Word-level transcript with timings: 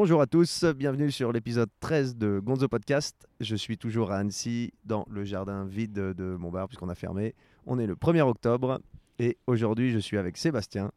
Bonjour 0.00 0.20
à 0.20 0.28
tous, 0.28 0.62
bienvenue 0.76 1.10
sur 1.10 1.32
l'épisode 1.32 1.70
13 1.80 2.16
de 2.16 2.38
Gonzo 2.38 2.68
Podcast. 2.68 3.26
Je 3.40 3.56
suis 3.56 3.76
toujours 3.76 4.12
à 4.12 4.18
Annecy, 4.18 4.72
dans 4.84 5.04
le 5.10 5.24
jardin 5.24 5.64
vide 5.64 5.92
de 5.92 6.36
mon 6.36 6.52
bar, 6.52 6.68
puisqu'on 6.68 6.88
a 6.88 6.94
fermé. 6.94 7.34
On 7.66 7.80
est 7.80 7.86
le 7.86 7.96
1er 7.96 8.20
octobre 8.20 8.80
et 9.18 9.38
aujourd'hui 9.48 9.90
je 9.90 9.98
suis 9.98 10.16
avec 10.16 10.36
Sébastien. 10.36 10.92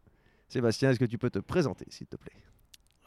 Sébastien, 0.49 0.91
est-ce 0.91 0.99
que 0.99 1.05
tu 1.05 1.17
peux 1.17 1.31
te 1.31 1.39
présenter, 1.39 1.85
s'il 1.89 2.05
te 2.05 2.15
plaît? 2.15 2.31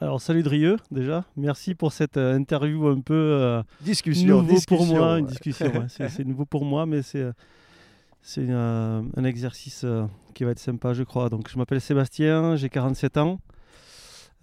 Alors 0.01 0.19
salut 0.19 0.43
Drieux 0.43 0.75
déjà, 0.91 1.23
merci 1.37 1.75
pour 1.75 1.93
cette 1.93 2.17
euh, 2.17 2.35
interview 2.35 2.87
un 2.87 2.99
peu 2.99 3.13
euh, 3.13 3.63
discussion, 3.79 4.41
nouveau 4.41 4.59
pour 4.67 4.85
moi, 4.85 5.19
une 5.19 5.27
discussion. 5.27 5.71
c'est 5.87 6.25
nouveau 6.25 6.45
pour 6.45 6.65
moi, 6.65 6.85
mais 6.85 7.03
c'est 7.03 7.25
c'est 8.21 8.51
un 8.51 9.23
exercice 9.23 9.85
euh, 9.85 10.07
qui 10.33 10.43
va 10.43 10.51
être 10.51 10.59
sympa, 10.59 10.93
je 10.93 11.03
crois. 11.03 11.29
Donc 11.29 11.49
je 11.49 11.57
m'appelle 11.57 11.79
Sébastien, 11.79 12.57
j'ai 12.57 12.67
47 12.67 13.15
ans, 13.15 13.39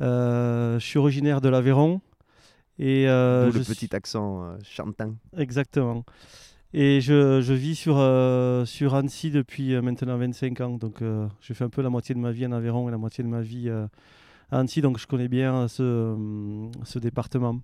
je 0.01 0.79
suis 0.81 0.99
originaire 0.99 1.41
de 1.41 1.49
l'Aveyron 1.49 2.01
et 2.79 3.07
le 3.07 3.65
petit 3.65 3.95
accent 3.95 4.57
chantin. 4.63 5.15
Exactement. 5.37 6.05
Et 6.75 7.03
je, 7.03 7.43
je, 7.43 7.53
vis 7.53 7.77
sur, 7.77 7.97
sur 8.67 8.95
Annecy 8.95 9.31
depuis 9.31 9.79
maintenant 9.83 10.17
25 10.17 10.61
ans. 10.63 10.79
Donc, 10.79 11.01
je 11.01 11.53
fais 11.53 11.65
un 11.65 11.69
peu 11.69 11.83
la 11.83 11.91
moitié 11.91 12.15
de 12.15 12.21
ma 12.21 12.33
vie 12.33 12.47
en 12.47 12.53
Aveyron 12.53 12.89
et 12.89 12.91
la 12.91 12.99
moitié 12.99 13.23
de 13.23 13.29
ma 13.29 13.43
vie 13.43 13.71
Annecy, 14.53 14.83
donc 14.83 14.99
je 14.99 15.07
connais 15.07 15.29
bien 15.29 15.67
ce, 15.67 16.69
ce 16.85 16.99
département. 16.99 17.61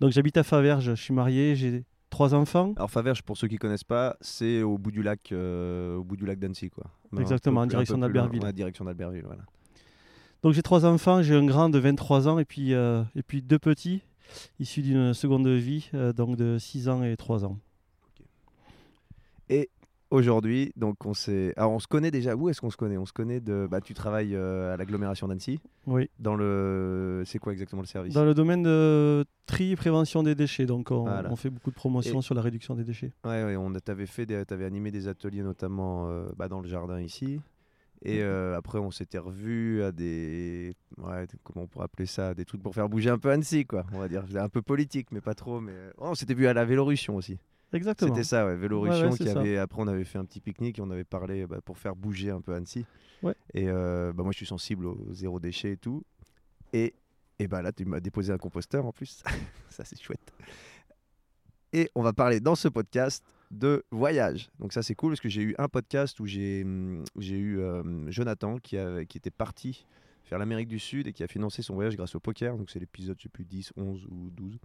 Donc 0.00 0.12
j'habite 0.12 0.38
à 0.38 0.42
Faverges, 0.42 0.94
je 0.94 1.02
suis 1.02 1.12
marié, 1.12 1.54
j'ai 1.54 1.84
trois 2.08 2.34
enfants. 2.34 2.72
Alors 2.76 2.90
Faverges, 2.90 3.22
pour 3.22 3.36
ceux 3.36 3.46
qui 3.46 3.54
ne 3.54 3.58
connaissent 3.58 3.84
pas, 3.84 4.16
c'est 4.22 4.62
au 4.62 4.78
bout 4.78 4.90
du 4.90 5.02
lac, 5.02 5.32
euh, 5.32 5.96
au 5.96 6.04
bout 6.04 6.16
du 6.16 6.24
lac 6.24 6.38
d'Annecy, 6.38 6.70
quoi. 6.70 6.84
Exactement, 7.18 7.60
en 7.60 7.66
direction 7.66 7.98
d'Albertville. 7.98 8.40
Direction 8.52 8.84
d'Albertville, 8.86 9.24
voilà. 9.24 9.42
Donc 10.42 10.54
j'ai 10.54 10.62
trois 10.62 10.86
enfants, 10.86 11.22
j'ai 11.22 11.34
un 11.34 11.44
grand 11.44 11.68
de 11.68 11.78
23 11.78 12.28
ans 12.28 12.38
et 12.38 12.44
puis, 12.44 12.72
euh, 12.72 13.02
et 13.14 13.22
puis 13.22 13.42
deux 13.42 13.58
petits 13.58 14.02
issus 14.58 14.80
d'une 14.80 15.12
seconde 15.12 15.48
vie, 15.48 15.90
euh, 15.92 16.12
donc 16.12 16.36
de 16.36 16.56
6 16.58 16.88
ans 16.88 17.02
et 17.02 17.16
3 17.16 17.44
ans. 17.44 17.58
Et 19.50 19.68
aujourd'hui. 20.10 20.72
Donc 20.76 21.04
on 21.04 21.12
s'est, 21.12 21.52
alors 21.56 21.72
on 21.72 21.78
se 21.78 21.86
connaît 21.86 22.10
déjà. 22.10 22.34
Où 22.36 22.48
est-ce 22.48 22.60
qu'on 22.60 22.70
se 22.70 22.76
connaît? 22.78 22.96
On 22.96 23.04
se 23.04 23.12
connaît 23.12 23.40
de. 23.40 23.68
Bah, 23.70 23.82
tu 23.82 23.92
travailles 23.92 24.34
euh, 24.34 24.72
à 24.72 24.76
l'agglomération 24.78 25.28
d'Annecy. 25.28 25.60
Oui. 25.86 26.08
Dans 26.18 26.36
le, 26.36 27.22
c'est 27.26 27.38
quoi 27.38 27.52
exactement 27.52 27.82
le 27.82 27.86
service? 27.86 28.14
Dans 28.14 28.24
le 28.24 28.32
domaine 28.32 28.62
de 28.62 29.26
tri 29.44 29.72
et 29.72 29.76
prévention 29.76 30.22
des 30.22 30.34
déchets. 30.34 30.64
Donc 30.64 30.90
on, 30.90 31.36
fait 31.36 31.50
beaucoup 31.50 31.70
de 31.70 31.76
promotions 31.76 32.22
sur 32.22 32.34
la 32.34 32.40
réduction 32.40 32.74
des 32.74 32.84
déchets. 32.84 33.12
Ouais, 33.24 33.44
ouais 33.44 33.56
on 33.56 33.72
t'avait 33.74 34.06
fait, 34.06 34.30
avais 34.50 34.64
animé 34.64 34.90
des 34.90 35.06
ateliers 35.06 35.42
notamment 35.42 36.08
bah, 36.36 36.48
dans 36.48 36.60
le 36.60 36.68
jardin 36.68 36.98
ici. 37.00 37.40
Et 38.02 38.22
euh, 38.22 38.56
après, 38.56 38.78
on 38.78 38.90
s'était 38.90 39.18
revu 39.18 39.82
à 39.82 39.92
des. 39.92 40.74
Ouais, 40.96 41.26
comment 41.44 41.64
on 41.64 41.66
pourrait 41.66 41.84
appeler 41.84 42.06
ça 42.06 42.32
Des 42.32 42.46
trucs 42.46 42.62
pour 42.62 42.74
faire 42.74 42.88
bouger 42.88 43.10
un 43.10 43.18
peu 43.18 43.30
Annecy, 43.30 43.66
quoi. 43.66 43.84
On 43.92 43.98
va 43.98 44.08
dire. 44.08 44.24
Un 44.36 44.48
peu 44.48 44.62
politique, 44.62 45.08
mais 45.12 45.20
pas 45.20 45.34
trop. 45.34 45.60
Mais... 45.60 45.74
Oh, 45.98 46.08
on 46.08 46.14
s'était 46.14 46.34
vu 46.34 46.46
à 46.46 46.54
la 46.54 46.64
Vélorussion 46.64 47.16
aussi. 47.16 47.38
Exactement. 47.72 48.14
C'était 48.14 48.24
ça, 48.24 48.46
ouais, 48.46 48.56
Vélorussion. 48.56 49.10
qui 49.10 49.28
avait, 49.28 49.58
après, 49.58 49.82
on 49.82 49.86
avait 49.86 50.04
fait 50.04 50.18
un 50.18 50.24
petit 50.24 50.40
pique-nique 50.40 50.78
et 50.78 50.82
on 50.82 50.90
avait 50.90 51.04
parlé 51.04 51.46
bah, 51.46 51.60
pour 51.62 51.78
faire 51.78 51.94
bouger 51.94 52.30
un 52.30 52.40
peu 52.40 52.54
Annecy. 52.54 52.86
Ouais. 53.22 53.34
Et 53.52 53.68
euh, 53.68 54.12
bah, 54.14 54.22
moi, 54.22 54.32
je 54.32 54.38
suis 54.38 54.46
sensible 54.46 54.86
au 54.86 55.12
zéro 55.12 55.38
déchet 55.38 55.72
et 55.72 55.76
tout. 55.76 56.02
Et, 56.72 56.94
et 57.38 57.48
bah, 57.48 57.60
là, 57.60 57.70
tu 57.70 57.84
m'as 57.84 58.00
déposé 58.00 58.32
un 58.32 58.38
composteur 58.38 58.86
en 58.86 58.92
plus. 58.92 59.22
ça, 59.68 59.84
c'est 59.84 60.00
chouette. 60.00 60.32
Et 61.72 61.90
on 61.94 62.02
va 62.02 62.12
parler 62.12 62.40
dans 62.40 62.54
ce 62.54 62.66
podcast 62.66 63.24
de 63.50 63.84
voyage. 63.90 64.50
Donc 64.58 64.72
ça, 64.72 64.82
c'est 64.82 64.94
cool 64.94 65.12
parce 65.12 65.20
que 65.20 65.28
j'ai 65.28 65.42
eu 65.42 65.54
un 65.58 65.68
podcast 65.68 66.20
où 66.20 66.26
j'ai 66.26 66.62
eu 66.62 67.58
euh, 67.58 68.10
Jonathan 68.10 68.58
qui, 68.58 68.76
qui 69.08 69.18
était 69.18 69.30
parti 69.30 69.86
faire 70.30 70.38
l'Amérique 70.38 70.68
du 70.68 70.78
Sud 70.78 71.08
et 71.08 71.12
qui 71.12 71.24
a 71.24 71.26
financé 71.26 71.60
son 71.60 71.74
voyage 71.74 71.96
grâce 71.96 72.14
au 72.14 72.20
poker. 72.20 72.56
Donc 72.56 72.70
c'est 72.70 72.78
l'épisode, 72.78 73.16
je 73.18 73.24
sais 73.24 73.28
plus, 73.28 73.44
10, 73.44 73.72
11 73.76 74.06
ou 74.08 74.30
12. 74.30 74.58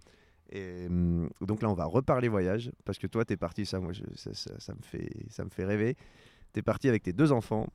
Et 0.50 0.86
hum, 0.86 1.28
donc 1.40 1.60
là, 1.60 1.68
on 1.68 1.74
va 1.74 1.84
reparler 1.86 2.28
voyage 2.28 2.70
parce 2.84 2.98
que 2.98 3.08
toi, 3.08 3.24
tu 3.24 3.32
es 3.32 3.36
parti, 3.36 3.66
ça, 3.66 3.80
moi, 3.80 3.92
ça, 4.14 4.74
me 4.74 4.82
fait, 4.82 5.10
ça 5.28 5.44
me 5.44 5.50
fait 5.50 5.64
rêver. 5.64 5.96
Tu 6.52 6.60
es 6.60 6.62
parti 6.62 6.88
avec 6.88 7.02
tes 7.02 7.12
deux 7.12 7.32
enfants. 7.32 7.66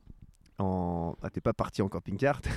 En... 0.58 1.16
Ah, 1.22 1.30
t'es 1.30 1.40
pas 1.40 1.52
parti 1.52 1.82
en 1.82 1.88
camping-car, 1.88 2.40
tu 2.42 2.50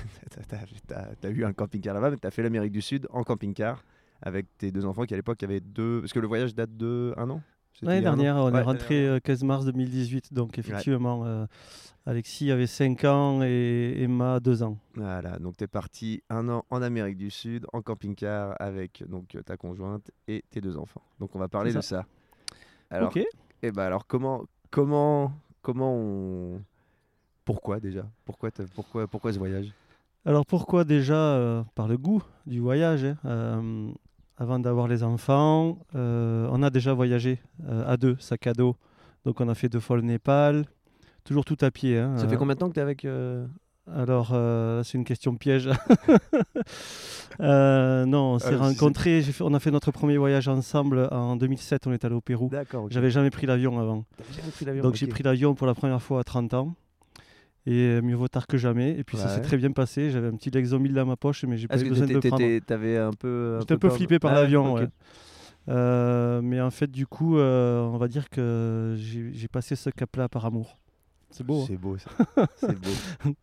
as, 0.94 1.30
eu 1.30 1.46
un 1.46 1.54
camping-car 1.54 1.94
là-bas, 1.94 2.12
mais 2.12 2.18
tu 2.18 2.28
as 2.28 2.32
fait 2.32 2.44
l'Amérique 2.44 2.74
du 2.74 2.82
Sud 2.82 3.08
en 3.10 3.24
camping-car 3.24 3.84
avec 4.22 4.46
tes 4.58 4.72
deux 4.72 4.86
enfants 4.86 5.04
qui 5.04 5.14
à 5.14 5.18
l'époque 5.18 5.42
avaient 5.44 5.62
deux. 5.62 6.02
Parce 6.02 6.14
que 6.14 6.20
le 6.20 6.28
voyage 6.28 6.56
date 6.56 6.76
de 6.76 7.14
un 7.18 7.30
an? 7.30 7.42
L'année 7.82 8.02
dernière, 8.02 8.38
on 8.38 8.54
est 8.54 8.62
rentré 8.62 9.20
15 9.24 9.44
euh, 9.44 9.46
mars 9.46 9.66
2018, 9.66 10.34
donc 10.34 10.58
effectivement, 10.58 11.26
euh, 11.26 11.46
Alexis 12.06 12.52
avait 12.52 12.68
5 12.68 13.04
ans 13.04 13.44
et 13.44 13.96
Emma 14.02 14.40
2 14.40 14.64
ans. 14.64 14.78
Voilà, 14.96 15.38
donc 15.40 15.58
tu 15.58 15.66
es 15.66 15.68
parti 15.68 16.24
un 16.30 16.48
an 16.50 16.66
en 16.70 16.82
Amérique 16.82 17.18
du 17.18 17.30
Sud, 17.30 17.66
en 17.74 17.82
camping-car 17.82 18.56
avec 18.60 19.04
donc, 19.08 19.38
ta 19.46 19.58
conjointe 19.58 20.10
et 20.28 20.44
tes 20.50 20.62
deux 20.62 20.78
enfants. 20.78 21.02
Donc 21.20 21.36
on 21.36 21.40
va 21.40 21.48
parler 21.48 21.74
de 21.74 21.82
ça. 21.82 22.06
Alors, 22.90 23.10
ok. 23.10 23.18
Et 23.18 23.28
eh 23.70 23.72
ben 23.72 23.84
alors 23.84 24.06
comment, 24.06 24.46
comment, 24.70 25.34
comment 25.62 25.96
on... 25.96 26.62
Pourquoi 27.44 27.80
déjà? 27.80 28.08
Pourquoi, 28.24 28.52
pourquoi, 28.74 29.08
pourquoi 29.08 29.34
ce 29.34 29.40
voyage? 29.40 29.74
Alors 30.26 30.46
pourquoi 30.46 30.84
déjà 30.84 31.16
euh, 31.16 31.64
Par 31.76 31.88
le 31.88 31.98
goût 31.98 32.24
du 32.46 32.60
voyage. 32.60 33.06
Hein 33.24 33.94
avant 34.38 34.60
d'avoir 34.60 34.88
les 34.88 35.04
enfants, 35.04 35.80
euh, 35.96 36.48
on 36.52 36.62
a 36.62 36.70
déjà 36.70 36.94
voyagé 36.94 37.40
euh, 37.68 37.84
à 37.88 37.98
deux, 37.98 38.18
sac 38.20 38.48
à 38.48 38.54
dos. 38.54 38.76
Donc 39.24 39.40
on 39.42 39.48
a 39.48 39.56
fait 39.56 39.70
deux 39.70 39.80
fois 39.80 39.96
le 39.96 40.04
Népal, 40.04 40.66
toujours 41.24 41.46
tout 41.46 41.58
à 41.62 41.72
pied. 41.72 41.98
Hein, 41.98 42.18
Ça 42.18 42.28
fait 42.28 42.36
euh. 42.36 42.38
combien 42.38 42.56
de 42.56 42.60
temps 42.60 42.70
que 42.70 42.74
tu 42.74 42.80
es 42.80 42.84
avec 42.84 43.08
Alors, 43.92 44.36
c'est 44.84 44.98
une 44.98 45.06
question 45.06 45.36
piège. 45.36 45.70
non, 47.40 48.34
on 48.34 48.40
s'est 48.40 48.56
rencontrés, 48.56 49.24
on 49.40 49.54
a 49.54 49.60
fait 49.60 49.72
notre 49.72 49.92
premier 49.92 50.18
voyage 50.18 50.48
ensemble 50.48 51.08
en 51.12 51.38
2007, 51.38 51.88
on 51.88 51.94
est 51.94 52.04
allé 52.04 52.16
au 52.16 52.22
Pérou. 52.22 52.50
D'accord. 52.50 52.88
J'avais 52.90 53.12
jamais 53.12 53.30
pris 53.30 53.48
l'avion 53.48 53.80
avant. 53.80 54.06
Donc 54.82 54.96
j'ai 54.96 55.08
pris 55.08 55.24
l'avion 55.24 55.56
pour 55.56 55.66
la 55.66 55.74
première 55.74 56.02
fois 56.02 56.20
à 56.20 56.24
30 56.24 56.54
ans. 56.54 56.76
Et 57.68 57.80
euh, 57.88 58.02
mieux 58.02 58.16
vaut 58.16 58.28
tard 58.28 58.46
que 58.46 58.58
jamais. 58.58 58.92
Et 58.98 59.04
puis 59.04 59.18
ça 59.18 59.28
s'est 59.30 59.42
très 59.42 59.58
bien 59.58 59.72
passé. 59.72 60.12
J'avais 60.12 60.28
un 60.28 60.36
petit 60.36 60.52
Lexomil 60.52 60.94
dans 60.94 61.06
ma 61.06 61.16
poche, 61.16 61.44
mais 61.46 61.58
j'ai 61.58 61.68
pas 61.68 61.82
eu 61.82 61.90
besoin 61.90 62.06
de 62.06 62.14
le 62.14 62.20
prendre. 62.20 62.74
Avais 62.74 62.98
un 62.98 63.12
peu. 63.12 63.58
J'étais 63.60 63.74
un 63.74 63.78
peu, 63.78 63.90
flippé 63.90 64.20
par 64.20 64.32
ah, 64.32 64.42
l'avion. 64.42 64.88
Euh, 65.68 66.42
mais 66.44 66.62
en 66.62 66.70
fait, 66.70 66.92
du 66.92 67.08
coup, 67.08 67.40
euh, 67.40 67.82
on 67.82 67.98
va 67.98 68.08
dire 68.08 68.30
que 68.30 68.96
j'ai 68.98 69.48
passé 69.48 69.76
ce 69.76 69.90
cap-là 69.90 70.30
par 70.30 70.46
amour. 70.46 70.78
C'est 71.32 71.44
beau. 71.44 71.62
Hein. 71.62 71.66
C'est 71.68 71.78
beau, 71.78 71.98
ça. 71.98 72.12
C'est 72.58 72.80
beau. 72.80 73.34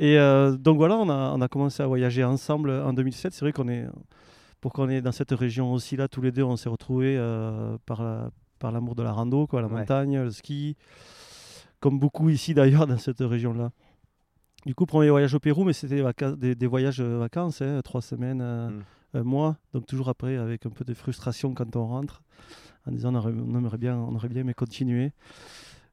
Et 0.00 0.16
donc 0.58 0.78
voilà, 0.78 0.96
on 0.96 1.08
a, 1.08 1.32
on 1.36 1.40
a 1.40 1.48
commencé 1.48 1.80
à 1.82 1.86
voyager 1.86 2.24
ensemble 2.24 2.70
en 2.70 2.92
2007. 2.92 3.32
C'est 3.32 3.44
vrai 3.44 3.52
qu'on 3.52 3.68
est, 3.68 3.86
pour 4.60 4.72
qu'on 4.72 4.88
est 4.88 5.00
dans 5.00 5.12
cette 5.12 5.30
région 5.30 5.72
aussi 5.72 5.96
là, 5.96 6.08
tous 6.08 6.22
les 6.22 6.32
deux, 6.32 6.42
on 6.42 6.56
s'est 6.56 6.68
retrouvés 6.68 7.16
par, 7.86 8.32
par 8.58 8.72
l'amour 8.72 8.96
de 8.96 9.04
la 9.04 9.12
rando, 9.12 9.46
quoi, 9.46 9.62
la 9.62 9.68
montagne, 9.68 10.22
le 10.22 10.30
ski 10.32 10.76
comme 11.80 11.98
beaucoup 11.98 12.28
ici 12.28 12.54
d'ailleurs 12.54 12.86
dans 12.86 12.98
cette 12.98 13.20
région-là. 13.20 13.72
Du 14.66 14.74
coup, 14.74 14.84
premier 14.84 15.08
voyage 15.08 15.34
au 15.34 15.40
Pérou, 15.40 15.64
mais 15.64 15.72
c'était 15.72 16.02
des, 16.36 16.54
des, 16.54 16.66
voyages 16.66 17.00
euh, 17.00 17.18
vacances, 17.18 17.62
hein, 17.62 17.80
trois 17.82 18.02
semaines, 18.02 18.40
euh, 18.42 18.68
mm. 18.68 18.82
un 19.14 19.22
mois. 19.22 19.56
Donc 19.72 19.86
toujours 19.86 20.10
après, 20.10 20.36
avec 20.36 20.66
un 20.66 20.70
peu 20.70 20.84
de 20.84 20.92
frustration 20.92 21.54
quand 21.54 21.76
on 21.76 21.86
rentre, 21.86 22.22
en 22.86 22.92
disant 22.92 23.14
on, 23.14 23.56
aimerait 23.56 23.78
bien, 23.78 23.96
on 23.96 24.14
aurait 24.14 24.28
bien 24.28 24.44
mais 24.44 24.52
continuer. 24.52 25.12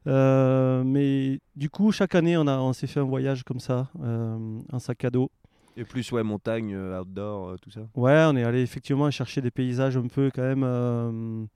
Euh, 0.06 0.84
mais 0.84 1.40
du 1.56 1.70
coup, 1.70 1.94
chaque 1.94 2.16
année, 2.16 2.36
on, 2.38 2.48
a, 2.48 2.58
on 2.58 2.74
s'est 2.74 2.88
fait 2.88 3.00
un 3.00 3.06
voyage 3.06 3.44
comme 3.44 3.62
ça, 3.62 3.90
en 4.02 4.80
sac 4.80 5.06
à 5.06 5.10
dos. 5.10 5.32
Et 5.78 5.86
plus, 5.86 6.12
ouais, 6.12 6.24
montagne, 6.24 6.76
outdoor, 6.76 7.60
tout 7.60 7.70
ça 7.70 7.82
Ouais, 7.96 8.26
on 8.28 8.36
est 8.36 8.44
allé 8.44 8.62
effectivement 8.62 9.10
chercher 9.12 9.42
des 9.42 9.52
paysages 9.52 9.96
un 9.96 10.08
peu 10.08 10.32
quand 10.34 10.42
même 10.42 11.48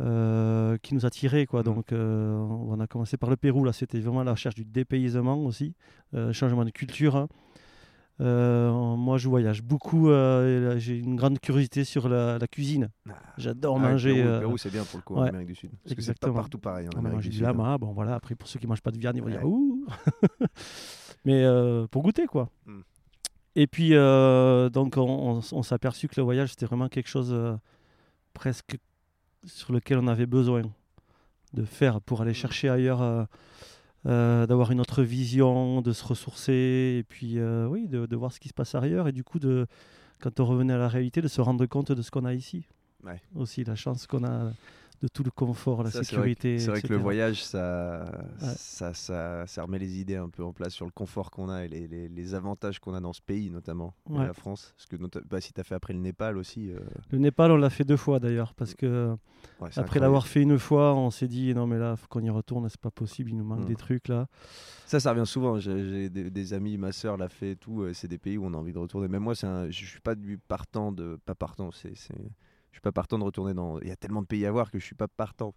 euh, 0.00 0.78
qui 0.78 0.94
nous 0.94 1.06
a 1.06 1.10
tiré 1.10 1.46
quoi. 1.46 1.60
Mmh. 1.60 1.64
Donc 1.64 1.92
euh, 1.92 2.36
on 2.36 2.78
a 2.78 2.86
commencé 2.86 3.16
par 3.16 3.30
le 3.30 3.36
Pérou 3.36 3.64
là, 3.64 3.72
c'était 3.72 3.98
vraiment 3.98 4.22
la 4.22 4.32
recherche 4.32 4.54
du 4.54 4.64
dépaysement 4.64 5.38
aussi, 5.44 5.74
euh, 6.14 6.32
changement 6.32 6.64
de 6.64 6.70
culture. 6.70 7.16
Hein. 7.16 7.26
moi 8.20 9.18
je 9.18 9.28
voyage 9.28 9.62
beaucoup, 9.62 10.08
j'ai 10.76 10.98
une 10.98 11.16
grande 11.16 11.40
curiosité 11.40 11.82
sur 11.82 12.08
la, 12.08 12.38
cuisine. 12.48 12.90
Ah. 13.08 13.14
J'adore 13.38 13.76
ah, 13.76 13.90
manger. 13.90 14.22
Le 14.22 14.38
Pérou, 14.38 14.56
c'est 14.56 14.70
bien 14.70 14.84
pour 14.84 14.98
le 14.98 15.02
coup 15.02 15.16
en 15.16 15.22
Amérique 15.22 15.48
du 15.48 15.54
Sud. 15.56 15.70
Parce 15.82 15.96
que 15.96 16.02
c'est 16.02 16.18
pas 16.18 16.32
partout 16.32 16.58
pareil 16.58 16.88
en 16.94 16.98
Amérique 16.98 17.20
du, 17.20 17.30
du 17.30 17.42
lama, 17.42 17.76
bon 17.78 17.92
voilà. 17.92 18.14
Après 18.14 18.36
pour 18.36 18.48
ceux 18.48 18.60
qui 18.60 18.68
mangent 18.68 18.82
pas 18.82 18.92
de 18.92 18.98
viande, 18.98 19.16
ils 19.16 19.22
vont 19.22 19.30
dire 19.30 19.44
ouh. 19.44 19.84
Mais 21.24 21.44
pour 21.90 22.02
goûter 22.04 22.26
quoi. 22.26 22.50
Mmh. 22.66 22.80
Et 23.56 23.66
puis 23.66 23.90
donc 23.90 24.96
on, 24.96 25.40
on 25.50 25.62
s'est 25.64 25.74
aperçu 25.74 26.06
que 26.06 26.14
le 26.18 26.22
voyage 26.22 26.50
c'était 26.50 26.66
vraiment 26.66 26.88
quelque 26.88 27.08
chose 27.08 27.36
presque 28.32 28.76
sur 29.44 29.72
lequel 29.72 29.98
on 29.98 30.06
avait 30.06 30.26
besoin 30.26 30.62
de 31.54 31.64
faire 31.64 32.00
pour 32.00 32.20
aller 32.22 32.34
chercher 32.34 32.68
ailleurs, 32.68 33.02
euh, 33.02 33.24
euh, 34.06 34.46
d'avoir 34.46 34.70
une 34.70 34.80
autre 34.80 35.02
vision, 35.02 35.80
de 35.80 35.92
se 35.92 36.04
ressourcer, 36.04 36.98
et 36.98 37.04
puis 37.08 37.38
euh, 37.38 37.66
oui, 37.66 37.88
de, 37.88 38.16
voir 38.16 38.32
ce 38.32 38.40
qui 38.40 38.48
se 38.48 38.54
passe 38.54 38.74
ailleurs, 38.74 39.08
et 39.08 39.12
du 39.12 39.24
coup, 39.24 39.38
de, 39.38 39.66
quand 40.20 40.40
on 40.40 40.44
revenait 40.44 40.74
à 40.74 40.78
la 40.78 40.88
réalité, 40.88 41.20
de 41.20 41.28
se 41.28 41.40
rendre 41.40 41.64
compte 41.66 41.92
de 41.92 42.02
ce 42.02 42.10
qu'on 42.10 42.24
a 42.24 42.34
ici. 42.34 42.66
Aussi, 43.34 43.64
la 43.64 43.76
chance 43.76 44.06
qu'on 44.06 44.24
a 44.24 44.52
de 45.00 45.08
tout 45.08 45.22
le 45.22 45.30
confort, 45.30 45.82
la 45.84 45.90
Ça, 45.90 46.02
c'est 46.02 46.16
vrai 46.16 46.34
que- 46.34 46.40
sécurité. 46.40 46.58
C'est 46.58 46.70
vrai 46.70 46.82
que 46.82 46.88
le 46.88 46.96
voyage, 46.96 47.44
ça, 47.44 48.04
Ouais. 48.40 48.46
ça, 48.56 48.94
ça, 48.94 49.46
ça 49.46 49.62
remet 49.62 49.78
les 49.78 50.00
idées 50.00 50.16
un 50.16 50.28
peu 50.28 50.42
en 50.42 50.52
place 50.52 50.72
sur 50.74 50.84
le 50.86 50.90
confort 50.90 51.30
qu'on 51.30 51.48
a 51.48 51.64
et 51.64 51.68
les, 51.68 51.86
les- 51.86 52.08
les 52.08 52.34
avantages 52.34 52.78
qu'on 52.80 52.94
a 52.94 53.00
dans 53.00 53.12
ce 53.12 53.22
pays, 53.22 53.48
notamment 53.50 53.94
Ouais. 54.08 54.26
la 54.26 54.32
France. 54.32 54.74
Parce 54.76 54.86
que 54.86 54.96
bah, 55.28 55.40
si 55.40 55.52
tu 55.52 55.60
as 55.60 55.64
fait 55.64 55.74
après 55.76 55.92
le 55.92 56.00
Népal 56.00 56.36
aussi. 56.36 56.70
euh, 56.72 56.80
Le 57.10 57.18
Népal, 57.18 57.52
on 57.52 57.56
l'a 57.56 57.70
fait 57.70 57.84
deux 57.84 57.96
fois 57.96 58.18
d'ailleurs, 58.18 58.54
parce 58.54 58.74
que 58.74 59.16
ouais, 59.60 59.70
après 59.76 60.00
l'avoir 60.00 60.26
fait 60.26 60.42
une 60.42 60.58
fois, 60.58 60.94
on 60.96 61.10
s'est 61.10 61.28
dit 61.28 61.54
non 61.54 61.66
mais 61.66 61.78
là, 61.78 61.94
faut 61.96 62.08
qu'on 62.08 62.22
y 62.22 62.30
retourne, 62.30 62.68
c'est 62.68 62.80
pas 62.80 62.90
possible, 62.90 63.30
il 63.30 63.36
nous 63.36 63.44
manque 63.44 63.60
Mm. 63.62 63.66
des 63.66 63.76
trucs 63.76 64.08
là. 64.08 64.26
Ça, 64.86 64.98
ça 65.00 65.12
revient 65.12 65.26
souvent. 65.26 65.58
J'ai 65.60 65.88
j'ai 65.88 66.08
des, 66.08 66.30
des 66.30 66.52
amis, 66.54 66.76
ma 66.78 66.92
soeur 66.92 67.16
l'a 67.18 67.28
fait 67.28 67.52
et 67.52 67.56
tout. 67.56 67.82
euh, 67.82 67.92
C'est 67.92 68.08
des 68.08 68.18
pays 68.18 68.38
où 68.38 68.44
on 68.46 68.54
a 68.54 68.56
envie 68.56 68.72
de 68.72 68.78
retourner. 68.78 69.06
Même 69.06 69.22
moi, 69.22 69.34
un- 69.44 69.70
je 69.70 69.84
suis 69.84 70.00
pas 70.00 70.14
du 70.14 70.38
partant 70.38 70.92
de. 70.92 71.18
Pas 71.24 71.34
partant, 71.34 71.70
c'est. 71.70 71.92
Je 72.70 72.76
suis 72.76 72.82
pas 72.82 72.92
partant 72.92 73.18
de 73.18 73.24
retourner 73.24 73.54
dans. 73.54 73.80
Il 73.80 73.88
y 73.88 73.90
a 73.92 73.96
tellement 73.96 74.22
de 74.22 74.26
pays 74.26 74.46
à 74.46 74.52
voir 74.52 74.70
que 74.70 74.78
je 74.78 74.84
suis 74.84 74.94
pas 74.94 75.08
partant 75.08 75.54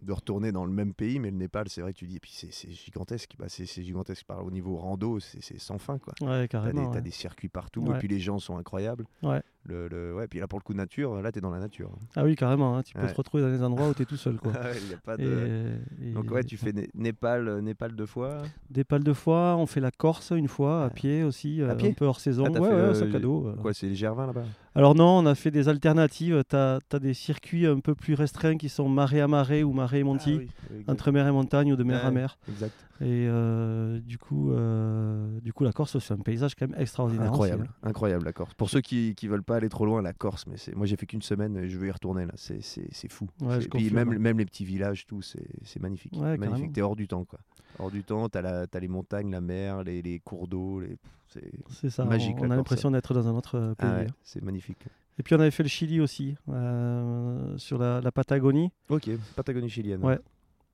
de 0.00 0.12
retourner 0.12 0.52
dans 0.52 0.64
le 0.64 0.70
même 0.72 0.94
pays. 0.94 1.18
Mais 1.18 1.30
le 1.30 1.36
Népal, 1.36 1.68
c'est 1.68 1.80
vrai 1.80 1.92
que 1.92 1.98
tu 1.98 2.06
dis. 2.06 2.16
Et 2.16 2.20
puis 2.20 2.30
c'est 2.32 2.70
gigantesque. 2.70 3.34
Bah, 3.38 3.46
c'est 3.48 3.66
gigantesque 3.66 4.24
par, 4.24 4.44
au 4.44 4.50
niveau 4.50 4.76
rando, 4.76 5.18
c'est 5.20 5.58
sans 5.58 5.78
fin 5.78 5.98
quoi. 5.98 6.14
Ouais, 6.20 6.26
T'as 6.26 6.40
des, 6.42 6.48
carrément. 6.48 6.86
t'as 6.90 6.96
ouais. 6.96 7.02
des 7.02 7.10
circuits 7.10 7.48
partout 7.48 7.82
Ouais. 7.82 7.96
et 7.96 7.98
puis 7.98 8.08
les 8.08 8.20
gens 8.20 8.38
sont 8.38 8.56
incroyables. 8.56 9.06
Ouais. 9.22 9.42
Le, 9.68 9.86
le- 9.88 10.14
ouais, 10.14 10.26
puis 10.28 10.40
là 10.40 10.46
pour 10.48 10.58
le 10.58 10.62
coup 10.64 10.72
nature, 10.72 11.20
là 11.20 11.30
t'es 11.30 11.42
dans 11.42 11.50
la 11.50 11.58
nature. 11.58 11.90
Ah 12.16 12.24
oui, 12.24 12.34
carrément, 12.36 12.76
hein, 12.78 12.82
tu 12.82 12.94
peux 12.94 13.02
Ouais. 13.02 13.10
te 13.12 13.14
retrouver 13.16 13.42
dans 13.42 13.50
des 13.50 13.62
endroits 13.62 13.88
où 13.90 13.92
tu 13.94 14.00
es 14.02 14.06
tout 14.06 14.16
seul. 14.16 14.36
Quoi. 14.38 14.52
Ah 14.58 14.70
ouais, 14.70 14.76
y 14.90 14.94
a 14.94 14.96
pas 14.96 15.14
Et- 15.14 15.24
de... 15.24 15.66
et- 16.02 16.12
Donc 16.12 16.30
ouais, 16.30 16.42
tu 16.42 16.56
fais 16.56 16.72
Né- 16.72 16.88
Népal, 16.94 17.46
euh, 17.48 17.60
Népal 17.60 17.94
deux 17.94 18.06
fois. 18.06 18.38
Des 18.70 18.82
pales 18.84 19.04
de 19.04 19.12
foie, 19.12 19.56
on 19.58 19.66
fait 19.66 19.80
la 19.80 19.90
Corse 19.90 20.32
une 20.34 20.48
fois, 20.48 20.84
à 20.84 20.90
pied 20.90 21.22
aussi, 21.22 21.60
euh, 21.60 21.74
pied 21.74 21.90
un 21.90 21.92
peu 21.92 22.06
hors 22.06 22.18
saison. 22.20 22.44
Ah, 22.46 22.50
ouais, 22.52 22.60
ouais, 22.60 22.66
euh, 22.72 22.94
sac 22.94 23.14
à 23.14 23.18
dos. 23.20 23.52
Quoi, 23.60 23.74
c'est 23.74 23.88
les 23.88 23.94
Gervins 23.94 24.26
là-bas? 24.26 24.44
Alors 24.74 24.94
non, 24.94 25.18
on 25.18 25.26
a 25.26 25.34
fait 25.34 25.50
des 25.50 25.68
alternatives. 25.68 26.42
Tu 26.48 26.56
as, 26.56 26.78
des 27.00 27.12
circuits 27.14 27.66
un 27.66 27.80
peu 27.80 27.94
plus 27.94 28.14
restreints 28.14 28.56
qui 28.56 28.68
sont 28.68 28.88
marée 28.88 29.20
à 29.20 29.28
marée 29.28 29.64
ou 29.64 29.72
marée 29.72 29.98
et 30.00 30.04
monti, 30.04 30.30
Ah 30.34 30.38
oui, 30.38 30.48
oui, 30.70 30.76
exact. 30.80 30.90
entre 30.90 31.10
mer 31.12 31.26
et 31.26 31.32
montagne 31.32 31.72
ou 31.72 31.76
de 31.76 31.82
mer 31.84 32.04
à 32.06 32.10
mer. 32.10 32.38
Exact. 32.48 32.72
Et 33.00 33.26
euh, 33.28 34.00
du, 34.00 34.18
coup, 34.18 34.50
euh, 34.52 35.38
du 35.40 35.52
coup, 35.52 35.62
la 35.64 35.72
Corse, 35.72 35.98
c'est 36.00 36.14
un 36.14 36.18
paysage 36.18 36.54
quand 36.56 36.68
même 36.68 36.80
extraordinaire. 36.80 37.26
aussi, 37.26 37.30
Incroyable, 37.32 37.68
hein. 37.70 37.88
incroyable 37.88 38.24
la 38.24 38.32
Corse. 38.32 38.54
Pour 38.54 38.70
ceux 38.70 38.80
qui 38.80 39.14
qui 39.14 39.28
veulent 39.28 39.44
pas 39.44 39.57
aller 39.58 39.68
trop 39.68 39.86
loin, 39.86 40.02
la 40.02 40.12
Corse, 40.12 40.46
mais 40.46 40.56
c'est 40.56 40.74
moi 40.74 40.86
j'ai 40.86 40.96
fait 40.96 41.06
qu'une 41.06 41.22
semaine 41.22 41.56
et 41.56 41.68
je 41.68 41.78
veux 41.78 41.86
y 41.86 41.90
retourner 41.90 42.26
là. 42.26 42.32
C'est 42.36 43.08
fou. 43.08 43.28
Ouais, 43.40 43.60
je 43.60 43.68
puis 43.68 43.90
même 43.90 44.18
même 44.18 44.38
les 44.38 44.46
petits 44.46 44.64
villages, 44.64 45.06
tout, 45.06 45.22
c'est 45.22 45.46
c'est 45.64 45.80
magnifique. 45.80 46.14
Ouais, 46.16 46.36
magnifique. 46.36 46.72
T'es 46.72 46.82
hors 46.82 46.96
du 46.96 47.06
temps 47.06 47.24
quoi. 47.24 47.38
Hors 47.78 47.90
du 47.90 48.02
temps. 48.02 48.28
T'as 48.28 48.80
les 48.80 48.88
montagnes, 48.88 49.30
la 49.30 49.40
mer, 49.40 49.84
les, 49.84 50.02
les 50.02 50.18
cours 50.20 50.48
d'eau, 50.48 50.80
les 50.80 50.96
c'est 51.28 51.50
C'est 51.70 51.90
ça, 51.90 52.04
Magique, 52.04 52.36
on, 52.40 52.50
a 52.50 52.56
l'impression 52.56 52.90
d'être 52.90 53.12
dans 53.12 53.28
un 53.28 53.34
autre 53.34 53.58
euh, 53.58 53.74
pays. 53.74 53.88
ah 53.90 53.98
ouais, 53.98 54.06
hein. 54.08 54.14
c'est 54.22 54.42
magnifique. 54.42 54.78
Et 55.18 55.22
puis 55.22 55.34
on 55.34 55.40
avait 55.40 55.50
fait 55.50 55.62
le 55.62 55.68
Chili 55.68 56.00
aussi, 56.00 56.36
euh, 56.48 57.58
sur 57.58 57.76
la, 57.78 58.00
la 58.00 58.12
Patagonie. 58.12 58.70
Ok, 58.88 59.10
Patagonie 59.34 59.68
chilienne. 59.68 60.02
Ouais. 60.04 60.18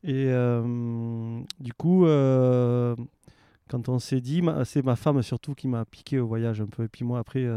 Et 0.03 0.27
euh, 0.29 1.41
du 1.61 1.73
coup, 1.73 2.07
euh, 2.07 2.95
quand 3.69 3.89
on 3.89 3.99
s'est 3.99 4.21
dit, 4.21 4.43
c'est 4.65 4.85
ma 4.85 4.97
femme 4.97 5.23
surtout 5.23 5.55
qui 5.55 5.67
m'a 5.67 5.87
piqué 5.87 6.19
au 6.19 6.27
voyage 6.27 6.61
un 6.61 6.67
peu. 6.67 6.85
Et 6.85 6.89
puis 6.89 7.05
moi, 7.05 7.19
après, 7.19 7.49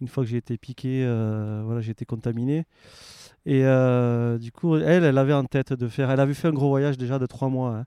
une 0.00 0.08
fois 0.08 0.24
que 0.24 0.30
j'ai 0.30 0.36
été 0.36 0.56
piqué, 0.58 1.04
euh, 1.04 1.62
voilà, 1.64 1.80
j'ai 1.80 1.92
été 1.92 2.04
contaminé. 2.04 2.66
Et 3.44 3.64
euh, 3.64 4.38
du 4.38 4.50
coup, 4.52 4.76
elle, 4.76 5.04
elle 5.04 5.18
avait 5.18 5.32
en 5.32 5.44
tête 5.44 5.72
de 5.72 5.88
faire. 5.88 6.10
Elle 6.10 6.20
avait 6.20 6.34
fait 6.34 6.48
un 6.48 6.52
gros 6.52 6.68
voyage 6.68 6.98
déjà 6.98 7.18
de 7.18 7.26
trois 7.26 7.48
mois. 7.48 7.76
hein. 7.76 7.84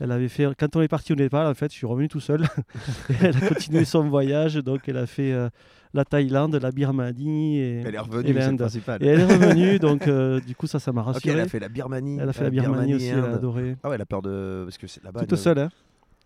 Elle 0.00 0.12
avait 0.12 0.28
fait. 0.28 0.46
Quand 0.58 0.74
on 0.76 0.80
est 0.82 0.88
parti 0.88 1.12
au 1.12 1.16
Népal, 1.16 1.46
en 1.46 1.54
fait, 1.54 1.70
je 1.70 1.76
suis 1.76 1.86
revenu 1.86 2.08
tout 2.08 2.20
seul. 2.20 2.46
elle 3.20 3.36
a 3.36 3.40
continué 3.48 3.84
son 3.84 4.08
voyage. 4.08 4.54
Donc, 4.56 4.88
elle 4.88 4.96
a 4.96 5.06
fait 5.06 5.32
euh, 5.32 5.48
la 5.92 6.04
Thaïlande, 6.04 6.54
la 6.54 6.70
Birmanie 6.70 7.58
et, 7.58 7.82
Elle 7.84 7.94
est 7.94 7.98
revenue, 7.98 8.34
c'est 8.40 8.56
principal. 8.56 9.02
Et 9.02 9.06
elle 9.08 9.20
est 9.20 9.24
revenue. 9.24 9.78
donc, 9.80 10.08
du 10.46 10.54
coup, 10.54 10.66
ça, 10.66 10.78
ça 10.78 10.92
m'a 10.92 11.02
rassuré. 11.02 11.34
elle 11.34 11.40
a 11.40 11.48
fait 11.48 11.60
la 11.60 11.68
Birmanie. 11.68 12.18
Elle 12.20 12.28
a 12.28 12.32
fait 12.32 12.44
la 12.44 12.50
Birmanie 12.50 12.94
aussi, 12.94 13.08
elle 13.08 13.18
a 13.24 13.34
adoré. 13.34 13.76
Ah 13.82 13.88
ouais, 13.88 13.96
elle 13.96 14.02
a 14.02 14.06
peur 14.06 14.22
de 14.22 14.62
parce 14.64 14.78
que 14.78 14.86
c'est 14.86 15.02
là-bas. 15.04 15.20
Toute 15.20 15.30
de- 15.30 15.36
seule, 15.36 15.58
hein. 15.58 15.68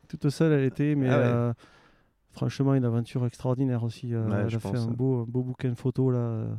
Toute 0.08 0.29
seule, 0.31 0.52
elle 0.52 0.64
était, 0.64 0.94
mais 0.94 1.08
Ah 1.08 1.49
ouais. 1.49 1.52
Franchement, 2.36 2.74
une 2.74 2.84
aventure 2.84 3.24
extraordinaire 3.26 3.82
aussi. 3.82 4.14
euh, 4.14 4.28
Ouais, 4.28 4.36
elle 4.42 4.50
je 4.50 4.56
a 4.56 4.60
fait 4.60 4.76
un 4.76 4.82
hein. 4.88 4.94
beau, 4.94 5.22
un 5.22 5.24
beau 5.24 5.42
bouquin 5.42 5.70
de 5.70 5.74
photos 5.74 6.12
là, 6.12 6.18
euh, 6.18 6.54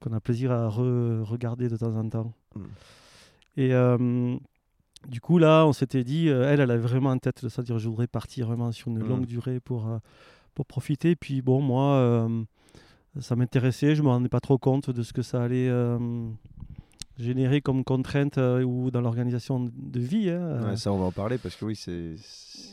qu'on 0.00 0.12
a 0.12 0.20
plaisir 0.20 0.50
à 0.52 0.68
re- 0.68 1.22
regarder 1.22 1.68
de 1.68 1.76
temps 1.76 1.94
en 1.96 2.08
temps. 2.08 2.32
Mm. 2.56 2.60
Et 3.56 3.74
euh, 3.74 4.36
du 5.08 5.20
coup, 5.20 5.38
là, 5.38 5.64
on 5.66 5.72
s'était 5.72 6.04
dit, 6.04 6.28
elle, 6.28 6.60
elle 6.60 6.70
avait 6.70 6.78
vraiment 6.78 7.10
en 7.10 7.18
tête 7.18 7.42
de 7.44 7.48
ça, 7.48 7.62
dire 7.62 7.78
je 7.78 7.88
voudrais 7.88 8.06
partir 8.08 8.46
vraiment 8.48 8.72
sur 8.72 8.88
une 8.88 8.98
Mm. 9.02 9.08
longue 9.08 9.26
durée 9.26 9.60
pour, 9.60 9.88
pour 10.54 10.66
profiter. 10.66 11.14
Puis 11.16 11.40
bon, 11.42 11.60
moi, 11.62 12.28
ça 13.20 13.36
m'intéressait, 13.36 13.94
je 13.94 14.02
me 14.02 14.08
rendais 14.08 14.28
pas 14.28 14.40
trop 14.40 14.58
compte 14.58 14.90
de 14.90 15.02
ce 15.02 15.12
que 15.12 15.22
ça 15.22 15.42
allait. 15.42 15.70
Générer 17.18 17.60
comme 17.60 17.84
contrainte 17.84 18.38
euh, 18.38 18.62
ou 18.62 18.90
dans 18.90 19.00
l'organisation 19.00 19.60
de 19.74 20.00
vie. 20.00 20.30
hein. 20.30 20.60
Ouais, 20.64 20.76
ça, 20.76 20.92
on 20.92 20.98
va 20.98 21.04
en 21.06 21.12
parler 21.12 21.38
parce 21.38 21.56
que 21.56 21.64
oui, 21.66 21.76
c'est 21.76 22.14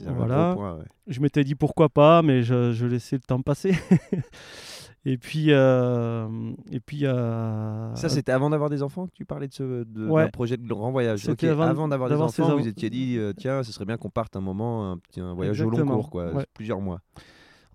un 0.05 0.13
Voilà. 0.13 0.51
gros 0.53 0.61
point. 0.61 0.75
ouais. 0.77 0.85
je 1.07 1.19
m'étais 1.19 1.43
dit 1.43 1.55
pourquoi 1.55 1.89
pas, 1.89 2.21
mais 2.21 2.43
je, 2.43 2.71
je 2.71 2.85
laissais 2.85 3.17
le 3.17 3.21
temps 3.23 3.41
passer. 3.41 3.73
et 5.05 5.17
puis, 5.17 5.47
euh, 5.49 6.27
et 6.71 6.79
puis 6.79 7.05
euh, 7.05 7.93
Ça, 7.95 8.09
c'était 8.09 8.31
avant 8.31 8.49
d'avoir 8.49 8.69
des 8.69 8.83
enfants 8.83 9.07
que 9.07 9.13
tu 9.13 9.25
parlais 9.25 9.47
de 9.47 9.53
ce 9.53 9.83
de, 9.83 10.07
Ouais. 10.07 10.23
d'un 10.25 10.29
projet 10.29 10.57
de 10.57 10.67
grand 10.67 10.91
voyage. 10.91 11.21
C'était 11.21 11.47
Ok, 11.47 11.51
avant 11.51 11.63
avant, 11.63 11.87
d'avoir 11.87 12.09
des 12.09 12.15
enfants, 12.15 12.49
av- 12.51 12.59
vous 12.59 12.67
étiez 12.67 12.89
dit, 12.89 13.17
tiens, 13.37 13.63
ce 13.63 13.71
serait 13.71 13.85
bien 13.85 13.97
qu'on 13.97 14.09
parte 14.09 14.35
un 14.35 14.41
moment, 14.41 14.91
un, 14.91 14.97
petit, 14.97 15.19
un 15.21 15.33
voyage 15.33 15.61
au 15.61 15.69
long 15.69 15.85
cours, 15.85 16.09
quoi, 16.09 16.31
plusieurs 16.53 16.79
mois. 16.81 17.01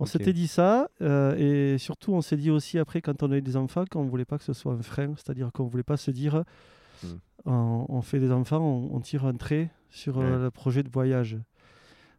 On 0.00 0.04
s'était 0.06 0.32
dit 0.32 0.48
ça. 0.48 0.88
euh, 1.00 1.34
et 1.74 1.78
surtout, 1.78 2.12
on 2.12 2.20
s'est 2.22 2.36
dit 2.36 2.50
aussi 2.50 2.78
après, 2.78 3.00
quand 3.00 3.22
on 3.22 3.30
a 3.32 3.36
eu 3.36 3.42
des 3.42 3.56
enfants, 3.56 3.84
qu'on 3.90 4.04
ne 4.04 4.10
voulait 4.10 4.24
pas 4.24 4.38
que 4.38 4.44
ce 4.44 4.52
soit 4.52 4.72
un 4.74 4.82
frein. 4.82 5.12
C'est-à-dire 5.16 5.50
qu'on 5.52 5.64
ne 5.64 5.70
voulait 5.70 5.82
pas 5.82 5.96
se 5.96 6.10
dire, 6.10 6.44
Hmm. 7.04 7.16
on, 7.46 7.86
on 7.88 8.00
fait 8.02 8.20
des 8.20 8.30
enfants, 8.30 8.60
on, 8.60 8.94
on 8.94 9.00
tire 9.00 9.24
un 9.26 9.34
trait 9.34 9.70
sur 9.90 10.18
euh, 10.20 10.44
le 10.44 10.50
projet 10.52 10.84
de 10.84 10.88
voyage. 10.88 11.36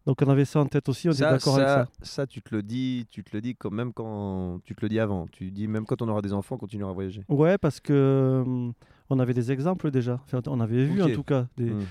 Donc 0.05 0.21
on 0.21 0.29
avait 0.29 0.43
ça 0.43 0.59
en 0.59 0.65
tête 0.65 0.89
aussi, 0.89 1.07
on 1.07 1.11
était 1.13 1.19
Ça, 1.23 1.31
d'accord 1.31 1.55
avec 1.55 1.67
ça. 1.69 1.87
ça, 2.01 2.27
tu 2.27 2.41
te 2.41 2.53
le 2.53 2.61
dis, 2.61 3.07
tu 3.09 3.23
te 3.23 3.29
le 3.33 3.39
dis 3.39 3.55
quand 3.55 3.71
même 3.71 3.93
quand 3.93 4.59
tu 4.65 4.75
te 4.75 4.81
le 4.81 4.89
dis 4.89 4.99
avant. 4.99 5.27
Tu 5.27 5.49
dis 5.51 5.69
même 5.69 5.85
quand 5.85 6.01
on 6.01 6.09
aura 6.09 6.21
des 6.21 6.33
enfants, 6.33 6.55
on 6.55 6.57
continuera 6.57 6.91
à 6.91 6.93
voyager. 6.93 7.23
Ouais, 7.29 7.57
parce 7.57 7.79
que 7.79 8.43
hum, 8.45 8.73
on 9.09 9.19
avait 9.19 9.33
des 9.33 9.53
exemples 9.53 9.89
déjà. 9.91 10.19
Enfin, 10.25 10.41
on 10.47 10.59
avait 10.59 10.83
vu 10.83 11.01
en 11.01 11.09
tout 11.09 11.23
cas 11.23 11.47
des, 11.55 11.69
Hmm. 11.71 11.83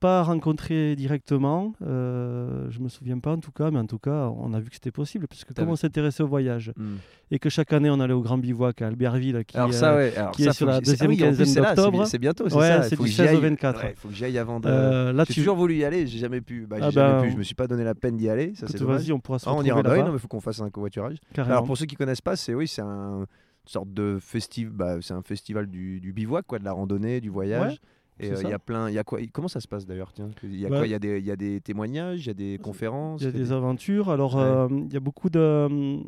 Pas 0.00 0.22
rencontré 0.22 0.96
directement, 0.96 1.74
euh, 1.86 2.66
je 2.70 2.80
me 2.80 2.88
souviens 2.88 3.18
pas 3.18 3.32
en 3.32 3.38
tout 3.38 3.52
cas, 3.52 3.70
mais 3.70 3.78
en 3.78 3.86
tout 3.86 3.98
cas, 3.98 4.30
on 4.36 4.52
a 4.54 4.58
vu 4.60 4.68
que 4.70 4.74
c'était 4.74 4.90
possible, 4.90 5.28
parce 5.28 5.44
que 5.44 5.52
comme 5.52 5.68
on 5.68 5.76
s'intéressait 5.76 6.22
au 6.22 6.26
voyage 6.26 6.72
Hmm. 6.76 6.96
et 7.30 7.38
que 7.38 7.48
chaque 7.50 7.72
année 7.72 7.90
on 7.90 8.00
allait 8.00 8.14
au 8.14 8.22
Grand 8.22 8.38
Bivouac 8.38 8.80
à 8.82 8.86
Albertville, 8.88 9.44
qui 9.46 9.56
Alors 9.58 9.72
ça, 9.74 9.94
ouais. 9.96 10.16
Alors 10.16 10.32
qui 10.32 10.42
est 10.42 10.46
ça, 10.46 10.52
sur 10.54 10.66
faut 10.66 10.70
la 10.72 10.76
c'est- 10.78 10.80
ah 10.80 10.90
deuxième 10.90 11.10
oui, 11.10 11.16
quinzaine 11.18 11.54
d'octobre. 11.54 12.06
C'est 12.06 12.18
bientôt, 12.18 12.48
c'est 12.48 12.56
Ouais, 12.56 12.88
du 12.88 12.96
que 12.96 13.06
j'y 13.06 13.12
16 13.12 13.26
au 13.26 13.36
aille. 13.36 13.40
24. 13.42 13.82
Ouais, 13.84 13.94
faut 13.96 14.08
que 14.08 14.14
j'y 14.14 14.24
aille 14.24 14.38
avant 14.38 14.58
de. 14.58 14.68
euh, 14.68 15.12
là 15.12 15.24
J'ai 15.28 15.34
tu 15.34 15.40
toujours 15.40 15.56
voulu 15.56 15.76
y 15.76 15.84
aller, 15.84 16.06
j'ai 16.06 16.18
jamais 16.18 16.40
pu. 16.40 16.66
Bah, 16.66 16.76
Ah 16.80 16.90
jamais 16.90 17.22
pu. 17.26 17.32
Je 17.32 17.36
me 17.36 17.42
suis 17.42 17.54
pas 17.54 17.66
donné 17.66 17.84
la 17.84 17.94
peine 17.94 18.16
d'y 18.16 18.28
aller. 18.30 18.54
Ça, 18.54 18.66
c'est 18.68 18.80
vas-y, 18.82 19.12
on 19.12 19.20
pourra 19.20 19.38
se 19.38 19.48
Ah, 19.48 19.52
on 19.52 19.56
retrouver 19.56 19.68
ira. 19.68 19.82
Bah 19.82 19.90
oui, 19.90 19.96
là-bas. 19.98 20.08
non, 20.08 20.12
mais 20.14 20.18
faut 20.18 20.28
qu'on 20.28 20.40
fasse 20.40 20.60
un 20.60 20.70
covoiturage. 20.70 21.18
Alors 21.36 21.64
pour 21.64 21.76
ceux 21.76 21.86
qui 21.86 21.96
connaissent 21.96 22.20
pas, 22.22 22.36
c'est 22.36 22.54
oui, 22.54 22.66
c'est 22.66 22.82
un 22.82 23.26
une 23.66 23.70
sorte 23.72 23.92
de 23.92 24.16
festival, 24.18 24.72
bah, 24.72 24.96
c'est 25.02 25.12
un 25.12 25.20
festival 25.22 25.66
du, 25.66 26.00
du 26.00 26.14
bivouac, 26.14 26.46
quoi, 26.46 26.58
de 26.58 26.64
la 26.64 26.72
randonnée, 26.72 27.20
du 27.20 27.28
voyage. 27.28 27.78
Et 28.22 28.30
euh, 28.32 28.42
il 28.42 28.48
y 28.48 28.52
a 28.52 28.58
plein, 28.58 28.88
il 28.88 28.94
y 28.94 28.98
a 28.98 29.04
quoi 29.04 29.18
Comment 29.32 29.48
ça 29.48 29.60
se 29.60 29.68
passe 29.68 29.86
d'ailleurs 29.86 30.12
Tiens, 30.12 30.28
il 30.42 30.60
y 30.60 30.66
a 30.66 30.68
Bah, 30.68 30.78
quoi 30.78 30.86
Il 30.86 30.90
y 30.90 30.94
a 30.94 30.98
des, 30.98 31.18
il 31.18 31.24
y 31.24 31.30
a 31.30 31.36
des 31.36 31.60
témoignages, 31.60 32.20
il 32.24 32.26
y 32.26 32.30
a 32.30 32.34
des 32.34 32.58
conférences. 32.62 33.20
Il 33.22 33.24
y 33.24 33.28
a 33.28 33.32
des 33.32 33.38
des- 33.38 33.52
aventures. 33.52 34.10
Alors, 34.10 34.34
Ouais. 34.36 34.42
euh, 34.42 34.68
il 34.86 34.92
y 34.92 34.96
a 34.96 35.00
beaucoup 35.00 35.30
de, 35.30 35.66
hum, 35.70 36.04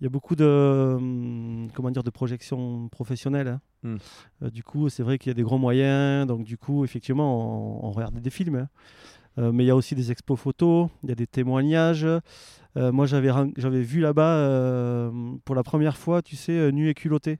il 0.00 0.04
y 0.04 0.06
a 0.06 0.08
beaucoup 0.08 0.34
de, 0.36 0.44
hum, 0.96 1.68
comment 1.74 1.90
dire, 1.90 2.02
de 2.02 2.10
projections 2.10 2.88
professionnelles. 2.88 3.48
hein. 3.48 3.60
Hmm. 3.82 3.96
Euh, 4.42 4.50
du 4.50 4.62
coup, 4.62 4.88
c'est 4.88 5.02
vrai 5.02 5.18
qu'il 5.18 5.30
y 5.30 5.32
a 5.32 5.34
des 5.34 5.42
gros 5.42 5.58
moyens. 5.58 6.26
Donc, 6.26 6.44
du 6.44 6.56
coup, 6.56 6.84
effectivement, 6.84 7.82
on, 7.82 7.86
on 7.86 7.90
regarde 7.92 8.18
des 8.20 8.30
films. 8.30 8.56
hein. 8.56 8.68
Euh, 9.38 9.52
mais 9.52 9.64
il 9.64 9.66
y 9.68 9.70
a 9.70 9.76
aussi 9.76 9.94
des 9.94 10.10
expos 10.10 10.38
photos, 10.38 10.88
il 11.04 11.08
y 11.08 11.12
a 11.12 11.14
des 11.14 11.26
témoignages. 11.26 12.04
Euh, 12.76 12.92
moi, 12.92 13.06
j'avais 13.06 13.82
vu 13.82 14.00
là-bas 14.00 14.36
euh, 14.36 15.10
pour 15.44 15.54
la 15.54 15.62
première 15.62 15.96
fois, 15.96 16.20
tu 16.22 16.36
sais, 16.36 16.52
euh, 16.52 16.70
nu 16.70 16.88
et 16.88 16.94
culotté. 16.94 17.38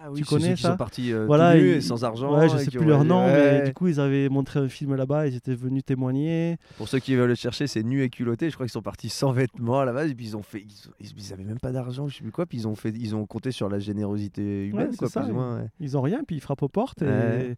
Ah 0.00 0.08
tu 0.14 0.18
c'est 0.22 0.30
ceux 0.30 0.36
connais 0.36 0.54
qui 0.54 0.62
ça 0.62 0.70
sont 0.70 0.76
partis 0.76 1.12
euh, 1.12 1.26
Voilà, 1.26 1.54
tout 1.54 1.60
nus 1.60 1.70
et 1.70 1.80
sans 1.80 2.04
argent. 2.04 2.36
Ouais, 2.38 2.48
je 2.48 2.56
sais 2.56 2.70
plus 2.70 2.86
leur 2.86 3.04
nom, 3.04 3.26
ouais. 3.26 3.60
mais 3.60 3.66
du 3.66 3.74
coup, 3.74 3.88
ils 3.88 3.98
avaient 3.98 4.28
montré 4.28 4.60
un 4.60 4.68
film 4.68 4.94
là-bas, 4.94 5.26
ils 5.26 5.34
étaient 5.34 5.54
venus 5.54 5.84
témoigner. 5.84 6.56
Pour 6.76 6.88
ceux 6.88 6.98
qui 6.98 7.14
veulent 7.16 7.28
le 7.28 7.34
chercher, 7.34 7.66
c'est 7.66 7.82
nu 7.82 8.02
et 8.02 8.10
culotté. 8.10 8.48
Je 8.50 8.54
crois 8.54 8.66
qu'ils 8.66 8.72
sont 8.72 8.82
partis 8.82 9.08
sans 9.08 9.32
vêtements 9.32 9.80
à 9.80 9.84
la 9.84 9.92
base 9.92 10.10
et 10.10 10.14
puis 10.14 10.26
ils 10.26 10.36
ont 10.36 10.42
fait, 10.42 10.64
ils, 11.00 11.32
avaient 11.32 11.44
même 11.44 11.58
pas 11.58 11.72
d'argent, 11.72 12.06
je 12.08 12.16
sais 12.16 12.22
plus 12.22 12.32
quoi. 12.32 12.46
Puis 12.46 12.58
ils 12.58 12.68
ont 12.68 12.74
fait, 12.74 12.90
ils 12.90 13.16
ont 13.16 13.26
compté 13.26 13.50
sur 13.50 13.68
la 13.68 13.78
générosité 13.78 14.66
humaine, 14.66 14.90
Ouais, 14.90 14.96
quoi, 14.96 15.08
ça, 15.08 15.20
plus 15.20 15.30
ou 15.30 15.32
oui. 15.32 15.38
moins. 15.38 15.66
Ils 15.80 15.96
ont 15.96 16.02
rien, 16.02 16.22
puis 16.26 16.36
ils 16.36 16.40
frappent 16.40 16.62
aux 16.62 16.68
portes. 16.68 17.02
Et, 17.02 17.56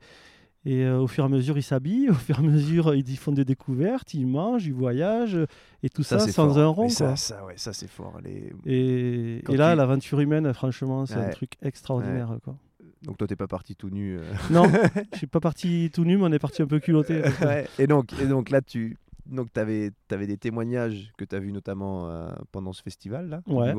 et, 0.64 0.85
euh, 0.85 0.99
au 0.99 1.07
fur 1.07 1.25
et 1.25 1.26
à 1.26 1.29
mesure, 1.31 1.57
ils 1.59 1.62
s'habillent, 1.62 2.11
au 2.11 2.14
fur 2.14 2.37
et 2.37 2.38
à 2.38 2.43
mesure, 2.43 2.95
ils 2.95 3.09
y 3.11 3.17
font 3.17 3.33
des 3.33 3.45
découvertes, 3.45 4.14
ils 4.14 4.26
mangent, 4.26 4.67
ils 4.67 4.75
voyagent, 4.75 5.38
et 5.83 5.88
tout 5.88 6.02
ça, 6.02 6.19
c'est 6.19 6.33
sans 6.33 6.49
fort. 6.49 6.59
un 6.59 6.67
rond. 6.67 6.83
Mais 6.85 6.88
ça, 6.90 7.17
ça, 7.17 7.45
ouais, 7.45 7.55
ça 7.57 7.73
c'est 7.73 7.88
fort. 7.88 8.19
Les... 8.23 8.52
Et, 8.67 9.43
là, 9.49 9.73
tu- 9.73 9.76
l'aventure 9.79 10.21
humaine, 10.21 10.52
franchement, 10.52 11.07
c'est 11.07 11.14
un 11.14 11.31
truc 11.31 11.52
extraordinaire. 11.62 12.37
Quoi. 12.45 12.57
Donc 13.02 13.17
toi 13.17 13.26
t'es 13.26 13.37
pas 13.37 13.47
parti 13.47 13.75
tout 13.76 13.88
nu. 13.88 14.19
euh. 14.19 14.23
Non, 14.50 14.64
je 15.12 15.19
suis 15.19 15.26
pas 15.26 15.40
parti 15.40 15.90
tout 15.93 16.05
nu, 16.05 16.19
mais 16.19 16.25
on 16.25 16.33
est 16.33 16.38
parti 16.38 16.61
un 16.62 16.67
peu 16.67 16.81
culotté. 16.81 17.23
Ouais, 17.40 17.67
et 17.79 17.87
donc, 17.87 18.12
et 18.21 18.26
donc 18.26 18.50
là 18.50 18.61
tu, 18.61 18.99
donc 19.25 19.49
tu 19.55 19.61
avais, 19.61 19.93
des 20.26 20.37
témoignages 20.37 21.11
que 21.17 21.25
tu 21.25 21.35
as 21.35 21.38
vus 21.38 21.52
notamment 21.52 22.11
euh, 22.11 22.29
pendant 22.52 22.73
ce 22.73 22.83
festival-là, 22.83 23.40
Ouais. 23.47 23.73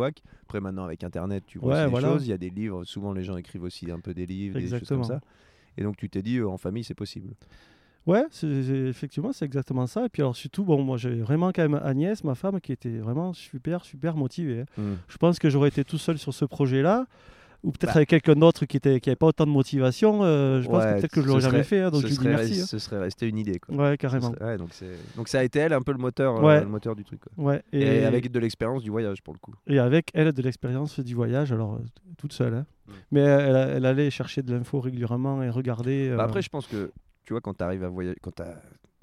Après, 0.43 0.59
maintenant, 0.61 0.85
avec 0.85 1.03
Internet, 1.03 1.43
tu 1.45 1.59
vois 1.59 1.75
Ouais, 1.75 1.83
des 1.85 1.89
voilà. 1.91 2.07
choses. 2.09 2.25
Il 2.25 2.29
y 2.29 2.33
a 2.33 2.37
des 2.37 2.49
livres. 2.49 2.83
Souvent, 2.83 3.13
les 3.13 3.23
gens 3.23 3.37
écrivent 3.37 3.63
aussi 3.63 3.91
un 3.91 3.99
peu 3.99 4.13
des 4.13 4.25
livres, 4.25 4.55
des 4.55 4.61
choses 4.61 4.73
Exactement. 4.73 5.01
comme 5.01 5.19
ça. 5.19 5.21
Et 5.77 5.83
donc, 5.83 5.97
tu 5.97 6.09
t'es 6.09 6.21
dit, 6.21 6.37
euh, 6.37 6.47
en 6.49 6.57
famille, 6.57 6.83
c'est 6.83 6.93
possible. 6.95 7.33
Ouais, 8.07 8.23
c'est- 8.31 8.47
effectivement, 8.47 9.31
c'est 9.31 9.45
exactement 9.45 9.85
ça. 9.85 10.05
Et 10.05 10.09
puis 10.09 10.23
alors 10.23 10.35
surtout, 10.35 10.63
bon, 10.63 10.81
moi 10.83 10.97
j'ai 10.97 11.21
vraiment 11.21 11.51
quand 11.51 11.61
même 11.61 11.79
Agnès, 11.83 12.23
ma 12.23 12.33
femme, 12.33 12.59
qui 12.59 12.71
était 12.71 12.97
vraiment 12.97 13.31
super, 13.33 13.85
super 13.85 14.15
motivée. 14.17 14.61
hein. 14.61 14.81
Je 15.07 15.17
pense 15.17 15.37
que 15.37 15.51
j'aurais 15.51 15.69
été 15.69 15.83
tout 15.83 15.99
seul 15.99 16.17
sur 16.17 16.33
ce 16.33 16.45
projet-là, 16.45 17.05
ou 17.63 17.71
peut-être 17.71 17.91
Bah. 17.91 17.97
avec 17.97 18.09
quelqu'un 18.09 18.33
d'autre 18.35 18.65
qui 18.65 18.77
était 18.77 18.99
qui 18.99 19.15
pas 19.15 19.27
autant 19.27 19.45
de 19.45 19.51
motivation. 19.51 20.23
euh, 20.23 20.61
je 20.61 20.67
pense 20.67 20.83
que 20.83 20.99
peut-être 20.99 21.11
que 21.11 21.21
je 21.21 21.27
l'aurais 21.27 21.41
jamais 21.41 21.63
fait. 21.63 21.81
hein, 21.81 21.91
donc 21.91 22.01
ce, 22.01 22.07
je 22.07 22.11
dis 22.11 22.15
serait, 22.17 22.29
merci. 22.29 22.61
hein. 22.61 22.65
ce 22.65 22.79
serait 22.79 22.99
resté 22.99 23.27
une 23.27 23.37
idée. 23.37 23.59
Quoi. 23.59 23.75
Ouais, 23.75 23.97
carrément. 23.97 24.31
serait- 24.33 24.45
ouais, 24.45 24.57
donc, 24.57 25.27
ça 25.27 25.39
a 25.39 25.43
été 25.43 25.59
elle 25.59 25.73
un 25.73 25.81
peu 25.81 25.91
le 25.91 25.97
moteur, 25.99 26.43
euh, 26.43 26.61
le 26.61 26.65
moteur 26.67 26.95
du 26.95 27.03
truc. 27.03 27.19
quoi. 27.21 27.31
Ouais, 27.45 27.61
Et, 27.71 27.81
et, 27.81 28.05
avec 28.05 28.31
de 28.31 28.39
l'expérience 28.39 28.81
du 28.83 28.89
voyage 28.89 29.21
pour 29.21 29.33
le 29.33 29.39
coup. 29.39 29.53
et 29.67 29.79
avec 29.79 30.09
elle 30.13 30.31
de 30.31 30.41
l'expérience 30.41 30.99
du 30.99 31.13
voyage, 31.13 31.51
alors 31.51 31.75
euh, 31.75 31.79
toute 32.17 32.33
seule. 32.33 32.53
hein. 32.55 32.65
Mm. 32.87 32.91
Mais 33.11 33.19
elle, 33.21 33.55
elle 33.77 33.85
allait 33.85 34.09
chercher 34.09 34.41
de 34.41 34.53
l'info 34.53 34.79
régulièrement 34.79 35.43
et 35.43 35.49
regarder. 35.49 36.13
Bah 36.17 36.23
après, 36.23 36.41
je 36.41 36.49
pense 36.49 36.67
que 36.67 36.91
tu 37.25 37.33
vois, 37.33 37.41
quand 37.41 37.53
tu 37.55 37.63
arrives 37.63 37.83
à 37.83 37.89
voyager, 37.89 38.17
quand 38.21 38.35
tu 38.35 38.41
as, 38.41 38.57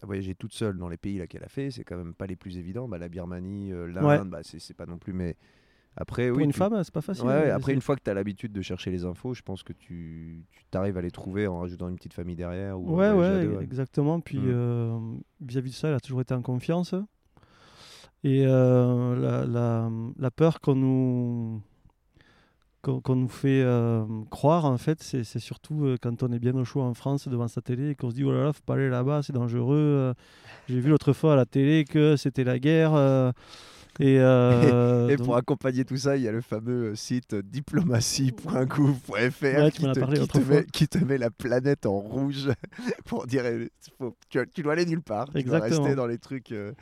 voyagé 0.04 0.34
toute 0.34 0.52
seule 0.52 0.76
dans 0.78 0.88
les 0.88 0.96
pays 0.96 1.20
qu'elle 1.28 1.44
a 1.44 1.48
fait, 1.48 1.70
c'est 1.70 1.84
quand 1.84 1.96
même 1.96 2.14
pas 2.14 2.26
les 2.26 2.36
plus 2.36 2.56
évidents. 2.58 2.86
Bah, 2.88 2.98
la 2.98 3.08
Birmanie, 3.08 3.70
l'Inde, 3.70 4.28
bah, 4.30 4.40
c'est 4.42 4.76
pas 4.76 4.86
non 4.86 4.98
plus. 4.98 5.12
Mais 5.12 5.36
après, 5.96 6.28
pour 6.28 6.38
oui. 6.38 6.44
une 6.44 6.52
tu- 6.52 6.58
femme, 6.58 6.80
c'est 6.84 6.92
pas 6.94 7.00
facile. 7.00 7.24
Ouais, 7.24 7.50
hein, 7.50 7.56
après, 7.56 7.72
une 7.74 7.80
fois 7.80 7.96
que 7.96 8.02
tu 8.04 8.10
as 8.10 8.14
l'habitude 8.14 8.52
de 8.52 8.62
chercher 8.62 8.90
les 8.90 9.04
infos, 9.04 9.34
je 9.34 9.42
pense 9.42 9.62
que 9.64 9.72
tu 9.72 10.44
t'arrives 10.70 10.96
à 10.96 11.02
les 11.02 11.10
trouver 11.10 11.46
en 11.48 11.58
rajoutant 11.60 11.88
une 11.88 11.96
petite 11.96 12.14
famille 12.14 12.36
derrière. 12.36 12.78
Ou 12.80 12.94
Ouais, 12.96 13.10
ouais, 13.12 13.44
deux, 13.44 13.60
exactement. 13.62 14.20
Puis 14.20 14.38
Mm. 14.38 14.44
euh, 14.46 14.98
vis-à-vis 15.40 15.70
de 15.70 15.74
ça, 15.74 15.88
elle 15.88 15.94
a 15.94 16.00
toujours 16.00 16.20
été 16.20 16.34
en 16.34 16.42
confiance. 16.42 16.94
Et 18.24 18.44
euh, 18.46 19.16
la, 19.20 19.46
la- 19.46 19.90
la 20.18 20.30
peur 20.30 20.60
qu'on 20.60 20.74
nous, 20.74 21.62
qu'on 22.82 23.16
nous 23.16 23.28
fait 23.28 23.62
euh, 23.64 24.04
croire, 24.30 24.64
en 24.64 24.78
fait, 24.78 25.02
c'est 25.02 25.24
surtout 25.38 25.94
quand 26.00 26.22
on 26.22 26.32
est 26.32 26.38
bien 26.38 26.54
au 26.54 26.64
chaud 26.64 26.80
en 26.80 26.94
France 26.94 27.28
devant 27.28 27.48
sa 27.48 27.60
télé 27.60 27.90
et 27.90 27.94
qu'on 27.94 28.10
se 28.10 28.14
dit 28.14 28.24
oh 28.24 28.32
là 28.32 28.44
là, 28.44 28.52
faut 28.52 28.62
pas 28.64 28.74
aller 28.74 28.88
là-bas, 28.88 29.22
c'est 29.22 29.32
dangereux. 29.32 30.14
J'ai 30.68 30.80
vu 30.80 30.90
l'autre 30.90 31.12
fois 31.12 31.32
à 31.34 31.36
la 31.36 31.44
télé 31.46 31.84
que 31.84 32.16
c'était 32.16 32.44
la 32.44 32.58
guerre. 32.58 32.92
Euh, 34.00 34.62
et 34.62 34.70
euh, 34.72 35.08
Et 35.08 35.16
donc- 35.16 35.26
pour 35.26 35.36
accompagner 35.36 35.84
tout 35.84 35.96
ça, 35.96 36.16
il 36.16 36.22
y 36.22 36.28
a 36.28 36.32
le 36.32 36.40
fameux 36.40 36.90
euh, 36.90 36.94
site 36.94 37.34
diplomatie.gouv.fr 37.34 39.10
Ouais, 39.12 39.70
qui, 39.70 39.82
te, 39.82 40.26
qui, 40.26 40.40
met, 40.40 40.64
qui 40.72 40.88
te 40.88 40.98
met 40.98 41.18
la 41.18 41.30
planète 41.30 41.86
en 41.86 41.98
rouge 41.98 42.50
pour 43.04 43.26
dire 43.26 43.42
euh, 43.44 43.66
faut- 43.98 44.16
tu, 44.28 44.38
tu 44.54 44.62
dois 44.62 44.72
aller 44.74 44.86
nulle 44.86 45.02
part. 45.02 45.28
Tu 45.32 45.42
dois 45.42 45.58
rester 45.60 45.94
dans 45.94 46.06
les 46.06 46.18
trucs. 46.18 46.52
euh, 46.52 46.72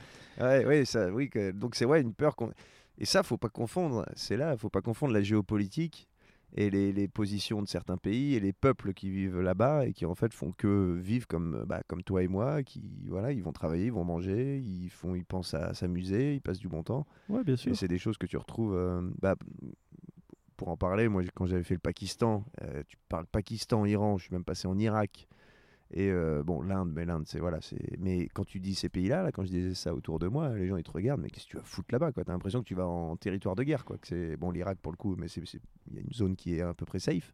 Ouais, 0.41 0.65
ouais, 0.67 0.85
ça, 0.85 1.09
oui, 1.11 1.31
que- 1.31 1.51
donc 1.53 1.75
c'est 1.77 1.87
ouais, 1.87 2.01
une 2.03 2.13
peur. 2.13 2.37
qu'on- 2.37 2.51
Et 2.99 3.05
ça, 3.07 3.23
faut 3.23 3.39
pas 3.39 3.49
confondre. 3.49 4.05
C'est 4.15 4.37
là, 4.37 4.57
faut 4.57 4.69
pas 4.71 4.83
confondre 4.83 5.13
la 5.15 5.23
géopolitique 5.23 6.09
et 6.55 6.71
les, 6.71 6.93
les 6.93 7.09
positions 7.09 7.61
de 7.63 7.69
certains 7.69 7.97
pays 7.97 8.35
et 8.35 8.41
les 8.41 8.53
peuples 8.53 8.95
qui 8.95 9.11
vivent 9.11 9.41
là-bas 9.41 9.87
et 9.87 9.93
qui 9.93 10.07
en 10.07 10.15
fait 10.15 10.33
font 10.33 10.53
que 10.53 10.95
vivre 10.95 11.27
comme, 11.27 11.65
bah, 11.67 11.83
comme 11.87 12.03
toi 12.03 12.23
et 12.23 12.29
moi, 12.29 12.63
qui 12.63 12.83
voilà, 13.09 13.33
ils 13.33 13.43
vont 13.43 13.53
travailler, 13.53 13.87
ils 13.87 13.93
vont 13.93 14.05
manger, 14.05 14.59
ils 14.59 14.89
font, 14.89 15.15
ils 15.15 15.25
pensent 15.25 15.55
à 15.55 15.75
s'amuser, 15.75 16.35
ils 16.35 16.41
passent 16.41 16.61
du 16.61 16.69
bon 16.69 16.83
temps. 16.83 17.07
ouais, 17.29 17.45
bien 17.45 17.57
sûr. 17.57 17.73
Et 17.73 17.75
c'est 17.75 17.89
des 17.89 17.99
choses 17.99 18.17
que 18.19 18.27
tu 18.27 18.37
retrouves. 18.37 18.75
euh, 18.75 19.03
bah, 19.21 19.37
pour 20.57 20.69
en 20.69 20.77
parler, 20.77 21.09
moi, 21.09 21.23
quand 21.35 21.47
j'avais 21.47 21.63
fait 21.63 21.75
le 21.75 21.81
Pakistan, 21.81 22.45
euh, 22.63 22.83
tu 22.89 22.97
parles 23.09 23.27
Pakistan, 23.27 23.85
Iran, 23.85 24.17
je 24.17 24.25
suis 24.25 24.33
même 24.33 24.45
passé 24.45 24.67
en 24.67 24.79
Irak. 24.79 25.29
Et 25.93 26.11
euh, 26.11 26.43
bon, 26.43 26.63
l'Inde, 26.63 26.93
mais 26.95 27.05
l'Inde, 27.05 27.25
c'est 27.27 27.39
voilà, 27.39 27.61
c'est. 27.61 27.97
Mais 28.01 28.29
quand 28.35 28.45
tu 28.45 28.59
dis 28.59 28.75
ces 28.75 28.89
pays-là, 28.89 29.23
là, 29.23 29.31
quand 29.33 29.45
je 29.45 29.51
disais 29.51 29.75
ça 29.75 29.95
autour 29.95 30.19
de 30.19 30.27
moi, 30.27 30.53
les 30.55 30.67
gens 30.67 30.77
ils 30.77 30.83
te 30.83 30.91
regardent, 30.91 31.21
mais 31.21 31.31
qu'est-ce 31.31 31.47
que 31.47 31.51
tu 31.53 31.57
vas 31.57 31.63
foutre 31.63 31.89
là-bas, 31.93 32.11
quoi? 32.13 32.25
T'as 32.25 32.33
l'impression 32.33 32.61
que 32.61 32.67
tu 32.67 32.75
vas 32.75 32.87
en 32.87 33.17
territoire 33.17 33.55
de 33.55 33.63
guerre, 33.63 33.85
quoi. 33.85 33.97
Que 33.99 34.07
c'est 34.09 34.37
bon, 34.37 34.51
l'Irak 34.51 34.79
pour 34.81 34.91
le 34.93 34.97
coup, 34.97 35.15
mais 35.17 35.27
il 35.29 35.45
y 35.95 35.99
a 35.99 36.01
une 36.01 36.13
zone 36.13 36.35
qui 36.35 36.57
est 36.57 36.61
à 36.63 36.75
peu 36.75 36.85
près 36.87 36.99
safe. 36.99 37.33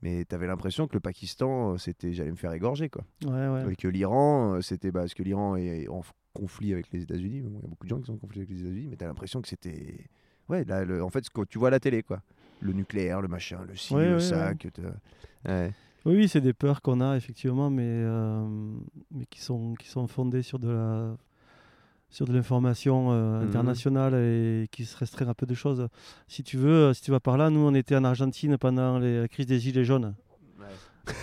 Mais 0.00 0.24
t'avais 0.24 0.46
l'impression 0.48 0.88
que 0.88 0.94
le 0.94 1.00
Pakistan, 1.00 1.74
euh, 1.74 1.76
c'était, 1.78 2.12
j'allais 2.12 2.30
me 2.32 2.36
faire 2.36 2.52
égorger, 2.52 2.88
quoi. 2.88 3.04
Ouais, 3.24 3.48
ouais. 3.48 3.72
Et 3.72 3.76
que 3.76 3.86
l'Iran, 3.86 4.54
euh, 4.54 4.60
c'était 4.62 4.90
bah, 4.90 5.00
parce 5.00 5.14
que 5.14 5.22
l'Iran 5.22 5.54
est 5.56 5.86
en 5.88 6.02
conflit 6.32 6.72
avec 6.72 6.90
les 6.92 7.02
États-Unis. 7.02 7.42
Bon, 7.42 7.50
Il 7.58 7.62
y 7.62 7.66
a 7.66 7.68
beaucoup 7.68 7.84
de 7.86 7.90
gens 7.90 8.00
qui 8.00 8.06
sont 8.06 8.14
en 8.14 8.18
conflit 8.18 8.40
avec 8.40 8.50
les 8.50 8.62
États-Unis, 8.62 8.88
mais 8.90 8.96
tu 8.96 9.04
as 9.04 9.06
l'impression 9.06 9.40
que 9.42 9.48
c'était. 9.48 10.06
Ouais, 10.48 10.64
là, 10.64 10.84
le- 10.84 11.04
en 11.04 11.08
fait, 11.10 11.24
ce 11.24 11.30
que 11.30 11.42
tu 11.44 11.58
vois 11.58 11.68
à 11.68 11.70
la 11.70 11.78
télé, 11.78 12.02
quoi. 12.02 12.20
Le 12.60 12.72
nucléaire, 12.72 13.20
le 13.20 13.28
machin, 13.28 13.60
le 13.68 13.76
ci, 13.76 13.94
Ouais, 13.94 14.08
le 14.08 14.18
t'as- 14.70 14.82
ouais. 15.46 15.72
Oui, 16.04 16.16
oui, 16.16 16.28
c'est 16.28 16.40
des 16.40 16.52
peurs 16.52 16.82
qu'on 16.82 17.00
a 17.00 17.16
effectivement, 17.16 17.70
mais, 17.70 17.84
euh, 17.86 18.44
mais 19.12 19.24
qui, 19.30 19.40
sont, 19.40 19.74
qui 19.74 19.88
sont 19.88 20.06
fondées 20.08 20.42
sur 20.42 20.58
de 20.58 20.68
la 20.68 21.16
sur 22.10 22.26
de 22.26 22.32
l'information 22.34 23.08
euh, 23.12 23.40
Mhm. 23.40 23.48
internationale 23.48 24.14
et 24.14 24.68
qui 24.70 24.84
se 24.84 24.94
restreignent 24.98 25.30
à 25.30 25.34
peu 25.34 25.46
de 25.46 25.54
choses. 25.54 25.88
Si 26.28 26.42
tu 26.42 26.58
veux, 26.58 26.88
euh, 26.88 26.92
si 26.92 27.00
tu 27.00 27.10
vas 27.10 27.20
par 27.20 27.38
là, 27.38 27.48
nous 27.48 27.60
on 27.60 27.72
était 27.72 27.96
en 27.96 28.04
Argentine 28.04 28.58
pendant 28.58 28.98
les, 28.98 29.20
la 29.22 29.28
crise 29.28 29.46
des 29.46 29.58
gilets 29.58 29.84
jaunes. 29.86 30.12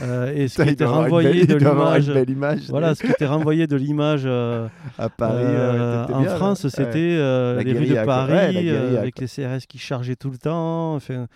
Euh, 0.02 0.34
et 0.36 0.48
ce 0.50 0.62
qui 0.62 0.70
était 0.70 0.86
renvoyé 0.86 1.46
de 1.46 1.56
l'image, 2.24 2.70
voilà, 2.70 2.96
ce 2.96 3.04
qui 3.04 3.12
était 3.12 3.26
renvoyé 3.26 3.66
de 3.68 3.76
l'image 3.76 4.26
à 4.98 5.10
Paris. 5.10 5.44
euh, 5.46 6.06
en 6.08 6.22
bien. 6.22 6.36
France, 6.36 6.64
Ouais. 6.66 6.70
c'était 6.70 6.98
euh, 7.18 7.62
les 7.64 7.74
rues 7.74 7.88
de. 7.88 8.06
Paris 8.06 8.34
Ouais, 8.34 8.70
euh, 8.72 9.00
avec 9.00 9.16
quoi. 9.16 9.26
les 9.26 9.28
CRS 9.60 9.66
qui 9.68 9.78
chargeaient 9.78 10.16
tout 10.18 10.30
le 10.32 10.38
temps. 10.38 10.96
Enfin, 10.96 11.28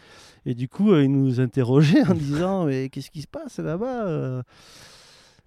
et 0.46 0.54
du 0.56 0.68
coup, 0.68 0.94
ils 0.96 1.10
nous 1.12 1.40
interrogeaient 1.40 2.04
en 2.08 2.14
disant 2.16 2.66
mais 2.66 2.90
qu'est-ce 2.90 3.12
qui 3.12 3.22
se 3.22 3.28
passe 3.28 3.60
là-bas 3.60 4.44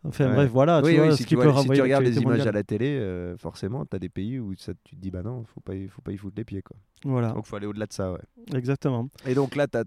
Enfin 0.05 0.29
Ouais. 0.29 0.35
bref, 0.35 0.51
voilà, 0.53 0.81
oui, 0.85 0.95
tu 0.95 1.01
oui, 1.01 1.07
vois, 1.09 1.17
si, 1.17 1.23
ce 1.25 1.29
tu 1.29 1.35
vois- 1.35 1.63
si 1.63 1.81
regardes 1.81 2.05
les 2.05 2.17
images 2.19 2.47
à 2.47 2.53
la 2.53 2.63
télé, 2.63 3.03
forcément, 3.39 3.85
tu 3.85 3.97
as 3.97 3.99
des 3.99 4.09
pays 4.09 4.39
où 4.39 4.55
ça, 4.57 4.73
tu 4.85 4.95
te 4.95 5.01
dis, 5.01 5.11
bah 5.11 5.23
non, 5.25 5.43
faut 5.53 5.61
pas, 5.61 5.73
faut 5.91 6.01
pas 6.03 6.13
y 6.13 6.17
foutre 6.17 6.35
les 6.37 6.45
pieds. 6.45 6.63
Quoi. 6.63 6.77
Voilà, 7.05 7.33
Donc, 7.33 7.45
faut 7.45 7.57
aller 7.57 7.67
au-delà 7.67 7.87
de 7.87 7.93
ça. 7.93 8.13
Ouais. 8.13 8.21
exactement. 8.55 9.09
Et 9.27 9.35
donc 9.35 9.57
là, 9.57 9.67
tu 9.67 9.79
as, 9.79 9.85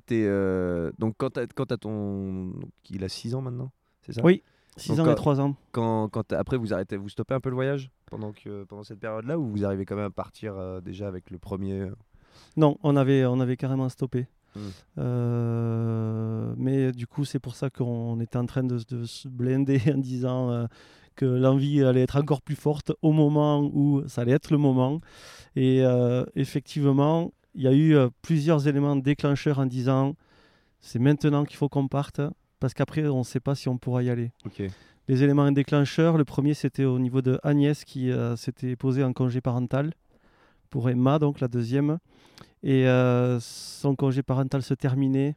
tes. 0.00 0.24
euh, 0.26 0.90
Donc, 0.98 1.14
quand 1.18 1.30
tu 1.30 1.40
as, 1.40 1.46
ton. 1.78 2.46
donc, 2.48 2.62
il 2.90 3.04
a 3.04 3.08
6 3.08 3.34
ans 3.34 3.40
maintenant 3.40 3.70
C'est 4.02 4.12
ça? 4.12 4.20
Oui, 4.24 4.42
6 4.76 4.90
Donc, 4.90 5.00
ans 5.00 5.04
quand- 5.06 5.12
et 5.12 5.16
3 5.16 5.40
ans. 5.40 5.56
quand, 5.72 6.08
quand 6.08 6.22
t'as- 6.24 6.38
après 6.38 6.56
vous 6.56 6.72
arrêtez, 6.74 6.96
vous 6.96 7.08
stoppez 7.08 7.34
un 7.34 7.40
peu 7.40 7.48
le 7.50 7.54
voyage 7.56 7.90
pendant 8.06 8.32
que 8.32 8.64
pendant 8.64 8.84
cette 8.84 9.00
période-là 9.00 9.38
ou 9.38 9.46
vous 9.48 9.64
arrivez 9.64 9.84
quand 9.84 9.96
même 9.96 10.04
à 10.06 10.10
partir 10.10 10.56
euh, 10.56 10.80
déjà 10.80 11.08
avec 11.08 11.30
le 11.30 11.38
premier 11.38 11.80
euh, 11.80 11.94
Non, 12.56 12.76
on 12.82 12.96
avait, 12.96 13.24
on 13.26 13.40
avait 13.40 13.56
carrément 13.56 13.88
stoppé. 13.88 14.26
Hmm. 14.56 14.60
Euh, 14.98 16.54
mais 16.56 16.92
du 16.92 17.06
coup, 17.06 17.24
c'est 17.24 17.38
pour 17.38 17.54
ça 17.54 17.70
qu'on 17.70 18.18
était 18.20 18.38
en 18.38 18.46
train 18.46 18.64
de, 18.64 18.78
de 18.88 19.04
se 19.04 19.28
blinder 19.28 19.80
en 19.94 19.98
disant 19.98 20.50
euh, 20.50 20.66
que 21.16 21.24
l'envie 21.26 21.82
allait 21.82 22.02
être 22.02 22.16
encore 22.16 22.42
plus 22.42 22.54
forte 22.56 22.92
au 23.02 23.12
moment 23.12 23.60
où 23.60 24.02
ça 24.08 24.22
allait 24.22 24.32
être 24.32 24.50
le 24.50 24.58
moment. 24.58 25.00
Et 25.56 25.84
euh, 25.84 26.24
effectivement, 26.36 27.32
il 27.54 27.62
y 27.62 27.68
a 27.68 27.72
eu 27.72 27.94
euh, 27.94 28.08
plusieurs 28.22 28.68
éléments 28.68 28.96
déclencheurs 28.96 29.58
en 29.58 29.66
disant 29.66 30.14
c'est 30.80 30.98
maintenant 30.98 31.44
qu'il 31.44 31.56
faut 31.56 31.68
qu'on 31.68 31.88
parte 31.88 32.20
parce 32.60 32.74
qu'après, 32.74 33.06
on 33.06 33.18
ne 33.18 33.24
sait 33.24 33.40
pas 33.40 33.54
si 33.54 33.68
on 33.68 33.78
pourra 33.78 34.02
y 34.02 34.10
aller. 34.10 34.32
Les 35.08 35.22
éléments 35.22 35.50
déclencheurs, 35.50 36.18
le 36.18 36.24
premier 36.24 36.54
c'était 36.54 36.84
au 36.84 36.98
niveau 36.98 37.22
de 37.22 37.38
Agnès 37.42 37.84
qui 37.84 38.10
euh, 38.10 38.36
s'était 38.36 38.76
posée 38.76 39.04
en 39.04 39.12
congé 39.12 39.40
parental 39.40 39.92
pour 40.70 40.90
Emma, 40.90 41.18
donc 41.18 41.40
la 41.40 41.48
deuxième. 41.48 41.98
Et 42.62 42.86
euh, 42.88 43.38
son 43.40 43.94
congé 43.94 44.22
parental 44.22 44.62
se 44.62 44.74
terminait 44.74 45.36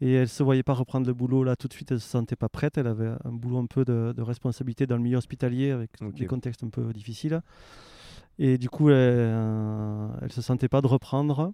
et 0.00 0.14
elle 0.14 0.28
se 0.28 0.42
voyait 0.42 0.62
pas 0.62 0.74
reprendre 0.74 1.06
le 1.06 1.14
boulot 1.14 1.44
là 1.44 1.56
tout 1.56 1.68
de 1.68 1.72
suite, 1.72 1.92
elle 1.92 2.00
se 2.00 2.08
sentait 2.08 2.36
pas 2.36 2.48
prête, 2.48 2.78
elle 2.78 2.86
avait 2.86 3.12
un 3.24 3.32
boulot 3.32 3.58
un 3.58 3.66
peu 3.66 3.84
de, 3.84 4.12
de 4.16 4.22
responsabilité 4.22 4.86
dans 4.86 4.96
le 4.96 5.02
milieu 5.02 5.18
hospitalier 5.18 5.70
avec 5.70 5.90
des 6.00 6.26
contextes 6.26 6.64
un 6.64 6.70
peu 6.70 6.92
difficiles. 6.92 7.40
Et 8.42 8.56
du 8.56 8.70
coup, 8.70 8.88
elle, 8.88 8.96
euh, 8.96 10.08
elle 10.22 10.32
se 10.32 10.40
sentait 10.40 10.68
pas 10.68 10.80
de 10.80 10.86
reprendre. 10.86 11.52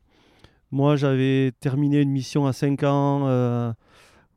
Moi, 0.70 0.94
j'avais 0.94 1.52
terminé 1.58 2.00
une 2.00 2.10
mission 2.10 2.46
à 2.46 2.52
5 2.52 2.84
ans 2.84 3.26
euh, 3.26 3.72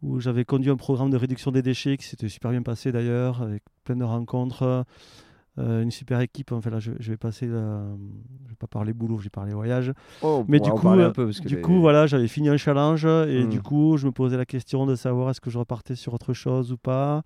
où 0.02 0.20
j'avais 0.20 0.46
conduit 0.46 0.72
un 0.72 0.76
programme 0.76 1.12
de 1.12 1.18
réduction 1.18 1.52
des 1.52 1.62
déchets 1.62 1.96
qui 1.98 2.08
s'était 2.08 2.28
super 2.28 2.50
bien 2.52 2.64
passé 2.64 2.92
d'ailleurs, 2.92 3.44
avec 3.44 3.62
plein 3.84 3.96
de 3.98 4.04
rencontres, 4.04 4.86
euh, 5.60 5.84
une 5.84 5.92
super 5.92 6.22
équipe. 6.22 6.52
Enfin 6.52 6.72
là, 6.72 6.80
je, 6.80 6.92
je 7.00 7.12
vais 7.12 7.18
passer, 7.18 7.46
la- 7.46 7.84
je 8.46 8.50
vais 8.50 8.56
pas 8.58 8.66
parler 8.68 8.94
boulot, 8.94 9.20
je 9.20 9.26
vais 9.26 9.30
parler 9.30 9.54
voyage. 9.54 9.94
Oh, 10.24 10.44
Mais 10.48 10.60
du 10.60 10.72
coup, 10.72 10.90
euh, 10.90 11.08
un 11.10 11.12
peu 11.12 11.26
parce 11.26 11.40
que 11.42 11.50
Du 11.50 11.56
les- 11.58 11.62
coup, 11.62 11.80
voilà, 11.82 12.08
j'avais 12.08 12.28
fini 12.28 12.50
un 12.50 12.58
challenge 12.58 13.06
et 13.06 13.46
Hmm. 13.46 13.50
du 13.50 13.62
coup, 13.62 13.98
je 13.98 14.08
me 14.08 14.12
posais 14.12 14.38
la 14.38 14.46
question 14.46 14.88
de 14.88 14.96
savoir 14.96 15.30
est-ce 15.30 15.42
que 15.42 15.52
je 15.52 15.60
repartais 15.60 15.96
sur 15.96 16.16
autre 16.16 16.34
chose 16.34 16.72
ou 16.72 16.78
pas. 16.78 17.22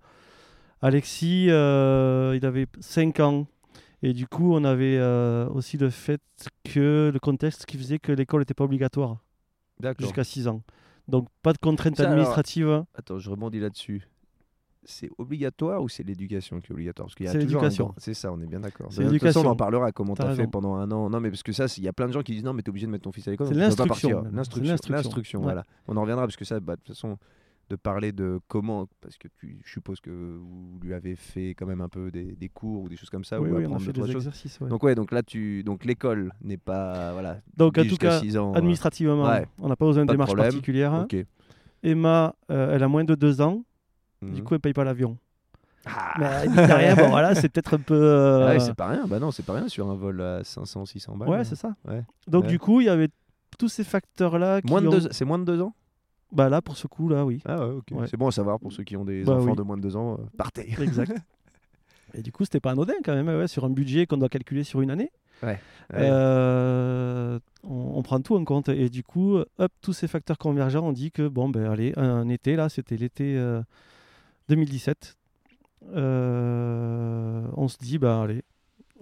Alexis, 0.82 1.46
euh, 1.48 2.34
il 2.36 2.44
avait 2.44 2.66
5 2.80 3.20
ans. 3.20 3.46
Et 4.06 4.12
du 4.12 4.26
coup, 4.26 4.52
on 4.54 4.64
avait 4.64 4.98
euh, 4.98 5.48
aussi 5.48 5.78
le 5.78 5.88
fait 5.88 6.20
que 6.64 7.10
le 7.12 7.18
contexte 7.18 7.64
qui 7.64 7.78
faisait 7.78 7.98
que 7.98 8.12
l'école 8.12 8.40
n'était 8.42 8.52
pas 8.52 8.64
obligatoire 8.64 9.24
jusqu'à 9.98 10.24
6 10.24 10.46
ans. 10.46 10.62
Donc, 11.08 11.28
pas 11.42 11.54
de 11.54 11.58
contraintes 11.58 11.96
Ça, 11.96 12.02
alors- 12.02 12.12
administratives. 12.12 12.84
Attends, 12.94 13.18
je 13.18 13.30
rebondis 13.30 13.60
là-dessus. 13.60 14.06
C'est 14.86 15.08
obligatoire 15.16 15.82
ou 15.82 15.88
c'est 15.88 16.02
l'éducation 16.02 16.60
qui 16.60 16.66
est 16.70 16.72
obligatoire? 16.74 17.06
Parce 17.06 17.14
qu'il 17.14 17.24
y 17.24 17.28
a 17.30 17.32
C'est 17.32 17.38
l'éducation. 17.38 17.94
C'est 17.96 18.12
ça, 18.12 18.30
on 18.30 18.38
est 18.42 18.46
bien 18.46 18.60
d'accord. 18.60 18.88
C'est 18.90 18.96
façon, 18.96 19.04
on 19.04 19.08
en 19.08 19.12
l'éducation. 19.12 19.56
parlera 19.56 19.92
comment 19.92 20.14
T'as 20.14 20.24
t'as 20.24 20.34
fait 20.34 20.46
pendant 20.46 20.74
un 20.74 20.90
an. 20.90 21.08
Non, 21.08 21.20
mais 21.20 21.30
parce 21.30 21.42
que 21.42 21.52
ça, 21.52 21.64
il 21.78 21.84
y 21.84 21.88
a 21.88 21.94
plein 21.94 22.06
de 22.06 22.12
gens 22.12 22.20
qui 22.20 22.32
disent 22.32 22.44
non, 22.44 22.52
mais 22.52 22.60
t'es 22.60 22.68
obligé 22.68 22.84
de 22.84 22.90
mettre 22.92 23.04
ton 23.04 23.12
fils 23.12 23.26
à 23.26 23.30
l'école. 23.30 23.46
C'est 23.46 23.54
tu 23.54 23.58
l'instruction, 23.60 24.24
L'instruction. 24.30 24.76
l'instruction. 24.94 25.40
Voilà. 25.40 25.64
On 25.88 25.96
en 25.96 26.02
reviendra 26.02 26.26
parce 26.26 26.36
que 26.36 26.44
ça, 26.44 26.60
bah, 26.60 26.76
de 26.76 26.80
toute 26.82 26.88
façon, 26.94 27.16
de 27.70 27.76
parler 27.76 28.12
de 28.12 28.40
comment, 28.48 28.86
parce 29.00 29.16
que 29.16 29.28
tu, 29.38 29.58
je 29.64 29.70
suppose 29.72 30.00
que 30.00 30.10
vous 30.10 30.78
lui 30.82 30.92
avez 30.94 31.16
fait 31.16 31.50
quand 31.50 31.66
même 31.66 31.80
un 31.80 31.88
peu 31.88 32.10
des, 32.10 32.32
des 32.36 32.48
cours 32.48 32.82
ou 32.82 32.88
des 32.88 32.96
choses 32.96 33.10
comme 33.10 33.24
ça, 33.24 33.40
oui, 33.40 33.50
ou 33.50 33.56
oui, 33.56 33.66
on 33.66 33.74
a 33.76 33.78
fait 33.78 33.92
des 33.92 34.10
exercices. 34.10 34.60
ouais. 34.60 34.68
Donc 34.68 34.82
ouais, 34.82 34.94
donc 34.94 35.12
là 35.12 35.22
tu, 35.22 35.62
donc 35.64 35.84
l'école 35.84 36.30
n'est 36.42 36.56
pas, 36.58 37.12
voilà. 37.12 37.38
Donc, 37.56 37.78
en 37.78 37.84
tout 37.84 37.96
cas, 37.96 38.20
six 38.20 38.36
ans, 38.36 38.52
euh, 38.54 38.58
Administrativement, 38.58 39.24
ouais. 39.24 39.46
on 39.58 39.68
n'a 39.68 39.76
pas 39.76 39.86
besoin 39.86 40.02
de 40.04 40.06
Pas 40.08 40.12
de 40.12 40.16
démarche 40.16 40.28
problème. 40.30 40.46
particulière. 40.46 41.06
Emma, 41.82 42.34
euh, 42.50 42.74
elle 42.74 42.82
a 42.82 42.88
moins 42.88 43.04
de 43.04 43.14
deux 43.14 43.40
ans, 43.40 43.64
du 44.22 44.40
Mhm. 44.40 44.44
coup, 44.44 44.54
elle 44.54 44.60
paye 44.60 44.72
pas 44.72 44.84
l'avion. 44.84 45.18
Ah. 45.86 46.14
Mais 46.18 46.46
mine 46.48 46.66
de 46.66 46.72
rien, 46.72 46.94
bon, 46.96 47.08
voilà, 47.10 47.34
c'est 47.34 47.50
peut-être 47.50 47.74
un 47.74 47.78
peu. 47.78 47.94
euh, 48.00 48.46
Ah 48.46 48.52
ouais, 48.52 48.60
c'est 48.60 48.74
pas 48.74 48.88
rien. 48.88 49.06
Bah 49.06 49.18
non, 49.18 49.30
c'est 49.30 49.42
pas 49.44 49.52
rien 49.52 49.68
sur 49.68 49.90
un 49.90 49.94
vol 49.94 50.20
à 50.22 50.42
500, 50.42 50.86
600 50.86 51.16
balles. 51.16 51.28
ouais, 51.28 51.44
c'est 51.44 51.56
ça. 51.56 51.74
Ouais. 51.86 52.02
Donc, 52.26 52.44
Ouais. 52.44 52.48
du 52.50 52.58
coup, 52.58 52.80
il 52.80 52.86
y 52.86 52.88
avait 52.88 53.10
tous 53.58 53.68
ces 53.68 53.84
facteurs-là. 53.84 54.62
qui 54.62 54.70
Moins 54.70 54.80
de 54.80 54.88
ont- 54.88 54.90
deux, 54.92 55.08
c'est 55.10 55.26
moins 55.26 55.38
de 55.38 55.44
deux 55.44 55.60
ans? 55.60 55.74
Bah 56.32 56.48
là, 56.48 56.60
pour 56.62 56.76
ce 56.76 56.86
coup-là, 56.86 57.24
oui. 57.24 57.40
Ah 57.44 57.66
ouais, 57.68 57.74
ok. 57.74 57.86
Ouais. 57.92 58.06
C'est 58.08 58.16
bon 58.16 58.26
à 58.28 58.32
savoir 58.32 58.58
pour 58.58 58.72
ceux 58.72 58.82
qui 58.82 58.96
ont 58.96 59.04
des 59.04 59.22
Bah 59.24 59.34
enfants 59.34 59.50
oui. 59.50 59.56
de 59.56 59.62
moins 59.62 59.76
de 59.76 59.82
deux 59.82 59.96
ans. 59.96 60.14
euh, 60.14 60.24
partez. 60.36 60.74
Exact. 60.80 61.12
Et 62.16 62.22
du 62.22 62.30
coup, 62.32 62.44
c'était 62.44 62.60
pas 62.60 62.70
anodin 62.72 62.94
quand 63.04 63.14
même, 63.14 63.26
ouais, 63.28 63.48
sur 63.48 63.64
un 63.64 63.70
budget 63.70 64.06
qu'on 64.06 64.16
doit 64.18 64.28
calculer 64.28 64.62
sur 64.64 64.80
une 64.80 64.90
année. 64.90 65.10
Ouais. 65.42 65.58
Euh, 65.94 67.38
on, 67.64 67.92
on 67.96 68.02
prend 68.02 68.20
tout 68.20 68.36
en 68.36 68.44
compte. 68.44 68.68
Et 68.68 68.88
du 68.88 69.02
coup, 69.02 69.36
hop, 69.36 69.72
tous 69.80 69.92
ces 69.92 70.06
facteurs 70.08 70.38
convergents, 70.38 70.86
on 70.86 70.92
dit 70.92 71.10
que, 71.10 71.26
bon, 71.26 71.48
ben 71.48 71.64
allez, 71.70 71.92
un, 71.96 72.28
été, 72.28 72.54
là, 72.56 72.68
c'était 72.68 72.96
l'été 72.96 73.36
euh, 73.36 73.62
2017. 74.48 75.16
Euh, 75.94 77.42
on 77.56 77.68
se 77.68 77.76
dit, 77.78 77.98
bah 77.98 78.22
allez, 78.22 78.42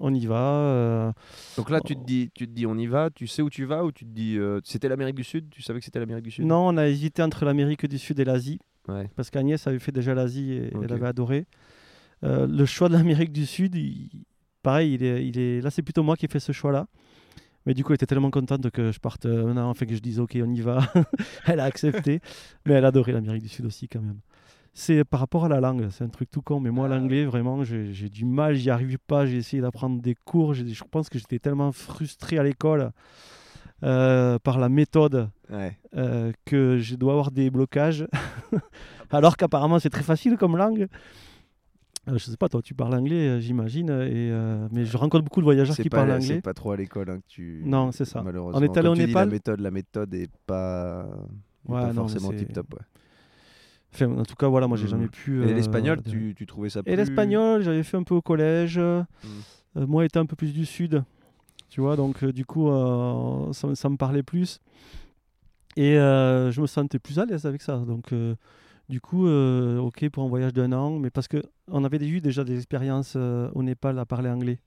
on 0.03 0.13
y 0.13 0.27
va. 0.27 0.37
euh, 0.41 1.13
Donc 1.57 1.71
là, 1.71 1.81
tu 1.81 1.95
te 1.97 2.05
dis, 2.05 2.31
tu 2.35 2.47
te 2.47 2.53
dis, 2.53 2.67
on 2.67 2.77
y 2.77 2.87
va. 2.87 3.09
Tu 3.11 3.27
sais 3.27 3.41
où 3.41 3.49
tu 3.49 3.65
vas 3.65 3.85
ou 3.85 3.93
tu 3.93 4.05
te 4.05 4.11
dis, 4.11 4.37
euh, 4.37 4.61
c'était 4.65 4.89
l'Amérique 4.89 5.15
du 5.17 5.25
Sud. 5.25 5.49
Tu 5.51 5.63
savais 5.63 5.79
que 5.79 5.85
c'était 5.87 6.01
l'Amérique 6.01 6.25
du 6.25 6.31
Sud? 6.31 6.45
non, 6.45 6.69
on 6.69 6.77
a 6.77 6.87
hésité 6.89 7.23
entre 7.23 7.45
l'Amérique 7.45 7.87
du 7.87 7.99
Sud 7.99 8.21
et 8.21 8.25
l'Asie. 8.25 8.59
Ouais. 8.89 9.09
parce 9.15 9.31
qu'Agnès 9.31 9.65
avait 9.69 9.79
fait 9.79 9.93
déjà 9.93 10.13
l'Asie 10.13 10.53
et 10.55 10.71
Ok. 10.75 10.83
elle 10.85 10.93
avait 10.93 11.07
adoré. 11.07 11.47
Euh, 12.25 12.47
le 12.49 12.67
choix 12.67 12.89
de 12.89 12.95
l'Amérique 12.95 13.31
du 13.33 13.47
Sud, 13.47 13.77
il- 13.77 14.11
pareil, 14.63 14.95
il 14.95 15.05
est, 15.05 15.27
il 15.27 15.39
est, 15.39 15.61
là 15.61 15.71
c'est 15.71 15.83
plutôt 15.83 16.03
moi 16.03 16.17
qui 16.17 16.25
ai 16.25 16.29
fait 16.29 16.41
ce 16.41 16.51
choix-là. 16.53 16.89
Mais 17.65 17.75
du 17.75 17.85
coup, 17.85 17.93
elle 17.93 17.97
était 17.97 18.07
tellement 18.07 18.31
contente 18.33 18.69
que 18.71 18.91
je 18.91 18.99
parte 18.99 19.25
euh, 19.27 19.47
maintenant, 19.47 19.71
enfin 19.71 19.87
que 19.87 19.95
je 19.95 20.01
dise 20.01 20.19
ok, 20.19 20.37
on 20.45 20.51
y 20.53 20.61
va. 20.61 20.81
elle 21.47 21.61
a 21.61 21.65
accepté, 21.65 22.21
mais 22.67 22.75
elle 22.75 22.85
a 22.85 22.89
adoré 22.89 23.13
l'Amérique 23.13 23.43
du 23.45 23.49
Sud 23.49 23.67
aussi 23.67 23.87
quand 23.87 24.03
même. 24.03 24.19
C'est 24.75 25.05
par 25.05 25.21
rapport 25.21 25.45
à 25.45 25.49
la 25.49 25.61
langue, 25.61 25.89
c'est 25.91 26.03
un 26.03 26.09
truc 26.09 26.31
tout 26.31 26.41
con, 26.41 26.59
mais 26.59 26.71
moi 26.71 26.87
Ah. 26.91 26.97
l'anglais, 26.97 27.27
vraiment, 27.27 27.63
j'ai 27.63 28.09
du 28.09 28.25
mal, 28.25 28.55
j'y 28.55 28.71
arrive 28.71 28.97
pas, 29.07 29.27
j'ai 29.27 29.37
essayé 29.37 29.61
d'apprendre 29.61 30.01
des 30.01 30.15
cours, 30.15 30.55
je 30.55 30.85
pense 30.91 31.11
que 31.11 31.19
j'étais 31.19 31.39
tellement 31.39 31.73
frustré 31.73 32.39
à 32.39 32.43
l'école 32.43 32.91
euh, 33.85 34.39
par 34.39 34.59
la 34.59 34.69
méthode 34.71 35.29
Ouais. 35.51 35.77
euh, 35.97 36.33
que 36.47 36.79
je 36.79 36.95
dois 36.95 37.13
avoir 37.13 37.31
des 37.33 37.51
blocages, 37.51 38.07
alors 39.11 39.37
qu'apparemment 39.37 39.79
c'est 39.79 39.91
très 39.91 40.03
facile 40.05 40.37
comme 40.39 40.57
langue. 40.57 40.87
Euh, 42.09 42.17
je 42.19 42.25
sais 42.25 42.37
pas, 42.39 42.49
toi 42.49 42.63
tu 42.63 42.75
parles 42.75 42.95
anglais, 42.95 43.29
euh, 43.29 43.41
j'imagine, 43.41 43.91
et, 43.91 44.31
euh, 44.33 44.67
mais 44.73 44.87
je 44.87 44.97
rencontre 44.97 45.25
beaucoup 45.25 45.41
de 45.41 45.45
voyageurs 45.45 45.77
C'est 45.77 45.83
qui 45.83 45.91
pas, 45.91 45.99
parlent 46.07 46.23
c'est 46.23 46.29
anglais. 46.31 46.41
pas 46.41 46.55
trop 46.55 46.73
à 46.73 46.77
l'école 46.79 47.11
hein, 47.11 47.19
que 47.19 47.27
tu. 47.29 47.63
Non, 47.67 47.93
c'est 47.93 48.07
ça. 48.07 48.23
Malheureusement. 48.23 48.59
On 48.59 48.63
est 48.65 48.77
allé 48.77 48.89
au 48.89 48.97
Népal. 48.97 49.27
La 49.29 49.33
méthode, 49.33 49.61
la 49.61 49.71
méthode 49.71 50.15
est 50.15 50.31
pas, 50.47 51.07
est 51.69 51.71
Ouais, 51.71 51.81
pas 51.81 51.81
non, 51.83 51.89
mais 51.89 51.95
forcément 51.95 52.31
c'est- 52.31 52.37
tip 52.39 52.53
top. 52.55 52.73
Ouais. 52.75 52.81
Enfin, 53.95 54.11
en 54.19 54.23
tout 54.25 54.35
cas, 54.37 54.49
voilà, 54.49 54.67
moi 54.69 54.77
j'ai 54.77 54.85
Mhm. 54.85 54.91
jamais 54.91 55.09
pu. 55.09 55.43
Et 55.43 55.51
euh, 55.51 55.55
l'espagnol, 55.55 56.01
tu, 56.03 56.35
tu 56.37 56.47
trouvais 56.47 56.71
ça 56.71 56.83
plus. 56.83 56.93
Et 56.93 56.97
l'espagnol, 56.97 57.63
j'avais 57.63 57.83
fait 57.83 57.97
un 57.97 58.03
peu 58.03 58.15
au 58.15 58.23
collège. 58.23 58.79
Mhm. 58.79 59.05
Euh, 59.77 59.87
moi, 59.87 60.05
étant 60.05 60.21
un 60.21 60.27
peu 60.27 60.37
plus 60.37 60.53
du 60.53 60.65
sud, 60.67 61.03
tu 61.71 61.81
vois, 61.81 61.97
donc 61.97 62.23
euh, 62.25 62.33
du 62.33 62.45
coup, 62.45 62.69
ça, 63.53 63.67
me- 63.67 63.75
ça 63.75 63.89
me 63.89 63.97
parlait 63.97 64.23
plus. 64.23 64.61
Et 65.77 65.95
je 65.95 66.61
me 66.61 66.67
sentais 66.67 66.99
plus 66.99 67.19
à 67.19 67.25
l'aise 67.25 67.47
avec 67.47 67.63
ça. 67.63 67.79
Donc, 67.79 68.13
du 68.89 69.01
coup, 69.01 69.27
euh, 69.27 69.79
ok 69.79 70.09
pour 70.11 70.25
un 70.25 70.29
voyage 70.29 70.53
d'un 70.53 70.73
an, 70.73 70.99
mais 70.99 71.11
parce 71.11 71.29
que 71.29 71.43
on 71.69 71.85
avait 71.85 71.99
eu 72.07 72.21
déjà 72.21 72.45
des 72.45 72.57
expériences 72.57 73.15
euh, 73.17 73.49
au 73.55 73.63
Népal 73.63 73.99
à 73.99 74.05
parler 74.05 74.29
anglais. 74.29 74.59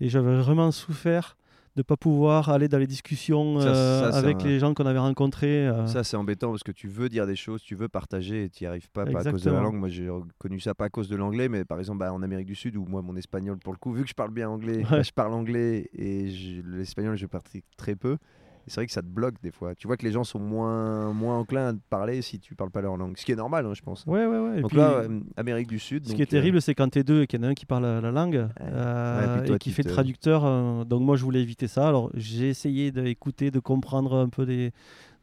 Et 0.00 0.08
j'avais 0.08 0.34
vraiment 0.36 0.70
souffert 0.70 1.36
de 1.76 1.82
pas 1.82 1.96
pouvoir 1.96 2.50
aller 2.50 2.68
dans 2.68 2.78
les 2.78 2.86
discussions 2.86 3.58
Ça, 3.60 3.66
euh, 3.68 4.10
ça, 4.12 4.16
avec 4.18 4.42
les 4.44 4.58
gens 4.60 4.74
qu'on 4.74 4.86
avait 4.86 4.98
rencontrés. 5.00 5.66
euh. 5.66 5.86
Ça, 5.86 6.04
c'est 6.04 6.16
embêtant 6.16 6.50
parce 6.50 6.62
que 6.62 6.70
tu 6.72 6.86
veux 6.86 7.08
dire 7.08 7.26
des 7.26 7.34
choses, 7.36 7.62
tu 7.62 7.74
veux 7.74 7.88
partager 7.88 8.44
et 8.44 8.48
tu 8.48 8.62
n'y 8.64 8.68
arrives 8.68 8.88
pas, 8.90 9.04
pas 9.06 9.26
à 9.26 9.30
cause 9.32 9.42
de 9.42 9.50
la 9.50 9.60
langue. 9.60 9.74
Moi, 9.76 9.88
j'ai 9.88 10.08
connu 10.38 10.60
ça 10.60 10.74
pas 10.74 10.84
à 10.84 10.88
cause 10.88 11.08
de 11.08 11.16
l'anglais, 11.16 11.48
mais 11.48 11.64
par 11.64 11.78
exemple 11.80 11.98
bah, 11.98 12.12
en 12.12 12.22
Amérique 12.22 12.46
du 12.46 12.54
Sud, 12.54 12.76
où 12.76 12.84
moi, 12.86 13.02
mon 13.02 13.16
espagnol, 13.16 13.58
pour 13.58 13.72
le 13.72 13.78
coup, 13.78 13.92
vu 13.92 14.02
que 14.04 14.08
je 14.08 14.14
parle 14.14 14.30
bien 14.30 14.48
anglais, 14.48 14.78
Ouais. 14.78 14.86
bah, 14.90 15.02
je 15.02 15.10
parle 15.12 15.32
anglais 15.34 15.88
et 15.94 16.30
l'espagnol, 16.64 17.16
je 17.16 17.26
pratique 17.26 17.64
très 17.76 17.96
peu. 17.96 18.18
Et 18.66 18.70
c'est 18.70 18.76
vrai 18.76 18.86
que 18.86 18.92
ça 18.92 19.02
te 19.02 19.06
bloque 19.06 19.34
des 19.42 19.50
fois. 19.50 19.74
Tu 19.74 19.86
vois 19.86 19.96
que 19.98 20.06
les 20.06 20.12
gens 20.12 20.24
sont 20.24 20.38
moins, 20.38 21.12
moins 21.12 21.38
enclins 21.38 21.66
à 21.68 21.72
te 21.74 21.78
parler 21.90 22.22
si 22.22 22.40
tu 22.40 22.54
parles 22.54 22.70
pas 22.70 22.80
leur 22.80 22.96
langue. 22.96 23.16
Ce 23.18 23.24
qui 23.24 23.32
est 23.32 23.36
normal, 23.36 23.66
hein, 23.66 23.74
je 23.74 23.82
pense. 23.82 24.04
Ouais, 24.06 24.24
ouais, 24.26 24.38
ouais. 24.38 24.58
Et 24.58 24.62
Donc 24.62 24.70
puis, 24.70 24.78
là, 24.78 24.90
euh, 25.00 25.20
Amérique 25.36 25.68
du 25.68 25.78
Sud. 25.78 26.04
Ce 26.04 26.08
donc, 26.08 26.16
qui 26.16 26.22
est 26.22 26.24
euh, 26.24 26.28
terrible, 26.30 26.62
c'est 26.62 26.74
quand 26.74 26.88
t'es 26.88 27.04
deux 27.04 27.22
et 27.22 27.26
qu'il 27.26 27.40
y 27.40 27.44
en 27.44 27.46
a 27.46 27.50
un 27.50 27.54
qui 27.54 27.66
parle 27.66 27.82
la, 27.82 28.00
la 28.00 28.10
langue 28.10 28.48
euh, 28.60 29.20
Ouais, 29.34 29.38
puis 29.40 29.46
toi, 29.48 29.56
et 29.56 29.58
qui 29.58 29.70
fait 29.70 29.82
te- 29.82 29.88
traducteur. 29.90 30.44
euh, 30.46 30.84
donc 30.84 31.02
moi, 31.02 31.16
je 31.16 31.24
voulais 31.24 31.42
éviter 31.42 31.68
ça. 31.68 31.86
Alors 31.88 32.10
j'ai 32.14 32.48
essayé 32.48 32.90
d'écouter, 32.90 33.50
de 33.50 33.58
comprendre 33.60 34.16
un 34.16 34.28
peu 34.30 34.46
des, 34.46 34.72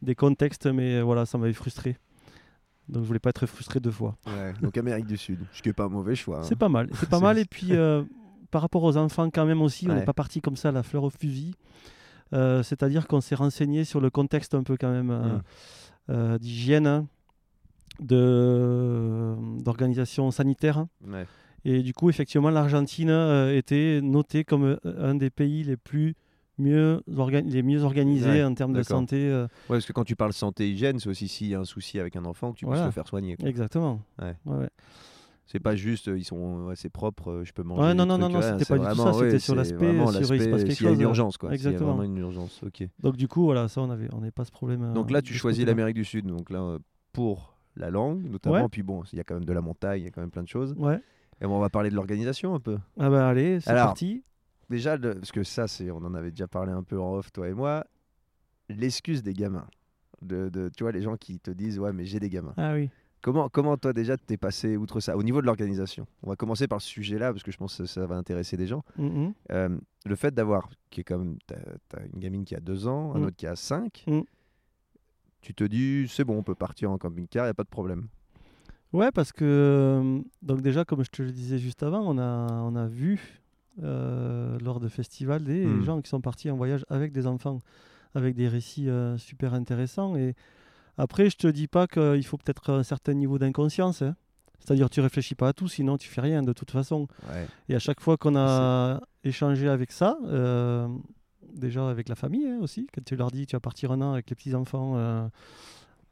des 0.03 0.13
contextes, 0.13 0.67
mais 0.67 0.97
euh, 0.97 1.01
voilà, 1.01 1.25
ça 1.25 1.37
m'avait 1.39 1.53
frustré. 1.53 1.97
Donc 2.89 3.03
je 3.03 3.07
voulais 3.07 3.19
pas 3.19 3.29
être 3.31 3.45
frustré 3.47 3.79
deux 3.79 3.89
fois. 3.91 4.17
ouais, 4.27 4.53
donc 4.61 4.77
Amérique 4.77 5.05
du 5.07 5.17
Sud, 5.17 5.39
ce 5.53 5.61
qui 5.61 5.69
est 5.69 5.73
pas 5.73 5.85
un 5.85 5.89
mauvais 5.89 6.13
choix. 6.15 6.39
hein. 6.39 6.43
C'est 6.43 6.55
pas 6.57 6.69
mal. 6.69 6.89
C'est 6.93 7.09
pas 7.09 7.19
mal. 7.21 7.37
Et 7.39 7.45
puis 7.45 7.69
euh, 7.71 8.03
par 8.51 8.61
rapport 8.61 8.83
aux 8.83 8.97
enfants, 8.97 9.29
quand 9.31 9.45
même 9.45 9.61
aussi, 9.63 9.87
on 9.89 9.93
n'est 9.95 10.05
pas 10.05 10.13
parti 10.13 10.41
comme 10.41 10.57
ça 10.57 10.69
à 10.69 10.71
la 10.71 10.83
fleur 10.83 11.03
au 11.05 11.09
fusil. 11.09 11.55
Euh, 12.33 12.63
C'est-à-dire 12.63 13.07
qu'on 13.07 13.21
s'est 13.21 13.35
renseigné 13.35 13.83
sur 13.83 13.99
le 14.01 14.09
contexte 14.09 14.53
un 14.55 14.63
peu 14.63 14.77
quand 14.77 14.91
même 14.91 15.11
euh, 15.11 15.35
Mm. 15.37 15.41
euh, 16.09 16.37
d'hygiène, 16.37 16.87
hein, 16.87 17.07
de 17.99 19.35
d'organisation 19.63 20.31
sanitaire. 20.31 20.85
Ouais. 21.05 21.25
Et 21.63 21.83
du 21.83 21.93
coup, 21.93 22.09
effectivement, 22.09 22.49
l'Argentine 22.49 23.09
était 23.53 23.99
notée 24.01 24.43
comme 24.43 24.77
un 24.83 25.15
des 25.15 25.29
pays 25.29 25.63
les 25.63 25.77
plus 25.77 26.15
mieux, 26.57 27.01
les 27.07 27.63
mieux 27.63 27.83
organisés 27.83 28.29
Ouais, 28.29 28.43
en 28.43 28.53
termes 28.55 28.73
de 28.73 28.81
santé. 28.83 29.15
euh, 29.29 29.43
Ouais, 29.69 29.77
parce 29.77 29.85
que 29.85 29.93
quand 29.93 30.03
tu 30.03 30.15
parles 30.15 30.33
santé 30.33 30.69
hygiène, 30.71 30.99
c'est 30.99 31.09
aussi 31.09 31.27
s'il 31.27 31.47
y 31.47 31.55
a 31.55 31.59
un 31.59 31.65
souci 31.65 31.99
avec 31.99 32.15
un 32.15 32.25
enfant 32.25 32.51
que 32.51 32.57
tu 32.59 32.65
Voilà. 32.65 32.81
puisses 32.81 32.87
le 32.87 32.91
faire 32.93 33.07
soigner. 33.07 33.35
quoi. 33.35 33.47
exactement. 33.47 34.01
Ouais. 34.19 34.35
C'est 35.45 35.59
pas 35.59 35.75
juste, 35.75 36.07
euh, 36.07 36.17
ils 36.17 36.23
sont, 36.23 36.67
ouais, 36.67 36.75
c'est 36.77 36.89
propre, 36.89 37.29
euh, 37.29 37.43
je 37.43 37.51
peux 37.51 37.63
manger. 37.63 37.81
Ouais, 37.81 37.93
non, 37.93 38.05
non, 38.05 38.17
non, 38.17 38.41
c'était 38.41 38.63
pas 38.63 38.77
du 38.77 38.85
tout 38.85 38.87
vraiment- 38.95 39.03
ça, 39.11 39.13
c'était 39.13 39.31
ouais, 39.33 39.39
sur 39.39 39.55
l'aspect, 39.55 39.75
vraiment 39.75 40.07
sur 40.07 40.19
il 40.33 40.41
se 40.41 40.47
passe 40.49 40.63
quelque 40.63 40.73
s'il 40.75 40.85
y 40.85 40.87
a 40.87 40.91
une 40.91 40.95
chose, 40.97 41.03
urgence, 41.03 41.37
quoi. 41.37 41.49
S'il 41.49 41.61
y 41.63 41.65
a 41.67 41.69
exactement. 41.71 41.95
vraiment 41.97 42.03
une 42.13 42.17
urgence, 42.17 42.61
ok. 42.63 42.87
Donc 42.99 43.17
du 43.17 43.27
coup, 43.27 43.43
voilà, 43.43 43.67
ça, 43.67 43.81
on 43.81 43.89
avait, 43.89 44.07
on 44.13 44.19
n'avait 44.19 44.31
pas 44.31 44.45
ce 44.45 44.51
problème. 44.51 44.83
euh, 44.83 44.93
Donc 44.93 45.11
là, 45.11 45.21
tu 45.21 45.33
choisis 45.33 45.59
côté-là. 45.59 45.71
l'Amérique 45.71 45.95
du 45.95 46.05
Sud, 46.05 46.25
donc 46.25 46.49
là, 46.51 46.61
euh, 46.61 46.79
pour 47.11 47.57
la 47.75 47.89
langue 47.89 48.29
notamment, 48.29 48.61
Ouais. 48.63 48.67
puis 48.69 48.81
bon, 48.83 49.03
il 49.11 49.17
y 49.17 49.19
a 49.19 49.23
quand 49.25 49.33
même 49.33 49.43
de 49.45 49.53
la 49.53 49.61
montagne, 49.61 50.01
il 50.01 50.03
y 50.05 50.07
a 50.07 50.11
quand 50.11 50.21
même 50.21 50.31
plein 50.31 50.43
de 50.43 50.47
choses. 50.47 50.73
Ouais. 50.77 51.01
Et 51.41 51.45
bon, 51.47 51.57
on 51.57 51.59
va 51.59 51.69
parler 51.69 51.89
de 51.89 51.95
l'organisation 51.95 52.53
un 52.55 52.59
peu. 52.59 52.77
Ah 52.97 53.09
bah 53.09 53.27
allez, 53.27 53.59
c'est 53.59 53.73
parti. 53.73 54.23
Déjà, 54.69 54.95
le- 54.95 55.15
parce 55.15 55.31
que 55.33 55.43
ça, 55.43 55.67
c'est, 55.67 55.91
on 55.91 55.97
en 55.97 56.13
avait 56.13 56.31
déjà 56.31 56.47
parlé 56.47 56.71
un 56.71 56.83
peu 56.83 56.97
en 56.97 57.15
off, 57.15 57.29
toi 57.33 57.49
et 57.49 57.53
moi, 57.53 57.83
l'excuse 58.69 59.21
des 59.23 59.33
gamins. 59.33 59.67
De, 60.21 60.49
de- 60.49 60.69
tu 60.77 60.83
vois, 60.83 60.91
les 60.91 61.01
gens 61.01 61.17
qui 61.17 61.39
te 61.39 61.49
disent, 61.51 61.79
ouais, 61.79 61.91
mais 61.91 62.05
j'ai 62.05 62.19
des 62.19 62.29
gamins. 62.29 62.53
Ah 62.57 62.73
oui. 62.73 62.89
Comment, 63.21 63.49
comment 63.49 63.77
toi 63.77 63.93
déjà 63.93 64.17
t'es 64.17 64.37
passé 64.37 64.77
outre 64.77 64.99
ça 64.99 65.15
Au 65.15 65.21
niveau 65.23 65.41
de 65.41 65.45
l'organisation, 65.45 66.07
on 66.23 66.29
va 66.29 66.35
commencer 66.35 66.67
par 66.67 66.81
ce 66.81 66.87
sujet-là 66.89 67.31
parce 67.31 67.43
que 67.43 67.51
je 67.51 67.57
pense 67.57 67.77
que 67.77 67.85
ça 67.85 68.05
va 68.07 68.15
intéresser 68.15 68.57
des 68.57 68.65
gens. 68.67 68.83
Mhm. 68.97 69.33
Euh, 69.51 69.77
le 70.05 70.15
fait 70.15 70.33
d'avoir, 70.33 70.69
qui 70.89 71.01
est 71.01 71.09
même, 71.11 71.37
t'as, 71.45 71.99
une 72.13 72.19
gamine 72.19 72.43
qui 72.45 72.55
a 72.55 72.59
deux 72.59 72.87
ans, 72.87 73.13
un 73.15 73.19
Mm. 73.19 73.23
autre 73.25 73.35
qui 73.35 73.45
a 73.45 73.55
cinq, 73.55 74.03
Mm. 74.07 74.21
tu 75.41 75.53
te 75.53 75.63
dis 75.63 76.07
c'est 76.09 76.23
bon, 76.23 76.37
on 76.37 76.43
peut 76.43 76.55
partir 76.55 76.89
en 76.91 76.97
camping-car, 76.97 77.45
il 77.45 77.47
n'y 77.47 77.51
a 77.51 77.53
pas 77.53 77.63
de 77.63 77.69
problème. 77.69 78.07
Ouais, 78.93 79.11
parce 79.11 79.31
que 79.31 79.45
euh, 79.45 80.19
donc 80.41 80.61
déjà, 80.61 80.83
comme 80.83 81.03
je 81.05 81.11
te 81.11 81.21
le 81.21 81.31
disais 81.31 81.59
juste 81.59 81.83
avant, 81.83 82.01
on 82.01 82.17
a, 82.17 82.51
on 82.63 82.75
a 82.75 82.87
vu 82.87 83.39
euh, 83.83 84.57
lors 84.59 84.79
de 84.79 84.87
festivals 84.89 85.43
des 85.43 85.81
gens 85.83 86.01
qui 86.01 86.09
sont 86.09 86.19
partis 86.21 86.49
en 86.51 86.57
voyage 86.57 86.85
avec 86.89 87.11
des 87.13 87.25
enfants, 87.27 87.59
avec 88.15 88.35
des 88.35 88.47
récits 88.49 88.89
euh, 88.89 89.17
super 89.17 89.53
intéressants. 89.53 90.15
Et 90.17 90.35
après, 91.01 91.29
je 91.29 91.37
te 91.37 91.47
dis 91.47 91.67
pas 91.67 91.87
qu'il 91.87 92.23
faut 92.25 92.37
peut-être 92.37 92.71
un 92.71 92.83
certain 92.83 93.13
niveau 93.13 93.37
d'inconscience. 93.39 94.01
hein. 94.01 94.15
C'est-à-dire, 94.59 94.89
tu 94.91 95.01
réfléchis 95.01 95.33
pas 95.35 95.47
à 95.49 95.53
tout, 95.53 95.67
sinon 95.67 95.97
tu 95.97 96.07
fais 96.07 96.21
rien 96.21 96.43
de 96.43 96.53
toute 96.53 96.69
façon. 96.69 97.07
Ouais. 97.27 97.47
Et 97.67 97.75
à 97.75 97.79
chaque 97.79 97.99
fois 97.99 98.15
qu'on 98.17 98.35
a 98.35 99.01
échangé 99.23 99.67
avec 99.67 99.91
ça, 99.91 100.17
euh, 100.25 100.87
déjà 101.55 101.89
avec 101.89 102.07
la 102.09 102.15
famille 102.15 102.45
hein, 102.45 102.59
aussi, 102.61 102.87
quand 102.93 103.03
tu 103.03 103.15
leur 103.15 103.31
dis 103.31 103.47
tu 103.47 103.55
vas 103.55 103.59
partir 103.59 103.91
un 103.91 104.01
an 104.01 104.13
avec 104.13 104.29
les 104.29 104.35
petits-enfants, 104.35 104.93
euh, 104.97 105.27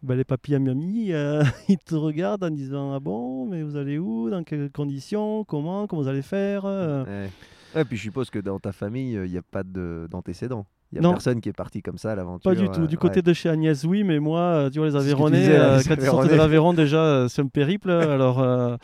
ben, 0.01 0.15
les 0.15 0.23
papis 0.23 0.55
à 0.55 0.59
Miami, 0.59 1.13
euh, 1.13 1.43
ils 1.69 1.77
te 1.77 1.93
regardent 1.93 2.43
en 2.45 2.49
disant 2.49 2.93
Ah 2.93 2.99
bon, 2.99 3.45
mais 3.45 3.61
vous 3.61 3.75
allez 3.75 3.99
où 3.99 4.31
Dans 4.31 4.43
quelles 4.43 4.71
conditions 4.71 5.43
Comment 5.43 5.85
Comment 5.85 6.01
vous 6.01 6.07
allez 6.07 6.23
faire 6.23 6.63
Euh, 6.65 7.03
Ouais. 7.05 7.29
Ouais, 7.75 7.85
puis 7.85 7.97
je 7.97 8.01
suppose 8.01 8.31
que 8.31 8.39
dans 8.39 8.57
ta 8.59 8.71
famille, 8.71 9.11
il 9.13 9.29
n'y 9.29 9.37
a 9.37 9.43
pas 9.43 9.61
de, 9.61 10.07
d'antécédents. 10.09 10.65
Il 10.91 10.95
n'y 10.95 10.99
a 10.99 11.01
Non. 11.07 11.11
personne 11.11 11.39
qui 11.39 11.49
est 11.49 11.53
parti 11.53 11.81
comme 11.83 11.97
ça 11.99 12.11
à 12.11 12.15
l'aventure. 12.15 12.49
Pas 12.51 12.55
du 12.59 12.67
tout. 12.69 12.81
euh, 12.81 12.87
Du 12.87 12.97
côté 12.97 13.17
ouais. 13.17 13.21
de 13.21 13.33
chez 13.33 13.47
Agnès, 13.49 13.83
oui, 13.83 14.03
mais 14.03 14.19
moi, 14.19 14.39
euh, 14.39 14.69
tu 14.71 14.79
vois, 14.79 14.87
les 14.87 14.93
disais, 15.37 15.55
euh, 15.59 15.79
quand 15.87 15.95
ils 15.95 16.01
sortaient 16.05 16.29
de 16.29 16.35
l'Aveyron, 16.35 16.73
déjà, 16.73 17.27
c'est 17.29 17.41
un 17.43 17.47
périple. 17.47 17.91
alors, 17.91 18.39
euh, 18.39 18.75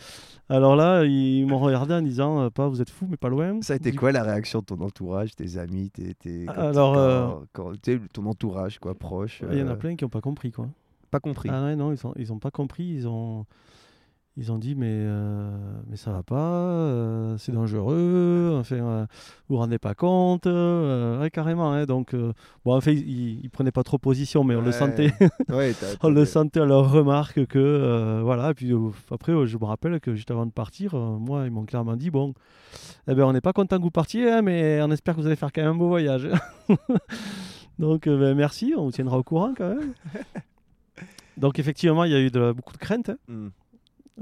alors 0.50 0.76
là, 0.76 1.04
ils 1.04 1.46
m'ont 1.48 1.58
regardé 1.58 1.96
en 1.96 2.02
disant 2.04 2.52
Pas, 2.52 2.68
vous 2.68 2.80
êtes 2.82 2.92
fous, 2.92 3.08
mais 3.10 3.18
pas 3.18 3.30
loin. 3.30 3.60
Ça 3.62 3.74
a 3.74 3.76
été 3.78 3.90
Du 3.90 3.98
quoi 3.98 4.12
la 4.12 4.22
réaction 4.22 4.60
de 4.60 4.66
ton 4.66 4.80
entourage, 4.82 5.36
tes 5.36 5.58
amis, 5.58 5.90
tes, 5.90 6.48
Alors, 6.48 6.94
quand- 6.94 7.00
euh, 7.00 7.72
quand- 7.82 8.08
ton 8.14 8.26
entourage 8.28 8.78
quoi, 8.78 8.94
proche 8.94 9.42
Il 9.52 9.58
y 9.58 9.64
en 9.64 9.68
a 9.68 9.76
plein 9.76 9.96
qui 9.96 10.04
n'ont 10.04 10.10
pas 10.10 10.22
compris, 10.22 10.52
quoi. 10.52 10.68
pas 11.10 11.20
compris. 11.20 11.50
Ah 11.52 11.64
ouais, 11.64 11.76
non, 11.76 11.92
ils 11.92 12.06
ont, 12.06 12.14
ils 12.18 12.32
ont 12.32 12.40
pas 12.40 12.52
compris. 12.52 12.84
Ils 12.86 13.08
ont, 13.08 13.46
ils 14.38 14.52
ont 14.52 14.58
dit 14.58 14.76
mais, 14.76 14.88
euh, 14.92 15.50
mais 15.90 15.96
ça 15.96 16.12
va 16.12 16.22
pas, 16.24 16.36
euh, 16.36 17.38
c'est 17.38 17.52
dangereux, 17.54 18.58
enfin, 18.60 18.76
euh, 18.76 19.06
vous 19.48 19.56
vous 19.56 19.58
rendez 19.62 19.78
pas 19.80 19.94
compte, 19.96 20.46
euh, 20.48 21.22
ouais, 21.22 21.30
carrément. 21.30 21.72
hein, 21.72 21.86
donc, 21.86 22.14
euh, 22.14 22.34
bon, 22.66 22.76
en 22.76 22.82
fait, 22.82 22.94
ils, 22.94 23.40
ils 23.44 23.50
prenaient 23.50 23.72
pas 23.72 23.84
trop 23.84 23.98
position, 23.98 24.44
mais 24.44 24.56
on 24.56 24.62
le 24.62 24.72
sentait. 24.72 25.14
Ouais, 25.50 25.74
on 26.04 26.10
le 26.10 26.26
sentait 26.26 26.60
à 26.60 26.66
leurs 26.66 26.92
remarques 26.92 27.46
que 27.46 28.22
voilà. 28.24 28.52
Et 28.52 28.54
puis 28.54 28.72
après, 29.12 29.34
je 29.48 29.58
me 29.58 29.66
rappelle 29.66 30.00
que 30.00 30.16
juste 30.16 30.32
avant 30.32 30.46
de 30.46 30.52
partir, 30.52 30.96
moi, 30.96 31.46
ils 31.46 31.52
m'ont 31.52 31.66
clairement 31.66 31.96
dit 31.96 32.10
bon, 32.10 32.34
eh 33.08 33.16
ben, 33.16 33.24
on 33.24 33.34
n'est 33.34 33.42
pas 33.42 33.54
content 33.54 33.78
que 33.78 33.84
vous 33.84 33.92
partiez, 33.92 34.30
hein, 34.32 34.42
mais 34.42 34.82
on 34.82 34.92
espère 34.92 35.16
que 35.16 35.22
vous 35.22 35.28
allez 35.28 35.36
faire 35.36 35.54
quand 35.54 35.62
même 35.62 35.72
un 35.72 35.76
beau 35.76 35.88
voyage. 35.88 36.28
Donc, 37.80 38.08
ben, 38.08 38.34
merci, 38.36 38.74
on 38.78 38.86
vous 38.86 38.92
tiendra 38.92 39.18
au 39.18 39.24
courant 39.24 39.54
quand 39.56 39.70
même. 39.76 39.94
Donc, 41.38 41.60
effectivement, 41.60 42.04
il 42.06 42.12
y 42.12 42.16
a 42.16 42.20
eu 42.20 42.32
de, 42.32 42.52
beaucoup 42.54 42.74
de 42.74 42.78
craintes 42.78 43.10
hein, 43.10 43.18
Hmm, 43.28 43.48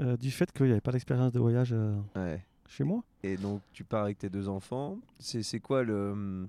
euh, 0.00 0.16
du 0.16 0.30
fait 0.30 0.50
qu'il 0.52 0.66
n'y 0.66 0.72
avait 0.72 0.80
pas 0.80 0.92
d'expérience 0.92 1.32
de 1.32 1.38
voyage 1.38 1.72
euh, 1.72 1.96
ouais. 2.16 2.42
chez 2.68 2.84
moi. 2.84 3.02
Et 3.22 3.36
donc, 3.36 3.60
tu 3.72 3.84
pars 3.84 4.04
avec 4.04 4.18
tes 4.18 4.28
deux 4.30 4.48
enfants. 4.48 4.98
C'est 5.18 5.60
quoi 5.60 5.82
le. 5.82 6.10
hum, 6.12 6.48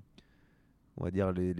On 0.96 1.04
va 1.04 1.10
dire 1.10 1.32
les, 1.32 1.54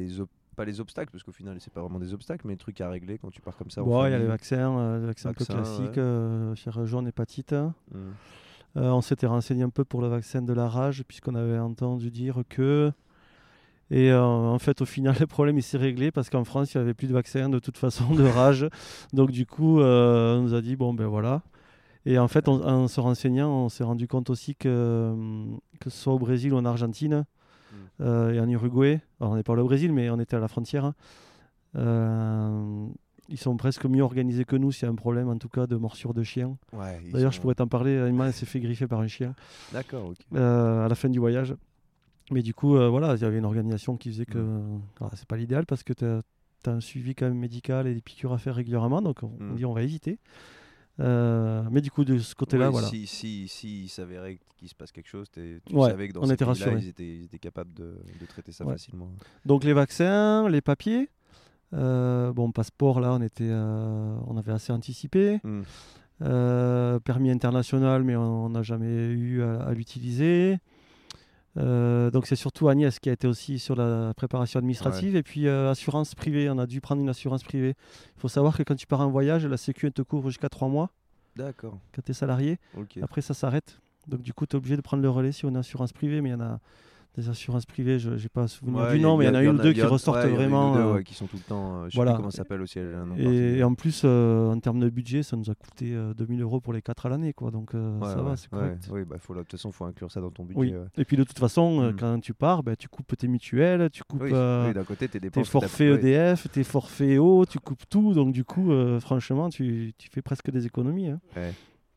pas 0.57 0.65
les 0.65 0.81
obstacles, 0.81 1.13
parce 1.13 1.23
qu'au 1.23 1.33
final, 1.33 1.59
c'est 1.61 1.73
pas 1.73 1.83
vraiment 1.83 2.01
des 2.01 2.15
obstacles, 2.15 2.47
mais 2.47 2.55
les 2.55 2.59
trucs 2.59 2.81
à 2.81 2.89
régler 2.89 3.19
quand 3.19 3.31
tu 3.31 3.41
pars 3.43 3.57
comme 3.57 3.71
ça. 3.71 3.83
Bon, 3.83 4.05
il 4.07 4.11
y 4.11 4.15
a 4.15 4.19
les 4.19 4.27
vaccins, 4.27 4.77
euh, 4.79 5.01
les 5.01 5.07
vaccins 5.07 5.29
un 5.29 5.35
peu 5.35 5.45
classiques, 5.45 5.81
ouais. 5.97 5.99
euh, 5.99 6.55
fièvre 6.55 6.87
jaune, 6.87 7.07
hépatite. 7.07 7.53
hein. 7.53 7.75
Hmm. 7.93 7.99
Euh, 8.79 8.91
on 8.91 9.01
s'était 9.03 9.27
renseigné 9.27 9.63
un 9.63 9.71
peu 9.71 9.85
pour 9.85 10.01
le 10.03 10.09
vaccin 10.09 10.43
de 10.43 10.53
la 10.53 10.69
rage, 10.69 11.05
puisqu'on 11.07 11.35
avait 11.35 11.59
entendu 11.59 12.11
dire 12.11 12.43
que. 12.49 12.91
Et 13.91 14.13
en 14.13 14.59
fait, 14.59 14.81
au 14.81 14.85
final, 14.85 15.15
le 15.21 15.27
problème 15.29 15.59
il 15.59 15.63
s'est 15.63 15.79
réglé 15.79 16.11
parce 16.11 16.29
qu'en 16.29 16.43
France, 16.45 16.75
il 16.75 16.79
n'y 16.79 16.83
avait 16.83 16.95
plus 16.95 17.07
de 17.07 17.13
vaccin 17.13 17.49
de 17.49 17.59
toute 17.61 17.79
façon 17.79 18.13
de 18.15 18.25
rage. 18.25 18.67
Donc, 19.13 19.31
du 19.31 19.47
coup, 19.47 19.81
on 19.81 20.43
nous 20.43 20.55
a 20.55 20.61
dit 20.61 20.75
bon, 20.75 20.93
ben 20.93 21.07
voilà. 21.07 21.43
Et 22.09 22.19
en 22.19 22.29
fait, 22.29 22.49
on- 22.49 22.63
en 22.65 22.89
se 22.89 23.01
renseignant, 23.01 23.51
on 23.65 23.69
s'est 23.69 23.85
rendu 23.85 24.07
compte 24.09 24.31
aussi 24.31 24.55
que, 24.55 25.11
hum, 25.13 25.59
que 25.81 25.91
ce 25.91 25.99
soit 25.99 26.15
au 26.15 26.19
Brésil 26.19 26.55
ou 26.55 26.57
en 26.57 26.65
Argentine 26.65 27.25
euh, 28.01 28.33
et 28.33 28.41
en 28.41 28.49
Uruguay, 28.49 29.01
alors 29.21 29.33
on 29.33 29.37
n'est 29.37 29.43
pas 29.43 29.53
allé 29.55 29.63
au 29.63 29.67
Brésil, 29.67 29.93
mais 29.93 30.09
on 30.11 30.19
était 30.21 30.37
à 30.37 30.39
la 30.41 30.49
frontière, 30.49 30.93
euh, 31.77 32.87
ils 33.29 33.39
sont 33.39 33.57
presque 33.57 33.85
mieux 33.87 34.03
organisés 34.03 34.45
que 34.45 34.57
nous 34.57 34.71
s'il 34.73 34.85
y 34.85 34.87
a 34.87 34.93
un 34.93 34.95
problème, 34.95 35.29
en 35.29 35.37
tout 35.39 35.49
cas, 35.49 35.67
de 35.67 35.77
morsure 35.77 36.15
de 36.15 36.23
chien. 36.23 36.57
Ouais, 36.73 37.01
D'ailleurs, 37.13 37.33
sont- 37.33 37.37
je 37.37 37.41
pourrais 37.41 37.55
t'en 37.55 37.67
parler. 37.67 37.93
Emma 37.93 38.27
elle 38.29 38.33
s'est 38.33 38.47
fait 38.47 38.61
griffer 38.61 38.87
par 38.87 39.01
un 39.01 39.09
chien 39.09 39.35
D'accord, 39.73 40.07
ok. 40.11 40.19
euh, 40.35 40.85
à 40.85 40.89
la 40.89 40.95
fin 40.95 41.09
du 41.09 41.19
voyage. 41.19 41.55
Mais 42.31 42.43
du 42.43 42.55
coup, 42.55 42.77
euh, 42.77 42.89
voilà, 42.89 43.15
il 43.15 43.21
y 43.21 43.25
avait 43.25 43.39
une 43.39 43.45
organisation 43.45 43.97
qui 43.97 44.11
faisait 44.11 44.27
que 44.27 44.39
alors, 45.01 45.13
c'est 45.15 45.27
pas 45.29 45.37
l'idéal 45.37 45.65
parce 45.67 45.83
que 45.83 45.93
tu 45.93 46.05
as, 46.05 46.23
un 46.69 46.81
suivi 46.81 47.15
quand 47.15 47.27
même 47.27 47.39
médical 47.39 47.87
et 47.87 47.95
des 47.95 48.01
piqûres 48.01 48.33
à 48.33 48.39
faire 48.39 48.57
régulièrement. 48.57 49.01
Donc, 49.01 49.23
on, 49.23 49.31
on 49.41 49.53
Mm. 49.53 49.57
dit 49.57 49.65
on 49.65 49.73
va 49.73 49.83
hésiter. 49.85 50.19
Euh, 50.99 51.63
mais 51.71 51.81
du 51.81 51.91
coup, 51.91 52.05
de 52.05 52.19
ce 52.19 52.35
côté-là, 52.35 52.71
voilà. 52.71 52.89
Si, 52.89 53.07
si, 53.07 53.49
si 53.49 53.85
il 53.85 53.89
s'avérait 53.89 54.39
qu'il 54.57 54.69
se 54.69 54.75
passe 54.75 54.93
quelque 54.93 55.09
chose, 55.09 55.29
tu 55.31 55.61
Ouais, 55.73 55.91
savais 55.91 56.09
que 56.09 56.15
dans 56.15 56.23
on 56.23 56.27
ces 56.27 56.33
était 56.33 56.45
rassurés. 56.45 56.79
Ils 56.81 56.89
étaient, 56.89 57.05
ils 57.17 57.25
étaient 57.25 57.39
capables 57.39 57.75
de, 57.75 57.97
de 58.21 58.27
traiter 58.27 58.53
ça 58.53 58.65
Ouais. 58.65 58.73
facilement. 58.73 59.11
Donc, 59.45 59.65
les 59.65 59.73
vaccins, 59.75 60.49
les 60.49 60.61
papiers. 60.63 61.11
Euh, 61.75 62.33
bon, 62.33 62.51
passeport, 62.53 63.01
là, 63.01 63.13
on, 63.13 63.21
était, 63.21 63.49
euh, 63.51 64.17
on 64.27 64.37
avait 64.39 64.53
assez 64.53 64.73
anticipé. 64.73 65.41
Hmm. 65.45 65.63
Permis 67.05 67.31
international, 67.31 68.03
mais 68.03 68.17
on 68.17 68.49
n'a 68.49 68.63
jamais 68.63 68.87
eu 68.87 69.43
à, 69.43 69.63
à 69.65 69.75
l'utiliser. 69.75 70.59
Euh, 71.59 72.11
donc 72.11 72.27
c'est 72.27 72.37
surtout 72.37 72.69
Agnès 72.69 72.99
qui 72.99 73.09
a 73.09 73.13
été 73.13 73.27
aussi 73.27 73.59
sur 73.59 73.77
la 73.77 74.13
préparation 74.15 74.59
administrative 74.59 75.17
et 75.17 75.23
puis 75.23 75.47
euh, 75.47 75.71
assurance 75.71 76.15
privée. 76.15 76.51
On 76.51 76.59
a 76.59 76.67
dû 76.67 76.81
prendre 76.81 77.01
une 77.01 77.09
assurance 77.09 77.43
privée. 77.43 77.75
Il 78.17 78.21
faut 78.21 78.29
savoir 78.29 78.57
que 78.57 78.63
quand 78.63 78.75
tu 78.75 78.87
pars 78.87 79.01
en 79.01 79.11
voyage, 79.11 79.47
la 79.47 79.57
Sécu 79.57 79.87
elle 79.87 79.93
te 79.93 80.03
couvre 80.03 80.29
jusqu'à 80.29 80.49
3 80.49 80.69
mois 80.69 80.91
D'accord, 81.37 81.79
quand 81.95 82.03
tu 82.03 82.11
es 82.11 82.15
salarié. 82.15 82.59
Après 83.03 83.21
ça 83.21 83.35
s'arrête. 83.35 83.79
Donc 84.07 84.23
du 84.23 84.33
coup 84.33 84.47
tu 84.47 84.57
es 84.57 84.57
obligé 84.57 84.77
de 84.77 84.83
prendre 84.83 85.03
le 85.03 85.11
relais 85.11 85.31
on 85.45 85.55
est 85.55 85.59
assurance 85.59 85.93
privée, 85.93 86.21
mais 86.21 86.31
il 86.31 86.33
y 86.33 86.37
en 86.37 86.41
a 86.41 86.61
des 87.17 87.29
assurances 87.29 87.65
privées, 87.67 87.99
je 87.99 88.11
n'ai 88.11 88.29
pas 88.29 88.47
souvenir 88.47 88.83
Ouais, 88.83 88.93
du 88.95 89.01
nom, 89.01 89.17
mais 89.17 89.25
il 89.25 89.29
y 89.29 89.31
en 89.31 89.35
a 89.35 89.43
une 89.43 89.57
ou 89.59 89.63
deux 89.63 89.73
qui 89.73 89.83
en- 89.83 89.89
ressortent 89.89 90.19
ouais, 90.25 90.29
vraiment. 90.31 90.75
deux, 90.75 90.81
euh, 90.81 90.93
ouais, 90.95 91.05
qui 91.05 91.15
sont 91.15 91.27
tout 91.27 91.37
le 91.37 91.43
temps. 91.43 91.77
euh, 91.81 91.85
je 91.87 91.91
sais 91.93 91.97
voilà. 91.97 92.13
plus 92.13 92.17
comment 92.19 92.31
ça 92.31 92.39
s'appelle 92.39 92.61
aussi. 92.61 92.79
et, 93.19 93.63
en 93.63 93.75
plus, 93.75 94.03
euh, 94.05 94.51
en 94.53 94.59
termes 94.61 94.81
de 94.81 94.91
budget, 94.91 95.23
ça 95.23 95.37
nous 95.37 95.51
a 95.51 95.55
coûté 95.55 95.93
euh, 95.95 96.13
2000 96.15 96.43
euros 96.43 96.61
pour 96.61 96.73
les 96.73 96.83
4 96.83 97.07
à 97.07 97.09
l'année. 97.09 97.33
quoi. 97.33 97.51
Donc 97.51 97.75
euh, 97.75 97.99
ça 98.03 98.21
va, 98.23 98.37
c'est 98.37 98.51
correct. 98.51 98.89
Oui, 98.93 99.05
bah, 99.05 99.17
faut, 99.19 99.35
de 99.35 99.41
toute 99.41 99.53
façon, 99.53 99.71
il 99.71 99.73
faut 99.73 99.85
inclure 99.87 100.11
ça 100.13 100.21
dans 100.21 100.31
ton 100.31 100.45
budget. 100.45 100.59
Oui. 100.61 100.75
Et 100.99 101.05
puis 101.05 101.17
de 101.17 101.25
toute 101.25 101.39
façon, 101.39 101.91
Mm. 101.91 101.97
quand 101.99 102.21
tu 102.21 102.35
pars, 102.35 102.63
ben, 102.63 102.77
tu 102.77 102.89
coupes 102.89 103.17
tes 103.17 103.29
mutuelles, 103.29 103.89
tu 103.91 104.03
coupes 104.05 104.23
Oui, 104.23 104.31
oui, 104.33 104.75
d'un 104.75 104.85
côté, 104.85 105.09
tes 105.09 105.19
dépenses. 105.21 105.49
forfaits. 105.49 106.05
EDF, 106.05 106.49
tes 106.51 106.65
forfaits 106.65 107.19
eau, 107.19 107.45
tu 107.47 107.59
coupes 107.59 107.89
tout. 107.89 108.13
Donc 108.15 108.33
du 108.33 108.45
coup, 108.45 108.71
franchement, 109.01 109.49
tu, 109.49 109.95
tu 109.97 110.09
fais 110.11 110.23
presque 110.23 110.51
des 110.51 110.67
économies. 110.67 111.09
hein. 111.09 111.21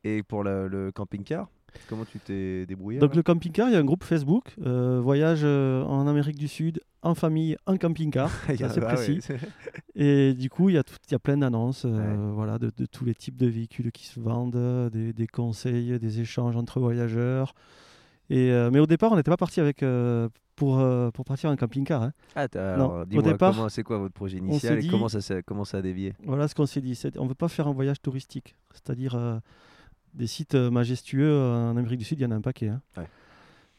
Et 0.05 0.23
pour 0.23 0.43
le, 0.45 0.67
le 0.69 0.91
camping-car, 0.93 1.49
comment 1.87 2.05
tu 2.05 2.19
t'es 2.19 2.65
débrouillé 2.65 2.99
Donc 2.99 3.15
le 3.15 3.23
camping-car, 3.23 3.67
il 3.69 3.73
y 3.73 3.75
a 3.75 3.79
un 3.79 3.83
groupe 3.85 4.03
Facebook, 4.03 4.55
euh, 4.65 4.99
voyage 5.01 5.41
euh, 5.43 5.83
en 5.83 6.07
Amérique 6.07 6.37
du 6.37 6.47
Sud, 6.47 6.81
en 7.01 7.15
famille, 7.15 7.55
en 7.65 7.77
camping-car. 7.77 8.29
C'est 8.47 8.63
ah 8.63 8.67
ouais, 8.73 8.81
précis. 8.81 9.19
Et 9.95 10.33
du 10.33 10.49
coup, 10.49 10.69
il 10.69 10.75
y 10.75 10.77
a, 10.77 10.83
tout- 10.83 10.95
il 11.07 11.11
y 11.11 11.15
a 11.15 11.19
plein 11.19 11.37
d'annonces 11.37 11.85
euh, 11.85 11.89
Ouais. 11.89 12.33
voilà, 12.33 12.57
de, 12.59 12.71
de 12.75 12.85
tous 12.85 13.05
les 13.05 13.15
types 13.15 13.37
de 13.37 13.47
véhicules 13.47 13.91
qui 13.91 14.05
se 14.05 14.19
vendent, 14.19 14.89
des, 14.91 15.13
des 15.13 15.27
conseils, 15.27 15.97
des 15.99 16.19
échanges 16.21 16.55
entre 16.55 16.79
voyageurs. 16.79 17.53
Et, 18.29 18.51
euh, 18.51 18.69
mais 18.71 18.79
au 18.79 18.85
départ, 18.85 19.11
on 19.11 19.15
n'était 19.15 19.31
pas 19.31 19.37
parti 19.37 19.59
avec, 19.59 19.83
pour, 20.55 20.83
pour 21.13 21.25
partir 21.25 21.49
en 21.49 21.55
camping-car. 21.55 22.03
hein. 22.03 22.13
Ah, 22.35 22.45
alors, 22.53 23.05
au 23.15 23.21
départ, 23.21 23.71
c'est 23.71 23.81
quoi 23.83 23.97
votre 23.97 24.13
projet 24.13 24.37
initial 24.37 24.83
et 24.83 24.87
comment 24.87 25.07
ça, 25.09 25.41
comment 25.41 25.63
ça 25.65 25.77
a 25.77 25.81
dévié? 25.81 26.13
Voilà 26.25 26.47
ce 26.47 26.53
qu'on 26.55 26.65
s'est 26.67 26.81
dit. 26.81 26.99
On 27.17 27.23
ne 27.23 27.29
veut 27.29 27.35
pas 27.35 27.47
faire 27.47 27.67
un 27.67 27.73
voyage 27.73 28.01
touristique. 28.01 28.55
C'est-à-dire 28.71 29.15
des 30.13 30.27
sites 30.27 30.55
euh, 30.55 30.69
majestueux 30.71 31.29
euh, 31.29 31.71
en 31.71 31.77
Amérique 31.77 31.99
du 31.99 32.05
Sud, 32.05 32.19
il 32.19 32.23
y 32.23 32.25
en 32.25 32.31
a 32.31 32.35
un 32.35 32.41
paquet. 32.41 32.69
hein. 32.69 32.81
Ouais. 32.97 33.07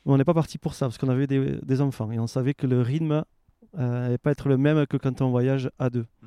Mais 0.06 0.12
on 0.12 0.16
n'est 0.16 0.24
pas 0.24 0.34
parti 0.34 0.56
pour 0.58 0.74
ça, 0.74 0.86
parce 0.86 0.96
qu'on 0.98 1.08
avait 1.08 1.26
des, 1.26 1.58
des 1.62 1.80
enfants. 1.80 2.10
Et 2.10 2.18
on 2.18 2.26
savait 2.26 2.54
que 2.54 2.66
le 2.66 2.80
rythme 2.80 3.24
euh, 3.78 4.00
n'allait 4.02 4.18
pas 4.18 4.30
être 4.32 4.48
le 4.48 4.56
même 4.56 4.86
que 4.86 4.96
quand 4.96 5.20
on 5.20 5.30
voyage 5.30 5.70
à 5.78 5.90
deux. 5.90 6.06
Hmm. 6.22 6.26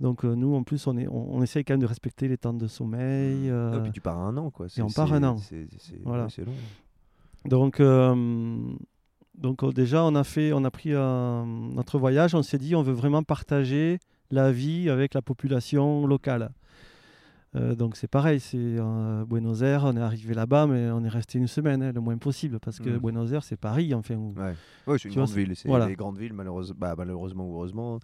Donc 0.00 0.24
euh, 0.24 0.34
nous, 0.34 0.54
en 0.54 0.62
plus, 0.62 0.86
on, 0.86 0.96
est, 0.96 1.06
on, 1.08 1.36
on 1.36 1.42
essaye 1.42 1.64
quand 1.64 1.74
même 1.74 1.80
de 1.80 1.86
respecter 1.86 2.28
les 2.28 2.36
temps 2.38 2.52
de 2.54 2.66
sommeil. 2.66 3.48
Ah, 3.48 3.52
euh, 3.52 3.80
puis 3.80 3.92
tu 3.92 4.00
pars 4.00 4.18
un 4.18 4.36
an, 4.36 4.50
quoi. 4.50 4.68
C'est- 4.68 4.82
on 4.82 4.88
part 4.90 5.12
un 5.12 5.22
an. 5.24 5.36
C'est 5.38 5.66
Voilà. 6.04 6.24
ouais, 6.26 6.44
long. 6.44 6.52
Donc, 7.46 7.80
euh, 7.80 8.56
donc 9.36 9.62
euh, 9.62 9.72
déjà, 9.72 10.02
on 10.04 10.14
a, 10.14 10.24
fait, 10.24 10.52
on 10.52 10.64
a 10.64 10.70
pris 10.70 10.92
euh, 10.92 11.44
notre 11.44 11.98
voyage. 11.98 12.34
On 12.34 12.42
s'est 12.42 12.58
dit, 12.58 12.74
on 12.74 12.82
veut 12.82 12.92
vraiment 12.94 13.22
partager 13.22 13.98
la 14.30 14.50
vie 14.52 14.90
avec 14.90 15.14
la 15.14 15.22
population 15.22 16.06
locale. 16.06 16.50
Euh, 17.56 17.74
donc 17.74 17.96
c'est 17.96 18.06
pareil, 18.08 18.38
c'est 18.40 18.76
Buenos 19.26 19.62
Aires, 19.62 19.84
on 19.84 19.96
est 19.96 20.00
arrivé 20.00 20.34
là-bas, 20.34 20.66
mais 20.66 20.90
on 20.90 21.02
est 21.04 21.08
resté 21.08 21.38
une 21.38 21.46
semaine, 21.46 21.82
hein, 21.82 21.92
le 21.94 22.00
moins 22.00 22.18
possible, 22.18 22.58
parce 22.60 22.78
que 22.78 22.90
Mm. 22.90 22.98
Buenos 22.98 23.32
Aires, 23.32 23.44
c'est 23.44 23.56
Paris, 23.56 23.94
enfin. 23.94 24.16
où- 24.16 24.34
Ouais, 24.36 24.54
ouais 24.86 24.98
c'est 24.98 25.08
une 25.08 25.14
vois, 25.14 25.24
grande 25.24 25.34
ville. 25.36 25.56
C'est 25.56 25.68
voilà. 25.68 25.86
les 25.86 25.96
grandes 25.96 26.18
villes, 26.18 26.32
malheureusement, 26.34 26.76
bah, 26.78 26.94
malheureusement 26.96 27.48
ou 27.48 27.54
heureusement, 27.54 27.98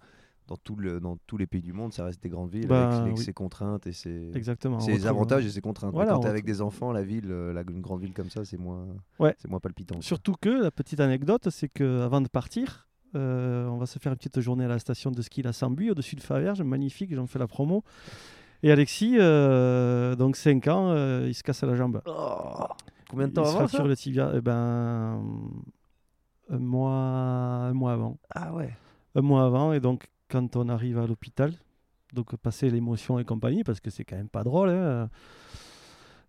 dans, 0.47 0.57
tout 0.57 0.75
le, 0.75 0.99
dans 0.99 1.17
tous 1.27 1.37
les 1.37 1.45
pays 1.47 1.61
du 1.61 1.71
monde, 1.71 1.93
ça 1.93 2.03
reste 2.03 2.21
des 2.21 2.29
grandes 2.29 2.49
villes 2.49 2.67
Bah, 2.67 2.87
avec, 2.89 3.01
avec 3.01 3.17
oui. 3.17 3.23
ses 3.23 3.31
contraintes 3.33 3.87
et 3.87 3.93
ses, 3.93 4.29
Exactement. 4.35 4.77
on 4.77 4.79
ses 4.81 4.93
retrouve, 4.93 5.07
avantages 5.07 5.43
euh, 5.45 5.47
et 5.47 5.51
ses 5.51 5.61
contraintes. 5.61 5.93
voilà, 5.93 6.13
quand 6.13 6.19
t'es 6.21 6.27
avec 6.29 6.45
des 6.45 6.61
enfants, 6.61 6.91
la 6.91 7.03
ville, 7.03 7.29
euh, 7.31 7.53
la, 7.53 7.61
une 7.61 7.79
grande 7.81 8.01
ville 8.01 8.13
comme 8.13 8.29
ça, 8.29 8.43
c'est 8.45 8.57
moins, 8.57 8.87
Ouais. 9.19 9.35
c'est 9.37 9.49
moins 9.49 9.59
palpitant. 9.61 10.01
Surtout 10.01 10.33
que 10.41 10.49
la 10.49 10.71
petite 10.71 10.99
anecdote, 10.99 11.47
c'est 11.49 11.69
qu'avant 11.69 12.19
de 12.21 12.27
partir, 12.27 12.87
euh, 13.15 13.67
on 13.67 13.77
va 13.77 13.85
se 13.85 13.99
faire 13.99 14.11
une 14.11 14.17
petite 14.17 14.39
journée 14.41 14.65
à 14.65 14.67
la 14.67 14.79
station 14.79 15.11
de 15.11 15.21
ski 15.21 15.43
La 15.43 15.53
Sambuie, 15.53 15.91
au-dessus 15.91 16.15
de 16.15 16.21
Faverges, 16.21 16.61
magnifique, 16.63 17.13
j'en 17.15 17.27
fais 17.27 17.39
la 17.39 17.47
promo. 17.47 17.83
Et 18.63 18.71
Alexis, 18.71 19.17
euh, 19.19 20.15
donc 20.15 20.37
5 20.37 20.67
ans, 20.69 20.89
euh, 20.91 21.25
il 21.27 21.33
se 21.33 21.43
casse 21.43 21.63
la 21.63 21.75
jambe. 21.75 22.01
Oh, 22.05 22.63
Combien 23.09 23.27
de 23.27 23.31
il 23.31 23.35
temps 23.35 23.43
se 23.43 23.49
avant 23.49 23.57
fracture 23.59 23.79
ça 23.79 23.87
le 23.87 23.95
tibia. 23.97 24.31
Eh 24.35 24.39
ben, 24.39 25.21
un 26.49 26.59
mois, 26.59 26.93
un 26.93 27.73
mois 27.73 27.91
avant. 27.91 28.17
Ah 28.33 28.53
ouais. 28.53 28.73
Un 29.15 29.21
mois 29.21 29.43
avant, 29.45 29.73
et 29.73 29.81
donc 29.81 30.07
quand 30.29 30.55
on 30.55 30.69
arrive 30.69 30.97
à 30.97 31.05
l'hôpital, 31.05 31.53
donc 32.13 32.33
passer 32.37 32.69
l'émotion 32.69 33.19
et 33.19 33.25
compagnie, 33.25 33.65
parce 33.65 33.81
que 33.81 33.89
c'est 33.89 34.05
quand 34.05 34.15
même 34.15 34.29
pas 34.29 34.45
drôle, 34.45 34.69
hein, 34.69 35.09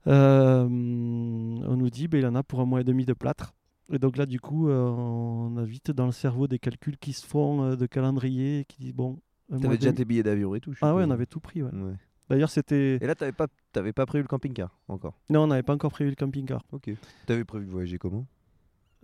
euh, 0.09 0.65
on 0.65 1.77
nous 1.77 1.89
dit 1.89 2.09
ben, 2.09 2.19
il 2.19 2.27
en 2.27 2.35
a 2.35 2.43
pour 2.43 2.59
un 2.61 2.67
mois 2.67 2.81
et 2.81 2.85
demi 2.85 3.05
de 3.05 3.13
plâtre. 3.13 3.55
Et 3.93 4.01
donc 4.01 4.17
là, 4.17 4.27
du 4.27 4.41
coup, 4.41 4.69
on 4.71 5.57
a 5.57 5.65
vite 5.65 5.93
dans 5.93 6.07
le 6.07 6.13
cerveau 6.13 6.49
des 6.49 6.59
calculs 6.59 6.99
qui 6.99 7.13
se 7.13 7.25
font 7.25 7.77
de 7.77 7.87
calendrier, 7.87 8.65
qui 8.69 8.79
disent 8.81 8.95
bon. 8.95 9.21
T'avais 9.63 9.77
déjà 9.77 9.93
tes 9.93 10.05
billets 10.05 10.23
d'avion 10.25 10.55
et 10.55 10.61
tout. 10.61 10.75
Ah 10.81 10.95
ouais, 10.97 11.05
on 11.07 11.11
avait 11.11 11.27
tout 11.27 11.39
pris. 11.39 11.63
ouais. 11.63 11.71
Ouais. 11.71 11.95
D'ailleurs, 12.31 12.51
c'était. 12.51 12.97
Et 13.01 13.07
là, 13.07 13.15
t'avais 13.15 13.33
pas, 13.33 13.47
t'avais 13.73 13.93
pas 13.93 14.07
prévu 14.07 14.23
le 14.23 14.29
camping-car 14.29 14.77
encore? 14.89 15.15
Non, 15.29 15.43
on 15.43 15.47
n'avait 15.49 15.63
pas 15.63 15.75
encore 15.75 15.93
prévu 15.93 16.11
le 16.11 16.17
camping-car. 16.17 16.63
Ok. 16.73 16.91
T'avais 17.27 17.45
prévu 17.45 17.67
de 17.67 17.71
voyager 17.71 17.99
comment? 17.99 18.27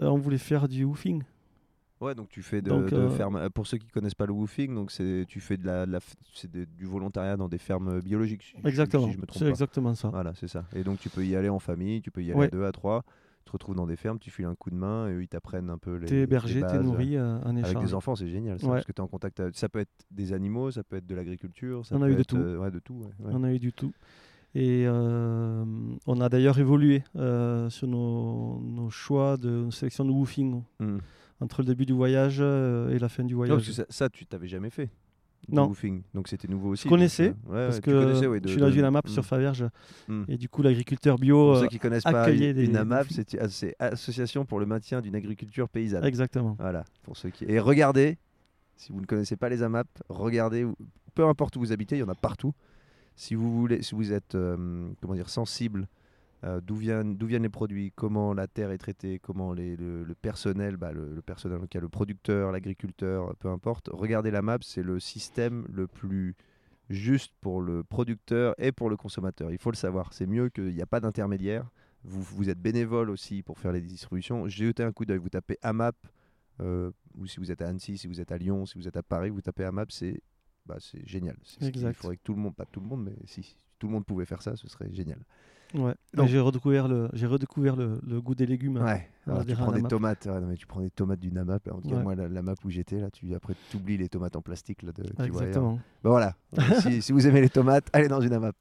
Euh, 0.00 0.06
on 0.06 0.16
voulait 0.18 0.38
faire 0.38 0.68
du 0.68 0.84
woofing. 0.84 1.22
Ouais, 2.00 2.14
donc 2.14 2.30
tu 2.30 2.42
fais 2.42 2.62
de, 2.62 2.70
Donc, 2.70 2.86
de 2.88 2.96
euh, 2.96 3.10
ferme- 3.10 3.36
euh, 3.36 3.50
Pour 3.50 3.66
ceux 3.66 3.76
qui 3.76 3.86
connaissent 3.88 4.14
pas 4.14 4.24
le 4.24 4.32
woofing, 4.32 4.74
donc 4.74 4.90
c'est 4.90 5.26
tu 5.28 5.38
fais 5.40 5.58
de 5.58 5.66
la, 5.66 5.84
de 5.84 5.92
la 5.92 5.98
du 6.78 6.86
volontariat 6.86 7.36
dans 7.36 7.48
des 7.48 7.58
fermes 7.58 8.00
biologiques. 8.00 8.42
si- 8.42 8.56
Exactement. 8.66 9.06
Si 9.08 9.12
je 9.12 9.18
me 9.18 9.26
trompe 9.26 9.38
c'est 9.42 9.48
exactement 9.50 9.94
ça. 9.94 10.08
Voilà, 10.08 10.32
c'est 10.34 10.48
ça. 10.48 10.64
Et 10.74 10.82
donc 10.82 10.98
tu 10.98 11.10
peux 11.10 11.26
y 11.26 11.36
aller 11.36 11.50
en 11.50 11.58
famille, 11.58 12.00
tu 12.00 12.10
peux 12.10 12.22
y 12.22 12.30
aller 12.30 12.40
Ouais. 12.40 12.46
à 12.46 12.50
deux, 12.50 12.64
à 12.64 12.72
trois. 12.72 13.04
Te 13.50 13.52
retrouves 13.56 13.74
dans 13.74 13.86
des 13.86 13.96
fermes, 13.96 14.18
tu 14.18 14.30
files 14.30 14.44
un 14.46 14.54
coup 14.54 14.70
de 14.70 14.76
main 14.76 15.08
et 15.08 15.12
eux, 15.12 15.22
ils 15.22 15.28
t'apprennent 15.28 15.68
un 15.70 15.78
peu 15.78 15.96
les. 15.96 16.06
T'es 16.06 16.20
hébergé, 16.22 16.62
t'es 16.62 16.78
nourri 16.78 17.16
euh, 17.16 17.38
en 17.40 17.56
Avec 17.56 17.66
échange. 17.66 17.84
des 17.84 17.94
enfants, 17.94 18.14
c'est 18.16 18.28
génial 18.28 18.58
ça, 18.60 18.66
Ouais. 18.66 18.72
parce 18.74 18.84
que 18.86 18.92
tu 18.92 18.96
es 19.00 19.04
en 19.04 19.08
contact. 19.08 19.40
avec- 19.40 19.56
Ça 19.56 19.68
peut 19.68 19.80
être 19.80 19.90
des 20.10 20.32
animaux, 20.32 20.70
ça 20.70 20.82
peut 20.84 20.96
être 20.96 21.06
de 21.06 21.14
l'agriculture, 21.14 21.84
ça 21.84 21.96
On 21.96 22.02
a 22.02 22.08
eu 22.10 22.14
de 22.16 22.22
tout. 22.22 22.36
euh, 22.36 22.58
ouais, 22.58 22.70
de 22.70 22.78
tout. 22.78 22.94
ouais, 22.94 23.26
ouais. 23.26 23.32
On 23.34 23.42
a 23.44 23.52
eu 23.52 23.58
du 23.58 23.72
tout. 23.72 23.92
Et 24.54 24.84
euh, 24.86 25.64
on 26.06 26.20
a 26.20 26.28
d'ailleurs 26.28 26.58
évolué 26.58 27.04
euh, 27.16 27.70
sur 27.70 27.86
nos, 27.86 28.58
nos 28.60 28.90
choix 28.90 29.36
de 29.36 29.48
nos 29.48 29.70
sélections 29.70 30.04
de 30.04 30.10
woofing 30.10 30.62
Mm. 30.80 30.98
entre 31.40 31.62
le 31.62 31.66
début 31.66 31.86
du 31.86 31.92
voyage 31.92 32.40
et 32.40 32.98
la 32.98 33.08
fin 33.08 33.22
du 33.24 33.34
Non, 33.34 33.38
voyage. 33.38 33.56
parce 33.56 33.66
que 33.68 33.72
ça, 33.74 33.84
ça, 33.88 34.08
tu 34.08 34.26
t'avais 34.26 34.48
jamais 34.48 34.70
fait. 34.70 34.90
Non. 35.48 35.66
woofing. 35.68 36.02
Donc 36.14 36.28
c'était 36.28 36.46
nouveau 36.48 36.70
aussi. 36.70 36.84
je 36.84 36.88
connaissais, 36.88 37.30
donc, 37.30 37.36
euh, 37.48 37.52
ouais, 37.52 37.66
parce 37.66 37.80
que 37.80 37.90
ouais, 38.28 38.40
de- 38.40 38.46
je 38.48 38.52
suis 38.52 38.60
de- 38.60 38.70
une 38.78 38.84
AMAP 38.84 39.06
Mm. 39.06 39.10
sur 39.10 39.24
Faverges 39.24 39.64
Mm. 40.06 40.22
et 40.28 40.36
du 40.36 40.48
coup 40.48 40.62
l'agriculteur 40.62 41.18
bio. 41.18 41.36
Pour 41.36 41.56
euh, 41.56 41.60
ceux 41.62 41.66
qui 41.68 41.78
connaissent 41.78 42.04
pas, 42.04 42.30
une, 42.30 42.52
des- 42.52 42.64
une 42.64 42.76
AMAP, 42.76 43.08
des- 43.08 43.24
c'est 43.48 43.74
Association 43.78 44.44
pour 44.44 44.60
le 44.60 44.66
maintien 44.66 45.00
d'une 45.00 45.14
agriculture 45.16 45.68
paysanne. 45.68 46.04
Exactement. 46.04 46.56
Voilà, 46.60 46.84
pour 47.02 47.16
ceux 47.16 47.30
qui. 47.30 47.44
Et 47.48 47.58
regardez, 47.58 48.18
si 48.76 48.92
vous 48.92 49.00
ne 49.00 49.06
connaissez 49.06 49.36
pas 49.36 49.48
les 49.48 49.62
AMAP, 49.62 49.88
regardez, 50.08 50.66
peu 51.14 51.24
importe 51.24 51.56
où 51.56 51.60
vous 51.60 51.72
habitez, 51.72 51.96
il 51.96 52.00
y 52.00 52.02
en 52.04 52.08
a 52.08 52.14
partout. 52.14 52.52
Si 53.16 53.34
vous 53.34 53.50
voulez, 53.58 53.82
si 53.82 53.94
vous 53.94 54.12
êtes, 54.12 54.34
euh, 54.34 54.88
comment 55.00 55.14
dire, 55.14 55.28
sensible, 55.28 55.88
euh, 56.44 56.60
d'où 56.62 56.76
viennent, 56.76 57.16
viennent 57.16 57.42
les 57.42 57.48
produits, 57.48 57.92
comment 57.94 58.32
la 58.32 58.46
terre 58.46 58.70
est 58.70 58.78
traitée, 58.78 59.18
comment 59.18 59.52
les, 59.52 59.76
le, 59.76 60.04
le 60.04 60.14
personnel, 60.14 60.76
bah, 60.76 60.92
le, 60.92 61.14
le 61.14 61.22
personnel, 61.22 61.60
le 61.72 61.88
producteur, 61.88 62.50
l'agriculteur, 62.52 63.36
peu 63.36 63.48
importe. 63.48 63.88
Regardez 63.92 64.30
la 64.30 64.40
MAP, 64.42 64.64
c'est 64.64 64.82
le 64.82 65.00
système 65.00 65.66
le 65.70 65.86
plus 65.86 66.34
juste 66.88 67.32
pour 67.40 67.60
le 67.62 67.84
producteur 67.84 68.54
et 68.58 68.72
pour 68.72 68.90
le 68.90 68.96
consommateur. 68.96 69.50
Il 69.52 69.58
faut 69.58 69.70
le 69.70 69.76
savoir. 69.76 70.12
C'est 70.12 70.26
mieux 70.26 70.48
qu'il 70.48 70.74
n'y 70.74 70.82
a 70.82 70.86
pas 70.86 71.00
d'intermédiaire. 71.00 71.70
Vous, 72.02 72.22
vous 72.22 72.48
êtes 72.48 72.58
bénévole 72.60 73.10
aussi 73.10 73.42
pour 73.42 73.58
faire 73.58 73.72
les 73.72 73.80
distributions. 73.82 74.48
J'ai 74.48 74.66
jeté 74.66 74.82
un 74.82 74.90
coup 74.92 75.04
d'œil. 75.04 75.18
Vous 75.18 75.28
tapez 75.28 75.58
AMAP, 75.62 75.94
euh, 76.60 76.90
ou 77.16 77.26
si 77.26 77.38
vous 77.38 77.52
êtes 77.52 77.62
à 77.62 77.68
Annecy, 77.68 77.98
si 77.98 78.08
vous 78.08 78.20
êtes 78.20 78.32
à 78.32 78.38
Lyon, 78.38 78.64
si 78.66 78.76
vous 78.78 78.88
êtes 78.88 78.96
à 78.96 79.02
Paris, 79.02 79.30
vous 79.30 79.42
tapez 79.42 79.64
AMAP, 79.64 79.92
c'est 79.92 80.20
bah, 80.66 80.76
c'est 80.80 81.06
génial. 81.06 81.36
C'est 81.44 81.60
ce 81.60 81.64
Il 81.64 81.68
Exact. 81.68 81.96
faudrait 81.96 82.16
que 82.16 82.22
tout 82.22 82.34
le 82.34 82.40
monde, 82.40 82.54
pas 82.56 82.64
tout 82.66 82.80
le 82.80 82.86
monde, 82.86 83.04
mais 83.04 83.16
si 83.26 83.56
tout 83.78 83.86
le 83.86 83.92
monde 83.92 84.04
pouvait 84.04 84.24
faire 84.26 84.42
ça, 84.42 84.56
ce 84.56 84.68
serait 84.68 84.92
génial. 84.92 85.18
Ouais. 85.74 85.94
J'ai 86.26 86.40
redécouvert 86.40 86.88
le, 86.88 87.08
j'ai 87.12 87.26
redécouvert 87.26 87.76
le, 87.76 88.00
le 88.06 88.20
goût 88.20 88.34
des 88.34 88.46
légumes. 88.46 88.78
Ouais. 88.78 89.08
on 89.26 89.30
Alors, 89.32 89.46
tu 89.46 89.54
prends 89.54 89.70
des 89.72 89.82
tomates, 89.82 90.26
ouais, 90.26 90.40
non, 90.40 90.48
mais 90.48 90.56
tu 90.56 90.66
prends 90.66 90.80
des 90.80 90.90
tomates 90.90 91.20
d'une 91.20 91.38
AMAP. 91.38 91.66
là, 91.66 91.74
en 91.74 91.80
tout 91.80 91.88
cas, 91.88 91.96
Ouais. 91.96 92.02
moi, 92.02 92.14
la, 92.16 92.28
la 92.28 92.42
map 92.42 92.54
où 92.64 92.70
j'étais, 92.70 92.98
là, 93.00 93.08
tu 93.10 93.32
après 93.34 93.54
tu 93.70 93.76
oublies 93.76 93.96
les 93.96 94.08
tomates 94.08 94.34
en 94.34 94.42
plastique 94.42 94.82
là, 94.82 94.90
de, 94.92 95.02
ailleurs. 95.18 95.26
Exactement. 95.26 95.78
Bah 96.02 96.10
voilà. 96.10 96.34
Si, 96.80 97.00
si 97.02 97.12
vous 97.12 97.26
aimez 97.26 97.40
les 97.40 97.48
tomates, 97.50 97.88
allez 97.92 98.08
dans 98.08 98.20
une 98.20 98.32
AMAP. 98.32 98.56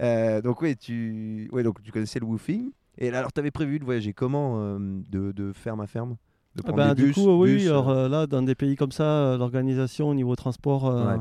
Euh, 0.00 0.40
donc 0.42 0.60
oui, 0.62 0.76
tu, 0.76 1.48
ouais, 1.52 1.62
donc 1.62 1.82
tu 1.82 1.92
connaissais 1.92 2.18
le 2.20 2.26
woofing. 2.26 2.70
Et 2.98 3.10
là, 3.10 3.20
alors, 3.20 3.32
tu 3.32 3.40
avais 3.40 3.50
prévu 3.50 3.78
de 3.78 3.84
voyager 3.84 4.12
comment 4.12 4.56
euh, 4.60 4.78
de, 5.08 5.32
de 5.32 5.52
ferme 5.52 5.80
à 5.80 5.86
ferme? 5.86 6.16
De 6.56 6.62
Ah 6.62 6.62
prendre 6.64 6.76
ben, 6.76 6.88
des 6.94 7.02
du 7.02 7.06
bus, 7.08 7.14
coup, 7.14 7.30
oui, 7.42 7.52
bus, 7.54 7.62
oui, 7.62 7.68
euh, 7.68 7.70
alors 7.70 7.88
euh, 7.90 8.08
là, 8.08 8.26
dans 8.26 8.42
des 8.42 8.54
pays 8.56 8.76
comme 8.76 8.92
ça, 8.92 9.04
euh, 9.04 9.38
l'organisation 9.38 10.08
au 10.10 10.14
niveau 10.14 10.34
transport, 10.36 10.84
Ouais. 10.84 11.16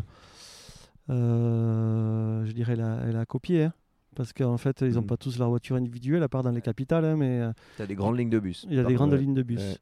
je 2.45 2.51
dirais, 2.51 2.73
elle 2.73 2.81
a, 2.81 2.99
elle 3.07 3.15
a 3.17 3.25
copié. 3.25 3.63
hein. 3.65 3.73
Parce 4.19 4.33
qu'en 4.33 4.57
fait, 4.57 4.81
ils 4.81 4.95
n'ont 4.95 4.99
Mhm. 5.01 5.07
pas 5.07 5.15
tous 5.15 5.39
leur 5.39 5.47
voiture 5.47 5.77
individuelle, 5.77 6.21
à 6.23 6.27
part 6.27 6.43
dans 6.43 6.51
les 6.51 6.59
capitales, 6.61 7.05
hein, 7.05 7.15
mais 7.17 7.39
euh, 7.39 7.53
T'as 7.77 7.85
des 7.85 7.95
grandes 7.95 8.17
lignes 8.19 8.29
de 8.29 8.39
bus. 8.39 8.67
il 8.69 8.75
y 8.75 8.79
a 8.79 8.83
des 8.83 8.93
grandes 8.93 9.13
ouais. 9.13 9.17
lignes 9.17 9.33
de 9.33 9.43
bus. 9.43 9.59
Ouais. 9.61 9.77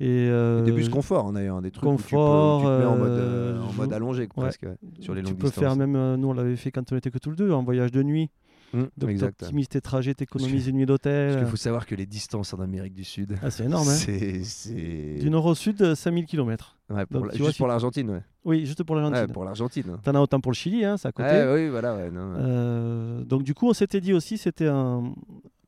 Et, 0.00 0.28
euh, 0.28 0.62
des 0.62 0.72
bus 0.72 0.90
confort, 0.90 1.28
hein, 1.28 1.32
d'ailleurs, 1.32 1.62
des 1.62 1.70
trucs 1.70 1.88
où 1.88 1.96
tu, 1.96 2.02
peux, 2.02 2.10
confort, 2.10 2.60
tu 2.60 2.66
te 2.66 2.70
mets 2.80 2.84
en 2.84 2.96
mode, 2.98 3.08
euh, 3.08 3.54
euh, 3.56 3.62
en 3.62 3.72
mode 3.72 3.92
allongé 3.94 4.26
presque, 4.26 4.64
ouais, 4.64 4.76
sur 5.00 5.14
les 5.14 5.22
tu 5.22 5.34
peux 5.34 5.44
distances. 5.46 5.64
faire 5.64 5.74
même, 5.76 5.96
euh, 5.96 6.18
nous 6.18 6.28
on 6.28 6.34
l'avait 6.34 6.56
fait 6.56 6.70
quand 6.70 6.92
on 6.92 6.96
était 6.96 7.10
que 7.10 7.16
tous 7.18 7.30
les 7.30 7.36
deux, 7.36 7.50
en 7.52 7.62
voyage 7.62 7.92
de 7.92 8.02
nuit. 8.02 8.28
Hum, 8.74 8.88
Donc 8.98 9.08
tu 9.08 9.10
exact. 9.10 9.42
optimises 9.42 9.68
tes 9.68 9.80
trajets, 9.80 10.12
tu 10.14 10.24
Parce 10.26 10.32
que- 10.32 10.38
économises 10.48 10.66
une 10.66 10.76
nuit 10.76 10.86
d'hôtel. 10.86 11.28
Parce 11.32 11.42
qu'il 11.42 11.50
faut 11.50 11.56
savoir 11.56 11.86
que 11.86 11.94
les 11.94 12.06
distances 12.06 12.52
en 12.54 12.60
Amérique 12.60 12.94
du 12.94 13.04
Sud, 13.04 13.36
Ah, 13.42 13.50
c'est 13.50 13.64
énorme. 13.64 13.88
Hein. 13.88 13.96
Du 15.20 15.30
nord 15.30 15.46
au 15.46 15.54
sud, 15.54 15.80
euh, 15.82 15.94
5000 15.94 16.26
km. 16.26 16.76
Ouais, 16.92 17.06
pour 17.06 17.20
Donc, 17.20 17.26
la- 17.28 17.32
tu 17.32 17.38
vois, 17.38 17.48
juste 17.48 17.58
pour 17.58 17.66
l'Argentine, 17.68 18.10
ouais. 18.10 18.22
Oui, 18.44 18.66
juste 18.66 18.82
pour 18.84 18.96
Ouais, 18.96 19.02
l'Argentine. 19.02 19.32
pour 19.32 19.44
l'Argentine. 19.44 19.84
hein. 19.90 20.00
T'en 20.02 20.14
as 20.14 20.20
autant 20.20 20.40
pour 20.40 20.52
le 20.52 20.56
Chili, 20.56 20.84
hein, 20.84 20.96
c'est 20.96 21.08
à 21.08 21.12
côté. 21.12 21.28
Ouais, 21.28 21.52
oui, 21.54 21.68
voilà, 21.68 21.94
ouais. 21.96 22.10
non, 22.10 22.32
ouais. 22.32 22.38
Euh, 22.40 23.24
donc 23.24 23.42
du 23.42 23.54
coup, 23.54 23.68
on 23.68 23.72
s'était 23.72 24.00
dit 24.00 24.12
aussi, 24.12 24.38
c'était 24.38 24.68
un, 24.68 25.12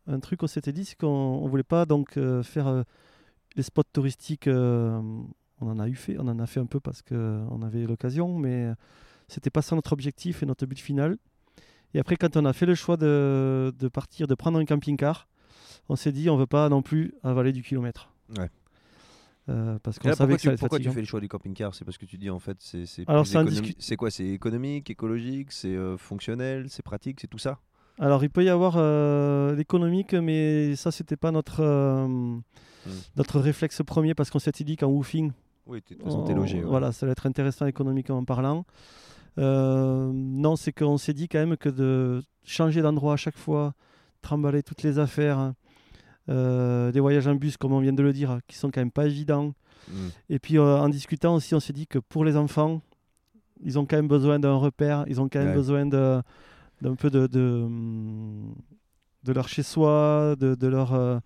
un 0.07 0.21
truc 0.21 0.41
qu'on 0.41 0.47
s'était 0.47 0.73
dit, 0.73 0.85
c'est 0.85 0.97
qu'on 0.99 1.07
on 1.09 1.47
voulait 1.49 1.63
pas 1.63 1.87
donc 1.87 2.17
euh, 2.17 2.43
faire 2.43 2.67
euh, 2.69 2.83
les 3.57 3.63
spots 3.63 3.83
touristiques. 3.93 4.49
on 4.49 5.25
en 5.61 5.79
a 5.79 5.89
eu 5.89 5.95
fait, 5.95 6.17
on 6.19 6.27
en 6.29 6.39
a 6.39 6.47
fait 6.47 6.61
un 6.61 6.67
peu 6.67 6.81
parce 6.81 7.01
que 7.03 7.41
on 7.51 7.63
avait 7.63 7.85
l'occasion, 7.87 8.37
mais 8.39 8.71
c'était 9.29 9.51
pas 9.51 9.63
ça 9.63 9.75
notre 9.77 9.93
objectif 9.93 10.43
et 10.43 10.47
notre 10.47 10.67
but 10.67 10.79
final. 10.79 11.17
Et 11.95 12.01
après, 12.01 12.17
quand 12.17 12.37
on 12.37 12.45
a 12.45 12.53
fait 12.53 12.67
le 12.67 12.75
choix 12.75 12.97
de, 12.97 13.73
de 13.79 13.89
partir, 13.89 14.27
de 14.27 14.35
prendre 14.35 14.59
un 14.59 14.65
camping-car, 14.65 15.29
on 15.89 15.95
s'est 15.97 16.11
dit, 16.13 16.29
on 16.29 16.37
veut 16.37 16.47
pas 16.47 16.69
non 16.69 16.83
plus 16.83 17.15
avaler 17.23 17.53
du 17.53 17.63
kilomètre. 17.63 18.11
Ouais. 18.37 18.51
Euh, 19.51 19.79
parce 19.83 19.99
qu'on 19.99 20.09
savait 20.13 20.17
pourquoi 20.17 20.37
que 20.37 20.43
ça 20.43 20.51
tu, 20.53 20.59
pourquoi 20.59 20.79
tu 20.79 20.91
fais 20.91 21.01
le 21.01 21.07
choix 21.07 21.21
du 21.21 21.29
camping-car? 21.29 21.75
C'est 21.75 21.85
parce 21.85 21.99
que 21.99 22.07
tu 22.07 22.17
dis 22.17 22.31
en 22.31 22.39
fait 22.39 22.57
c'est 22.61 22.87
c'est 22.87 23.03
discu- 23.03 23.97
quoi? 23.97 24.11
C'est 24.11 24.27
économique, 24.27 24.89
écologique, 24.89 25.53
c'est 25.53 25.75
euh, 25.77 25.97
fonctionnel, 25.99 26.67
c'est 26.69 26.83
pratique, 26.83 27.21
c'est 27.21 27.27
tout 27.29 27.39
ça? 27.39 27.59
Alors, 28.01 28.25
il 28.25 28.31
peut 28.31 28.43
y 28.43 28.49
avoir 28.49 28.75
euh, 28.77 29.55
l'économique, 29.55 30.15
mais 30.15 30.75
ça, 30.77 30.91
c'était 30.91 31.17
pas 31.17 31.31
notre, 31.31 31.63
Hmm. 32.87 32.91
notre 33.17 33.39
réflexe 33.41 33.81
premier 33.87 34.15
parce 34.15 34.31
qu'on 34.31 34.39
s'était 34.41 34.65
dit 34.65 34.77
qu'en 34.77 34.89
woofing, 34.89 35.31
Oui, 35.67 35.81
tu 35.83 35.95
logé. 36.35 36.59
ouais. 36.59 36.65
voilà, 36.65 36.91
ça 36.93 37.07
allait 37.07 37.13
être 37.13 37.27
intéressant 37.27 37.67
économiquement 37.67 38.23
parlant. 38.25 38.65
Non, 39.39 40.57
c'est 40.57 40.73
qu'on 40.73 40.99
s'est 40.99 41.15
dit 41.15 41.29
quand 41.29 41.39
même 41.39 41.57
que 41.57 41.69
de 41.69 42.23
changer 42.45 42.83
d'endroit 42.83 43.15
à 43.15 43.17
chaque 43.17 43.37
fois, 43.39 43.75
trimballer 44.23 44.63
toutes 44.63 44.83
les 44.83 44.99
affaires, 44.99 45.53
des 46.29 47.01
voyages 47.01 47.27
en 47.29 47.35
bus, 47.35 47.57
comme 47.57 47.73
on 47.73 47.81
vient 47.81 47.93
de 47.93 48.03
le 48.03 48.13
dire, 48.13 48.39
qui 48.47 48.57
sont 48.57 48.71
quand 48.71 48.81
même 48.81 48.91
pas 48.91 49.07
évidents. 49.07 49.55
Mm. 49.89 49.93
Et 50.31 50.39
puis 50.39 50.59
euh, 50.59 50.79
en 50.79 50.89
discutant 50.89 51.35
aussi, 51.35 51.55
on 51.55 51.61
s'est 51.61 51.73
dit 51.75 51.87
que 51.87 51.99
pour 51.99 52.25
les 52.25 52.37
enfants, 52.37 52.81
ils 53.63 53.79
ont 53.79 53.85
quand 53.87 53.97
même 53.97 54.09
besoin 54.09 54.39
d'un 54.39 54.55
repère, 54.57 55.05
ils 55.09 55.21
ont 55.21 55.29
quand 55.29 55.39
même 55.41 55.49
Ouais. 55.49 55.55
besoin 55.55 55.87
de- 55.87 56.23
d'un 56.83 56.95
peu 56.95 57.11
de, 57.11 57.27
de, 57.27 57.67
de 59.25 59.33
leur 59.33 59.49
chez-soi, 59.49 60.35
de, 60.39 60.55
de 60.55 60.67
leur 60.67 60.93
euh, 60.95 61.19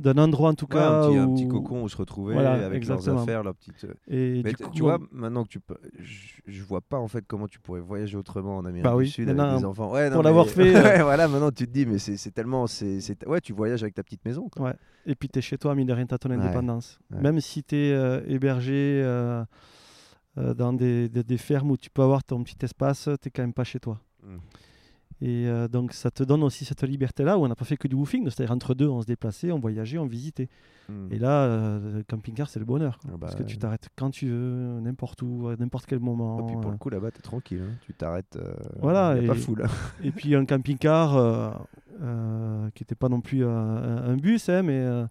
d'un 0.00 0.18
endroit 0.18 0.50
en 0.50 0.54
tout 0.54 0.66
Ouais, 0.66 0.74
cas. 0.74 0.90
un, 0.90 1.08
petit, 1.08 1.16
un 1.18 1.26
où- 1.28 1.34
petit 1.34 1.48
cocon 1.48 1.82
où 1.84 1.88
se 1.88 1.96
retrouver 1.96 2.34
Voilà, 2.34 2.66
avec 2.66 2.78
exactement. 2.78 3.14
leurs 3.14 3.22
affaires, 3.22 3.42
leurs 3.44 3.54
petites. 3.54 3.84
euh, 3.84 3.94
Et 4.08 4.42
Mais 4.42 4.52
coup, 4.54 4.70
tu 4.72 4.82
vois, 4.82 4.98
maintenant 5.12 5.44
que 5.44 5.48
tu 5.48 5.60
peux, 5.60 5.76
je, 6.00 6.40
je 6.46 6.62
vois 6.62 6.80
pas 6.80 6.98
en 6.98 7.06
fait 7.08 7.24
comment 7.26 7.46
tu 7.46 7.60
pourrais 7.60 7.80
voyager 7.80 8.16
autrement 8.16 8.56
en 8.56 8.64
Amérique 8.64 8.84
Bah 8.84 8.96
oui, 8.96 9.04
du 9.04 9.10
Sud 9.10 9.28
avec 9.28 9.58
des 9.58 9.64
enfants. 9.64 9.92
Ouais, 9.92 10.08
non, 10.10 10.14
pour 10.16 10.22
l'avoir 10.24 10.46
fait, 10.48 10.74
euh, 10.76 10.82
ouais, 10.82 11.02
voilà, 11.02 11.28
maintenant 11.28 11.50
tu 11.52 11.66
te 11.66 11.72
dis, 11.72 11.86
mais 11.86 11.98
c'est 11.98 12.30
tellement, 12.32 12.66
c'est, 12.66 12.98
ouais, 13.26 13.40
tu 13.40 13.52
voyages 13.52 13.82
avec 13.82 13.94
ta 13.94 14.02
petite 14.02 14.24
maison. 14.24 14.48
Quoi. 14.48 14.74
Et 15.06 15.14
puis 15.14 15.28
tu 15.28 15.38
es 15.38 15.42
chez 15.42 15.58
toi, 15.58 15.74
mine 15.74 15.86
de 15.86 15.92
rien, 15.92 16.06
tu 16.06 16.14
as 16.14 16.18
ton 16.18 16.30
indépendance. 16.30 16.98
Même 17.10 17.40
si 17.40 17.62
tu 17.62 17.76
es 17.76 18.22
hébergé 18.26 19.00
euh, 19.04 19.44
euh, 20.38 20.52
dans 20.54 20.72
des, 20.72 21.08
des- 21.08 21.22
des 21.22 21.38
fermes 21.38 21.70
où 21.70 21.76
tu 21.76 21.90
peux 21.90 22.02
avoir 22.02 22.24
ton 22.24 22.42
petit 22.42 22.56
espace, 22.64 23.08
tu 23.22 23.30
quand 23.30 23.42
même 23.42 23.52
pas 23.52 23.62
chez 23.64 23.78
toi. 23.78 24.00
Mm. 24.24 24.36
Et 25.26 25.48
euh, 25.48 25.68
donc 25.68 25.94
ça 25.94 26.10
te 26.10 26.22
donne 26.22 26.42
aussi 26.42 26.66
cette 26.66 26.82
liberté-là 26.82 27.38
où 27.38 27.44
on 27.44 27.48
n'a 27.48 27.54
pas 27.54 27.64
fait 27.64 27.78
que 27.78 27.88
du 27.88 27.94
woofing, 27.94 28.24
c'est-à-dire 28.28 28.52
entre 28.54 28.74
deux, 28.74 28.88
on 28.88 29.00
se 29.00 29.06
déplaçait, 29.06 29.50
on 29.52 29.58
voyageait, 29.58 29.96
on 29.96 30.04
visitait. 30.06 30.48
Mm. 30.90 31.12
Et 31.12 31.18
là, 31.18 31.44
euh, 31.44 31.98
le 31.98 32.02
camping-car, 32.02 32.48
c'est 32.50 32.58
le 32.58 32.66
bonheur. 32.66 32.98
quoi. 32.98 33.10
Ah 33.14 33.16
bah 33.16 33.18
parce 33.22 33.34
que 33.36 33.42
tu 33.42 33.56
t'arrêtes 33.56 33.88
quand 33.96 34.10
tu 34.10 34.28
veux, 34.28 34.80
n'importe 34.80 35.22
où, 35.22 35.48
à 35.48 35.56
n'importe 35.56 35.86
quel 35.86 36.00
moment. 36.00 36.40
Et 36.40 36.46
puis 36.46 36.56
pour 36.56 36.68
euh. 36.68 36.72
le 36.72 36.78
coup, 36.78 36.90
là-bas, 36.90 37.10
t'es 37.10 37.22
tranquille. 37.22 37.62
hein. 37.64 37.74
Tu 37.86 37.94
t'arrêtes. 37.94 38.36
euh, 38.36 38.52
Voilà, 38.82 39.16
y 39.16 39.20
a 39.20 39.22
et- 39.22 39.26
pas 39.26 39.34
fou 39.34 39.54
là. 39.54 39.66
Et 40.02 40.10
puis 40.10 40.34
un 40.34 40.44
camping-car 40.44 41.16
euh, 41.16 41.50
euh, 42.02 42.68
qui 42.74 42.82
n'était 42.82 42.94
pas 42.94 43.08
non 43.08 43.20
plus 43.22 43.44
un, 43.46 44.16
bus, 44.16 44.48
hein, 44.50 44.62
mais, 44.62 44.78
euh, 44.80 45.06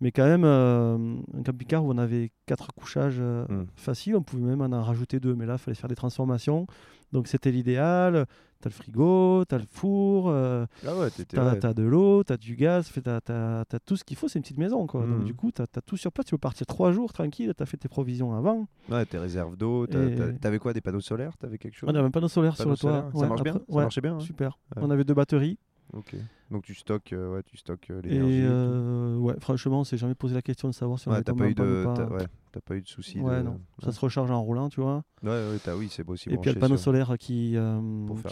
mais 0.00 0.10
quand 0.10 0.24
même 0.24 0.44
euh, 0.44 0.96
un 1.38 1.42
camping-car 1.44 1.84
où 1.84 1.92
on 1.92 1.98
avait 1.98 2.32
quatre 2.46 2.72
couchages 2.74 3.18
euh, 3.20 3.44
Mm. 3.48 3.66
faciles. 3.76 4.16
On 4.16 4.22
pouvait 4.22 4.42
même 4.56 4.62
en 4.62 4.82
rajouter 4.82 5.20
deux, 5.20 5.34
mais 5.34 5.46
là, 5.46 5.54
il 5.54 5.58
fallait 5.58 5.74
faire 5.76 5.88
des 5.88 5.94
transformations. 5.94 6.66
Donc 7.14 7.28
c'était 7.28 7.50
l'idéal. 7.50 8.26
Tu 8.60 8.68
as 8.68 8.70
le 8.70 8.74
frigo, 8.74 9.44
tu 9.46 9.54
as 9.54 9.58
le 9.58 9.64
four, 9.70 10.28
euh, 10.30 10.64
Ah 10.86 10.96
ouais, 10.96 11.10
t'étais. 11.10 11.36
tu 11.36 11.38
as, 11.42 11.52
ouais. 11.52 11.74
de 11.74 11.82
l'eau, 11.82 12.24
tu 12.24 12.32
as 12.32 12.36
du 12.38 12.56
gaz, 12.56 12.90
tu 12.90 13.00
as, 13.06 13.64
tout 13.84 13.96
ce 13.96 14.04
qu'il 14.04 14.16
faut. 14.16 14.26
C'est 14.26 14.38
une 14.38 14.42
petite 14.42 14.56
maison. 14.58 14.86
Quoi. 14.86 15.02
Donc 15.02 15.18
Mhm. 15.20 15.24
du 15.24 15.34
coup, 15.34 15.50
tu 15.52 15.60
as, 15.62 15.66
tout 15.66 15.96
sur 15.96 16.10
place. 16.12 16.26
Tu 16.26 16.30
peux 16.34 16.38
partir 16.38 16.66
trois 16.66 16.90
jours 16.92 17.12
tranquille. 17.12 17.52
Tu 17.56 17.62
as 17.62 17.66
fait 17.66 17.76
tes 17.76 17.88
provisions 17.88 18.34
avant. 18.34 18.66
Ouais, 18.90 19.04
tes 19.06 19.18
réserves 19.18 19.56
d'eau. 19.56 19.86
t'as- 19.86 20.10
t'as- 20.10 20.32
T'avais 20.32 20.58
quoi 20.58 20.72
Des 20.72 20.80
panneaux 20.80 21.00
solaires? 21.00 21.36
T'avais 21.36 21.58
quelque 21.58 21.76
chose? 21.76 21.88
On 21.92 21.94
avait 21.94 22.06
un 22.06 22.10
panneau 22.10 22.28
solaire 22.28 22.56
sur 22.56 22.68
le 22.70 22.76
toit. 22.76 23.10
Ça 23.12 23.18
Ouais, 23.18 23.28
marche 23.28 23.42
bien? 23.42 23.52
Après- 23.54 23.64
Ça 23.68 23.74
ouais, 23.76 23.82
marchait 23.82 24.00
bien 24.00 24.14
hein? 24.16 24.20
Super. 24.20 24.58
On 24.76 24.90
avait 24.90 25.04
deux 25.04 25.14
batteries. 25.14 25.58
Ok. 25.92 26.16
Donc 26.50 26.62
tu 26.64 26.74
stockes, 26.74 27.12
euh, 27.12 27.34
ouais, 27.34 27.42
tu 27.44 27.56
stockes 27.56 27.90
euh, 27.90 28.00
Et 28.04 28.08
l'énergie. 28.08 28.38
et 28.38 28.44
euh, 28.44 29.16
ouais, 29.16 29.34
franchement, 29.40 29.80
on 29.80 29.84
s'est 29.84 29.96
jamais 29.96 30.14
posé 30.14 30.34
la 30.34 30.42
question 30.42 30.68
de 30.68 30.74
savoir 30.74 30.98
si 30.98 31.08
on 31.08 31.12
Ouais, 31.12 31.22
tomber 31.22 31.44
pas, 31.44 31.50
eu 31.50 31.54
de, 31.54 31.80
ou 31.80 31.84
pas. 31.84 31.94
t'as, 31.94 32.06
ouais, 32.08 32.26
t'as 32.52 32.60
pas 32.60 32.76
eu 32.76 32.82
de 32.82 32.88
soucis. 32.88 33.20
Ouais, 33.20 33.38
de... 33.38 33.42
non. 33.42 33.60
Ça 33.82 33.92
se 33.92 34.00
recharge 34.00 34.30
en 34.30 34.42
roulant, 34.42 34.68
tu 34.68 34.80
vois. 34.80 35.04
Ouais, 35.22 35.30
ouais, 35.30 35.58
t'as, 35.62 35.74
oui, 35.76 35.88
c'est 35.90 36.08
aussi 36.08 36.28
Et 36.30 36.36
puis 36.36 36.42
il 36.44 36.46
y 36.46 36.50
a 36.50 36.54
le 36.54 36.60
panneau 36.60 36.76
solaire 36.76 37.14
qui, 37.18 37.56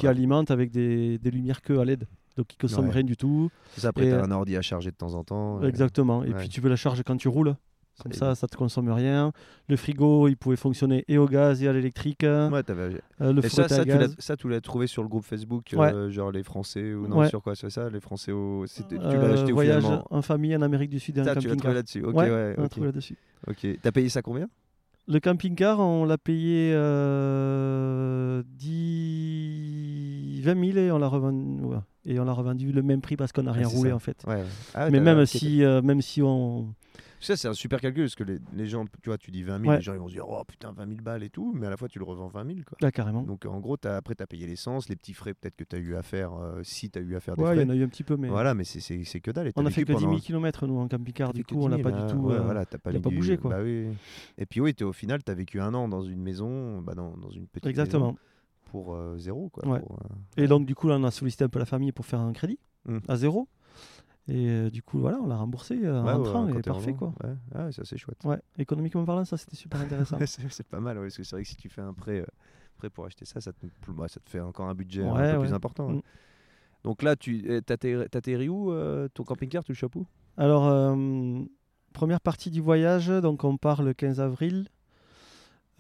alimente 0.05 0.51
avec 0.51 0.71
des, 0.71 1.19
des 1.19 1.31
lumières 1.31 1.63
que 1.63 1.79
à 1.79 1.85
LED. 1.85 2.07
Donc 2.37 2.47
qui 2.47 2.57
consomment 2.57 2.87
Ouais. 2.87 2.95
rien 2.95 3.03
du 3.05 3.17
tout. 3.17 3.51
C'est 3.75 3.83
ça, 3.83 3.89
après, 3.89 4.09
t'as 4.09 4.17
euh, 4.17 4.25
un 4.25 4.31
ordi 4.31 4.57
à 4.57 4.63
charger 4.63 4.91
de 4.91 4.97
temps 4.97 5.15
en 5.15 5.23
temps. 5.25 5.63
Exactement. 5.63 6.25
Et 6.25 6.29
ouais. 6.31 6.39
puis 6.39 6.49
tu 6.49 6.61
veux 6.61 6.71
la 6.71 6.77
charge 6.77 7.03
quand 7.05 7.17
tu 7.17 7.29
roules. 7.29 7.55
Comme 8.03 8.13
ça, 8.13 8.35
ça 8.35 8.47
te 8.49 8.57
consomme 8.57 8.91
rien. 8.91 9.33
Le 9.69 9.77
frigo, 9.77 10.27
il 10.29 10.37
pouvait 10.37 10.57
fonctionner 10.57 11.05
et 11.09 11.19
au 11.19 11.27
gaz 11.27 11.63
et 11.63 11.69
à 11.69 11.73
l'électrique. 11.73 12.23
Ouais, 12.25 12.63
t'avais- 12.63 13.01
Euh, 13.21 13.33
le 13.33 13.45
Et 13.45 13.49
ça, 13.49 13.63
était 13.65 13.75
ça, 13.75 13.81
à 13.83 13.85
tu 13.85 13.91
l'as, 13.91 13.99
gaz. 13.99 14.15
ça, 14.19 14.37
tu 14.37 14.49
l'as 14.49 14.61
trouvé 14.61 14.87
sur 14.87 15.03
le 15.03 15.09
groupe 15.09 15.25
Facebook, 15.25 15.67
Ouais. 15.75 15.93
euh, 15.93 16.11
genre 16.11 16.33
les 16.33 16.43
Français 16.43 16.95
ou 16.95 17.07
non, 17.07 17.19
Ouais. 17.19 17.29
sur 17.29 17.43
quoi 17.43 17.55
c'est 17.55 17.71
ça 17.71 17.89
Les 17.91 18.01
Français 18.01 18.33
au. 18.33 18.65
c'était- 18.67 18.97
Tu 18.99 19.05
Euh, 19.05 19.29
l'as 19.29 19.35
acheté 19.35 19.53
au 19.53 19.55
voyage 19.55 19.83
finalement 19.85 20.07
en 20.11 20.23
famille 20.23 20.57
en 20.57 20.63
Amérique 20.63 20.91
du 20.91 20.99
Sud 20.99 21.19
et 21.19 21.21
un 21.21 21.25
Ça, 21.25 21.37
tu 21.37 21.47
l'as 21.49 21.55
trouvé 21.57 21.75
là-dessus. 21.75 22.03
Ok, 22.03 22.17
Ouais, 22.17 22.55
on 22.57 22.61
l'a 22.61 22.65
ok. 22.67 22.71
trouvé 22.71 22.87
là-dessus. 22.87 23.17
Ok. 23.47 23.67
T'as 23.83 23.93
payé 23.93 24.09
ça 24.09 24.23
combien? 24.23 24.49
Le 25.09 25.19
camping-car, 25.21 25.81
on 25.81 26.05
l'a 26.05 26.17
payé 26.19 26.73
euh, 26.75 28.43
10... 28.47 30.41
20 30.43 30.73
000 30.73 30.79
et 30.79 30.91
on 30.93 30.99
l'a 30.99 31.09
revendu, 31.09 31.63
ouais. 31.63 31.77
et 32.07 32.19
on 32.19 32.25
l'a 32.25 32.33
revendu 32.33 32.73
le 32.73 32.83
même 32.83 33.01
prix 33.01 33.17
parce 33.17 33.33
qu'on 33.33 33.43
n'a 33.45 33.51
Ah, 33.53 33.55
rien 33.55 33.69
c'est 33.69 33.77
roulé 33.77 33.91
ça. 33.91 33.97
en 33.97 33.99
fait. 34.01 34.17
Ouais. 34.27 34.43
Ah, 34.75 34.91
Mais 34.91 35.01
même 35.01 35.25
si, 35.27 35.63
euh, 35.65 35.83
même 35.83 36.03
si 36.03 36.23
on, 36.23 36.75
Ça, 37.23 37.37
c'est 37.37 37.47
un 37.49 37.55
super 37.55 37.81
calcul 37.81 38.03
parce 38.05 38.17
que 38.17 38.25
les, 38.25 38.39
les 38.53 38.67
gens, 38.67 38.85
tu 38.85 39.09
vois, 39.09 39.17
tu 39.17 39.31
dis 39.31 39.43
20 39.45 39.59
000, 39.61 39.71
Ouais. 39.71 39.77
les 39.77 39.83
gens 39.83 39.95
ils 39.95 39.99
vont 40.01 40.09
se 40.09 40.15
dire, 40.15 40.29
oh 40.29 40.43
putain, 40.45 40.73
20 40.73 40.87
000 40.89 41.01
balles 41.03 41.23
et 41.23 41.31
tout, 41.31 41.53
mais 41.55 41.69
à 41.69 41.71
la 41.71 41.77
fois 41.77 41.89
tu 41.89 41.99
le 42.01 42.05
revends 42.05 42.27
20 42.29 42.45
000. 42.47 42.59
Quoi. 42.67 42.77
là 42.81 42.91
carrément. 42.91 43.23
Donc 43.23 43.47
en 43.47 43.61
gros, 43.61 43.77
as, 43.85 43.97
après, 43.97 44.15
tu 44.15 44.23
as 44.23 44.27
payé 44.27 44.47
l'essence, 44.47 44.89
les 44.89 44.97
petits 44.97 45.15
frais 45.15 45.33
peut-être 45.33 45.55
que 45.57 45.65
tu 45.65 45.77
as 45.77 45.79
eu 45.79 45.95
à 45.95 46.03
faire, 46.03 46.33
euh, 46.35 46.61
si 46.65 46.91
tu 46.91 46.99
as 46.99 47.03
eu 47.03 47.15
à 47.15 47.21
faire 47.21 47.37
des 47.37 47.43
Ouais, 47.43 47.57
il 47.57 47.63
y 47.63 47.65
en 47.65 47.71
a 47.71 47.75
eu 47.77 47.85
un 47.85 47.89
petit 47.89 48.03
peu, 48.03 48.17
mais 48.17 48.29
Voilà, 48.29 48.55
mais 48.55 48.65
c'est- 48.65 48.81
que 49.21 49.31
dalle. 49.31 49.53
on 49.57 49.65
a 49.67 49.71
fait 49.71 49.85
que 49.85 49.93
10 49.93 49.99
000 50.01 50.11
pendant- 50.11 50.21
km 50.21 50.67
nous 50.67 50.79
en 50.79 50.89
camping-car. 50.89 51.33
Du 51.33 51.45
coup, 51.45 51.55
on 51.57 51.69
10 51.69 51.77
n'a 51.77 51.83
pas 51.83 51.91
000, 51.93 52.07
du 52.07 52.13
tout. 52.13 52.31
Euh, 52.31 52.41
voilà, 52.41 52.67
t'as 52.67 52.79
pas, 52.79 52.91
bougé, 52.93 53.37
quoi. 53.39 53.51
Bah. 53.63 53.63
Et 53.65 54.47
puis 54.47 54.61
oui, 54.61 54.75
au 54.83 54.93
final, 54.93 55.23
tu 55.23 55.31
as 55.31 55.35
vécu 55.35 55.61
un 55.61 55.73
an 55.75 55.89
dans 55.89 56.03
une 56.03 56.21
maison, 56.21 56.81
bah, 56.83 56.95
dans, 56.95 57.17
dans 57.17 57.31
une 57.31 57.47
petite 57.47 57.65
maison 57.67 57.71
Exactement. 57.71 58.17
pour 58.71 58.95
euh, 58.95 59.17
zéro. 59.19 59.49
Quoi, 59.51 59.69
Ouais. 59.69 59.81
pour, 59.81 59.93
euh, 60.03 60.43
Et 60.43 60.49
donc 60.49 60.67
du 60.67 60.75
coup, 60.75 60.89
là, 60.89 60.97
on 60.99 61.05
a 61.05 61.11
sollicité 61.11 61.45
un 61.45 61.49
peu 61.49 61.59
la 61.61 61.67
famille 61.67 61.93
pour 61.93 62.05
faire 62.07 62.21
un 62.21 62.33
crédit 62.33 62.59
Mm. 62.85 62.99
à 63.07 63.17
zéro. 63.17 63.49
Et 64.29 64.49
euh, 64.49 64.71
du 64.71 64.83
coup, 64.83 64.99
voilà, 65.01 65.19
on 65.21 65.27
l'a 65.27 65.37
remboursé 65.37 65.79
euh, 65.85 66.01
en 66.01 66.05
ouais, 66.05 66.13
ouais, 66.13 66.17
rentrant 66.19 66.47
quand 66.47 66.59
et 66.59 66.63
parfait 66.63 66.93
en 66.93 66.97
quoi. 66.97 67.15
Ouais, 67.25 67.35
Ah 67.55 67.65
ouais, 67.67 67.73
ça 67.73 67.83
c'est 67.85 67.99
chouette. 67.99 68.25
Ouais, 68.25 68.41
économiquement 68.57 69.05
parlant, 69.05 69.25
ça 69.25 69.37
c'était 69.37 69.57
super 69.57 69.81
intéressant. 69.81 70.17
Ouais, 70.21 70.27
c'est 70.27 70.67
pas 70.67 70.79
mal, 70.81 70.97
ouais, 70.99 71.05
parce 71.07 71.17
que 71.17 71.25
c'est 71.25 71.35
vrai 71.37 71.43
que 71.43 71.49
si 71.49 71.57
tu 71.57 71.69
fais 71.69 71.81
un 71.83 71.93
prêt, 71.93 72.21
euh, 72.21 72.27
prêt 72.79 72.89
pour 72.89 73.05
acheter 73.05 73.25
ça, 73.25 73.41
ça 73.41 73.53
te, 73.53 73.67
bah, 73.89 74.07
ça 74.09 74.21
te 74.21 74.31
fait 74.31 74.41
encore 74.41 74.69
un 74.69 74.75
budget 74.75 75.03
un 75.03 75.13
Ouais, 75.13 75.23
peu 75.33 75.33
ouais. 75.33 75.39
plus 75.41 75.53
important. 75.55 75.89
ouais. 75.89 75.97
Mm. 75.97 76.03
Donc 76.85 77.03
là, 77.03 77.17
tu 77.17 77.43
eh, 77.49 77.61
t'atterri- 77.63 78.09
t'atterris 78.09 78.49
où 78.49 78.73
euh, 78.73 79.09
Ton 79.09 79.25
camping-car, 79.25 79.65
tu 79.65 79.73
le 79.73 79.77
chopes 79.77 79.97
où? 79.97 80.07
Alors, 80.37 80.97
première 81.93 82.21
partie 82.21 82.51
du 82.51 82.61
voyage, 82.61 83.09
donc 83.09 83.45
on 83.45 83.57
part 83.57 83.83
le 83.83 83.93
15 83.93 84.21
avril. 84.21 84.69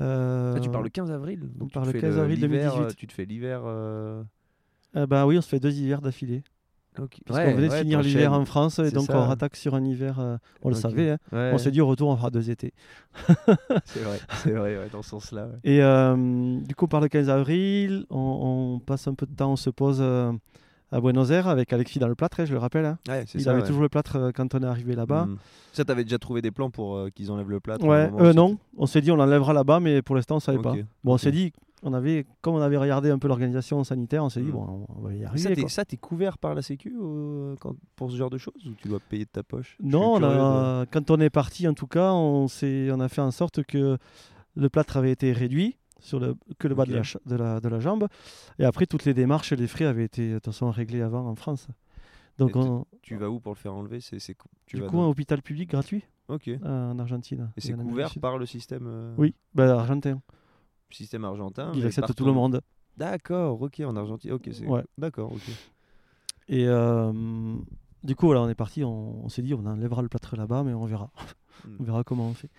Ah, 0.00 0.58
Tu 0.60 0.68
pars 0.68 0.82
le 0.82 0.88
15 0.88 1.10
avril 1.12 1.40
on 1.42 1.58
donc 1.60 1.68
tu 1.68 1.74
part 1.74 1.84
le 1.84 1.92
fais 1.92 2.00
15 2.00 2.18
avril 2.18 2.40
l'hiver, 2.40 2.72
2018. 2.74 2.90
euh, 2.90 2.94
Tu 2.96 3.06
te 3.06 3.12
fais 3.12 3.24
l'hiver. 3.24 3.62
euh, 3.64 4.22
bah 4.94 5.26
oui, 5.26 5.38
on 5.38 5.40
se 5.42 5.48
fait 5.48 5.60
deux 5.60 5.72
hivers 5.72 6.00
d'affilée. 6.00 6.42
Puisqu'on 6.94 7.34
Ouais, 7.34 7.54
venait 7.54 7.68
de 7.68 7.72
ouais, 7.72 7.80
finir 7.80 8.02
l'hiver 8.02 8.32
en 8.34 8.44
France 8.44 8.78
et 8.78 8.90
donc 8.90 9.06
ça. 9.06 9.16
on 9.18 9.26
rattaque 9.26 9.56
sur 9.56 9.74
un 9.74 9.84
hiver. 9.84 10.20
euh, 10.20 10.36
on 10.62 10.68
le 10.68 10.74
savait. 10.74 11.10
hein. 11.10 11.18
Ouais, 11.32 11.50
On 11.54 11.58
s'est 11.58 11.70
dit 11.70 11.80
au 11.80 11.86
retour, 11.86 12.08
on 12.10 12.16
fera 12.16 12.30
deux 12.30 12.50
étés. 12.50 12.74
c'est 13.84 14.00
vrai, 14.00 14.20
c'est 14.42 14.50
vrai, 14.52 14.76
dans 14.92 15.02
ce 15.02 15.10
sens-là. 15.10 15.48
Et 15.64 15.82
euh, 15.82 16.58
du 16.60 16.74
coup, 16.74 16.88
par 16.88 17.00
le 17.00 17.08
15 17.08 17.28
avril, 17.30 18.04
on, 18.10 18.74
on 18.74 18.78
passe 18.78 19.06
un 19.08 19.14
peu 19.14 19.26
de 19.26 19.34
temps, 19.34 19.52
on 19.52 19.56
se 19.56 19.70
pose 19.70 19.98
euh, 20.00 20.32
à 20.90 21.00
Buenos 21.00 21.30
Aires 21.30 21.48
avec 21.48 21.72
Alexis 21.72 21.98
dans 21.98 22.08
le 22.08 22.14
plâtre, 22.14 22.40
hein, 22.40 22.44
je 22.44 22.52
le 22.52 22.58
rappelle. 22.58 22.84
hein. 22.84 22.98
Il 23.34 23.40
ça, 23.42 23.52
avait 23.52 23.62
toujours 23.62 23.82
le 23.82 23.88
plâtre 23.88 24.30
quand 24.34 24.54
on 24.54 24.58
est 24.62 24.66
arrivé 24.66 24.94
là-bas. 24.94 25.26
Mm. 25.26 25.38
Ça, 25.72 25.84
t'avais 25.86 26.04
déjà 26.04 26.18
trouvé 26.18 26.42
des 26.42 26.50
plans 26.50 26.68
pour 26.70 27.06
qu'ils 27.14 27.30
enlèvent 27.30 27.48
le 27.50 27.60
plâtre 27.60 27.84
Ouais, 27.86 28.10
moment, 28.10 28.34
non, 28.34 28.58
on 28.76 28.84
s'est 28.86 29.00
dit 29.00 29.10
on 29.10 29.16
l'enlèvera 29.16 29.54
là-bas, 29.54 29.80
mais 29.80 30.02
pour 30.02 30.14
l'instant 30.16 30.36
on 30.36 30.40
savait 30.40 30.58
pas. 30.58 30.74
Bon, 31.04 31.14
on 31.14 31.18
s'est 31.18 31.32
dit, 31.32 31.52
on 31.82 31.92
avait, 31.92 32.26
comme 32.40 32.54
on 32.54 32.60
avait 32.60 32.76
regardé 32.76 33.10
un 33.10 33.18
peu 33.18 33.28
l'organisation 33.28 33.82
sanitaire, 33.84 34.22
on 34.24 34.28
s'est 34.28 34.40
dit 34.42 34.48
Mm. 34.48 34.52
bon, 34.52 34.86
on 34.88 35.00
va 35.00 35.14
y 35.14 35.24
arriver. 35.24 35.68
ça, 35.68 35.84
t'es 35.84 35.96
couvert 35.96 36.38
par 36.38 36.54
la 36.54 36.62
Sécu 36.62 36.96
euh, 37.00 37.54
quand- 37.60 37.76
pour 37.96 38.10
ce 38.10 38.16
genre 38.16 38.30
de 38.30 38.38
choses 38.38 38.54
ou 38.66 38.74
tu 38.74 38.88
dois 38.88 39.00
payer 39.00 39.24
de 39.24 39.30
ta 39.30 39.42
poche? 39.42 39.76
Non, 39.82 40.14
on 40.14 40.20
de- 40.20 40.84
quand 40.90 41.10
on 41.10 41.20
est 41.20 41.30
parti, 41.30 41.66
en 41.68 41.74
tout 41.74 41.86
cas, 41.86 42.12
on, 42.12 42.46
a 42.46 43.08
fait 43.08 43.20
en 43.20 43.30
sorte 43.30 43.64
que 43.64 43.98
le 44.54 44.68
plâtre 44.68 44.96
avait 44.96 45.12
été 45.12 45.32
réduit 45.32 45.76
sur 46.00 46.18
le, 46.20 46.34
que 46.58 46.68
le 46.68 46.74
bas 46.74 46.84
de, 46.84 46.94
la, 46.94 47.02
cha- 47.02 47.20
de, 47.26 47.36
la, 47.36 47.60
de 47.60 47.68
la 47.68 47.80
jambe. 47.80 48.06
Et 48.58 48.64
après, 48.64 48.86
toutes 48.86 49.04
les 49.04 49.14
démarches 49.14 49.52
et 49.52 49.56
les 49.56 49.66
frais 49.68 49.84
avaient 49.86 50.04
été 50.04 50.28
de 50.30 50.34
toute 50.34 50.46
façon 50.46 50.70
réglés 50.70 51.00
avant 51.02 51.26
en 51.28 51.34
France. 51.36 51.68
Donc, 52.38 52.50
Et 52.50 52.52
tu- 52.52 52.58
on- 52.58 52.86
Tu 53.02 53.16
vas 53.16 53.28
où 53.30 53.40
pour 53.40 53.52
le 53.52 53.58
faire 53.58 53.74
enlever? 53.74 54.00
C'est, 54.00 54.18
c'est, 54.18 54.36
du 54.68 54.80
vas 54.80 54.86
coup, 54.88 54.96
dans- 54.96 55.04
un 55.04 55.08
hôpital 55.08 55.42
public 55.42 55.70
gratuit 55.70 56.02
Ok. 56.28 56.48
Et 56.48 56.58
euh, 56.64 56.90
en 56.92 56.98
Argentine. 56.98 57.50
c'est 57.58 57.70
en 57.70 57.74
Amérique 57.74 57.90
couvert 57.90 58.10
par 58.20 58.38
le 58.38 58.46
système, 58.46 58.84
euh, 58.86 59.14
Oui, 59.18 59.34
bah, 59.54 59.78
argentin. 59.78 60.20
Système 60.94 61.24
argentin. 61.24 61.70
Il 61.74 61.80
mais 61.80 61.86
accepte 61.86 62.06
par 62.08 62.14
tout 62.14 62.24
le 62.24 62.32
monde. 62.32 62.60
D'accord, 62.96 63.60
ok, 63.62 63.80
en 63.80 63.96
Argentine. 63.96 64.32
Ok, 64.32 64.48
c'est... 64.52 64.66
Ouais. 64.66 64.84
D'accord, 64.98 65.32
ok. 65.32 65.42
Et 66.48 66.66
euh, 66.66 67.12
du 68.04 68.14
coup, 68.16 68.26
voilà, 68.26 68.42
on 68.42 68.48
est 68.48 68.54
parti, 68.54 68.84
on, 68.84 69.24
on 69.24 69.28
s'est 69.28 69.42
dit, 69.42 69.54
on 69.54 69.64
enlèvera 69.64 70.02
le 70.02 70.08
plâtre 70.08 70.36
là-bas, 70.36 70.62
mais 70.64 70.74
on 70.74 70.84
verra. 70.84 71.10
Mm. 71.66 71.76
on 71.80 71.84
verra 71.84 72.04
comment 72.04 72.28
on 72.28 72.34
fait. 72.34 72.50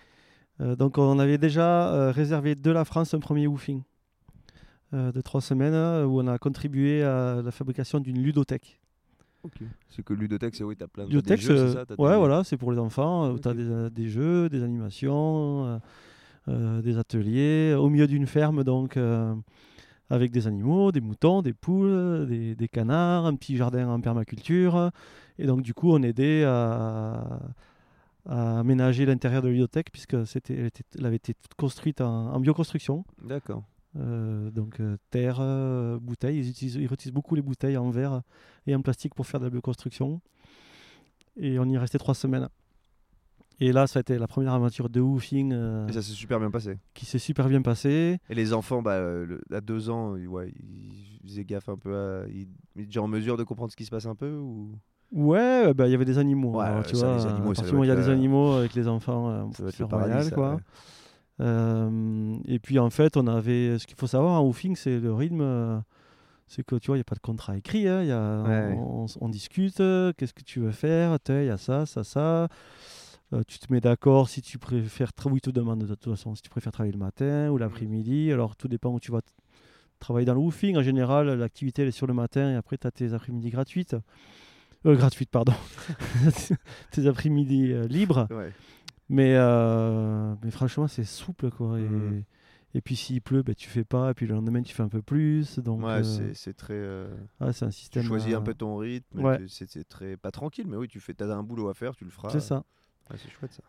Euh, 0.60 0.74
donc, 0.76 0.98
on 0.98 1.18
avait 1.18 1.38
déjà 1.38 1.92
euh, 1.92 2.10
réservé 2.10 2.54
de 2.54 2.70
la 2.70 2.84
France 2.84 3.14
un 3.14 3.20
premier 3.20 3.46
woofing 3.46 3.82
de 4.92 5.20
trois 5.22 5.40
semaines 5.40 5.74
où 6.06 6.20
on 6.20 6.26
a 6.28 6.38
contribué 6.38 7.02
à 7.02 7.42
la 7.42 7.50
fabrication 7.50 7.98
d'une 7.98 8.22
ludothèque. 8.22 8.80
Ok. 9.42 9.54
C'est 9.90 10.04
que 10.04 10.14
ludothèque, 10.14 10.54
c'est 10.54 10.62
oui, 10.62 10.76
t'as 10.76 10.86
plein 10.86 11.04
de 11.04 11.08
Ludothèque, 11.10 11.40
des 11.40 11.46
jeux, 11.46 11.66
c'est 11.68 11.74
ça 11.74 11.84
T'as 11.84 11.96
ouais, 11.96 12.12
des- 12.12 12.16
voilà, 12.16 12.44
c'est 12.44 12.56
pour 12.56 12.70
les 12.70 12.78
enfants. 12.78 13.28
où 13.28 13.34
Ok. 13.34 13.40
tu 13.40 13.48
as 13.48 13.54
des, 13.54 13.90
des 13.90 14.08
jeux, 14.08 14.48
des 14.48 14.62
animations, 14.62 15.66
euh, 15.66 15.78
des 16.46 16.98
ateliers 16.98 17.74
au 17.74 17.88
milieu 17.88 18.06
d'une 18.06 18.26
ferme, 18.26 18.64
donc 18.64 18.96
euh, 18.96 19.34
avec 20.10 20.30
des 20.30 20.46
animaux, 20.46 20.92
des 20.92 21.00
moutons, 21.00 21.42
des 21.42 21.54
poules, 21.54 22.26
des, 22.26 22.54
des 22.54 22.68
canards, 22.68 23.26
un 23.26 23.34
petit 23.36 23.56
jardin 23.56 23.88
en 23.88 24.00
permaculture. 24.00 24.90
Et 25.38 25.46
donc, 25.46 25.62
du 25.62 25.72
coup, 25.74 25.90
on 25.90 26.02
aidait 26.02 26.44
à, 26.44 27.40
à 28.26 28.58
aménager 28.60 29.06
l'intérieur 29.06 29.42
de 29.42 29.48
la 29.48 29.90
puisque 29.90 30.26
c'était, 30.26 30.54
elle, 30.54 30.66
était- 30.66 30.84
elle 30.98 31.06
avait 31.06 31.16
été 31.16 31.34
construite 31.56 32.00
en, 32.00 32.34
en 32.34 32.40
bioconstruction. 32.40 33.04
D'accord. 33.22 33.64
Euh, 33.96 34.50
donc 34.50 34.80
euh, 34.80 34.96
terre, 35.10 35.38
euh, 35.40 35.98
bouteilles, 36.00 36.38
ils, 36.38 36.50
utilisent, 36.50 36.74
ils 36.74 36.86
réutilisent 36.86 37.14
beaucoup 37.14 37.36
les 37.36 37.42
bouteilles 37.42 37.76
en 37.76 37.90
verre 37.90 38.22
et 38.66 38.74
en 38.74 38.82
plastique 38.82 39.14
pour 39.14 39.26
faire 39.26 39.40
de 39.40 39.46
la 39.46 39.50
bioconstruction. 39.50 40.20
Et 41.36 41.58
on 41.58 41.64
y 41.64 41.74
est 41.74 41.78
resté 41.78 41.98
trois 41.98 42.14
semaines. 42.14 42.48
Et 43.60 43.72
là, 43.72 43.86
ça 43.86 43.98
a 43.98 44.00
été 44.00 44.18
la 44.18 44.26
première 44.26 44.52
aventure 44.52 44.88
de 44.88 45.00
woofing 45.00 45.52
euh, 45.52 45.86
Et 45.88 45.92
ça 45.92 46.02
s'est 46.02 46.12
super 46.12 46.38
bien 46.40 46.50
passé. 46.50 46.76
qui 46.92 47.06
s'est 47.06 47.18
super 47.20 47.48
bien 47.48 47.62
passée. 47.62 48.18
Et 48.28 48.34
les 48.34 48.52
enfants, 48.52 48.82
bah, 48.82 48.92
euh, 48.92 49.24
le- 49.26 49.56
à 49.56 49.60
deux 49.60 49.90
ans, 49.90 50.16
ils- 50.16 50.26
ouais, 50.26 50.52
ils 50.58 51.20
faisaient 51.28 51.44
gaffe 51.44 51.68
un 51.68 51.76
peu 51.76 51.94
à. 51.96 52.24
Ils, 52.28 52.48
ils 52.74 52.80
étaient 52.82 52.86
déjà 52.86 53.02
en 53.02 53.08
mesure 53.08 53.36
de 53.36 53.44
comprendre 53.44 53.70
ce 53.70 53.76
qui 53.76 53.84
se 53.84 53.90
passe 53.90 54.06
un 54.06 54.14
peu 54.16 54.32
ou... 54.36 54.72
Ouais, 55.12 55.72
bah, 55.74 55.86
il 55.86 55.92
y 55.92 55.94
avait 55.94 56.04
des 56.04 56.18
animaux. 56.18 56.58
Ouais, 56.58 56.64
alors, 56.64 56.78
ça, 56.84 56.90
tu 56.90 56.94
les 56.96 57.00
vois, 57.02 57.28
animaux, 57.30 57.50
à 57.50 57.84
il 57.84 57.88
y 57.88 57.90
a 57.90 57.94
des 57.96 58.06
le- 58.06 58.12
animaux 58.12 58.52
avec 58.54 58.74
les 58.74 58.88
enfants, 58.88 59.30
euh, 59.30 59.44
c'est 59.70 59.84
royal, 59.84 60.30
quoi. 60.32 60.54
ouais. 60.56 60.60
Euh, 61.40 62.36
et 62.46 62.58
puis 62.58 62.78
en 62.78 62.90
fait, 62.90 63.16
on 63.16 63.26
avait. 63.26 63.78
Ce 63.78 63.86
qu'il 63.86 63.96
faut 63.96 64.06
savoir 64.06 64.40
en 64.40 64.44
woofing, 64.44 64.76
c'est 64.76 64.98
le 64.98 65.12
rythme. 65.12 65.40
euh, 65.40 65.78
c'est 66.46 66.64
que 66.64 66.76
tu 66.76 66.88
vois, 66.88 66.96
il 66.96 66.98
n'y 66.98 67.02
a 67.02 67.04
pas 67.04 67.14
de 67.14 67.20
contrat 67.20 67.56
écrit. 67.56 67.88
hein, 67.88 68.02
y 68.02 68.10
a, 68.12 68.42
Ouais. 68.42 68.74
on, 68.78 69.06
on 69.20 69.28
discute. 69.28 69.80
euh, 69.80 70.12
Qu'est-ce 70.16 70.34
que 70.34 70.42
tu 70.42 70.60
veux 70.60 70.70
faire 70.72 71.18
Il 71.28 71.44
y 71.46 71.50
a 71.50 71.56
ça, 71.56 71.86
ça, 71.86 72.04
ça. 72.04 72.48
Euh, 73.34 73.42
tu 73.46 73.58
te 73.58 73.72
mets 73.72 73.80
d'accord 73.80 74.28
si 74.28 74.40
tu 74.42 74.58
préfères. 74.58 75.10
tra- 75.10 75.28
Oui, 75.28 75.38
il 75.38 75.40
te 75.40 75.50
demande 75.50 75.80
de 75.84 75.86
toute 75.94 76.04
façon 76.04 76.34
si 76.34 76.42
tu 76.42 76.50
préfères 76.50 76.72
travailler 76.72 76.92
le 76.92 76.98
matin 76.98 77.50
ou 77.50 77.58
l'après-midi. 77.58 78.30
Alors 78.32 78.54
tout 78.56 78.68
dépend 78.68 78.92
où 78.92 79.00
tu 79.00 79.10
vas 79.12 79.22
t- 79.22 79.32
travailler 79.98 80.24
dans 80.26 80.34
le 80.34 80.40
woofing. 80.40 80.76
En 80.76 80.82
général, 80.82 81.28
l'activité 81.28 81.82
elle 81.82 81.88
est 81.88 81.92
sur 81.92 82.06
le 82.06 82.14
matin 82.14 82.52
et 82.52 82.54
après 82.54 82.78
tu 82.78 82.86
as 82.86 82.90
tes 82.90 83.12
après-midi 83.12 83.50
gratuites. 83.50 83.96
Euh, 84.86 84.94
gratuites, 84.96 85.30
pardon. 85.30 85.54
tes 86.92 87.06
après-midi 87.06 87.72
euh, 87.72 87.86
libres. 87.88 88.26
Ouais. 88.30 88.52
Mais, 89.08 89.34
euh, 89.36 90.34
mais 90.42 90.50
franchement, 90.50 90.88
c'est 90.88 91.04
souple. 91.04 91.50
Quoi. 91.50 91.78
Et, 91.80 91.82
Mhm. 91.82 92.22
et 92.74 92.80
puis 92.80 92.96
s'il 92.96 93.20
pleut, 93.20 93.42
ben, 93.42 93.54
tu 93.54 93.68
fais 93.68 93.84
pas. 93.84 94.10
Et 94.10 94.14
puis 94.14 94.26
le 94.26 94.34
lendemain, 94.34 94.62
tu 94.62 94.74
fais 94.74 94.82
un 94.82 94.88
peu 94.88 95.02
plus. 95.02 95.58
Donc, 95.58 95.82
Ouais, 95.84 96.02
c'est, 96.34 96.54
très. 96.54 96.80
ah, 97.40 97.52
c'est 97.52 97.64
un 97.66 97.68
tu 97.70 98.02
choisis 98.02 98.34
un 98.34 98.40
peu 98.42 98.54
ton 98.54 98.76
rythme. 98.76 99.20
ouais. 99.20 99.40
C'est, 99.48 99.68
c'est 99.68 99.84
très. 99.88 100.16
Pas 100.16 100.30
tranquille, 100.30 100.66
mais 100.68 100.76
oui, 100.76 100.88
tu 100.88 101.00
fais. 101.00 101.14
T'as 101.14 101.34
un 101.34 101.42
boulot 101.42 101.68
à 101.68 101.74
faire, 101.74 101.94
tu 101.96 102.04
le 102.04 102.10
feras. 102.10 102.30
C'est 102.30 102.40
ça. 102.40 102.62
Ouais, 103.10 103.16
c'est 103.18 103.30
chouette 103.30 103.52
ça. 103.52 103.62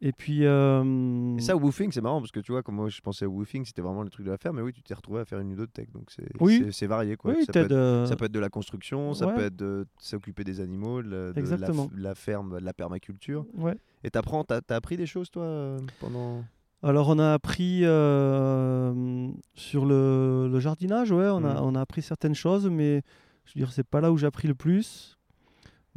Et 0.00 0.12
puis. 0.12 0.46
euh, 0.46 1.36
Et 1.36 1.40
ça, 1.40 1.56
woofing, 1.56 1.90
c'est 1.90 2.00
marrant 2.00 2.20
parce 2.20 2.30
que 2.30 2.38
tu 2.38 2.52
vois, 2.52 2.62
comme 2.62 2.76
moi 2.76 2.88
je 2.88 3.00
pensais 3.00 3.26
au 3.26 3.30
woofing, 3.32 3.64
c'était 3.64 3.82
vraiment 3.82 4.02
le 4.04 4.10
truc 4.10 4.24
de 4.24 4.30
la 4.30 4.36
faire, 4.38 4.52
mais 4.52 4.62
oui, 4.62 4.72
tu 4.72 4.80
t'es 4.82 4.94
retrouvé 4.94 5.20
à 5.20 5.24
faire 5.24 5.40
une 5.40 5.50
ludothèque. 5.50 5.90
Donc 5.90 6.10
c'est, 6.10 6.24
Oui. 6.40 6.64
varié 6.86 7.16
quoi. 7.16 7.32
oui, 7.32 7.44
ça, 7.44 7.52
peut 7.52 7.58
être, 7.60 7.72
euh, 7.72 8.06
ça 8.06 8.14
peut 8.14 8.26
être 8.26 8.32
de 8.32 8.38
la 8.38 8.48
construction, 8.48 9.12
ça 9.14 9.26
peut 9.26 9.40
être 9.42 9.56
de 9.56 9.86
s'occuper 9.98 10.44
des 10.44 10.60
animaux, 10.60 11.02
de, 11.02 11.32
de 11.34 11.96
la, 11.96 12.14
ferme, 12.14 12.60
de 12.60 12.64
la 12.64 12.72
permaculture. 12.72 13.44
ouais. 13.56 13.74
Et 14.04 14.10
t'apprends, 14.10 14.44
t'as, 14.44 14.60
t'as 14.60 14.76
appris 14.76 14.96
des 14.96 15.06
choses 15.06 15.30
toi 15.30 15.76
pendant? 15.98 16.44
Alors, 16.84 17.08
on 17.08 17.18
a 17.18 17.32
appris 17.32 17.80
euh, 17.84 19.28
sur 19.54 19.84
le, 19.84 20.48
le 20.50 20.60
jardinage, 20.60 21.10
ouais, 21.10 21.28
on, 21.28 21.44
a, 21.44 21.54
Mhm. 21.54 21.60
on 21.62 21.74
a 21.74 21.80
appris 21.80 22.02
certaines 22.02 22.36
choses, 22.36 22.68
mais 22.68 23.02
je 23.44 23.54
veux 23.54 23.64
dire, 23.64 23.72
c'est 23.72 23.82
pas 23.86 24.00
là 24.00 24.12
où 24.12 24.16
j'ai 24.16 24.26
appris 24.28 24.46
le 24.46 24.54
plus. 24.54 25.18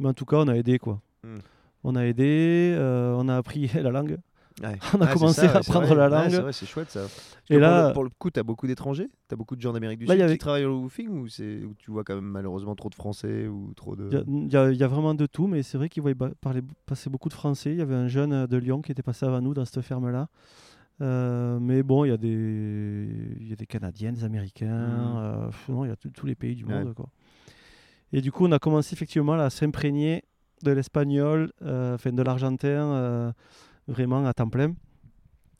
Mais 0.00 0.08
en 0.08 0.14
tout 0.14 0.24
cas, 0.24 0.38
on 0.38 0.48
a 0.48 0.56
aidé, 0.56 0.78
quoi. 0.80 1.00
Mhm. 1.22 1.38
On 1.84 1.96
a 1.96 2.04
aidé, 2.06 2.74
euh, 2.76 3.14
on 3.18 3.28
a 3.28 3.36
appris 3.36 3.68
la 3.74 3.90
langue. 3.90 4.18
Ouais. 4.62 4.78
On 4.94 5.00
a 5.00 5.06
Ah, 5.08 5.12
commencé 5.14 5.40
ça, 5.48 5.52
à 5.54 5.56
apprendre 5.58 5.94
la 5.94 6.08
langue. 6.10 6.52
c'est 6.52 6.66
chouette 6.66 6.90
ça. 6.90 7.06
Et 7.48 7.58
là- 7.58 7.84
pour 7.84 7.88
le, 7.88 7.94
pour 7.94 8.04
le 8.04 8.10
coup, 8.10 8.30
t'as 8.30 8.42
beaucoup 8.42 8.66
d'étrangers 8.66 9.08
T'as 9.26 9.34
beaucoup 9.34 9.56
de 9.56 9.62
gens 9.62 9.72
d'Amérique 9.72 9.98
du 10.00 10.04
il 10.04 10.10
Sud 10.10 10.18
y 10.18 10.22
avait- 10.22 10.32
qui 10.34 10.38
travaillent 10.38 10.66
au 10.66 10.78
woofing 10.82 11.08
ou, 11.08 11.26
c'est- 11.28 11.64
ou 11.64 11.74
tu 11.78 11.90
vois 11.90 12.04
quand 12.04 12.14
même 12.14 12.24
malheureusement 12.26 12.74
trop 12.74 12.90
de 12.90 12.94
Français 12.94 13.46
ou 13.48 13.72
trop 13.74 13.96
de. 13.96 14.10
Il 14.28 14.52
y 14.52 14.56
a- 14.56 14.70
y, 14.70 14.76
y 14.76 14.84
vraiment 14.84 15.14
de 15.14 15.24
tout, 15.26 15.46
mais 15.46 15.62
c'est 15.62 15.78
vrai 15.78 15.88
qu'il 15.88 16.02
voyait 16.02 16.14
ba- 16.14 16.30
parler, 16.42 16.60
passer 16.86 17.08
beaucoup 17.08 17.30
de 17.30 17.34
français. 17.34 17.70
Il 17.72 17.78
y 17.78 17.80
avait 17.82 17.94
un 17.94 18.08
jeune 18.08 18.32
euh, 18.34 18.46
de 18.46 18.58
Lyon 18.58 18.82
qui 18.82 18.92
était 18.92 19.02
passé 19.02 19.24
avant 19.24 19.40
nous 19.40 19.54
dans 19.54 19.64
cette 19.64 19.80
ferme-là. 19.80 20.28
Euh, 21.00 21.58
mais 21.58 21.82
bon, 21.82 22.04
il 22.04 22.08
y, 22.08 22.12
a 22.12 22.16
des, 22.18 23.08
il 23.40 23.48
y 23.48 23.52
a 23.54 23.56
des 23.56 23.66
Canadiens, 23.66 24.12
des 24.12 24.22
Américains, 24.24 24.68
euh, 24.68 25.50
non, 25.70 25.84
il 25.86 25.88
y 25.88 25.90
a 25.90 25.96
tous- 25.96 26.10
tous 26.10 26.26
les 26.26 26.34
pays 26.34 26.54
du 26.54 26.64
Ouais. 26.66 26.84
monde. 26.84 26.92
Quoi. 26.94 27.08
Et 28.12 28.20
du 28.20 28.30
coup, 28.30 28.46
on 28.46 28.52
a 28.52 28.58
commencé 28.58 28.94
effectivement 28.94 29.34
là, 29.34 29.46
à 29.46 29.50
s'imprégner 29.50 30.22
de 30.64 30.72
l'espagnol, 30.72 31.52
euh, 31.62 31.94
enfin 31.94 32.12
de 32.12 32.22
l'argentin, 32.22 32.66
euh, 32.68 33.32
vraiment 33.88 34.26
à 34.26 34.32
temps 34.34 34.48
plein. 34.48 34.74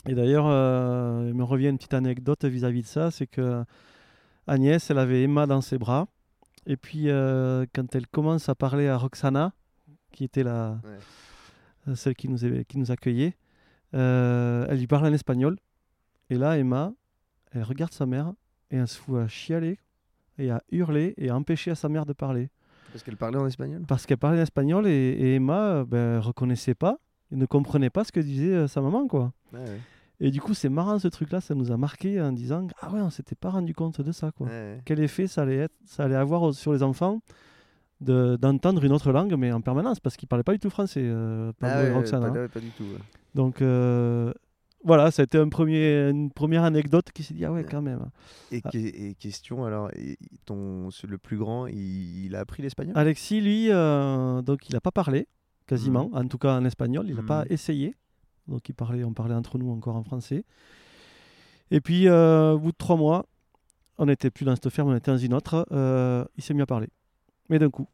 Et 0.07 0.15
d'ailleurs, 0.15 0.47
euh, 0.49 1.27
il 1.29 1.35
me 1.35 1.45
revient 1.45 1.69
une 1.69 1.77
petite 1.77 1.95
anecdote 1.95 2.45
vis-à-vis 2.45 2.83
de 2.83 2.87
ça, 2.87 3.11
c'est 3.11 3.27
que 3.27 3.65
Agnès, 4.47 4.91
elle 4.91 4.99
avait 4.99 5.23
Emma 5.23 5.47
dans 5.47 5.61
ses 5.61 5.79
bras. 5.79 6.09
Et 6.67 6.77
puis, 6.77 7.09
euh, 7.09 7.67
quand 7.75 7.95
elle 7.95 8.07
commence 8.09 8.49
à 8.49 8.55
parler 8.55 8.89
à 8.89 8.97
Roxana, 8.97 9.53
qui 10.13 10.25
était 10.25 10.43
la, 10.43 10.79
Ouais. 11.87 11.95
celle 11.95 12.15
qui 12.15 12.29
nous, 12.29 12.45
est- 12.45 12.65
qui 12.65 12.79
nous 12.79 12.91
accueillait, 12.91 13.37
euh, 13.95 14.67
elle 14.69 14.79
lui 14.79 14.87
parle 14.87 15.07
en 15.07 15.13
espagnol. 15.13 15.57
Et 16.31 16.37
là, 16.37 16.59
Emma, 16.59 16.93
elle 17.53 17.63
regarde 17.63 17.93
sa 17.93 18.07
mère 18.07 18.33
et 18.71 18.77
elle 18.77 18.89
se 18.89 18.99
fout 18.99 19.19
à 19.19 19.29
chialer 19.29 19.79
et 20.39 20.51
à 20.51 20.63
hurler 20.71 21.15
et 21.19 21.29
à 21.31 21.37
empêcher 21.37 21.71
à 21.71 21.75
sa 21.75 21.89
mère 21.89 22.07
de 22.07 22.13
parler. 22.13 22.51
Parce 22.93 23.03
qu'elle 23.03 23.17
parlait 23.17 23.39
en 23.39 23.47
espagnol 23.47 23.83
Parce 23.89 24.07
qu'elle 24.07 24.19
parlait 24.19 24.39
en 24.39 24.43
espagnol 24.43 24.87
et, 24.87 24.91
et 24.91 25.35
Emma 25.37 25.61
euh, 25.61 25.85
ben, 25.85 26.19
reconnaissait 26.21 26.75
pas 26.75 26.99
ne 27.31 27.47
comprenait 27.47 27.89
pas 27.91 28.05
ce 28.05 28.13
que 28.13 28.21
disait 28.21 28.53
euh, 28.55 28.69
sa 28.69 28.81
maman. 28.83 29.07
quoi. 29.09 29.33
Ouais. 29.55 29.61
Et 30.21 30.31
du 30.31 30.41
coup, 30.41 30.53
c'est 30.55 30.69
marrant 30.69 30.99
ce 30.99 31.09
truc-là, 31.09 31.41
ça 31.41 31.55
nous 31.55 31.73
a 31.73 31.77
marqué 31.79 32.21
en 32.21 32.31
disant 32.31 32.67
Ah 32.81 32.91
ouais, 32.93 33.01
on 33.01 33.09
s'était 33.11 33.35
pas 33.35 33.49
rendu 33.51 33.75
compte 33.75 34.01
de 34.03 34.13
ça. 34.13 34.31
quoi 34.33 34.47
ouais. 34.49 34.79
quel 34.85 35.01
effet 35.01 35.27
ça 35.27 35.43
allait, 35.43 35.57
être, 35.57 35.75
ça 35.87 36.05
allait 36.05 36.15
avoir 36.15 36.53
sur 36.55 36.73
les 36.75 36.83
enfants 36.83 37.21
de- 38.01 38.37
d'entendre 38.37 38.85
une 38.85 38.93
autre 38.93 39.11
langue, 39.13 39.35
mais 39.39 39.51
en 39.53 39.61
permanence, 39.61 39.99
parce 40.01 40.17
qu'ils 40.17 40.27
ne 40.27 40.29
parlaient 40.29 40.43
pas 40.43 40.53
du 40.53 40.59
tout 40.59 40.71
français, 40.71 41.01
euh, 41.05 41.53
Ah 41.63 41.83
ouais, 41.83 41.93
Roxane, 41.93 42.21
pas, 42.21 42.39
hein. 42.41 42.49
pas 42.53 42.61
du 42.61 42.69
tout. 42.71 42.85
Donc 43.35 43.63
euh, 43.63 44.33
voilà, 44.85 45.11
ça 45.11 45.23
a 45.23 45.25
été 45.25 45.39
un 45.39 45.49
premier, 45.49 46.09
une 46.11 46.31
première 46.31 46.65
anecdote 46.65 47.11
qui 47.13 47.23
s'est 47.23 47.35
dit 47.35 47.45
Ah 47.45 47.53
ouais, 47.53 47.65
quand 47.65 47.83
même. 47.83 48.11
Et, 48.51 48.61
Ah. 48.65 48.71
et 48.75 49.15
question 49.15 49.65
alors, 49.65 49.91
et- 49.95 50.19
ton, 50.45 50.89
le 51.09 51.19
plus 51.19 51.37
grand, 51.39 51.67
il, 51.67 52.27
il 52.27 52.35
a 52.37 52.41
appris 52.41 52.63
l'espagnol? 52.63 52.97
Alexis, 52.97 53.41
lui, 53.41 53.71
euh, 53.71 54.43
donc 54.43 54.69
il 54.69 54.73
n'a 54.75 54.81
pas 54.81 54.91
parlé, 54.91 55.27
quasiment, 55.67 56.11
en 56.13 56.27
tout 56.27 56.39
cas 56.39 56.57
en 56.57 56.65
espagnol, 56.65 57.07
il 57.09 57.15
n'a 57.17 57.23
pas 57.23 57.41
Mhm. 57.45 57.47
essayé. 57.51 57.95
Donc 58.49 58.69
il 58.69 58.75
parlait, 58.75 59.05
on 59.05 59.13
parlait 59.13 59.35
entre 59.35 59.57
nous 59.59 59.71
encore 59.71 59.95
en 59.97 60.03
français. 60.03 60.45
Et 61.71 61.81
puis, 61.81 62.09
euh, 62.09 62.53
au 62.53 62.59
bout 62.59 62.73
de 62.73 62.77
trois 62.77 62.97
mois, 62.97 63.27
on 63.99 64.07
n'était 64.07 64.31
plus 64.31 64.45
dans 64.45 64.55
cette 64.55 64.69
ferme, 64.71 64.89
on 64.89 64.97
était 64.97 65.11
dans 65.11 65.17
une 65.19 65.33
autre, 65.33 65.67
euh, 65.73 66.25
il 66.37 66.43
s'est 66.43 66.55
mis 66.55 66.63
à 66.63 66.67
parler. 66.67 66.89
Mais 67.49 67.59
d'un 67.59 67.71
coup. 67.71 67.87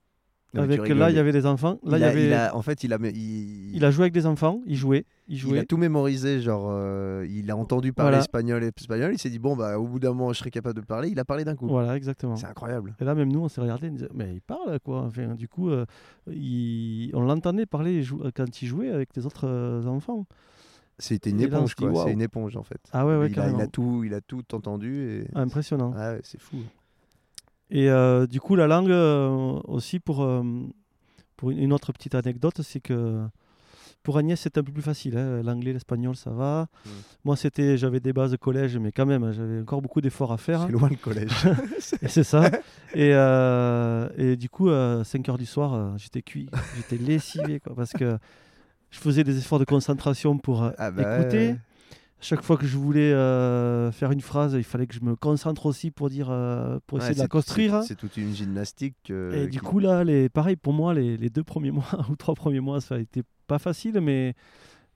Non, 0.54 0.62
Avec, 0.62 0.88
là, 0.88 1.10
il 1.10 1.16
y 1.16 1.18
avait 1.18 1.32
des 1.32 1.44
enfants. 1.44 1.78
Là, 1.84 1.98
il, 1.98 2.00
il, 2.00 2.04
a, 2.04 2.08
avait, 2.08 2.26
il 2.28 2.32
a- 2.32 2.56
en 2.56 2.62
fait, 2.62 2.82
il 2.82 2.94
a, 2.94 2.98
il, 3.02 3.76
il 3.76 3.84
a 3.84 3.90
joué 3.90 4.04
avec 4.04 4.14
des 4.14 4.24
enfants, 4.24 4.62
il 4.64 4.76
jouait, 4.76 5.04
il 5.28 5.34
il 5.34 5.38
jouait. 5.38 5.58
a 5.58 5.64
tout 5.66 5.76
mémorisé, 5.76 6.40
genre, 6.40 6.68
euh, 6.70 7.26
il 7.28 7.50
a 7.50 7.56
entendu 7.56 7.92
parler 7.92 8.12
Voilà. 8.12 8.18
espagnol 8.20 8.64
et 8.64 8.70
espagnol, 8.74 9.10
il 9.12 9.18
s'est 9.18 9.28
dit, 9.28 9.38
bon, 9.38 9.56
bah, 9.56 9.78
au 9.78 9.86
bout 9.86 9.98
d'un 9.98 10.14
moment, 10.14 10.32
je 10.32 10.38
serai 10.38 10.50
capable 10.50 10.80
de 10.80 10.86
parler, 10.86 11.10
il 11.10 11.18
a 11.20 11.26
parlé 11.26 11.44
d'un 11.44 11.54
coup. 11.54 11.66
Voilà, 11.68 11.94
exactement. 11.98 12.34
C'est 12.36 12.46
incroyable. 12.46 12.94
Et 12.98 13.04
là, 13.04 13.14
même 13.14 13.30
nous, 13.30 13.40
on 13.40 13.48
s'est 13.48 13.60
regardé, 13.60 13.92
mais 14.14 14.32
il 14.32 14.40
parle, 14.40 14.80
quoi. 14.80 15.02
Enfin, 15.02 15.34
du 15.34 15.48
coup, 15.48 15.68
euh, 15.68 15.84
il- 16.30 17.10
on 17.14 17.20
l'entendait 17.20 17.66
parler 17.66 18.02
quand 18.34 18.62
il 18.62 18.66
jouait 18.68 18.90
avec 18.90 19.10
les 19.16 19.26
autres 19.26 19.46
euh, 19.46 19.84
enfants. 19.84 20.24
C'était 20.98 21.30
une 21.30 21.40
Et 21.40 21.46
là, 21.46 21.58
éponge, 21.58 21.76
dit, 21.76 21.84
quoi. 21.86 22.04
C'est 22.06 22.12
une 22.12 22.22
éponge, 22.22 22.56
en 22.56 22.62
fait. 22.64 22.80
Ah 22.92 23.06
ouais, 23.06 23.16
ouais, 23.18 23.28
il, 23.30 23.38
a, 23.38 23.50
il, 23.50 23.68
tout, 23.70 24.02
il 24.04 24.14
a 24.14 24.20
tout 24.20 24.42
entendu 24.54 25.10
et. 25.10 25.26
Impressionnant. 25.34 25.92
Ah 25.96 26.12
ouais, 26.14 26.20
c'est 26.24 26.40
fou. 26.40 26.56
Et 27.70 27.90
euh, 27.90 28.26
du 28.26 28.40
coup, 28.40 28.56
la 28.56 28.66
langue 28.66 28.90
euh, 28.90 29.60
aussi, 29.64 30.00
pour, 30.00 30.22
euh, 30.24 30.42
pour 31.36 31.50
une 31.50 31.72
autre 31.72 31.92
petite 31.92 32.14
anecdote, 32.14 32.62
c'est 32.62 32.80
que 32.80 33.26
pour 34.02 34.16
Agnès, 34.16 34.40
c'est 34.40 34.56
un 34.56 34.62
peu 34.62 34.72
plus 34.72 34.82
facile. 34.82 35.18
hein. 35.18 35.42
L'anglais, 35.42 35.72
l'espagnol, 35.74 36.16
ça 36.16 36.30
va. 36.30 36.68
Mm. 36.86 36.88
Moi, 37.24 37.36
c'était, 37.36 37.76
j'avais 37.76 38.00
des 38.00 38.12
bases 38.14 38.30
de 38.30 38.36
collège, 38.36 38.78
mais 38.78 38.90
quand 38.90 39.04
même, 39.04 39.32
j'avais 39.32 39.60
encore 39.60 39.82
beaucoup 39.82 40.00
d'efforts 40.00 40.32
à 40.32 40.38
faire. 40.38 40.62
C'est 40.66 40.72
loin 40.72 40.88
le 40.88 40.96
collège. 40.96 41.30
Et 42.02 42.08
c'est 42.08 42.24
ça. 42.24 42.50
et, 42.94 43.10
et 44.16 44.36
du 44.36 44.48
coup, 44.48 44.70
à 44.70 45.02
5 45.04 45.28
heures 45.28 45.38
du 45.38 45.46
soir, 45.46 45.98
j'étais 45.98 46.22
cuit, 46.22 46.48
j'étais 46.76 46.96
lessivé, 47.02 47.60
quoi, 47.60 47.74
parce 47.74 47.92
que 47.92 48.16
je 48.90 48.98
faisais 48.98 49.24
des 49.24 49.36
efforts 49.36 49.58
de 49.58 49.64
concentration 49.66 50.38
pour 50.38 50.70
Ah 50.78 50.90
bah 50.90 51.18
écouter. 51.20 51.56
Chaque 52.20 52.42
fois 52.42 52.56
que 52.56 52.66
je 52.66 52.76
voulais 52.76 53.12
euh, 53.12 53.92
faire 53.92 54.10
une 54.10 54.20
phrase, 54.20 54.54
il 54.54 54.64
fallait 54.64 54.88
que 54.88 54.94
je 54.94 55.00
me 55.02 55.14
concentre 55.14 55.66
aussi 55.66 55.92
pour 55.92 56.10
dire, 56.10 56.28
euh, 56.30 56.80
pour 56.88 56.98
essayer 56.98 57.10
Ouais, 57.12 57.16
de 57.16 57.20
la 57.20 57.28
construire. 57.28 57.74
hein. 57.76 57.82
C'est 57.82 57.94
toute 57.94 58.16
une 58.16 58.34
gymnastique. 58.34 58.96
euh, 59.10 59.44
Et 59.44 59.46
du 59.48 59.60
coup, 59.60 59.78
là, 59.78 60.02
les, 60.02 60.28
pareil, 60.28 60.56
pour 60.56 60.72
moi, 60.72 60.94
les, 60.94 61.16
les 61.16 61.30
deux 61.30 61.44
premiers 61.44 61.70
mois 61.78 61.84
ou 62.10 62.16
trois 62.16 62.34
premiers 62.34 62.58
mois, 62.60 62.80
ça 62.80 62.96
a 62.96 62.98
été 62.98 63.22
pas 63.46 63.60
facile, 63.60 64.00
mais, 64.00 64.34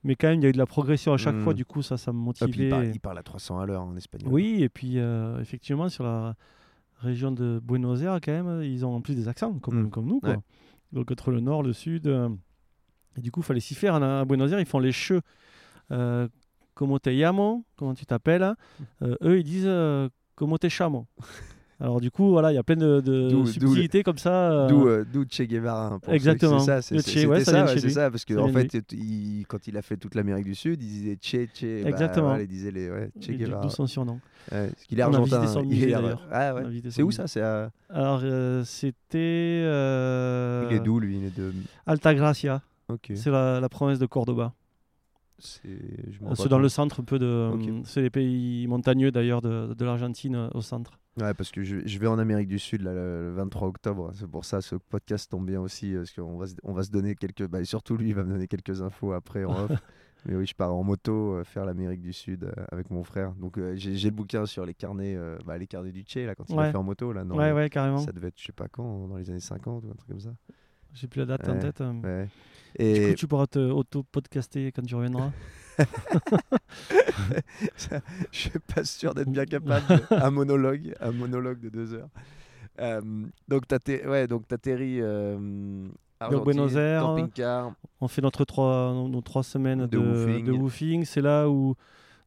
mais 0.03 0.15
quand 0.15 0.27
même, 0.27 0.39
il 0.41 0.43
y 0.43 0.45
a 0.47 0.49
eu 0.49 0.53
de 0.53 0.57
la 0.57 0.65
progression 0.65 1.13
à 1.13 1.17
chaque 1.17 1.39
fois. 1.39 1.53
Du 1.53 1.63
coup, 1.63 1.81
ça, 1.81 1.95
ça 1.97 2.11
me 2.11 2.29
Ah, 2.41 2.47
puis 2.47 2.63
il, 2.63 2.69
parle, 2.69 2.81
motivait. 2.81 2.95
il 2.97 2.99
parle 2.99 3.17
à 3.19 3.23
300 3.23 3.57
à 3.59 3.65
l'heure 3.65 3.83
en 3.83 3.95
espagnol. 3.95 4.31
Oui, 4.33 4.61
et 4.61 4.67
puis 4.69 4.97
effectivement, 5.39 5.87
sur 5.87 6.03
la 6.03 6.35
région 6.99 7.31
de 7.31 7.61
Buenos 7.63 8.01
Aires, 8.01 8.19
quand 8.21 8.31
même, 8.33 8.63
ils 8.63 8.85
ont 8.85 8.93
en 8.95 9.01
plus 9.01 9.15
des 9.15 9.29
accents, 9.29 9.53
comme, 9.59 9.83
Mm. 9.83 9.89
comme 9.91 10.07
nous. 10.07 10.19
Quoi. 10.19 10.31
Ouais. 10.31 10.39
Donc 10.91 11.09
entre 11.09 11.31
le 11.31 11.39
nord, 11.39 11.63
le 11.63 11.71
sud. 11.73 12.05
et 13.17 13.21
du 13.21 13.31
coup, 13.31 13.39
il 13.39 13.43
fallait 13.43 13.59
s'y 13.61 13.75
faire. 13.75 13.95
À 13.95 14.19
à 14.19 14.25
Buenos 14.25 14.51
Aires, 14.51 14.59
ils 14.59 14.65
font 14.65 14.79
les 14.79 14.91
cheux. 14.91 15.21
Euh, 15.91 16.27
comment 16.73 16.99
te 16.99 17.09
llamo? 17.09 17.63
Comment 17.77 17.93
tu 17.93 18.05
t'appelles? 18.05 18.53
Euh, 19.01 19.15
Eux, 19.23 19.39
ils 19.39 19.43
disent 19.43 19.65
euh, 19.67 20.09
Comment 20.35 20.57
te 20.57 20.67
chamo? 20.69 21.05
Alors 21.79 21.99
du 21.99 22.11
coup, 22.11 22.29
voilà, 22.29 22.51
il 22.51 22.55
y 22.55 22.57
a 22.57 22.63
plein 22.63 22.77
de, 22.77 23.01
de 23.01 23.45
subtilités 23.45 24.03
comme 24.03 24.17
ça. 24.19 24.51
euh, 24.51 24.67
D'où 24.67 24.87
euh, 24.87 25.03
d'où 25.11 25.25
Che 25.29 25.41
Guevara. 25.41 25.87
hein, 25.87 25.99
pour 25.99 26.13
Exactement. 26.13 26.59
C'est 26.59 26.65
ça, 26.65 26.81
c'est- 26.81 27.25
ouais, 27.25 27.43
ça 27.43 27.65
ouais, 27.65 27.89
ça, 27.89 28.09
parce 28.09 28.23
que 28.23 28.35
Ça 28.35 28.41
en 28.41 28.47
fait, 28.47 28.69
il- 28.93 29.43
quand 29.49 29.67
il 29.67 29.75
a 29.75 29.81
fait 29.81 29.97
toute 29.97 30.15
l'Amérique 30.15 30.45
du 30.45 30.55
Sud, 30.55 30.81
il 30.81 30.87
disait 30.87 31.17
Che, 31.21 31.47
Che. 31.53 31.83
bah, 31.83 31.89
Exactement. 31.89 32.27
voilà, 32.27 32.43
il 32.43 32.47
disait 32.47 32.71
les 32.71 32.89
Che 33.19 33.31
Guevara. 33.33 33.61
D'où 33.63 33.69
son 33.69 33.85
surnom. 33.87 34.19
Qu'il 34.87 34.99
est 34.99 35.01
argentin. 35.01 35.43
il 35.69 35.83
est. 35.89 35.93
Ah 36.31 36.53
C'est 36.89 37.01
où 37.03 37.11
ça? 37.11 37.27
C'est 37.27 37.41
à... 37.41 37.69
Alors, 37.89 38.21
c'était 38.65 39.61
Il 40.69 40.75
est 40.75 40.79
d'où 40.79 40.99
lui? 40.99 41.17
Il 41.17 41.25
est 41.25 41.37
de. 41.37 41.51
Altagracia. 41.85 42.61
Ok. 42.87 43.11
C'est 43.15 43.31
la, 43.31 43.59
la 43.59 43.69
province 43.69 43.99
de 43.99 44.05
Cordoba. 44.05 44.53
C'est 45.39 45.67
Euh, 45.67 46.47
dans 46.47 46.59
le 46.59 46.69
centre 46.69 47.01
peu 47.01 47.19
de. 47.19 47.51
Ok. 47.53 47.85
C'est 47.85 48.01
les 48.01 48.09
pays 48.09 48.67
montagneux 48.67 49.11
d'ailleurs 49.11 49.41
de, 49.41 49.73
de 49.73 49.85
l'Argentine 49.85 50.35
euh, 50.35 50.49
au 50.53 50.61
centre. 50.61 50.99
Ouais, 51.19 51.33
parce 51.33 51.51
que 51.51 51.63
je, 51.63 51.77
je 51.85 51.99
vais 51.99 52.07
en 52.07 52.17
Amérique 52.17 52.47
du 52.47 52.57
Sud 52.59 52.81
là, 52.81 52.93
le, 52.93 53.29
le 53.29 53.33
23 53.33 53.67
octobre. 53.67 54.11
C'est 54.13 54.27
pour 54.27 54.45
ça 54.45 54.61
ce 54.61 54.75
podcast 54.75 55.29
tombe 55.29 55.45
bien 55.45 55.61
aussi, 55.61 55.93
euh, 55.93 55.99
parce 55.99 56.11
qu'on 56.11 56.37
va, 56.37 56.47
se- 56.47 56.55
on 56.63 56.73
va 56.73 56.83
se 56.83 56.91
donner 56.91 57.15
quelques. 57.15 57.47
Bah, 57.47 57.61
et 57.61 57.65
surtout 57.65 57.97
lui, 57.97 58.09
il 58.09 58.15
va 58.15 58.23
me 58.23 58.31
donner 58.31 58.47
quelques 58.47 58.81
infos 58.81 59.13
après 59.13 59.43
en 59.45 59.51
off. 59.65 59.71
Mais 60.25 60.35
oui, 60.35 60.45
je 60.45 60.55
pars 60.55 60.73
en 60.73 60.83
moto 60.83 61.35
euh, 61.35 61.43
faire 61.43 61.65
l'Amérique 61.65 62.01
du 62.01 62.13
Sud 62.13 62.45
euh, 62.45 62.51
avec 62.71 62.89
mon 62.89 63.03
frère. 63.03 63.33
Donc 63.35 63.57
euh, 63.57 63.75
j'ai 63.75 63.95
j'ai 63.97 64.09
le 64.09 64.15
bouquin 64.15 64.45
sur 64.45 64.65
les 64.65 64.73
carnets, 64.73 65.15
euh, 65.17 65.37
bah, 65.45 65.57
les 65.57 65.67
carnets 65.67 65.91
du 65.91 66.03
Che 66.07 66.15
là 66.25 66.33
quand 66.33 66.45
il 66.49 66.55
Ouais. 66.55 66.67
a 66.67 66.71
fait 66.71 66.77
en 66.77 66.83
moto 66.83 67.11
là. 67.11 67.23
ouais, 67.25 67.51
ouais, 67.51 67.69
carrément. 67.69 67.97
Ça 67.97 68.11
devait 68.13 68.29
être, 68.29 68.39
je 68.39 68.45
sais 68.45 68.53
pas 68.53 68.67
quand, 68.69 69.07
dans 69.09 69.17
les 69.17 69.29
années 69.29 69.39
50 69.41 69.83
ou 69.83 69.89
un 69.91 69.95
truc 69.95 70.09
comme 70.09 70.19
ça. 70.21 70.33
J'ai 70.93 71.07
plus 71.07 71.19
la 71.19 71.25
date 71.25 71.49
en 71.49 71.57
tête. 71.59 71.81
euh. 71.81 71.93
Ouais. 72.01 72.29
Du 72.79 72.85
Et 72.85 73.09
coup, 73.09 73.15
tu 73.15 73.27
pourras 73.27 73.47
te 73.47 73.59
auto-podcaster 73.59 74.71
quand 74.71 74.81
tu 74.83 74.95
reviendras. 74.95 75.31
je 78.31 78.37
suis 78.37 78.51
pas 78.75 78.83
sûr 78.83 79.13
d'être 79.13 79.29
bien 79.29 79.45
capable 79.45 79.85
de- 79.87 80.03
un 80.15 80.31
monologue, 80.31 80.93
un 80.99 81.11
monologue 81.11 81.59
de 81.59 81.69
deux 81.69 81.93
heures. 81.93 82.09
Euh, 82.79 83.01
donc 83.47 83.67
t'as 83.67 83.77
ouais, 84.07 84.27
donc 84.27 84.47
t'atterris 84.47 84.99
euh, 85.01 85.87
Buenos 86.43 86.75
Aires. 86.75 87.15
On 88.01 88.07
fait 88.07 88.21
notre 88.21 88.45
trois, 88.45 88.93
nos, 88.93 89.21
trois 89.21 89.43
semaines 89.43 89.85
De 89.87 89.97
de, 89.97 90.51
woofing. 90.51 91.05
C'est 91.05 91.21
là 91.21 91.49
où, 91.49 91.75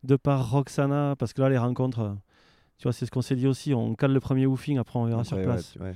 de 0.04 0.16
par 0.16 0.50
Roxana, 0.50 1.14
parce 1.18 1.32
que 1.32 1.40
là, 1.42 1.48
les 1.48 1.58
rencontres, 1.58 2.16
tu 2.78 2.84
vois, 2.84 2.92
c'est 2.92 3.06
ce 3.06 3.10
qu'on 3.10 3.22
s'est 3.22 3.36
dit 3.36 3.46
aussi. 3.48 3.74
On 3.74 3.94
cale 3.94 4.12
le 4.12 4.20
premier 4.20 4.46
woofing, 4.46 4.78
après 4.78 4.98
on 4.98 5.06
verra 5.06 5.24
sur 5.24 5.36
Après, 5.36 5.46
place. 5.46 5.74
ouais. 5.80 5.94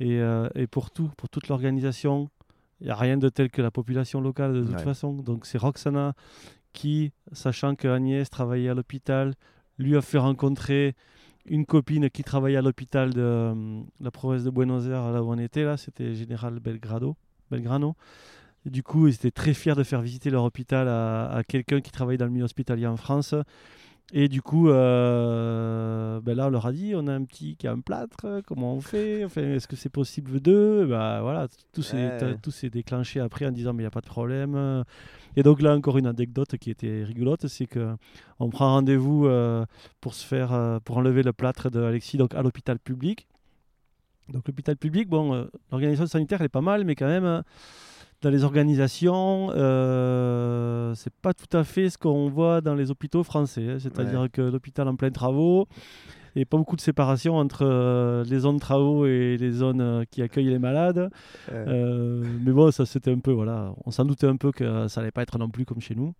Et, 0.00 0.18
euh, 0.20 0.48
et 0.54 0.66
pour 0.66 0.90
tout, 0.90 1.10
pour 1.16 1.28
toute 1.28 1.48
l'organisation, 1.48 2.30
il 2.80 2.84
n'y 2.86 2.90
a 2.90 2.96
rien 2.96 3.16
de 3.18 3.28
tel 3.28 3.50
que 3.50 3.60
la 3.62 3.70
population 3.70 4.20
locale 4.20 4.54
de 4.54 4.64
toute 4.64 4.74
Ouais. 4.76 4.82
façon. 4.82 5.12
Donc 5.14 5.46
c'est 5.46 5.58
Roxana 5.58 6.14
qui, 6.72 7.12
sachant 7.32 7.74
que 7.74 7.86
Agnès 7.88 8.28
travaillait 8.30 8.70
à 8.70 8.74
l'hôpital, 8.74 9.34
lui 9.78 9.96
a 9.96 10.00
fait 10.02 10.18
rencontrer 10.18 10.94
une 11.46 11.66
copine 11.66 12.08
qui 12.10 12.22
travaillait 12.22 12.58
à 12.58 12.62
l'hôpital 12.62 13.12
de 13.12 13.20
euh, 13.20 13.80
la 14.00 14.10
province 14.10 14.44
de 14.44 14.50
Buenos 14.50 14.86
Aires, 14.86 15.10
là 15.12 15.22
où 15.22 15.30
on 15.32 15.38
était, 15.38 15.64
là, 15.64 15.76
c'était 15.76 16.14
Général 16.14 16.60
Belgrado, 16.60 17.16
Belgrano. 17.50 17.94
Et 18.66 18.70
du 18.70 18.82
coup, 18.82 19.06
ils 19.08 19.14
étaient 19.14 19.30
très 19.30 19.54
fiers 19.54 19.74
de 19.74 19.82
faire 19.82 20.02
visiter 20.02 20.28
leur 20.30 20.44
hôpital 20.44 20.86
à, 20.86 21.30
à 21.32 21.42
quelqu'un 21.44 21.80
qui 21.80 21.90
travaille 21.90 22.18
dans 22.18 22.26
le 22.26 22.30
milieu 22.30 22.44
hospitalier 22.44 22.86
en 22.86 22.96
France. 22.96 23.34
Et 24.12 24.28
du 24.28 24.42
coup, 24.42 24.68
euh, 24.68 26.20
ben 26.20 26.36
là, 26.36 26.48
on 26.48 26.50
leur 26.50 26.66
a 26.66 26.72
dit, 26.72 26.94
on 26.96 27.06
a 27.06 27.12
un 27.12 27.22
petit 27.24 27.54
qui 27.56 27.68
a 27.68 27.72
un 27.72 27.78
plâtre, 27.80 28.40
comment 28.46 28.74
on 28.74 28.80
fait? 28.80 29.24
Enfin, 29.24 29.42
Est-ce 29.42 29.68
que 29.68 29.76
c'est 29.76 29.88
possible 29.88 30.40
d'eux? 30.40 30.84
Bah, 30.84 31.20
voilà, 31.22 31.46
tout 31.72 31.82
s'est 31.82 31.94
Ouais. 32.18 32.70
déclenché 32.70 33.20
après 33.20 33.46
en 33.46 33.52
disant, 33.52 33.72
mais 33.72 33.82
il 33.82 33.84
n'y 33.84 33.88
a 33.88 33.92
pas 33.92 34.00
de 34.00 34.06
problème. 34.06 34.84
Et 35.36 35.44
donc 35.44 35.62
là, 35.62 35.76
encore 35.76 35.96
une 35.96 36.06
anecdote 36.06 36.56
qui 36.58 36.70
était 36.70 37.04
rigolote, 37.04 37.46
c'est 37.46 37.66
que 37.66 37.94
on 38.40 38.50
prend 38.50 38.72
rendez-vous 38.72 39.26
euh, 39.26 39.64
pour 40.00 40.14
se 40.14 40.26
faire, 40.26 40.52
euh, 40.52 40.80
pour 40.80 40.96
enlever 40.96 41.22
le 41.22 41.32
plâtre 41.32 41.70
de 41.70 41.80
Alexis 41.80 42.16
donc 42.16 42.34
à 42.34 42.42
l'hôpital 42.42 42.80
public. 42.80 43.28
Donc 44.28 44.46
l'hôpital 44.48 44.76
public, 44.76 45.08
bon, 45.08 45.48
l'organisation 45.70 46.06
sanitaire 46.06 46.40
elle 46.40 46.46
est 46.46 46.48
pas 46.48 46.60
mal, 46.60 46.84
mais 46.84 46.94
quand 46.96 47.06
même 47.06 47.42
dans 48.22 48.30
les 48.30 48.44
organisations, 48.44 49.50
euh, 49.54 50.94
c'est 50.94 51.12
pas 51.22 51.32
tout 51.32 51.56
à 51.56 51.64
fait 51.64 51.88
ce 51.90 51.96
qu'on 51.98 52.28
voit 52.28 52.60
dans 52.60 52.74
les 52.74 52.90
hôpitaux 52.90 53.22
français. 53.22 53.66
hein. 53.68 53.78
C'est-à-dire 53.78 54.20
Ouais. 54.22 54.28
que 54.28 54.42
l'hôpital 54.42 54.86
en 54.88 54.96
plein 54.96 55.10
travaux, 55.10 55.66
et 56.36 56.44
pas 56.44 56.56
beaucoup 56.58 56.76
de 56.76 56.80
séparation 56.80 57.36
entre 57.36 57.62
euh, 57.64 58.22
les 58.24 58.40
zones 58.40 58.60
travaux 58.60 59.06
et 59.06 59.36
les 59.38 59.50
zones 59.50 59.80
euh, 59.80 60.04
qui 60.10 60.22
accueillent 60.22 60.50
les 60.50 60.58
malades. 60.60 61.10
Euh, 61.50 62.22
mais 62.44 62.52
bon, 62.52 62.70
ça 62.70 62.86
c'était 62.86 63.10
un 63.10 63.18
peu, 63.18 63.32
voilà, 63.32 63.74
on 63.84 63.90
s'en 63.90 64.04
doutait 64.04 64.26
un 64.28 64.36
peu 64.36 64.52
que 64.52 64.86
ça 64.88 65.00
allait 65.00 65.10
pas 65.10 65.22
être 65.22 65.38
non 65.38 65.48
plus 65.48 65.64
comme 65.64 65.80
chez 65.80 65.94
nous. 65.94 66.14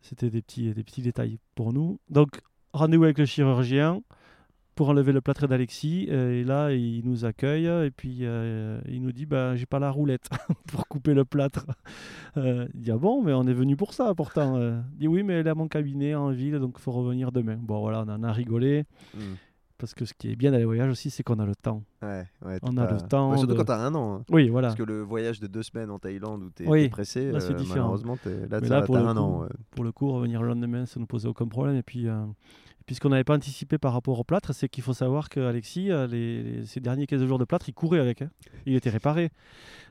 C'était 0.00 0.30
des 0.30 0.40
petits, 0.40 0.72
des 0.72 0.82
petits 0.84 1.02
détails 1.02 1.38
pour 1.54 1.72
nous. 1.74 2.00
Donc, 2.08 2.40
rendez-vous 2.72 3.04
avec 3.04 3.18
le 3.18 3.26
chirurgien 3.26 4.00
pour 4.80 4.88
enlever 4.88 5.12
le 5.12 5.20
plâtre 5.20 5.46
d'Alexis. 5.46 6.06
euh, 6.08 6.40
et 6.40 6.42
là, 6.42 6.72
il 6.72 7.02
nous 7.04 7.26
accueille 7.26 7.66
et 7.66 7.90
puis 7.90 8.20
euh, 8.22 8.80
il 8.88 9.02
nous 9.02 9.12
dit 9.12 9.26
bah, 9.26 9.54
J'ai 9.54 9.66
pas 9.66 9.78
la 9.78 9.90
roulette 9.90 10.30
pour 10.72 10.88
couper 10.88 11.12
le 11.12 11.26
plâtre. 11.26 11.66
Euh, 12.36 12.66
il 12.74 12.80
dit 12.82 12.90
Ah 12.92 12.96
bon, 12.96 13.22
mais 13.22 13.32
on 13.34 13.42
est 13.42 13.52
venu 13.52 13.76
pour 13.76 13.92
ça 13.92 14.14
pourtant. 14.14 14.56
Euh, 14.56 14.80
il 14.94 14.98
dit 15.00 15.08
Oui, 15.08 15.22
mais 15.24 15.34
elle 15.34 15.46
est 15.48 15.50
à 15.50 15.54
mon 15.54 15.66
cabinet 15.68 16.14
en 16.14 16.30
ville, 16.30 16.58
donc 16.60 16.76
il 16.78 16.80
faut 16.80 16.92
revenir 16.92 17.30
demain. 17.32 17.56
Bon, 17.60 17.80
voilà, 17.80 18.04
on 18.06 18.08
en 18.08 18.22
a 18.22 18.32
rigolé. 18.32 18.84
hmm. 19.14 19.34
Parce 19.76 19.94
que 19.94 20.04
ce 20.04 20.14
qui 20.14 20.30
est 20.30 20.36
bien 20.36 20.52
dans 20.52 20.56
les 20.58 20.64
voyages 20.64 20.90
aussi, 20.90 21.10
c'est 21.10 21.22
qu'on 21.24 21.40
a 21.40 21.44
le 21.46 21.56
temps. 21.56 21.82
Ouais, 22.02 22.24
ouais, 22.46 22.58
On 22.62 22.76
a 22.78 22.90
le 22.90 23.00
temps 23.00 23.32
Ouais, 23.32 23.36
surtout 23.38 23.52
de- 23.54 23.58
quand 23.58 23.64
t'as 23.64 23.84
un 23.84 23.94
an. 23.96 24.14
hein. 24.20 24.24
Oui, 24.30 24.48
voilà. 24.48 24.68
Parce 24.68 24.78
que 24.78 24.84
le 24.84 25.02
voyage 25.02 25.40
de 25.40 25.46
deux 25.48 25.62
semaines 25.64 25.90
en 25.90 25.98
Thaïlande 25.98 26.42
où 26.44 26.50
t'es 26.50 26.66
Oui, 26.68 26.88
pressé, 26.88 27.32
là, 27.32 27.40
malheureusement, 27.68 28.16
t'es- 28.16 28.46
là, 28.48 28.60
là, 28.60 28.68
t'as 28.68 28.78
un 28.78 28.82
coup, 28.86 28.94
an. 28.96 29.46
pour 29.72 29.82
le 29.84 29.90
coup, 29.92 30.10
revenir 30.12 30.40
le 30.40 30.48
lendemain, 30.48 30.86
ça 30.86 31.00
ne 31.00 31.04
posait 31.06 31.28
aucun 31.28 31.48
problème. 31.48 31.76
Et 31.76 31.82
puis, 31.82 32.06
euh, 32.90 32.92
puis 32.92 32.94
ce 32.96 33.00
qu'on 33.00 33.08
n'avait 33.10 33.24
pas 33.24 33.34
anticipé 33.36 33.78
par 33.78 33.92
rapport 33.92 34.18
au 34.18 34.24
plâtre, 34.24 34.52
c'est 34.52 34.68
qu'il 34.68 34.82
faut 34.82 34.92
savoir 34.94 35.28
qu'Alexis, 35.28 35.90
euh, 35.92 36.06
les, 36.08 36.42
les- 36.42 36.66
ces 36.66 36.80
derniers 36.80 37.06
15 37.06 37.24
jours 37.24 37.38
de 37.38 37.44
plâtre, 37.44 37.68
il 37.68 37.72
courait 37.72 38.00
avec. 38.00 38.22
hein. 38.22 38.30
Il 38.66 38.74
était 38.74 38.90
réparé. 38.90 39.30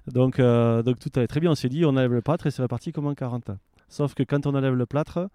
Donc, 0.08 0.40
euh, 0.40 0.84
donc 0.84 1.00
tout 1.00 1.10
allait 1.16 1.28
très 1.28 1.40
bien. 1.40 1.52
On 1.52 1.56
s'est 1.56 1.70
dit, 1.70 1.86
on 1.86 1.90
enlève 1.90 2.12
le 2.14 2.22
plâtre 2.22 2.48
et 2.48 2.52
c'est 2.52 2.62
reparti 2.62 2.92
comme 2.92 3.08
en 3.08 3.14
40. 3.16 3.52
Sauf 3.88 4.14
que 4.14 4.24
quand 4.24 4.46
on 4.48 4.54
enlève 4.56 4.76
le 4.76 4.86
plâtre, 4.86 5.30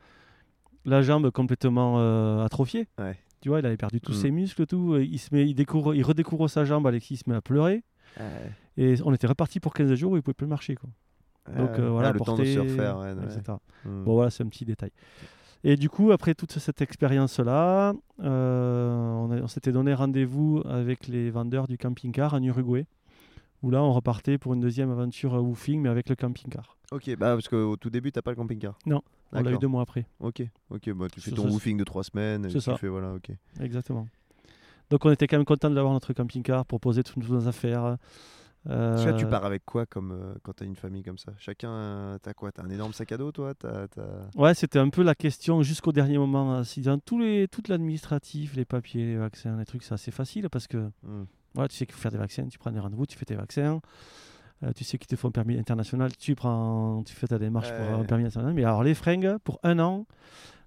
la 0.85 1.01
jambe 1.03 1.31
complètement 1.31 1.95
euh, 1.99 2.45
atrophiée. 2.45 2.87
Ouais. 2.99 3.17
Tu 3.41 3.49
vois, 3.49 3.61
il 3.61 3.67
avait 3.67 3.77
perdu 3.77 4.01
tous 4.01 4.13
Mm. 4.13 4.21
ses 4.23 4.31
muscles, 4.31 4.67
tout. 4.67 4.97
Il, 4.99 5.19
se 5.19 5.35
met, 5.35 5.47
il, 5.49 5.55
découvre, 5.55 5.95
il 5.95 6.03
redécouvre 6.03 6.49
sa 6.49 6.65
jambe, 6.65 6.87
Alexis 6.87 7.17
se 7.19 7.31
met 7.31 7.37
à 7.37 7.41
pleurer. 7.43 7.83
Ouais. 8.19 8.25
Et 8.77 8.95
on 9.05 9.13
était 9.15 9.27
reparti 9.27 9.61
pour 9.61 9.73
15 9.75 9.93
jours 9.95 10.13
où 10.13 10.17
il 10.17 10.23
pouvait 10.23 10.35
plus 10.35 10.47
marcher. 10.47 10.75
Quoi. 10.77 10.91
Donc 11.57 11.79
euh, 11.79 11.89
voilà, 11.91 12.09
ouais, 12.09 12.15
le 12.15 12.21
temps 12.21 12.37
de 12.39 12.45
se 12.45 12.55
porter, 12.59 12.71
refaire. 12.71 12.99
ouais, 12.99 13.13
ouais. 13.13 13.25
etc. 13.25 13.43
Hmm. 13.85 14.05
Bon, 14.05 14.15
voilà, 14.15 14.31
c'est 14.31 14.43
un 14.43 14.49
petit 14.49 14.65
détail. 14.65 14.91
Et 15.67 15.77
du 15.77 15.89
coup, 15.89 16.13
après 16.13 16.35
toute 16.35 16.53
cette 16.53 16.83
expérience-là, 16.83 17.95
euh, 18.23 19.41
on, 19.43 19.49
s'était 19.49 19.73
donné 19.73 19.95
rendez-vous 19.95 20.63
avec 20.69 21.09
les 21.09 21.31
vendeurs 21.31 21.67
du 21.67 21.79
camping-car 21.79 22.35
en 22.35 22.43
Uruguay, 22.43 22.87
où 23.63 23.71
là, 23.71 23.83
on 23.83 23.91
repartait 23.95 24.37
pour 24.37 24.53
une 24.53 24.61
deuxième 24.61 24.91
aventure 24.91 25.33
woofing, 25.33 25.81
mais 25.81 25.89
avec 25.89 26.11
le 26.11 26.17
camping-car. 26.17 26.77
Ok, 26.93 27.09
bah 27.17 27.33
parce 27.33 27.49
qu'au 27.49 27.77
tout 27.77 27.89
début, 27.89 28.13
t'as 28.13 28.21
pas 28.21 28.33
le 28.33 28.37
camping-car. 28.37 28.79
Non, 28.85 29.01
On 29.33 29.41
l'a 29.41 29.53
eu 29.53 29.59
deux 29.59 29.67
mois 29.67 29.81
après, 29.81 30.05
Ok, 30.21 30.43
ok, 30.69 30.91
bah 30.93 31.07
tu 31.11 31.23
fais 31.23 31.31
ton 31.31 31.45
ça, 31.45 31.49
woofing 31.49 31.79
de 31.79 31.85
trois 31.85 32.05
semaines. 32.05 32.51
c'est 32.51 32.61
ça. 32.61 32.77
fais, 32.77 32.89
voilà, 32.89 33.15
ok. 33.15 33.31
exactement. 33.59 34.07
Donc, 34.91 35.07
on 35.07 35.11
était 35.11 35.27
quand 35.27 35.39
même 35.39 35.47
content 35.47 35.71
d'avoir 35.71 35.95
notre 35.95 36.13
camping-car 36.13 36.67
pour 36.67 36.79
poser 36.79 37.03
toutes 37.03 37.27
nos 37.27 37.49
affaires. 37.49 37.97
Euh, 38.71 38.93
Parce 38.93 39.05
que 39.05 39.11
là, 39.11 39.17
tu 39.17 39.27
pars 39.27 39.45
avec 39.45 39.65
quoi 39.67 39.85
comme 39.85 40.13
euh, 40.13 40.35
quand 40.43 40.55
t'as 40.55 40.65
une 40.65 40.77
famille 40.77 41.03
comme 41.03 41.19
ça? 41.19 41.33
Chacun, 41.39 41.71
euh, 41.71 42.19
t'as 42.23 42.33
quoi? 42.33 42.51
T'as 42.51 42.63
un 42.63 42.71
énorme 42.71 42.93
sac 42.95 43.13
à 43.13 43.19
dos, 43.19 43.31
toi? 43.31 43.53
Ouais, 44.37 44.55
c'était 44.55 44.79
un 44.79 44.89
peu 44.89 45.03
la 45.03 45.15
question 45.15 45.63
jusqu'au 45.63 45.93
dernier 45.93 46.17
moment. 46.17 46.55
hein. 46.55 46.65
Si 46.65 46.81
dans 46.81 46.99
tous 46.99 47.19
les, 47.19 47.47
tout 47.49 47.63
l'administratif, 47.69 48.55
les 48.57 48.65
papiers, 48.65 49.05
les 49.05 49.17
vaccins, 49.17 49.57
les 49.59 49.67
trucs, 49.67 49.83
c'est 49.83 49.95
assez 49.95 50.11
facile 50.11 50.49
parce 50.51 50.67
que 50.67 50.91
Hmm. 51.03 51.25
Voilà, 51.55 51.69
tu 51.69 51.77
sais 51.77 51.87
qu'il 51.87 51.95
faut 51.95 52.01
faire 52.01 52.11
des 52.11 52.19
vaccins, 52.19 52.49
tu 52.49 52.59
prends 52.59 52.73
des 52.73 52.81
rendez-vous, 52.81 53.07
tu 53.07 53.17
fais 53.17 53.25
tes 53.27 53.37
vaccins. 53.37 53.81
Tu 54.75 54.83
sais 54.83 54.97
qu'il 54.97 55.07
te 55.07 55.15
faut 55.15 55.29
un 55.29 55.31
permis 55.31 55.59
international, 55.59 56.17
tu 56.17 56.35
prends, 56.35 57.03
tu 57.05 57.15
fais 57.15 57.27
ta 57.27 57.39
démarche 57.39 57.71
pour 57.75 57.85
avoir 57.85 58.01
un 58.01 58.05
permis 58.05 58.25
international. 58.25 58.55
Mais 58.55 58.65
alors 58.65 58.83
les 58.83 58.95
fringues, 58.95 59.37
pour 59.45 59.61
un 59.63 59.79
an, 59.79 60.07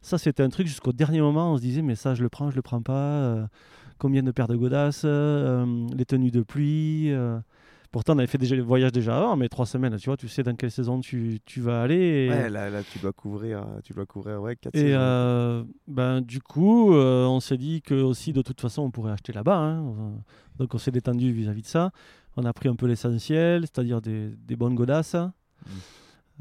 ça 0.01 0.17
c'était 0.19 0.43
un 0.43 0.49
truc 0.49 0.67
jusqu'au 0.67 0.93
dernier 0.93 1.19
moment, 1.19 1.51
on 1.53 1.57
se 1.57 1.61
disait 1.63 1.81
mais 1.81 1.95
ça 1.95 2.13
je 2.13 2.21
le 2.21 2.29
prends, 2.29 2.51
je 2.51 2.55
le 2.55 2.61
prends 2.61 2.81
pas. 2.83 3.49
combien 3.97 4.21
de 4.21 4.29
paires 4.31 4.47
de 4.47 4.55
godasses, 4.55 5.03
les 5.03 6.05
tenues 6.05 6.29
de 6.31 6.41
pluie. 6.43 7.11
Pourtant 7.97 8.13
on 8.13 8.19
avait 8.19 8.27
fait 8.27 8.37
déjà 8.37 8.55
le 8.55 8.61
voyage 8.61 8.91
déjà 8.91 9.17
avant, 9.17 9.35
mais 9.35 9.49
trois 9.49 9.65
semaines, 9.65 9.97
tu 9.97 10.05
vois, 10.07 10.17
tu 10.17 10.27
sais 10.27 10.43
dans 10.43 10.53
quelle 10.55 10.69
saison 10.69 10.99
tu, 10.99 11.39
tu 11.45 11.61
vas 11.61 11.81
aller. 11.81 12.27
Et, 12.27 12.29
Ouais, 12.29 12.47
là, 12.47 12.69
là, 12.69 12.83
tu 12.83 12.99
dois 12.99 13.11
couvrir, 13.11 13.61
euh, 13.63 13.79
tu 13.83 13.93
dois 13.93 14.05
couvrir, 14.05 14.39
ouais, 14.39 14.55
4 14.55 14.75
et 14.75 14.93
euh, 14.93 15.63
ben, 15.87 16.21
du 16.21 16.39
coup, 16.39 16.93
euh, 16.93 17.25
on 17.25 17.39
s'est 17.39 17.57
dit 17.57 17.81
que 17.81 17.95
aussi 17.95 18.33
de 18.33 18.43
toute 18.43 18.61
façon, 18.61 18.83
on 18.83 18.91
pourrait 18.91 19.13
acheter 19.13 19.33
là-bas. 19.33 19.57
hein. 19.57 20.13
Donc 20.59 20.75
on 20.75 20.77
s'est 20.77 20.91
détendu 20.91 21.31
vis-à-vis 21.31 21.63
de 21.63 21.67
ça. 21.67 21.89
On 22.35 22.45
a 22.45 22.53
pris 22.53 22.69
un 22.69 22.75
peu 22.75 22.85
l'essentiel, 22.85 23.61
c'est-à-dire 23.63 23.99
des, 23.99 24.29
des 24.45 24.55
bonnes 24.55 24.75
godasses. 24.75 25.15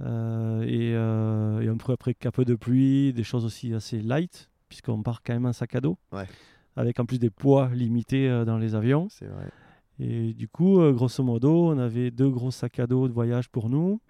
Euh, 0.00 0.62
et, 0.66 0.90
et 1.64 1.68
un 1.70 1.76
peu 1.78 1.90
après 1.94 2.12
capot 2.12 2.44
de 2.44 2.54
pluie, 2.54 3.14
des 3.14 3.24
choses 3.24 3.46
aussi 3.46 3.72
assez 3.72 4.02
light, 4.02 4.50
puisqu'on 4.68 5.02
part 5.02 5.22
quand 5.22 5.32
même 5.32 5.46
en 5.46 5.54
sac 5.54 5.74
à 5.74 5.80
dos. 5.80 5.96
Ouais. 6.12 6.26
Avec 6.76 7.00
en 7.00 7.06
plus 7.06 7.18
des 7.18 7.30
poids 7.30 7.70
limités 7.72 8.28
dans 8.44 8.58
les 8.58 8.74
avions. 8.74 9.08
C'est 9.08 9.24
vrai. 9.24 9.46
Et 9.98 10.34
du 10.34 10.48
coup, 10.48 10.80
euh, 10.80 10.92
grosso 10.92 11.22
modo, 11.24 11.68
on 11.72 11.78
avait 11.78 12.10
deux 12.10 12.28
gros 12.30 12.50
sacs 12.50 12.78
à 12.78 12.86
dos 12.86 13.08
de 13.08 13.12
voyage 13.12 13.48
pour 13.48 13.70
nous 13.70 14.00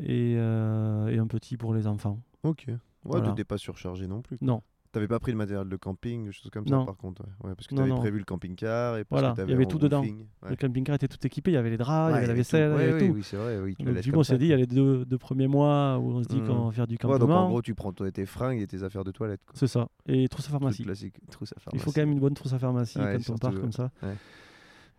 et, 0.00 0.34
euh, 0.36 1.08
et 1.08 1.18
un 1.18 1.26
petit 1.26 1.56
pour 1.56 1.74
les 1.74 1.86
enfants. 1.86 2.20
Ok. 2.42 2.64
Ouais, 2.68 2.74
Voilà. 3.04 3.28
t'étais 3.30 3.44
pas 3.44 3.58
surchargé 3.58 4.06
non 4.08 4.20
plus. 4.22 4.36
Non. 4.40 4.62
T'avais 4.92 5.08
pas 5.08 5.18
pris 5.20 5.30
le 5.30 5.36
matériel 5.36 5.68
de 5.68 5.76
camping, 5.76 6.24
des 6.24 6.32
choses 6.32 6.50
comme 6.50 6.66
ça, 6.66 6.74
Non. 6.76 6.86
par 6.86 6.96
contre. 6.96 7.22
Ouais, 7.22 7.50
Ouais, 7.50 7.54
parce 7.54 7.66
que 7.66 7.74
Non, 7.74 7.82
t'avais 7.86 7.94
prévu 8.00 8.18
le 8.18 8.24
camping-car 8.24 8.96
et 8.96 9.04
parce 9.04 9.20
Voilà, 9.20 9.34
que 9.36 9.42
il 9.42 9.50
y 9.50 9.52
avait 9.52 9.66
tout 9.66 9.78
dedans. 9.78 10.00
Ouais. 10.02 10.16
Le 10.48 10.56
camping-car 10.56 10.94
était 10.94 11.06
tout 11.08 11.18
équipé, 11.26 11.50
il 11.50 11.54
y 11.54 11.56
avait 11.58 11.68
les 11.70 11.76
draps, 11.76 12.12
il 12.12 12.14
y 12.14 12.18
avait 12.18 12.26
la 12.28 12.34
vaisselle, 12.34 12.70
il 12.70 12.74
y 12.74 12.76
Ouais, 12.78 12.82
avait 12.92 13.02
oui, 13.02 13.08
tout. 13.10 13.14
Oui, 13.16 13.22
c'est 13.22 13.36
vrai. 13.36 13.60
Oui, 13.60 13.74
tu 13.76 13.84
Donc, 13.84 14.00
du 14.00 14.10
coup, 14.12 14.18
on 14.18 14.22
ça, 14.22 14.32
s'est 14.32 14.38
dit, 14.38 14.46
il 14.46 14.50
y 14.50 14.54
a 14.54 14.56
les 14.56 14.66
deux, 14.66 15.04
deux 15.04 15.18
premiers 15.18 15.48
mois 15.48 15.98
où 15.98 16.12
on 16.12 16.22
se 16.22 16.28
dit 16.28 16.40
Mhm. 16.40 16.46
qu'on 16.48 16.64
va 16.66 16.72
faire 16.72 16.86
du 16.86 16.96
campement. 16.96 17.18
donc 17.18 17.30
en 17.30 17.48
gros, 17.48 17.60
tu 17.62 17.74
prends 17.74 17.92
tes 17.92 18.24
fringues 18.26 18.60
et 18.62 18.66
tes 18.66 18.82
affaires 18.84 19.04
de 19.04 19.10
toilette. 19.10 19.40
C'est 19.52 19.66
ça. 19.66 19.88
Et 20.06 20.26
trousse 20.28 20.46
à 20.48 20.50
pharmacie. 20.52 20.82
classique. 20.84 21.16
Trousse 21.30 21.52
à 21.52 21.56
Il 21.58 21.60
faut 21.60 21.70
pharmacie. 21.90 21.94
quand 21.94 22.00
même 22.00 22.12
une 22.12 22.20
bonne 22.20 22.34
trousse 22.34 22.54
à 22.54 22.58
pharmacie 22.58 22.98
quand 22.98 23.34
on 23.34 23.36
part 23.38 23.54
comme 23.60 23.72
ça. 23.72 23.90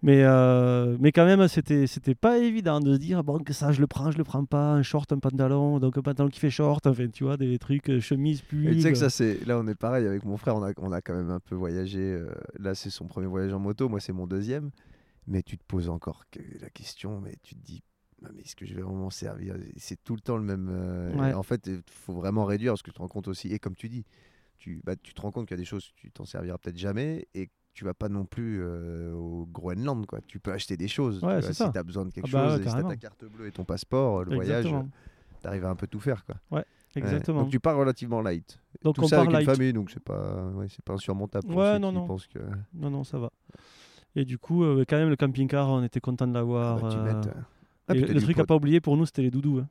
Mais, 0.03 0.23
euh, 0.23 0.95
mais 0.99 1.11
quand 1.11 1.25
même, 1.25 1.47
c'était, 1.47 1.87
c'était 1.87 2.13
pas 2.13 2.37
évident 2.37 2.79
de 2.79 2.93
se 2.93 2.99
dire, 2.99 3.23
bon, 3.23 3.39
que 3.39 3.51
ça, 3.51 3.71
je 3.71 3.81
le 3.81 3.87
prends, 3.87 4.11
je 4.11 4.17
le 4.19 4.23
prends 4.23 4.45
pas, 4.45 4.73
un 4.73 4.83
short, 4.83 5.11
un 5.11 5.17
pantalon, 5.17 5.79
donc 5.79 5.97
un 5.97 6.01
pantalon 6.03 6.29
qui 6.29 6.39
fait 6.39 6.51
short, 6.51 6.85
enfin, 6.85 7.07
tu 7.07 7.23
vois, 7.23 7.35
des 7.35 7.57
trucs, 7.57 7.89
euh, 7.89 7.99
chemise, 7.99 8.41
Et 8.41 8.43
pull. 8.43 8.75
tu 8.75 8.81
sais 8.81 8.91
que 8.91 8.97
ça, 8.97 9.09
c'est. 9.09 9.43
Là, 9.47 9.57
on 9.57 9.67
est 9.67 9.73
pareil 9.75 10.05
avec 10.05 10.23
mon 10.23 10.37
frère. 10.37 10.55
On 10.55 10.63
a, 10.63 10.71
on 10.77 10.91
a 10.91 11.01
quand 11.01 11.15
même 11.15 11.31
un 11.31 11.39
peu 11.39 11.55
voyagé. 11.55 11.99
euh, 11.99 12.29
Là, 12.59 12.75
c'est 12.75 12.91
son 12.91 13.05
premier 13.07 13.25
voyage 13.27 13.51
en 13.53 13.59
moto. 13.59 13.89
Moi, 13.89 13.99
c'est 13.99 14.13
mon 14.13 14.27
deuxième. 14.27 14.69
Mais 15.25 15.41
tu 15.41 15.57
te 15.57 15.63
poses 15.67 15.89
encore 15.89 16.23
la 16.61 16.69
question. 16.69 17.19
Mais 17.19 17.33
tu 17.41 17.55
te 17.55 17.65
dis. 17.65 17.81
Ah, 18.23 18.29
Mais 18.35 18.43
est-ce 18.43 18.55
que 18.55 18.65
je 18.67 18.75
vais 18.75 18.81
vraiment 18.83 18.97
m'en 19.05 19.09
servir 19.09 19.55
C'est 19.77 20.01
tout 20.03 20.13
le 20.15 20.21
temps 20.21 20.37
le 20.37 20.43
même. 20.43 20.69
euh, 20.71 21.11
Ouais. 21.15 21.31
et 21.31 21.33
En 21.33 21.43
fait, 21.43 21.65
il 21.67 21.81
faut 21.89 22.13
vraiment 22.13 22.45
réduire 22.45 22.73
parce 22.73 22.83
que 22.83 22.91
tu 22.91 22.95
te 22.95 22.99
rends 23.01 23.07
compte 23.07 23.27
aussi. 23.27 23.51
Et 23.51 23.57
comme 23.59 23.75
tu 23.75 23.89
dis, 23.89 24.05
tu, 24.59 24.79
bah, 24.85 24.95
tu 24.95 25.13
te 25.15 25.21
rends 25.21 25.31
compte 25.31 25.47
qu'il 25.47 25.55
y 25.57 25.59
a 25.59 25.61
des 25.61 25.65
choses 25.65 25.91
tu 25.95 26.11
t'en 26.11 26.25
serviras 26.25 26.57
peut-être 26.59 26.77
jamais 26.77 27.27
et 27.35 27.49
tu 27.77 27.85
vas 27.85 27.93
pas 27.93 28.09
non 28.09 28.25
plus 28.25 28.59
euh, 28.59 29.13
au 29.13 29.45
Groenland. 29.45 30.03
Quoi. 30.07 30.19
Tu 30.25 30.39
peux 30.39 30.51
acheter 30.51 30.75
des 30.77 30.87
choses. 30.87 31.19
tu 31.19 31.25
vois, 31.25 31.41
si 31.43 31.53
tu 31.71 31.77
as 31.77 31.83
besoin 31.83 32.05
de 32.05 32.09
quelque 32.11 32.27
Ah 32.29 32.31
bah 32.33 32.43
chose, 32.45 32.51
ouais, 32.53 32.57
si 32.57 32.63
tu 32.63 32.69
carrément. 32.71 32.89
ta 32.89 32.95
carte 32.97 33.25
bleue 33.25 33.45
et 33.47 33.51
ton 33.51 33.63
passeport, 33.65 34.23
le 34.23 34.33
voyage, 34.35 34.65
tu 35.41 35.47
arrives 35.47 35.65
à 35.65 35.69
un 35.69 35.75
peu 35.75 35.85
tout 35.85 35.99
faire. 35.99 36.25
Quoi. 36.25 36.35
Ouais. 36.49 36.65
Exactement. 36.95 37.41
Donc 37.43 37.51
tu 37.51 37.59
pars 37.59 37.77
relativement 37.77 38.21
light. 38.21 38.59
Donc, 38.81 38.95
Tout 38.95 39.03
on 39.03 39.07
ça 39.07 39.17
part 39.17 39.25
avec 39.27 39.33
light. 39.37 39.47
une 39.47 39.55
famille, 39.55 39.73
donc 39.73 39.91
c'est 39.91 39.99
pas, 40.03 40.51
c'est 40.69 40.83
pas 40.83 40.93
insurmontable 40.93 41.45
pour 41.47 41.57
Ouais, 41.57 41.73
ceux 41.73 41.79
non, 41.79 41.89
qui 41.89 41.95
non. 41.95 42.07
pensent 42.07 42.25
que. 42.27 42.39
Non, 42.73 42.89
non, 42.89 43.03
ça 43.03 43.19
va. 43.19 43.29
Et 44.15 44.25
du 44.25 44.39
coup, 44.39 44.63
euh, 44.63 44.83
quand 44.89 44.97
même, 44.97 45.09
le 45.09 45.15
camping-car, 45.15 45.69
on 45.69 45.83
était 45.83 45.99
content 45.99 46.25
de 46.25 46.33
l'avoir. 46.33 46.81
bah, 46.81 46.89
tu 46.89 46.97
euh. 46.97 47.31
Ah, 47.89 47.93
le 47.93 48.19
truc 48.21 48.39
à 48.39 48.45
pas 48.45 48.55
oublier 48.55 48.81
pour 48.81 48.97
nous, 48.97 49.05
c'était 49.05 49.21
les 49.21 49.29
doudous. 49.31 49.59
hein. 49.59 49.67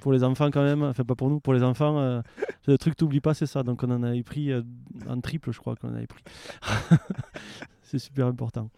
Pour 0.00 0.12
les 0.12 0.24
enfants 0.24 0.50
quand 0.50 0.62
même, 0.64 0.82
enfin 0.82 1.04
pas 1.04 1.14
pour 1.14 1.30
nous, 1.30 1.38
pour 1.40 1.54
les 1.54 1.62
enfants, 1.62 1.98
euh, 2.00 2.20
le 2.66 2.76
truc 2.78 2.96
t'oublies 2.96 3.20
pas, 3.20 3.32
c'est 3.34 3.46
ça. 3.46 3.62
Donc 3.62 3.82
on 3.84 3.90
en 3.90 4.02
avait 4.02 4.22
pris 4.22 4.50
euh, 4.52 4.62
en 5.08 5.20
triple, 5.20 5.52
je 5.52 5.58
crois 5.60 5.76
qu'on 5.76 5.88
en 5.90 5.94
avait 5.94 6.06
pris. 6.08 6.22
c'est 7.82 7.98
super 7.98 8.26
important. 8.26 8.70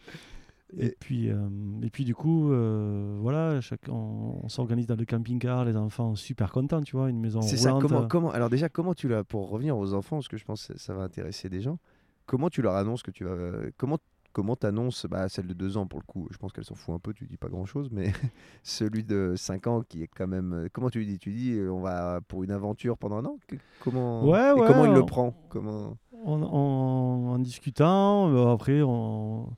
Et, 0.77 0.87
Et- 0.87 0.97
puis, 0.99 1.31
euh, 1.31 1.49
et 1.83 1.91
puis 1.91 2.05
du 2.05 2.15
coup, 2.15 2.51
euh, 2.53 3.17
voilà, 3.21 3.61
chaque, 3.61 3.89
on, 3.89 4.41
on 4.43 4.49
s'organise 4.49 4.87
dans 4.87 4.97
le 4.97 5.05
camping-car, 5.05 5.65
les 5.65 5.77
enfants 5.77 6.15
super 6.17 6.51
contents, 6.53 6.83
tu 6.83 6.97
vois, 6.97 7.09
une 7.09 7.21
maison 7.21 7.41
C'est 7.41 7.57
ça. 7.57 7.79
comment 8.09 8.31
Alors 8.31 8.51
déjà, 8.51 8.69
comment 8.69 8.93
tu 8.95 9.09
l'as 9.09 9.23
pour 9.25 9.49
revenir 9.49 9.77
aux 9.79 9.95
enfants, 9.95 10.17
parce 10.17 10.29
que 10.29 10.37
je 10.37 10.45
pense 10.45 10.67
que 10.67 10.79
ça 10.79 10.93
va 10.93 11.03
intéresser 11.05 11.49
des 11.49 11.61
gens. 11.61 11.79
Comment 12.27 12.51
tu 12.51 12.61
leur 12.63 12.75
annonces 12.75 13.03
que 13.05 13.13
tu 13.13 13.25
vas 13.25 13.37
Comment 13.77 13.99
comment 14.37 14.55
t'annonces 14.55 15.07
bah, 15.07 15.31
celle 15.31 15.47
de 15.47 15.55
deux 15.55 15.79
ans 15.79 15.87
pour 15.87 15.99
le 15.99 16.05
coup 16.05 16.29
Je 16.31 16.37
pense 16.37 16.53
qu'elle 16.53 16.67
s'en 16.67 16.75
fout 16.75 16.95
un 16.95 16.99
peu, 16.99 17.15
tu 17.15 17.25
dis 17.25 17.39
pas 17.39 17.49
grand 17.49 17.65
chose, 17.65 17.89
mais 17.91 18.13
celui 18.63 19.03
de 19.03 19.33
5 19.35 19.67
ans 19.67 19.81
qui 19.81 20.03
est 20.03 20.09
quand 20.15 20.27
même. 20.27 20.53
euh, 20.53 20.69
Comment 20.71 20.91
tu 20.91 20.99
lui 20.99 21.07
dis 21.07 21.19
Tu 21.19 21.33
dis 21.33 21.53
euh, 21.53 21.73
on 21.73 21.81
va 21.81 22.21
pour 22.29 22.45
une 22.45 22.51
aventure 22.51 22.99
pendant 22.99 23.17
un 23.17 23.25
an? 23.25 23.39
Comment 23.81 24.25
Ouais, 24.25 24.51
et 24.51 24.61
ouais, 24.61 24.67
comment 24.67 24.85
il 24.85 24.93
le 24.93 25.07
prend? 25.07 25.33
Comment 25.49 25.97
en, 26.27 26.43
en- 26.43 27.33
en 27.33 27.39
discutant, 27.39 28.29
euh, 28.31 28.53
après, 28.53 28.83
on, 28.83 29.49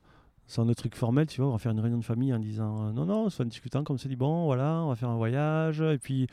sans 0.47 0.63
le 0.63 0.73
truc 0.75 0.95
formel, 0.95 1.27
tu 1.27 1.41
vois, 1.41 1.49
on 1.49 1.53
va 1.53 1.57
faire 1.57 1.73
une 1.73 1.79
réunion 1.81 1.97
de 1.99 2.05
famille 2.05 2.33
en 2.33 2.39
disant 2.39 2.93
non, 2.93 3.05
non, 3.05 3.29
c'est 3.29 3.43
en 3.43 3.47
discutant, 3.47 3.83
comme 3.83 3.97
ça 3.97 4.07
dit 4.07 4.15
bon, 4.15 4.45
voilà, 4.45 4.81
on 4.85 4.87
va 4.87 4.95
faire 4.95 5.09
un 5.09 5.17
voyage, 5.17 5.81
et 5.81 5.97
puis 5.97 6.27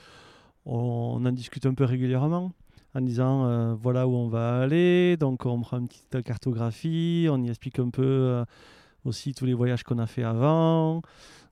on, 0.66 1.20
en 1.26 1.32
discute 1.32 1.66
un 1.66 1.74
peu 1.74 1.84
régulièrement 1.84 2.52
en 2.96 3.02
disant 3.02 3.44
euh, 3.44 3.74
voilà 3.74 4.08
où 4.08 4.14
on 4.14 4.28
va 4.28 4.60
aller, 4.60 5.18
donc 5.18 5.44
on 5.44 5.60
prend 5.60 5.78
une 5.78 5.88
petite 5.88 6.22
cartographie, 6.22 7.28
on 7.30 7.42
y 7.42 7.50
explique 7.50 7.78
un 7.78 7.90
peu 7.90 8.02
euh, 8.02 8.44
aussi 9.04 9.34
tous 9.34 9.44
les 9.44 9.52
voyages 9.52 9.82
qu'on 9.82 9.98
a 9.98 10.06
fait 10.06 10.22
avant, 10.22 11.02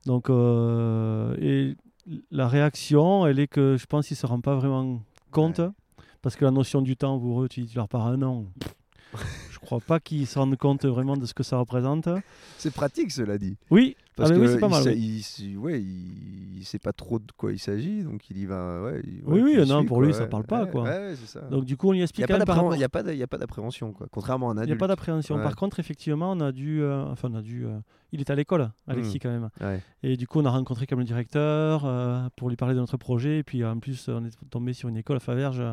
donc 0.07 0.31
euh, 0.31 1.35
et 1.39 1.75
la 2.31 2.47
réaction, 2.47 3.27
elle 3.27 3.39
est 3.39 3.47
que 3.47 3.77
je 3.79 3.85
pense 3.85 4.07
qu'ils 4.07 4.17
se 4.17 4.25
rendent 4.25 4.43
pas 4.43 4.55
vraiment 4.55 5.01
compte. 5.31 5.59
Ouais. 5.59 5.69
Parce 6.21 6.35
que 6.35 6.45
la 6.45 6.51
notion 6.51 6.81
du 6.81 6.97
temps, 6.97 7.19
pour 7.19 7.43
eux, 7.43 7.47
tu, 7.47 7.65
tu 7.67 7.75
leur 7.75 7.87
pars 7.87 8.07
un 8.07 8.21
an. 8.23 8.45
Je 9.65 9.67
crois 9.67 9.79
pas 9.79 9.99
qu'ils 9.99 10.27
se 10.27 10.37
rendent 10.37 10.55
compte 10.57 10.85
vraiment 10.85 11.17
de 11.17 11.25
ce 11.25 11.33
que 11.33 11.43
ça 11.43 11.57
représente. 11.57 12.07
C'est 12.57 12.73
pratique, 12.73 13.11
cela 13.11 13.37
dit. 13.37 13.57
Oui, 13.71 13.95
Parce 14.15 14.29
ah, 14.31 14.33
que 14.35 14.39
oui, 14.39 14.47
c'est 14.47 14.59
pas 14.59 14.67
il 14.67 14.71
mal. 14.71 14.83
sait- 14.83 14.93
oui. 14.93 15.25
il, 15.39 15.57
ouais, 15.57 15.81
il, 15.81 16.57
il 16.59 16.65
sait 16.65 16.79
pas 16.79 16.93
trop 16.93 17.19
de 17.19 17.25
quoi 17.35 17.51
il 17.51 17.59
s'agit, 17.59 18.03
donc 18.03 18.29
il 18.29 18.37
y 18.37 18.45
va. 18.45 18.81
Ouais, 18.83 19.01
il- 19.03 19.21
Oui, 19.25 19.39
ouais, 19.39 19.41
oui, 19.43 19.51
il 19.57 19.67
non, 19.67 19.79
suit, 19.79 19.87
pour 19.87 19.97
quoi, 19.97 20.05
lui, 20.05 20.13
ça 20.13 20.27
parle 20.27 20.45
pas, 20.45 20.65
quoi. 20.67 20.87
Ça. 21.25 21.41
Donc 21.41 21.65
du 21.65 21.75
coup, 21.77 21.89
on 21.89 21.93
il 21.93 21.97
n'y 21.97 22.01
a, 22.01 22.05
explique 22.05 22.25
rapport- 22.27 22.75
il 22.75 22.79
y 22.79 22.83
a 22.83 22.89
pas 22.89 23.01
il 23.11 23.25
d'appréhension, 23.39 23.91
quoi. 23.91 24.07
Contrairement 24.11 24.49
à 24.49 24.51
un 24.51 24.53
Il 24.53 24.57
n'y 24.57 24.61
a 24.61 24.63
adulte. 24.63 24.79
pas 24.79 24.87
d'appréhension. 24.87 25.35
Par 25.41 25.55
contre, 25.55 25.79
effectivement, 25.79 26.31
on 26.31 26.39
a 26.39 26.51
dû, 26.51 26.81
euh, 26.81 27.03
enfin, 27.05 27.29
on 27.31 27.35
a 27.35 27.41
dû. 27.41 27.65
euh, 27.65 27.77
il 28.11 28.21
est 28.21 28.29
à 28.29 28.35
l'école, 28.35 28.71
Alexis, 28.87 29.17
Mm. 29.17 29.19
quand 29.21 29.29
même. 29.29 29.49
Et 30.03 30.15
du 30.15 30.27
coup, 30.27 30.39
on 30.39 30.45
a 30.45 30.49
rencontré 30.51 30.85
comme 30.87 30.99
le 30.99 31.05
directeur 31.05 31.83
euh, 31.85 32.21
pour 32.37 32.49
lui 32.49 32.55
parler 32.55 32.75
de 32.75 32.79
notre 32.79 32.95
projet. 32.97 33.39
Et 33.39 33.43
puis, 33.43 33.65
en 33.65 33.79
plus, 33.79 34.07
on 34.07 34.23
est 34.23 34.31
tombé 34.49 34.71
sur 34.73 34.87
une 34.87 34.95
école 34.97 35.17
à 35.17 35.19
Faverges 35.19 35.63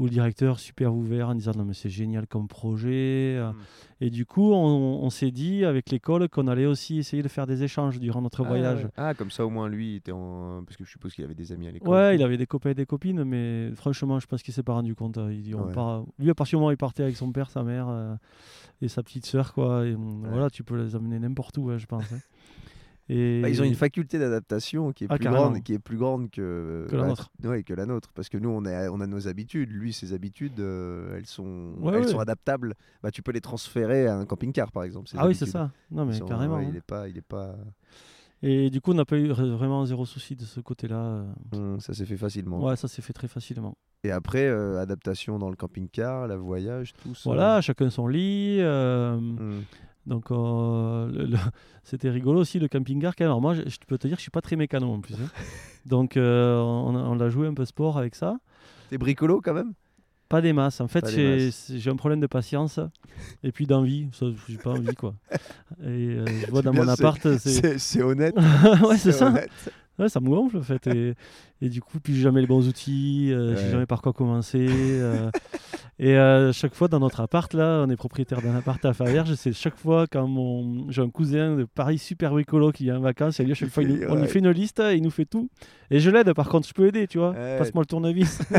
où 0.00 0.04
le 0.04 0.10
directeur 0.10 0.58
super 0.58 0.94
ouvert 0.94 1.28
en 1.28 1.34
disant 1.34 1.52
non 1.56 1.64
mais 1.64 1.74
c'est 1.74 1.90
génial 1.90 2.26
comme 2.26 2.48
projet. 2.48 3.36
euh. 3.38 3.52
Mm. 3.52 3.56
Et 4.02 4.08
du 4.08 4.24
coup, 4.24 4.52
on, 4.52 5.02
on 5.04 5.10
s'est 5.10 5.30
dit 5.30 5.62
avec 5.66 5.90
l'école 5.90 6.26
qu'on 6.30 6.46
allait 6.48 6.64
aussi 6.64 6.96
essayer 6.98 7.22
de 7.22 7.28
faire 7.28 7.46
des 7.46 7.62
échanges 7.62 8.00
durant 8.00 8.22
notre 8.22 8.42
Ah, 8.44 8.48
voyage. 8.48 8.84
ouais. 8.84 8.90
Ah, 8.96 9.12
comme 9.12 9.30
ça, 9.30 9.44
au 9.44 9.50
moins, 9.50 9.68
lui, 9.68 9.96
était 9.96 10.10
en. 10.12 10.64
Parce 10.64 10.78
que 10.78 10.84
je 10.84 10.90
suppose 10.90 11.12
qu'il 11.12 11.22
avait 11.24 11.34
des 11.34 11.52
amis 11.52 11.68
à 11.68 11.70
l'école. 11.70 11.88
Ouais, 11.90 12.14
il 12.16 12.22
avait 12.22 12.38
des 12.38 12.46
copains 12.46 12.70
et 12.70 12.74
des 12.74 12.86
copines, 12.86 13.22
mais 13.24 13.70
franchement, 13.74 14.18
je 14.18 14.26
pense 14.26 14.42
qu'il 14.42 14.54
s'est 14.54 14.62
pas 14.62 14.72
rendu 14.72 14.94
compte. 14.94 15.18
euh, 15.18 15.34
Il 15.34 15.42
dit, 15.42 15.54
on 15.54 15.66
Ouais. 15.66 15.72
part... 15.74 16.04
Lui, 16.18 16.30
à 16.30 16.34
partir 16.34 16.56
du 16.56 16.60
moment 16.60 16.68
où 16.70 16.72
il 16.72 16.78
partait 16.78 17.02
avec 17.02 17.16
son 17.16 17.30
père, 17.30 17.50
sa 17.50 17.62
mère 17.62 17.88
euh, 17.90 18.14
et 18.80 18.88
sa 18.88 19.02
petite 19.02 19.26
sœur, 19.26 19.52
quoi. 19.52 19.84
Et, 19.86 19.94
Voilà, 19.94 20.48
tu 20.48 20.64
peux 20.64 20.82
les 20.82 20.96
amener 20.96 21.18
n'importe 21.18 21.58
où, 21.58 21.64
ouais, 21.66 21.78
je 21.78 21.84
pense. 21.86 22.10
hein. 22.10 22.20
Et 23.12 23.40
Bah, 23.42 23.48
ils 23.48 23.60
ont 23.60 23.64
une 23.64 23.74
faculté 23.74 24.20
d'adaptation 24.20 24.92
qui 24.92 25.02
est 25.02 25.06
Ah, 25.10 25.16
plus 25.18 25.28
grande, 25.28 25.62
qui 25.64 25.72
est 25.74 25.78
plus 25.80 25.96
grande 25.96 26.30
que, 26.30 26.86
Que 26.88 26.94
la 26.94 27.02
bah, 27.02 27.08
nôtre. 27.08 27.30
ouais, 27.42 27.64
que 27.64 27.74
la 27.74 27.84
nôtre, 27.84 28.10
parce 28.14 28.28
que 28.28 28.38
nous 28.38 28.50
on 28.50 28.64
a, 28.64 28.88
on 28.88 29.00
a 29.00 29.06
nos 29.08 29.26
habitudes. 29.26 29.70
Lui, 29.72 29.92
ses 29.92 30.12
habitudes, 30.12 30.60
euh, 30.60 31.16
elles 31.18 31.26
sont, 31.26 31.72
Ouais, 31.80 31.94
elles 31.96 32.04
ouais. 32.04 32.06
sont 32.10 32.20
adaptables. 32.20 32.74
Bah, 33.02 33.10
tu 33.10 33.22
peux 33.22 33.32
les 33.32 33.40
transférer 33.40 34.06
à 34.06 34.14
un 34.16 34.26
camping-car, 34.26 34.70
par 34.70 34.84
exemple. 34.84 35.10
Ah 35.16 35.26
oui, 35.26 35.34
c'est 35.34 35.46
ça. 35.46 35.72
Non, 35.90 36.04
mais 36.06 36.12
sont- 36.14 36.24
carrément. 36.26 36.56
hein. 36.56 36.66
il 36.70 36.76
est 36.76 36.80
pas, 36.86 37.08
il 37.08 37.18
est 37.18 37.20
pas. 37.26 37.56
Et 38.42 38.70
du 38.70 38.80
coup, 38.80 38.92
on 38.92 38.94
n'a 38.94 39.04
pas 39.04 39.18
eu 39.18 39.28
vraiment 39.28 39.84
zéro 39.84 40.06
souci 40.06 40.34
de 40.36 40.44
ce 40.44 40.60
côté-là. 40.60 40.96
euh. 40.96 41.24
Hum, 41.54 41.80
ça 41.80 41.92
s'est 41.92 42.06
fait 42.06 42.16
facilement. 42.16 42.64
Ouais, 42.64 42.76
ça 42.76 42.88
s'est 42.88 43.02
fait 43.02 43.12
très 43.12 43.28
facilement. 43.28 43.76
Et 44.02 44.10
après, 44.12 44.46
euh, 44.46 44.80
adaptation 44.80 45.38
dans 45.38 45.50
le 45.50 45.56
camping-car, 45.56 46.26
la 46.26 46.36
voyage, 46.36 46.94
tout 47.02 47.14
ça. 47.14 47.22
Voilà, 47.24 47.60
chacun 47.60 47.90
son 47.90 48.06
lit. 48.06 48.58
euh, 48.60 49.16
Hum. 49.16 49.64
Donc, 50.06 50.30
euh, 50.30 51.26
c'était 51.84 52.10
rigolo 52.10 52.40
aussi 52.40 52.58
le 52.58 52.68
camping-car. 52.68 53.14
quand 53.16 53.24
même. 53.24 53.30
Alors, 53.30 53.40
moi, 53.40 53.54
je, 53.54 53.62
je 53.66 53.76
peux 53.86 53.98
te 53.98 54.06
dire 54.06 54.16
que 54.16 54.20
je 54.20 54.24
suis 54.24 54.30
pas 54.30 54.40
très 54.40 54.56
mécano 54.56 54.90
en 54.92 55.00
plus. 55.00 55.14
hein. 55.14 55.28
Donc, 55.86 56.16
euh, 56.16 56.58
on, 56.58 56.94
a- 56.96 57.00
on 57.02 57.14
l'a 57.14 57.28
joué 57.30 57.46
un 57.46 57.54
peu 57.54 57.64
sport 57.64 57.98
avec 57.98 58.14
ça. 58.14 58.38
T'es 58.88 58.98
bricolo 58.98 59.40
quand 59.40 59.54
même? 59.54 59.72
Pas 60.28 60.40
des 60.40 60.52
masses. 60.52 60.80
En 60.80 60.86
fait, 60.88 61.04
j'ai 61.08 61.90
un 61.90 61.96
problème 61.96 62.20
de 62.20 62.26
patience 62.28 62.78
et 63.42 63.50
puis 63.52 63.66
d'envie. 63.66 64.08
J'ai 64.48 64.58
pas 64.58 64.70
envie, 64.70 64.94
quoi. 64.94 65.14
Et 65.82 65.84
euh, 65.86 66.24
je 66.44 66.50
vois 66.50 66.62
dans 66.62 66.72
mon 66.72 66.86
appart, 66.88 67.36
c'est 67.36 68.02
honnête. 68.02 68.34
ouais, 68.36 68.96
c'est 68.96 69.12
ça. 69.12 69.26
honnête. 69.28 69.50
Ouais, 70.00 70.08
ça 70.08 70.18
me 70.20 70.28
gonfle, 70.28 70.56
en 70.58 70.62
fait. 70.62 70.86
Et, 70.88 71.14
et 71.60 71.68
du 71.68 71.80
coup, 71.82 72.00
puis 72.02 72.18
jamais 72.18 72.40
les 72.40 72.46
bons 72.46 72.66
outils, 72.66 73.30
euh, 73.32 73.52
je 73.52 73.56
sais 73.58 73.64
Ouais. 73.66 73.70
jamais 73.72 73.86
par 73.86 74.00
quoi 74.02 74.12
commencer. 74.12 74.66
euh. 74.70 75.30
et 75.98 76.16
euh, 76.16 76.52
chaque 76.52 76.74
fois, 76.74 76.88
dans 76.88 76.98
notre 77.00 77.20
appart, 77.20 77.52
là, 77.54 77.84
on 77.86 77.90
est 77.90 77.96
propriétaire 77.96 78.40
d'un 78.40 78.56
appart 78.56 78.82
à 78.84 78.92
Faverges. 78.94 79.34
C'est 79.34 79.52
chaque 79.52 79.76
fois 79.76 80.06
quand 80.06 80.26
mon... 80.26 80.90
j'ai 80.90 81.02
un 81.02 81.10
cousin 81.10 81.56
de 81.56 81.64
Paris 81.64 81.98
super 81.98 82.30
bricolo 82.32 82.72
qui 82.72 82.84
vient 82.84 82.96
en 82.96 83.00
vacances, 83.00 83.38
et 83.40 83.44
lui, 83.44 83.54
chaque 83.54 83.68
fois, 83.68 83.82
il 83.82 84.06
on 84.08 84.14
lui 84.16 84.26
fait 84.26 84.38
une 84.40 84.50
liste 84.50 84.80
et 84.80 84.96
il 84.96 85.02
nous 85.02 85.10
fait 85.10 85.26
tout. 85.26 85.50
Et 85.90 86.00
je 86.00 86.10
l'aide, 86.10 86.32
par 86.32 86.48
contre, 86.48 86.66
je 86.66 86.72
peux 86.72 86.86
aider, 86.86 87.06
tu 87.06 87.18
vois. 87.18 87.32
Passe-moi 87.34 87.82
le 87.82 87.86
tournevis. 87.86 88.40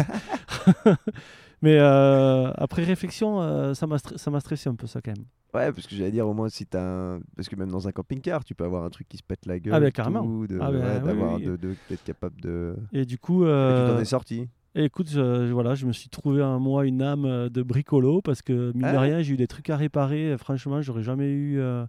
Mais 1.62 1.78
euh, 1.80 2.52
après 2.56 2.84
réflexion, 2.84 3.42
euh, 3.42 3.74
ça 3.74 3.86
m'a 3.88 4.40
stressé 4.40 4.70
un 4.70 4.76
peu, 4.76 4.88
ça, 4.88 5.02
quand 5.02 5.12
même. 5.16 5.26
Ouais, 5.54 5.72
parce 5.74 5.86
que 5.86 5.96
j'allais 5.96 6.12
dire 6.12 6.28
au 6.28 6.34
moins 6.34 6.48
si 6.50 6.66
t'as 6.66 6.82
un... 6.82 7.20
Parce 7.36 7.50
que 7.50 7.56
même 7.58 7.70
dans 7.70 7.88
un 7.88 7.92
camping-car, 7.92 8.44
tu 8.46 8.56
peux 8.56 8.64
avoir 8.64 8.84
un 8.86 8.90
truc 8.90 9.08
qui 9.10 9.18
se 9.18 9.24
pète 9.24 9.46
la 9.46 9.60
gueule. 9.60 9.74
Ah, 9.74 9.80
ben, 9.82 9.92
carrément. 9.92 10.24
tout, 10.24 10.48
de- 10.48 10.58
Ah, 10.62 10.72
ouais, 10.72 10.78
oui, 10.78 11.06
d'avoir 11.06 11.36
oui. 11.36 11.44
de- 11.44 11.56
de- 11.58 11.76
d'être 11.90 12.04
capable 12.06 12.40
de. 12.42 12.76
Et 12.94 13.06
du 13.06 13.18
coup. 13.18 13.44
Et 13.44 13.48
tu 13.48 13.52
t'en 13.52 13.98
euh, 13.98 14.00
es 14.00 14.06
sorti. 14.06 14.48
Et 14.76 14.86
écoute, 14.86 15.10
je, 15.10 15.52
voilà, 15.52 15.76
je 15.76 15.86
me 15.86 15.92
suis 15.92 16.08
trouvé 16.08 16.42
en 16.42 16.58
moi 16.58 16.86
une 16.86 17.02
âme 17.02 17.26
euh, 17.26 17.50
de 17.50 17.62
bricolo 17.62 18.22
parce 18.22 18.42
que, 18.42 18.72
mine 18.72 18.84
de 18.84 18.96
Ah. 18.98 19.02
rien, 19.02 19.22
j'ai 19.22 19.34
eu 19.34 19.38
des 19.38 19.48
trucs 19.48 19.70
à 19.70 19.76
réparer. 19.76 20.38
Franchement, 20.38 20.82
j'aurais 20.82 21.04
jamais 21.04 21.28
eu. 21.30 21.60
euh, 21.60 21.86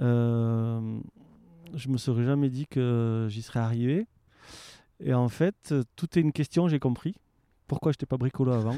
euh, 0.00 0.98
je 1.74 1.88
me 1.88 1.98
serais 1.98 2.24
jamais 2.24 2.48
dit 2.48 2.66
que 2.66 3.26
j'y 3.28 3.42
serais 3.42 3.60
arrivé. 3.60 4.06
Et 5.00 5.12
en 5.12 5.28
fait, 5.28 5.54
euh, 5.72 5.82
tout 5.96 6.18
est 6.18 6.22
une 6.22 6.32
question, 6.32 6.68
j'ai 6.68 6.78
compris. 6.78 7.14
Pourquoi 7.66 7.92
je 7.92 7.96
n'étais 7.96 8.06
pas 8.06 8.16
bricolo 8.16 8.52
avant? 8.52 8.76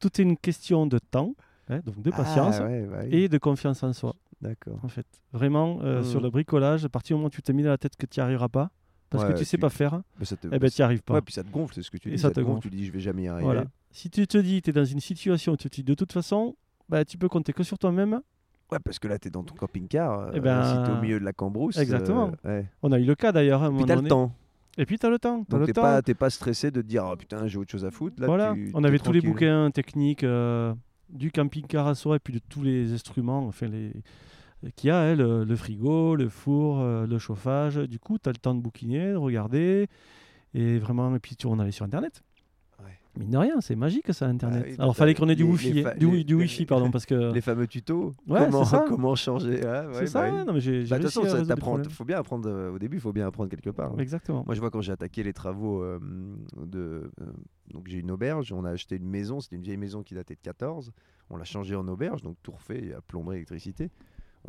Tout 0.00 0.08
est 0.20 0.24
une 0.24 0.36
question 0.36 0.86
de 0.86 0.98
temps, 0.98 1.34
hein, 1.68 1.80
donc 1.84 2.00
de 2.02 2.10
patience, 2.10 2.56
Ah, 2.60 2.66
ouais, 2.66 2.86
ouais, 2.86 3.08
et 3.12 3.28
de 3.28 3.38
confiance 3.38 3.82
en 3.82 3.92
soi, 3.92 4.14
D'accord. 4.40 4.78
en 4.82 4.88
fait. 4.88 5.06
Vraiment, 5.32 5.80
euh, 5.82 5.98
Mhm. 5.98 6.04
sur 6.04 6.20
le 6.20 6.30
bricolage, 6.30 6.84
à 6.84 6.88
partir 6.88 7.16
du 7.16 7.18
moment 7.18 7.26
où 7.28 7.30
tu 7.30 7.42
t'es 7.42 7.52
mis 7.52 7.62
dans 7.62 7.70
la 7.70 7.78
tête 7.78 7.96
que 7.96 8.06
tu 8.06 8.20
n'y 8.20 8.24
arriveras 8.24 8.48
pas, 8.48 8.70
parce 9.10 9.24
Ouais, 9.24 9.32
que 9.32 9.38
tu 9.38 9.44
sais 9.44 9.56
tu- 9.56 9.60
pas 9.60 9.70
faire, 9.70 10.02
te... 10.20 10.48
eh 10.52 10.58
ben, 10.58 10.70
tu 10.70 10.80
n'y 10.80 10.84
arrives 10.84 11.02
pas. 11.02 11.14
Ouais, 11.14 11.20
puis 11.22 11.34
ça 11.34 11.42
te 11.42 11.50
gonfle, 11.50 11.74
c'est 11.74 11.82
ce 11.82 11.90
que 11.90 11.96
tu 11.96 12.08
Et 12.08 12.12
dis. 12.12 12.18
ça 12.18 12.28
Ça, 12.28 12.34
te 12.34 12.40
te 12.40 12.44
gonfle, 12.44 12.54
gonfle. 12.56 12.68
tu 12.70 12.76
dis 12.76 12.86
je 12.86 12.92
vais 12.92 13.00
jamais 13.00 13.22
y 13.24 13.28
arriver. 13.28 13.44
Voilà. 13.44 13.66
Si 13.90 14.10
tu 14.10 14.26
te 14.26 14.38
dis, 14.38 14.60
tu 14.62 14.70
es 14.70 14.72
dans 14.72 14.84
une 14.84 15.00
situation 15.00 15.52
où 15.52 15.56
tu 15.56 15.70
te 15.70 15.76
dis 15.76 15.84
de 15.84 15.94
toute 15.94 16.12
façon, 16.12 16.56
bah, 16.88 17.04
tu 17.04 17.16
peux 17.18 17.28
compter 17.28 17.52
que 17.52 17.62
sur 17.62 17.78
toi-même. 17.78 18.20
Ouais, 18.70 18.78
parce 18.84 18.98
que 18.98 19.08
là, 19.08 19.18
t'es 19.18 19.30
dans 19.30 19.42
ton 19.42 19.54
camping-car. 19.54 20.18
euh, 20.20 20.30
Eh 20.34 20.40
ben, 20.40 20.62
Si 20.62 20.82
t'es 20.84 20.90
au 20.92 21.00
milieu 21.00 21.18
de 21.18 21.24
la 21.24 21.32
cambrousse. 21.32 21.78
exactement. 21.78 22.32
euh, 22.44 22.60
ouais. 22.60 22.66
On 22.82 22.92
a 22.92 22.98
eu 22.98 23.04
le 23.04 23.14
cas 23.14 23.32
d'ailleurs. 23.32 23.60
Puis 23.62 23.70
moment 23.70 23.86
t'as 23.86 23.96
le 23.96 24.08
temps. 24.08 24.32
Et 24.78 24.86
puis 24.86 24.98
tu 24.98 25.04
as 25.06 25.10
le 25.10 25.18
temps. 25.18 25.44
t'as 25.44 25.58
Donc 25.58 25.60
le 25.60 25.66
t'es 25.66 25.72
temps. 25.74 26.14
pas, 26.18 26.30
stressé 26.30 26.70
de 26.70 26.80
te 26.80 26.86
dire 26.86 27.04
oh 27.10 27.16
putain, 27.16 27.46
j'ai 27.48 27.58
autre 27.58 27.70
chose 27.70 27.84
à 27.84 27.90
foutre. 27.90 28.20
Là, 28.20 28.26
voilà. 28.26 28.54
tu- 28.54 28.70
On 28.74 28.84
avait 28.84 28.98
tous 28.98 29.12
les 29.12 29.20
bouquins 29.20 29.70
techniques 29.70 30.24
euh, 30.24 30.72
du 31.10 31.30
camping-car 31.32 31.86
à 31.88 31.94
soi 31.94 32.16
et 32.16 32.18
puis 32.20 32.32
de 32.34 32.40
tous 32.48 32.62
les 32.62 32.92
instruments 32.92 33.46
enfin, 33.46 33.66
les... 33.66 33.92
qu'il 34.76 34.88
y 34.88 34.90
a, 34.90 34.98
hein, 35.00 35.14
le, 35.16 35.44
le 35.44 35.56
frigo, 35.56 36.14
le 36.16 36.28
four, 36.28 36.80
euh, 36.80 37.06
le 37.06 37.18
chauffage. 37.18 37.76
Du 37.76 37.98
coup, 37.98 38.18
tu 38.18 38.28
as 38.28 38.32
le 38.32 38.38
temps 38.38 38.54
de 38.54 38.60
bouquiner, 38.60 39.10
de 39.12 39.16
regarder. 39.16 39.88
Et 40.54 40.78
vraiment, 40.78 41.14
et 41.14 41.18
puis 41.18 41.36
tu, 41.36 41.46
on 41.46 41.58
allait 41.58 41.72
sur 41.72 41.84
Internet. 41.84 42.22
Mine 43.18 43.30
de 43.30 43.36
rien, 43.36 43.60
c'est 43.60 43.74
magique 43.76 44.12
ça, 44.12 44.26
Internet. 44.26 44.62
Ah 44.64 44.68
oui, 44.70 44.76
Alors, 44.78 44.96
fallait 44.96 45.14
qu'on 45.14 45.28
ait 45.28 45.34
du 45.34 45.42
Wi-Fi, 45.42 45.72
du, 45.98 46.10
les- 46.10 46.24
du 46.24 46.36
les- 46.38 46.66
pardon, 46.66 46.90
parce 46.90 47.04
que 47.04 47.14
Les 47.34 47.40
fameux 47.40 47.66
tutos. 47.66 48.14
Ouais, 48.28 48.40
comment, 48.46 48.64
ça. 48.64 48.84
comment 48.88 49.14
changer. 49.16 49.60
Ouais, 49.64 49.82
c'est 49.94 50.06
ça. 50.06 50.22
bah 50.30 50.36
oui. 50.38 50.46
non, 50.46 50.52
mais 50.52 50.60
j'ai 50.60 50.84
Bah, 50.84 50.98
de 50.98 51.02
toute 51.04 51.12
façon, 51.12 51.56
problèmes. 51.56 51.90
Faut 51.90 52.04
bien 52.04 52.18
apprendre. 52.18 52.48
euh, 52.48 52.70
au 52.72 52.78
début, 52.78 52.98
il 52.98 53.00
faut 53.00 53.12
bien 53.12 53.26
apprendre 53.26 53.50
quelque 53.50 53.70
part. 53.70 53.92
hein. 53.92 53.98
Exactement. 53.98 54.44
Moi, 54.46 54.54
je 54.54 54.60
vois 54.60 54.70
quand 54.70 54.80
j'ai 54.80 54.92
attaqué 54.92 55.22
les 55.24 55.32
travaux 55.32 55.82
euh, 55.82 55.98
de. 56.64 57.10
euh, 57.20 57.24
donc, 57.72 57.88
j'ai 57.88 57.98
une 57.98 58.10
auberge. 58.10 58.52
On 58.52 58.64
a 58.64 58.70
acheté 58.70 58.96
une 58.96 59.08
maison. 59.08 59.40
C'était 59.40 59.56
une 59.56 59.62
vieille 59.62 59.76
maison 59.76 60.02
qui 60.02 60.14
datait 60.14 60.34
de 60.36 60.40
14. 60.40 60.92
On 61.30 61.36
l'a 61.36 61.44
changée 61.44 61.74
en 61.74 61.86
auberge. 61.88 62.22
Donc, 62.22 62.36
tout 62.42 62.52
refait 62.52 62.94
à 62.96 63.00
plomberie, 63.00 63.36
électricité. 63.36 63.90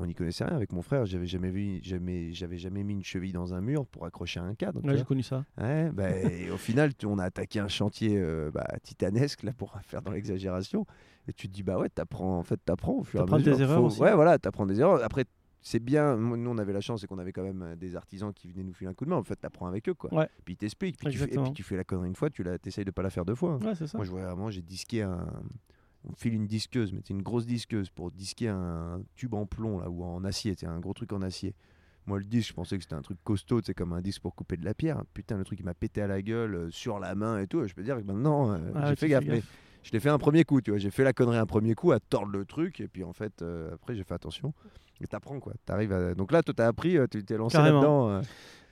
On 0.02 0.06
n'y 0.06 0.14
connaissait 0.16 0.45
rien 0.45 0.56
avec 0.56 0.72
mon 0.72 0.82
frère. 0.82 1.06
J'avais 1.06 1.26
jamais 1.28 1.50
vu, 1.52 1.80
jamais, 1.84 2.32
j'avais 2.34 2.58
jamais 2.58 2.84
mis 2.84 2.93
une 2.93 3.04
cheville 3.04 3.34
dans 3.34 3.54
un 3.54 3.62
mur 3.62 3.86
pour 3.86 4.06
accrocher 4.06 4.39
un 4.39 4.56
cadre. 4.56 4.82
Ouais, 4.86 4.97
j'ai 4.97 5.04
connu 5.04 5.24
ça. 5.24 5.43
Ouais, 5.60 5.91
bah, 5.91 6.10
et 6.12 6.50
au 6.52 6.58
final, 6.58 6.95
tu- 6.95 7.06
on 7.06 7.18
a 7.20 7.26
attaqué 7.26 7.60
un 7.60 7.68
chantier 7.68 8.14
euh, 8.18 8.50
bah, 8.52 8.66
titanesque 8.84 9.43
là 9.43 9.52
pour 9.52 9.74
faire 9.84 10.02
dans 10.02 10.12
l'exagération. 10.12 10.86
Et 11.28 11.34
tu 11.34 11.47
te 11.50 11.54
dis 11.54 11.64
bah 11.64 11.78
ouais, 11.78 11.89
t'apprends 11.89 12.39
en 12.39 12.43
fait, 12.43 12.60
t'apprends 12.64 12.93
au 12.93 13.04
fur 13.04 13.20
et 13.20 13.24
à 13.24 13.26
T'apprends 13.26 13.38
mesure. 13.39 13.56
tes 13.58 13.62
erreurs 13.64 13.80
Faut- 13.82 13.86
aussi. 13.88 14.02
Ouais, 14.02 14.16
voilà, 14.16 14.39
t'apprends 14.39 14.66
des 14.66 14.80
erreurs. 14.80 15.04
Après, 15.04 15.26
c'est 15.62 15.80
bien. 15.84 16.16
Nous, 16.16 16.50
on 16.50 16.58
avait 16.58 16.72
la 16.74 16.80
chance, 16.82 17.02
c'est 17.02 17.08
qu'on 17.08 17.20
avait 17.20 17.34
quand 17.34 17.43
même 17.43 17.62
euh, 17.62 17.76
des 17.76 17.95
artisans 17.97 18.34
qui 18.34 18.52
venaient 18.52 18.64
nous 18.64 18.74
filer 18.74 18.89
un 18.89 18.93
coup 18.93 19.04
de 19.06 19.10
main. 19.10 19.18
En 19.18 19.24
fait, 19.24 19.36
t'apprends 19.36 19.68
avec 19.68 19.89
eux 19.89 19.93
quoi. 19.93 20.14
Ouais. 20.14 20.30
Puis 20.45 20.54
ils 20.54 20.58
t'expliquent. 20.58 20.97
Puis 20.97 21.10
tu 21.12 21.18
fais, 21.18 21.26
et 21.26 21.38
puis 21.38 21.52
tu 21.54 21.64
fais 21.64 21.76
la 21.76 21.84
connerie 21.84 22.08
une 22.08 22.16
fois, 22.16 22.30
tu 22.30 22.41
la, 22.43 22.58
t'essayes 22.58 22.86
de 22.86 22.91
pas 22.91 23.02
la 23.04 23.10
faire 23.10 23.26
deux 23.26 23.36
fois. 23.36 23.60
hein. 23.62 23.66
Ouais, 23.66 23.76
c'est 23.76 23.86
ça. 23.88 23.97
Moi, 23.97 24.06
je 24.06 24.12
vois 24.12 24.22
vraiment, 24.22 24.50
j'ai 24.50 24.62
disqué 24.62 25.02
un. 25.04 25.28
On 26.06 26.12
me 26.12 26.16
file 26.16 26.34
une 26.34 26.47
disqueuse, 26.47 26.93
mais 26.93 27.02
c'est 27.04 27.14
une 27.14 27.22
grosse 27.22 27.45
disqueuse 27.45 27.89
pour 27.89 28.12
disquer 28.12 28.47
un 28.47 29.02
tube 29.16 29.34
en 29.34 29.45
plomb 29.45 29.80
là 29.80 29.89
ou 29.89 30.04
en 30.04 30.24
acier, 30.24 30.56
c'est 30.58 30.66
un 30.68 30.80
gros 30.80 30.93
truc 30.93 31.12
en 31.12 31.22
acier. 31.22 31.54
Moi, 32.06 32.18
le 32.18 32.24
disque, 32.26 32.50
je 32.50 32.54
pensais 32.54 32.78
que 32.78 32.84
c'était 32.84 32.95
un 32.95 33.02
truc 33.02 33.20
costaud, 33.24 33.62
c'est 33.64 33.74
comme 33.74 33.93
un 33.93 34.02
disque 34.02 34.22
pour 34.22 34.34
couper 34.34 34.58
de 34.58 34.66
la 34.66 34.74
pierre. 34.74 35.04
Putain, 35.14 35.38
le 35.38 35.43
truc, 35.43 35.60
il 35.60 35.66
m'a 35.66 35.76
pété 35.76 36.02
à 36.02 36.08
la 36.08 36.22
gueule, 36.22 36.56
euh, 36.56 36.72
sur 36.72 36.97
la 36.97 37.14
main 37.14 37.38
et 37.39 37.45
tout. 37.45 37.68
Je 37.68 37.74
peux 37.76 37.84
dire 37.84 37.97
que 37.97 38.02
maintenant, 38.02 38.52
euh, 38.52 38.58
Ah, 38.74 38.89
j'ai 38.89 38.95
fait 38.95 39.10
gaffe. 39.10 39.26
Mais 39.28 39.43
je 39.84 39.91
l'ai 39.91 40.00
fait 40.00 40.10
un 40.10 40.18
premier 40.18 40.43
coup, 40.43 40.60
tu 40.62 40.72
vois. 40.72 40.80
J'ai 40.80 40.89
fait 40.89 41.04
la 41.04 41.14
connerie 41.14 41.38
un 41.38 41.45
premier 41.45 41.76
coup 41.76 41.91
à 41.91 42.00
tordre 42.00 42.32
le 42.32 42.45
truc, 42.45 42.80
et 42.80 42.88
puis 42.88 43.04
en 43.04 43.14
fait, 43.14 43.41
euh, 43.41 43.74
après, 43.76 43.93
j'ai 43.93 44.04
fait 44.04 44.16
attention. 44.16 44.54
Et 45.02 45.08
t'apprends, 45.08 45.39
quoi. 45.39 45.54
T'arrives 45.66 45.93
à... 45.93 46.16
Donc 46.16 46.32
là, 46.32 46.41
toi, 46.41 46.54
t'as 46.56 46.68
appris, 46.68 46.97
tu 47.12 47.24
t'es 47.24 47.38
lancé 47.38 47.58
là-dedans. 47.58 48.22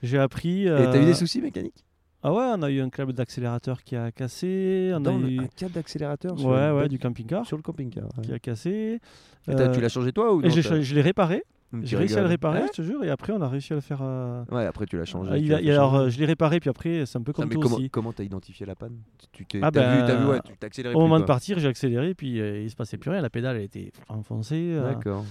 J'ai 0.02 0.18
appris. 0.18 0.62
Et 0.62 0.66
t'as 0.66 1.00
eu 1.00 1.04
des 1.04 1.14
soucis 1.14 1.40
mécaniques? 1.40 1.84
Ah 2.22 2.32
ouais, 2.32 2.42
on 2.56 2.62
a 2.62 2.70
eu 2.70 2.80
un 2.80 2.90
câble 2.90 3.12
d'accélérateur 3.12 3.82
qui 3.84 3.94
a 3.94 4.10
cassé. 4.10 4.90
On 4.94 5.00
Dans 5.00 5.16
a 5.16 5.20
le- 5.20 5.30
eu... 5.30 5.38
un 5.40 5.46
câble 5.46 5.72
d'accélérateur 5.72 6.32
Ouais, 6.44 6.68
le- 6.68 6.76
ouais, 6.76 6.88
du 6.88 6.98
camping-car 6.98 7.46
sur 7.46 7.56
le 7.56 7.62
camping-car. 7.62 8.04
ouais. 8.18 8.24
qui 8.24 8.32
a 8.32 8.38
cassé. 8.40 9.00
Et 9.48 9.54
t'as- 9.54 9.68
Euh, 9.68 9.72
tu 9.74 9.80
l'as 9.80 9.88
changé 9.88 10.12
toi 10.12 10.32
ou 10.34 10.42
non, 10.42 10.48
je 10.50 10.94
l'ai 10.94 11.00
réparé. 11.00 11.44
tu 11.70 11.78
J'ai 11.84 11.96
réussi 11.96 12.16
à 12.16 12.22
le 12.22 12.26
réparer, 12.28 12.62
je 12.68 12.72
te 12.78 12.82
jure. 12.82 13.04
Et 13.04 13.10
après, 13.10 13.32
on 13.32 13.40
a 13.40 13.48
réussi 13.48 13.72
à 13.72 13.76
le 13.76 13.82
faire. 13.82 14.00
euh, 14.02 14.42
Ouais, 14.50 14.66
après 14.66 14.86
tu 14.86 14.96
l'as 14.98 15.04
changé. 15.04 15.30
ah, 15.32 15.38
tu 15.38 15.44
il 15.44 15.52
a- 15.54 15.74
alors, 15.74 15.94
euh, 15.94 16.08
je 16.08 16.18
l'ai 16.18 16.24
réparé, 16.26 16.58
puis 16.60 16.70
après, 16.70 17.06
c'est 17.06 17.18
un 17.18 17.22
peu 17.22 17.32
comme 17.32 17.44
mais 17.46 17.54
toi 17.54 17.62
comment 17.62 17.76
aussi. 17.76 17.88
comment 17.90 18.12
t'as 18.12 18.24
identifié 18.24 18.66
la 18.66 18.74
panne? 18.74 18.96
Tu 19.32 19.46
t'es 19.46 19.60
Ah 19.62 19.70
t'as 19.70 19.94
vu, 19.94 20.00
ben, 20.00 20.06
t'as 20.06 20.16
vu, 20.16 20.26
ouais, 20.26 20.40
tu 20.44 20.52
t'as 20.58 20.66
accéléré 20.66 20.94
Au 20.94 20.98
plus, 20.98 21.02
moment 21.04 21.20
de 21.20 21.24
partir, 21.24 21.58
j'ai 21.60 21.68
accéléré, 21.68 22.14
puis 22.14 22.40
euh, 22.40 22.62
il 22.62 22.70
se 22.70 22.74
passait 22.76 22.96
plus 22.98 23.10
rien. 23.10 23.20
La 23.20 23.30
pédale, 23.30 23.56
elle 23.56 23.62
était 23.64 23.92
enfoncée. 24.08 24.72
euh, 24.72 24.92
D'accord. 24.94 25.24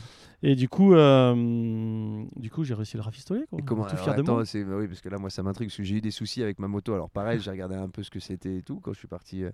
Et 0.43 0.55
du 0.55 0.69
coup, 0.69 0.93
euh, 0.93 2.23
du 2.35 2.49
coup, 2.51 2.63
j'ai 2.63 2.73
réussi 2.73 2.95
à 2.97 2.99
le 2.99 3.03
rafistoler. 3.03 3.43
Quoi. 3.49 3.59
Et 3.59 3.63
comment 3.63 3.83
Tout 3.83 3.91
alors, 3.91 4.03
fier 4.03 4.15
de 4.15 4.21
attends, 4.21 4.33
moi. 4.35 4.45
c'est 4.45 4.63
bah 4.63 4.75
oui 4.77 4.87
parce 4.87 5.01
que 5.01 5.09
là 5.09 5.17
moi 5.17 5.29
ça 5.29 5.43
m'intrigue 5.43 5.69
parce 5.69 5.77
que 5.77 5.83
j'ai 5.83 5.95
eu 5.95 6.01
des 6.01 6.11
soucis 6.11 6.43
avec 6.43 6.59
ma 6.59 6.67
moto. 6.67 6.93
Alors 6.93 7.09
pareil, 7.09 7.39
j'ai 7.39 7.51
regardé 7.51 7.75
un 7.75 7.89
peu 7.89 8.03
ce 8.03 8.09
que 8.11 8.19
c'était 8.19 8.57
et 8.57 8.61
tout 8.61 8.79
quand 8.79 8.93
je 8.93 8.99
suis 8.99 9.07
parti. 9.07 9.43
euh, 9.43 9.51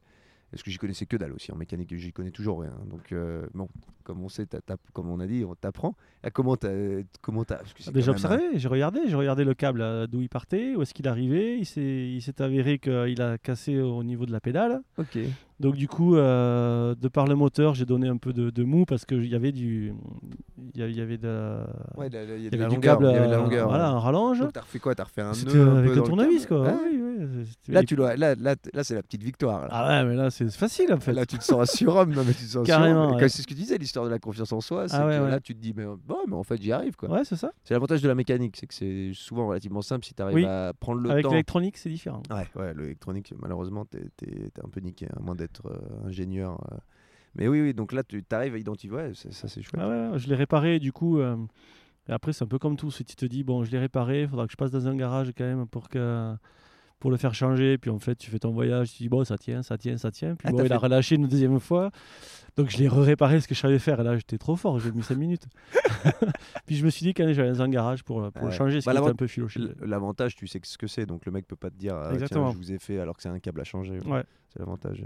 parce 0.51 0.61
que 0.61 0.69
j'y 0.69 0.77
connaissais 0.77 1.07
que 1.07 1.17
dalle 1.17 1.33
aussi 1.33 1.51
en 1.51 1.55
mécanique, 1.55 1.95
j'y 1.97 2.13
connais 2.13 2.29
toujours 2.29 2.61
rien. 2.61 2.77
Donc 2.87 3.11
euh, 3.11 3.47
bon, 3.55 3.67
comme 4.03 4.21
on 4.21 4.29
sait, 4.29 4.45
t'as- 4.45 4.61
t'as- 4.61 4.77
comme 4.93 5.09
on 5.09 5.19
a 5.19 5.25
dit, 5.25 5.43
on 5.43 5.55
t'apprend. 5.55 5.95
Là, 6.23 6.29
comment 6.29 6.55
t'as 6.55 6.69
comment 7.23 7.43
t'as 7.43 7.55
parce 7.55 7.73
que 7.73 7.81
c'est 7.81 7.89
Ah, 7.89 7.93
quand 7.99 8.07
un- 8.07 8.11
observé, 8.11 8.43
j'ai 8.59 8.67
regardé, 8.67 8.99
j'ai 9.07 9.15
regardé 9.15 9.45
le 9.45 9.55
câble 9.55 9.81
euh, 9.81 10.05
d'où 10.05 10.21
il 10.21 10.29
partait, 10.29 10.75
où 10.75 10.83
est-ce 10.83 10.93
qu'il 10.93 11.07
arrivait. 11.07 11.57
Il 11.57 11.65
s'est, 11.65 11.81
il 12.07 12.21
s'est 12.21 12.39
avéré 12.39 12.77
qu'il 12.77 13.19
a 13.19 13.39
cassé 13.39 13.79
au 13.81 14.03
niveau 14.03 14.27
de 14.27 14.31
la 14.31 14.39
pédale. 14.41 14.81
Ok. 14.99 15.17
Donc 15.63 15.75
du 15.75 15.87
coup, 15.87 16.17
euh, 16.17 16.93
de 16.93 17.07
par 17.07 17.25
le 17.25 17.35
moteur, 17.35 17.73
j'ai 17.73 17.85
donné 17.85 18.09
un 18.09 18.17
peu 18.17 18.33
de, 18.33 18.49
de 18.49 18.63
mou 18.63 18.83
parce 18.85 19.05
qu'il 19.05 19.25
y 19.27 19.33
avait 19.33 19.53
du, 19.53 19.93
il 20.75 20.91
y 20.93 20.99
avait 21.01 21.17
de, 21.17 21.57
Ouais, 21.95 22.07
il 22.07 22.43
y 22.43 22.49
de 22.49 22.55
avait 22.55 22.57
la 22.57 22.67
du 22.67 22.75
longueur. 22.75 22.81
câble, 22.97 23.05
il 23.05 23.13
y 23.13 23.15
avait 23.15 23.27
de 23.27 23.31
la 23.31 23.37
euh, 23.37 23.41
longueur. 23.41 23.67
voilà, 23.69 23.87
un 23.87 23.99
rallonge. 23.99 24.41
Donc 24.41 24.51
t'as 24.51 24.59
refait 24.59 24.79
quoi? 24.79 24.93
T'as 24.93 25.05
refait 25.05 25.21
un 25.21 25.31
nœud 25.31 25.61
un 25.69 25.77
avec 25.77 25.95
le 25.95 26.01
tournevis, 26.03 26.45
quoi. 26.47 26.63
Ouais. 26.63 26.73
Oui, 26.83 27.01
oui, 27.01 27.45
c'était- 27.45 27.71
Là, 27.71 27.83
tu 27.83 27.95
dois, 27.95 28.17
là, 28.17 28.35
là, 28.35 28.55
là 28.73 28.83
c'est 28.83 28.95
la 28.95 29.03
petite 29.03 29.23
victoire. 29.23 29.61
Là. 29.61 29.67
Ah 29.71 29.87
ouais, 30.03 30.09
mais 30.09 30.15
là, 30.17 30.29
c'est 30.31 30.51
facile 30.51 30.91
en 30.91 30.99
fait. 30.99 31.13
Là, 31.13 31.25
tu 31.25 31.37
te 31.37 31.43
sens 31.45 31.61
un 31.61 31.65
surhomme. 31.77 32.11
Non, 32.13 32.23
mais 32.27 32.33
tu 32.33 32.43
te 32.43 32.49
sens 32.49 32.67
Carrément, 32.67 33.15
ouais. 33.15 33.29
C'est 33.29 33.41
ce 33.41 33.47
que 33.47 33.53
tu 33.53 33.59
disais, 33.59 33.77
l'histoire 33.77 34.03
de 34.03 34.09
la 34.11 34.19
confiance 34.19 34.51
en 34.51 34.59
soi. 34.59 34.87
Ah 34.91 35.05
ouais, 35.07 35.17
là, 35.17 35.39
tu 35.39 35.55
te 35.55 35.61
dis, 35.61 35.73
mais 35.73 35.85
bon, 35.85 36.17
mais 36.27 36.35
en 36.35 36.43
fait, 36.43 36.61
j'y 36.61 36.73
arrive. 36.73 36.97
quoi. 36.97 37.09
Ouais, 37.09 37.23
c'est 37.23 37.37
ça. 37.37 37.51
C'est 37.63 37.73
l'avantage 37.73 38.01
de 38.01 38.07
la 38.09 38.15
mécanique, 38.15 38.57
c'est 38.59 38.67
que 38.67 38.73
c'est 38.73 39.11
souvent 39.13 39.47
relativement 39.47 39.81
simple 39.81 40.03
si 40.05 40.13
tu 40.13 40.21
arrives 40.21 40.35
Oui. 40.35 40.45
à 40.45 40.73
prendre 40.77 40.99
le 40.99 41.09
Avec 41.09 41.23
temps. 41.23 41.29
l'électronique, 41.31 41.77
c'est 41.77 41.89
différent. 41.89 42.21
Ouais, 42.31 42.47
ouais, 42.61 42.73
l'électronique, 42.73 43.33
malheureusement, 43.41 43.85
t'es 43.85 43.99
es, 44.27 44.51
un 44.61 44.67
peu 44.67 44.81
niqué, 44.81 45.07
à 45.15 45.19
moins 45.21 45.35
d'être 45.35 45.52
euh, 45.65 46.07
ingénieur. 46.07 46.59
euh. 46.71 46.77
Mais 47.35 47.47
oui, 47.47 47.61
oui, 47.61 47.73
donc 47.73 47.93
là, 47.93 48.03
tu 48.03 48.23
arrives 48.31 48.53
à 48.53 48.57
identifier. 48.57 49.13
Ça, 49.13 49.47
c'est 49.47 49.61
chouette. 49.61 49.81
Ah 49.81 50.17
je 50.17 50.27
l'ai 50.27 50.35
réparé, 50.35 50.79
du 50.79 50.91
coup. 50.91 51.19
euh, 51.19 51.35
et 52.07 52.11
après, 52.11 52.33
c'est 52.33 52.43
un 52.43 52.47
peu 52.47 52.59
comme 52.59 52.75
tout. 52.75 52.91
Si 52.91 53.03
tu 53.05 53.15
te 53.15 53.25
dis, 53.25 53.43
bon, 53.43 53.63
je 53.63 53.71
l'ai 53.71 53.79
réparé, 53.79 54.23
il 54.23 54.27
faudra 54.27 54.45
que 54.45 54.51
je 54.51 54.57
passe 54.57 54.71
dans 54.71 54.87
un 54.87 54.95
garage 54.95 55.31
quand 55.37 55.43
même 55.45 55.65
pour 55.67 55.89
que 55.89 56.35
pour 57.03 57.11
le 57.11 57.17
faire 57.17 57.35
changer. 57.35 57.77
Puis 57.77 57.91
en 57.91 57.99
fait, 57.99 58.15
tu 58.15 58.31
fais 58.31 58.39
ton 58.39 58.51
voyage, 58.51 58.93
tu 58.93 59.03
dis, 59.03 59.09
bon, 59.09 59.25
ça 59.25 59.37
tient, 59.37 59.61
ça 59.61 59.77
tient, 59.77 59.97
ça 59.97 60.09
tient. 60.09 60.35
Puis 60.35 60.47
Ah, 60.47 60.51
bon, 60.51 60.63
il 60.63 60.71
a 60.71 60.77
relâché 60.77 61.15
une 61.15 61.27
deuxième 61.27 61.59
fois. 61.59 61.91
Donc 62.55 62.69
je 62.69 62.77
l'ai 62.77 62.87
réparé 62.87 63.41
ce 63.41 63.47
que 63.49 63.53
je 63.53 63.59
savais 63.59 63.77
faire. 63.77 63.99
Et 63.99 64.03
là, 64.05 64.15
j'étais 64.15 64.37
trop 64.37 64.55
fort, 64.55 64.79
j'ai 64.79 64.89
mis 64.93 65.03
5 65.03 65.17
minutes. 65.17 65.43
puis 66.65 66.77
je 66.77 66.85
me 66.85 66.89
suis 66.89 67.03
dit, 67.05 67.13
quand 67.13 67.27
j'allais 67.33 67.51
dans 67.51 67.61
un 67.61 67.67
garage 67.67 68.05
pour, 68.05 68.31
pour 68.31 68.45
le 68.45 68.51
changer, 68.53 68.79
ce 68.79 68.85
Bah, 68.85 68.93
qui 68.93 68.97
était 68.97 69.01
l'avant- 69.01 69.11
un 69.11 69.15
peu 69.17 69.27
filoché. 69.27 69.59
L'avantage, 69.81 70.37
tu 70.37 70.47
sais 70.47 70.61
ce 70.63 70.77
que 70.77 70.87
c'est, 70.87 71.05
donc 71.05 71.25
le 71.25 71.33
mec 71.33 71.45
peut 71.45 71.57
pas 71.57 71.69
te 71.69 71.75
dire, 71.75 71.93
ah, 71.93 72.13
tiens, 72.15 72.51
je 72.53 72.57
vous 72.57 72.71
ai 72.71 72.79
fait 72.79 72.99
alors 72.99 73.17
que 73.17 73.21
c'est 73.21 73.27
un 73.27 73.39
câble 73.39 73.59
à 73.59 73.65
changer. 73.65 73.99
Ouais. 74.05 74.23
C'est 74.47 74.59
l'avantage. 74.59 75.03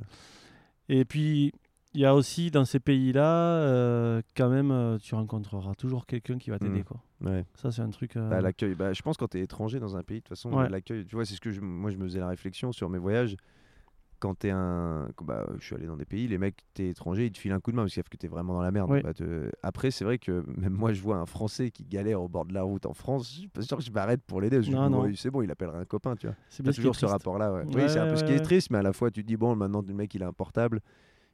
Et 0.87 1.03
puis, 1.03 1.51
il 1.97 2.01
y 2.01 2.05
a 2.05 2.13
aussi 2.13 2.51
dans 2.51 2.63
ces 2.63 2.79
pays-là, 2.79 3.57
euh, 3.57 4.21
quand 4.35 4.49
même, 4.49 4.69
euh, 4.69 4.99
tu 4.99 5.15
rencontreras 5.15 5.73
toujours 5.73 6.05
quelqu'un 6.05 6.37
qui 6.37 6.51
va 6.51 6.59
t'aider. 6.59 6.81
Mm. 6.81 6.83
quoi. 6.83 7.01
Ouais. 7.21 7.43
Ça, 7.55 7.71
c'est 7.71 7.81
un 7.81 7.89
truc. 7.89 8.15
euh, 8.15 8.29
Bah, 8.29 8.39
l'accueil, 8.39 8.75
bah, 8.75 8.93
je 8.93 9.01
pense 9.01 9.17
quand 9.17 9.29
tu 9.29 9.39
es 9.39 9.41
étranger 9.41 9.79
dans 9.79 9.97
un 9.97 10.03
pays, 10.03 10.17
de 10.19 10.21
toute 10.21 10.29
façon, 10.29 10.53
Ouais. 10.53 10.69
l'accueil, 10.69 11.07
tu 11.07 11.15
vois, 11.15 11.25
c'est 11.25 11.33
ce 11.33 11.41
que 11.41 11.49
je, 11.49 11.59
moi 11.59 11.89
je 11.89 11.97
me 11.97 12.03
faisais 12.03 12.19
la 12.19 12.27
réflexion 12.27 12.71
sur 12.71 12.87
mes 12.91 12.99
voyages. 12.99 13.35
Quand 14.19 14.35
t'es 14.35 14.51
un. 14.51 15.09
Bah, 15.23 15.47
je 15.59 15.65
suis 15.65 15.75
allé 15.75 15.87
dans 15.87 15.97
des 15.97 16.05
pays, 16.05 16.27
les 16.27 16.37
mecs, 16.37 16.57
t'es 16.75 16.89
étranger, 16.89 17.25
ils 17.25 17.31
te 17.31 17.39
filent 17.39 17.51
un 17.51 17.59
coup 17.59 17.71
de 17.71 17.75
main 17.75 17.81
parce 17.83 17.93
qu'ils 17.93 18.01
savent 18.03 18.09
que 18.09 18.17
t'es 18.17 18.27
vraiment 18.27 18.53
dans 18.53 18.61
la 18.61 18.71
merde. 18.71 19.01
Bah, 19.03 19.13
te- 19.15 19.49
Après, 19.63 19.89
c'est 19.89 20.05
vrai 20.05 20.19
que 20.19 20.43
même 20.57 20.73
moi, 20.73 20.93
je 20.93 21.01
vois 21.01 21.17
un 21.17 21.25
Français 21.25 21.71
qui 21.71 21.83
galère 21.83 22.21
au 22.21 22.27
bord 22.27 22.45
de 22.45 22.53
la 22.53 22.61
route 22.61 22.85
en 22.85 22.93
France, 22.93 23.27
je 23.31 23.39
suis 23.39 23.47
pas 23.47 23.61
sûr 23.63 23.77
que 23.77 23.83
je 23.83 23.91
m'arrête 23.91 24.21
pour 24.27 24.39
l'aider. 24.39 24.61
C'est 25.15 25.31
bon, 25.31 25.41
il 25.41 25.49
appellera 25.49 25.79
un 25.79 25.85
copain, 25.85 26.15
tu 26.15 26.27
vois. 26.27 26.35
c'est 26.49 26.61
toujours 26.61 26.95
ce 26.95 27.07
rapport-là, 27.07 27.63
oui, 27.73 27.89
c'est 27.89 27.99
un 27.99 28.05
peu 28.07 28.15
ce 28.15 28.23
qui 28.23 28.33
est 28.33 28.39
triste, 28.39 28.69
mais 28.69 28.77
à 28.77 28.83
la 28.83 28.93
fois, 28.93 29.09
tu 29.09 29.23
te 29.23 29.27
dis, 29.27 29.35
bon, 29.37 29.55
maintenant, 29.55 29.83
le 29.87 29.93
mec, 29.95 30.13
il 30.13 30.21
a 30.21 30.27
un 30.27 30.33
portable, 30.33 30.81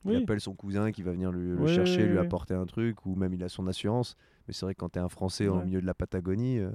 il 0.05 0.15
appelle 0.15 0.41
son 0.41 0.53
cousin 0.53 0.91
qui 0.91 1.03
va 1.03 1.11
venir 1.11 1.31
le, 1.31 1.55
le 1.55 1.61
Ouais, 1.61 1.67
chercher, 1.67 2.03
ouais, 2.03 2.09
lui 2.09 2.17
apporter 2.19 2.53
un 2.53 2.65
truc, 2.65 3.05
ou 3.05 3.15
même 3.15 3.33
il 3.33 3.43
a 3.43 3.49
son 3.49 3.67
assurance. 3.67 4.15
Mais 4.47 4.53
c'est 4.53 4.65
vrai 4.65 4.73
que 4.75 4.79
quand 4.79 4.89
t'es 4.89 4.99
un 4.99 5.09
Français 5.09 5.47
au 5.47 5.61
milieu 5.63 5.81
de 5.81 5.85
la 5.85 5.93
Patagonie, 5.93 6.59
euh, 6.59 6.69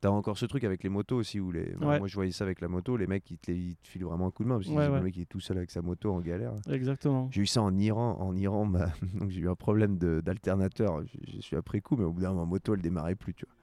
t'as 0.00 0.10
encore 0.10 0.36
ce 0.38 0.46
truc 0.46 0.64
avec 0.64 0.82
les 0.82 0.88
motos 0.88 1.16
aussi, 1.16 1.40
où 1.40 1.50
les... 1.52 1.72
bah, 1.78 1.98
moi 1.98 2.06
je 2.08 2.14
voyais 2.14 2.32
ça 2.32 2.44
avec 2.44 2.60
la 2.60 2.68
moto, 2.68 2.96
les 2.96 3.06
mecs, 3.06 3.30
ils 3.30 3.38
te, 3.38 3.50
les- 3.50 3.56
ils 3.58 3.76
te 3.76 3.88
filent 3.88 4.04
vraiment 4.04 4.26
un 4.26 4.30
coup 4.30 4.44
de 4.44 4.48
main, 4.48 4.56
parce 4.58 4.68
ouais. 4.68 4.88
le 4.88 5.00
mec, 5.02 5.16
il 5.16 5.22
est 5.22 5.26
tout 5.26 5.40
seul 5.40 5.56
avec 5.58 5.70
sa 5.70 5.82
moto 5.82 6.12
en 6.12 6.20
galère. 6.20 6.52
Exactement. 6.68 7.28
J'ai 7.30 7.42
eu 7.42 7.46
ça 7.46 7.62
en 7.62 7.76
Iran. 7.78 8.16
En 8.20 8.36
Iran, 8.36 8.66
bah, 8.66 8.90
donc 9.14 9.30
j'ai 9.30 9.40
eu 9.40 9.48
un 9.48 9.54
problème 9.54 9.96
d'alternateur. 9.98 11.02
Je, 11.26 11.40
suis 11.40 11.56
après 11.56 11.80
coup, 11.80 11.96
mais 11.96 12.04
au 12.04 12.12
bout 12.12 12.20
d'un 12.20 12.30
moment, 12.30 12.44
ma 12.44 12.50
moto, 12.50 12.74
elle 12.74 12.82
démarrait 12.82 13.14
plus, 13.14 13.34
tu 13.34 13.46
vois. 13.46 13.54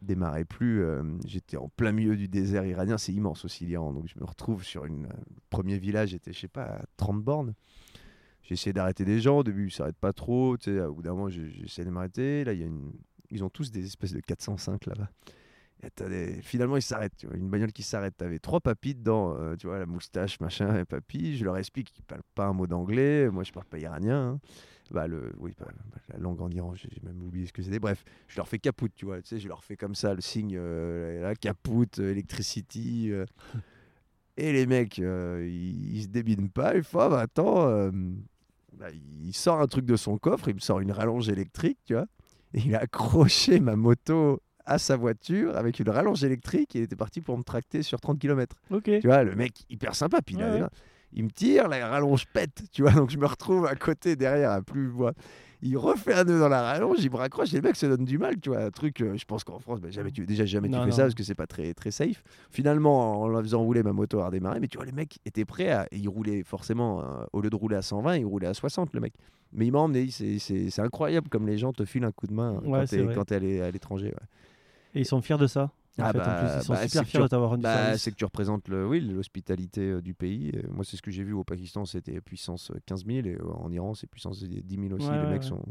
Elle 0.00 0.06
démarrait 0.06 0.44
plus. 0.44 0.82
euh, 0.82 1.02
J'étais 1.26 1.56
en 1.56 1.68
plein 1.68 1.92
milieu 1.92 2.16
du 2.16 2.28
désert 2.28 2.64
iranien. 2.64 2.98
C'est 2.98 3.12
immense 3.12 3.44
aussi 3.44 3.66
l'Iran. 3.66 3.92
Donc 3.92 4.06
je 4.06 4.18
me 4.18 4.24
retrouve 4.24 4.62
sur 4.64 4.84
une 4.84 5.06
euh, 5.06 5.12
premier 5.50 5.78
village. 5.78 6.10
J'étais, 6.10 6.32
je 6.32 6.38
sais 6.38 6.48
pas, 6.48 6.62
à 6.64 6.84
30 6.96 7.22
bornes. 7.22 7.54
J'ai 8.48 8.54
essayé 8.54 8.72
d'arrêter 8.72 9.04
des 9.04 9.20
gens. 9.20 9.40
Au 9.40 9.44
début, 9.44 9.66
ils 9.66 9.70
s'arrêtent 9.70 9.98
pas 9.98 10.14
trop. 10.14 10.56
Tu 10.56 10.80
au 10.80 10.94
bout 10.94 11.02
d'un 11.02 11.10
moment, 11.12 11.28
essayé 11.28 11.84
de 11.84 11.90
m'arrêter. 11.90 12.44
Là, 12.44 12.54
il 12.54 12.60
y 12.60 12.62
a 12.62 12.66
une. 12.66 12.92
Ils 13.30 13.44
ont 13.44 13.50
tous 13.50 13.70
des 13.70 13.84
espèces 13.84 14.14
de 14.14 14.20
405 14.20 14.86
là-bas. 14.86 15.10
Finalement, 16.42 16.76
ils 16.78 16.82
s'arrêtent. 16.82 17.14
tu 17.18 17.26
vois, 17.26 17.36
Une 17.36 17.50
bagnole 17.50 17.72
qui 17.72 17.82
s'arrête. 17.82 18.16
T'avais 18.16 18.38
trois 18.38 18.60
papis 18.60 18.94
dedans. 18.94 19.36
euh, 19.38 19.54
tu 19.54 19.66
vois, 19.66 19.78
la 19.78 19.84
moustache, 19.86 20.40
machin, 20.40 20.78
et 20.78 20.84
papy. 20.86 21.36
Je 21.36 21.44
leur 21.44 21.58
explique 21.58 21.92
qu'ils 21.92 22.04
parlent 22.04 22.22
pas 22.34 22.46
un 22.46 22.54
mot 22.54 22.66
d'anglais. 22.66 23.28
Moi, 23.30 23.44
je 23.44 23.52
parle 23.52 23.66
pas 23.66 23.78
iranien. 23.78 24.30
hein. 24.32 24.40
Bah, 24.90 25.06
le, 25.06 25.34
oui, 25.36 25.52
bah, 25.60 25.66
bah, 25.92 25.98
la 26.08 26.18
langue 26.18 26.40
en 26.40 26.48
Iran, 26.48 26.74
j'ai 26.74 26.88
même 27.02 27.22
oublié 27.22 27.44
ce 27.44 27.52
que 27.52 27.60
c'était. 27.62 27.78
Bref, 27.78 28.02
je 28.28 28.38
leur 28.38 28.48
fais 28.48 28.58
capoute, 28.58 28.92
tu 28.96 29.04
vois. 29.04 29.20
Tu 29.20 29.28
sais, 29.28 29.38
je 29.38 29.46
leur 29.46 29.62
fais 29.62 29.76
comme 29.76 29.94
ça 29.94 30.14
le 30.14 30.22
signe, 30.22 30.56
euh, 30.56 31.20
là, 31.20 31.34
capoute, 31.34 31.98
euh, 31.98 32.12
electricity. 32.12 33.10
euh. 33.12 33.26
Et 34.38 34.52
les 34.52 34.66
mecs, 34.66 34.98
euh, 35.00 35.44
ils, 35.46 35.96
ils 35.96 36.02
se 36.04 36.08
débinent 36.08 36.48
pas. 36.50 36.74
Une 36.74 36.84
fois, 36.84 37.08
bah, 37.10 37.20
attends, 37.20 37.90
bah, 38.78 38.86
il 38.92 39.32
sort 39.34 39.60
un 39.60 39.66
truc 39.66 39.84
de 39.84 39.96
son 39.96 40.18
coffre, 40.18 40.48
il 40.48 40.54
me 40.54 40.60
sort 40.60 40.80
une 40.80 40.92
rallonge 40.92 41.28
électrique, 41.28 41.78
tu 41.84 41.94
vois. 41.94 42.06
Et 42.54 42.60
il 42.60 42.74
a 42.74 42.80
accroché 42.80 43.60
ma 43.60 43.76
moto 43.76 44.40
à 44.64 44.78
sa 44.78 44.96
voiture 44.96 45.56
avec 45.56 45.80
une 45.80 45.88
rallonge 45.88 46.22
électrique 46.24 46.76
et 46.76 46.80
il 46.80 46.82
était 46.84 46.96
parti 46.96 47.20
pour 47.20 47.36
me 47.36 47.42
tracter 47.42 47.82
sur 47.82 48.00
30 48.00 48.18
km. 48.18 48.56
Tu 49.00 49.06
vois, 49.06 49.24
le 49.24 49.34
mec 49.34 49.64
hyper 49.68 49.94
sympa. 49.94 50.20
Puis 50.22 50.36
il, 50.36 50.42
Ouais. 50.44 50.66
Il 51.12 51.24
me 51.24 51.30
tire, 51.30 51.68
la 51.68 51.88
rallonge 51.88 52.26
pète. 52.32 52.62
Tu 52.72 52.82
vois, 52.82 52.92
donc 52.92 53.10
je 53.10 53.18
me 53.18 53.26
retrouve 53.26 53.66
à 53.66 53.74
côté, 53.74 54.16
derrière, 54.16 54.50
à 54.50 54.62
plus 54.62 54.86
voix. 54.88 55.12
Il 55.60 55.76
refait 55.76 56.14
un 56.14 56.22
nœud 56.22 56.38
dans 56.38 56.48
la 56.48 56.62
rallonge, 56.62 56.98
il 57.02 57.10
me 57.10 57.16
raccroche 57.16 57.52
et 57.52 57.56
le 57.56 57.62
mec 57.62 57.74
se 57.74 57.86
donne 57.86 58.04
du 58.04 58.16
mal. 58.16 58.38
Tu 58.40 58.48
vois, 58.50 58.60
un 58.62 58.70
truc, 58.70 59.00
euh, 59.00 59.16
je 59.16 59.24
pense 59.24 59.42
qu'en 59.42 59.58
France, 59.58 59.80
bah, 59.80 59.90
jamais 59.90 60.12
tu, 60.12 60.24
déjà 60.24 60.44
jamais 60.44 60.68
tu 60.68 60.74
fais 60.76 60.84
non. 60.84 60.90
ça 60.92 61.02
parce 61.02 61.14
que 61.16 61.24
c'est 61.24 61.34
pas 61.34 61.48
très, 61.48 61.74
très 61.74 61.90
safe. 61.90 62.22
Finalement, 62.52 63.22
en 63.22 63.28
la 63.28 63.42
faisant 63.42 63.60
rouler, 63.62 63.82
ma 63.82 63.92
moto 63.92 64.20
a 64.20 64.26
redémarré. 64.26 64.60
Mais 64.60 64.68
tu 64.68 64.76
vois, 64.76 64.86
le 64.86 64.92
mec 64.92 65.18
était 65.26 65.44
prêt 65.44 65.70
à. 65.70 65.86
et 65.90 65.96
il 65.96 66.08
roulait 66.08 66.44
forcément, 66.44 67.00
euh, 67.00 67.04
au 67.32 67.40
lieu 67.40 67.50
de 67.50 67.56
rouler 67.56 67.74
à 67.74 67.82
120, 67.82 68.18
il 68.18 68.24
roulait 68.26 68.46
à 68.46 68.54
60, 68.54 68.92
le 68.92 69.00
mec. 69.00 69.14
Mais 69.52 69.66
il 69.66 69.72
m'a 69.72 69.80
emmené. 69.80 70.08
C'est- 70.10 70.38
C'est 70.38 70.70
c'est 70.70 70.82
incroyable 70.82 71.28
comme 71.28 71.46
les 71.48 71.58
gens 71.58 71.72
te 71.72 71.84
filent 71.84 72.04
un 72.04 72.12
coup 72.12 72.28
de 72.28 72.34
main 72.34 72.60
Ouais, 72.64 72.80
quand 72.80 72.86
t'es 72.86 73.24
t'es 73.24 73.34
à 73.34 73.38
l'é- 73.40 73.62
à 73.62 73.70
l'étranger. 73.72 74.08
ouais. 74.08 74.26
Et 74.94 75.00
ils 75.00 75.06
sont 75.06 75.20
fiers 75.22 75.38
de 75.38 75.46
ça? 75.48 75.72
En 76.00 76.04
Ah 76.04 76.12
fait, 76.12 76.20
en 76.20 76.24
bah, 76.24 76.34
plus, 76.40 76.60
ils 76.60 76.64
sont 76.64 76.72
bah, 76.72 76.78
c'est 76.82 76.88
super 76.88 77.06
fiers 77.06 77.28
t'avoir 77.28 77.50
rendu 77.50 77.62
Bah, 77.62 77.98
c'est 77.98 78.10
que 78.12 78.16
tu 78.16 78.24
représentes 78.24 78.68
le, 78.68 78.86
oui, 78.86 79.00
l'hospitalité 79.00 79.80
euh, 79.90 80.00
du 80.00 80.14
pays. 80.14 80.52
Euh, 80.54 80.62
moi, 80.70 80.84
c'est 80.84 80.96
ce 80.96 81.02
que 81.02 81.10
j'ai 81.10 81.24
vu 81.24 81.32
au 81.32 81.44
Pakistan, 81.44 81.84
c'était 81.84 82.20
puissance 82.20 82.70
euh, 82.70 82.78
15 82.86 83.04
000 83.06 83.26
et 83.26 83.34
euh, 83.34 83.38
en 83.58 83.70
Iran, 83.72 83.94
c'est 83.94 84.06
puissance 84.06 84.42
10 84.42 84.62
000 84.88 84.94
aussi. 84.94 85.08
Ouais, 85.08 85.16
les 85.18 85.24
ouais, 85.24 85.30
mecs 85.30 85.44
sont. 85.44 85.62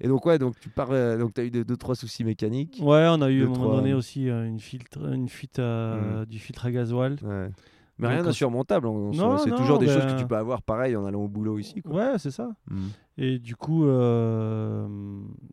Et 0.00 0.08
donc, 0.08 0.24
ouais, 0.24 0.38
donc 0.38 0.58
tu 0.60 0.68
pars, 0.70 0.90
euh, 0.92 1.18
donc 1.18 1.38
as 1.38 1.44
eu 1.44 1.50
deux, 1.50 1.64
deux, 1.64 1.76
trois 1.76 1.94
soucis 1.94 2.24
mécaniques. 2.24 2.78
Ouais, 2.80 3.06
on 3.10 3.20
a 3.20 3.30
eu 3.30 3.42
à 3.42 3.44
deux, 3.44 3.46
un 3.46 3.48
moment 3.50 3.64
trois- 3.64 3.76
donné 3.76 3.92
aussi 3.92 4.28
euh, 4.30 4.46
une, 4.46 4.60
filtre, 4.60 4.98
une 5.12 5.28
fuite 5.28 5.58
euh, 5.58 6.24
du 6.24 6.38
filtre 6.38 6.64
à 6.66 6.70
gasoil. 6.70 7.16
Ouais. 7.22 7.50
Mais 7.98 8.08
rien 8.08 8.20
on- 8.20 8.24
d'insurmontable. 8.24 8.86
en. 8.86 9.12
C'est 9.38 9.50
toujours 9.50 9.78
des 9.78 9.88
choses 9.88 9.98
ben- 10.06 10.14
que 10.14 10.20
tu 10.20 10.26
peux 10.26 10.36
avoir 10.36 10.62
pareil 10.62 10.96
en 10.96 11.04
allant 11.04 11.20
au 11.22 11.28
boulot 11.28 11.58
ici. 11.58 11.82
Quoi. 11.82 11.92
Ouais, 12.12 12.18
c'est 12.18 12.30
ça. 12.30 12.48
Mm. 12.70 12.86
Et 13.18 13.38
du 13.38 13.56
coup, 13.56 13.84
euh, 13.84 14.88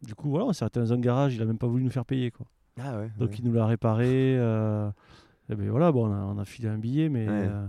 du 0.05 0.15
coup, 0.15 0.29
voilà, 0.29 0.45
on 0.45 0.53
s'est 0.53 0.63
arrêté 0.63 0.79
dans 0.79 0.93
un 0.93 0.99
garage. 0.99 1.35
Il 1.35 1.41
a 1.41 1.45
même 1.45 1.57
pas 1.57 1.67
voulu 1.67 1.83
nous 1.83 1.89
faire 1.89 2.05
payer, 2.05 2.31
quoi. 2.31 2.45
Ah 2.79 2.97
ouais. 2.97 3.09
Donc 3.17 3.29
ouais. 3.31 3.35
il 3.39 3.45
nous 3.45 3.53
l'a 3.53 3.65
réparé. 3.65 4.35
euh, 4.37 4.89
et 5.49 5.55
ben 5.55 5.69
voilà, 5.69 5.91
bon, 5.91 6.07
on 6.07 6.13
a, 6.13 6.17
on 6.17 6.37
a 6.37 6.45
filé 6.45 6.67
un 6.69 6.77
billet, 6.77 7.09
mais. 7.09 7.27
Ouais. 7.27 7.47
euh, 7.49 7.65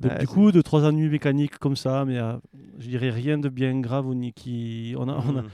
donc 0.00 0.18
du 0.18 0.26
coup, 0.26 0.50
deux 0.52 0.62
trois 0.62 0.84
ennuis 0.86 1.10
mécaniques 1.10 1.58
comme 1.58 1.76
ça, 1.76 2.04
mais 2.06 2.18
euh, 2.18 2.32
je 2.78 2.88
dirais 2.88 3.10
rien 3.10 3.36
de 3.38 3.48
bien 3.48 3.78
grave 3.80 4.06
qui. 4.34 4.94
On 4.98 5.08
a, 5.08 5.12
on 5.14 5.36
a- 5.38 5.42
Mm. 5.42 5.48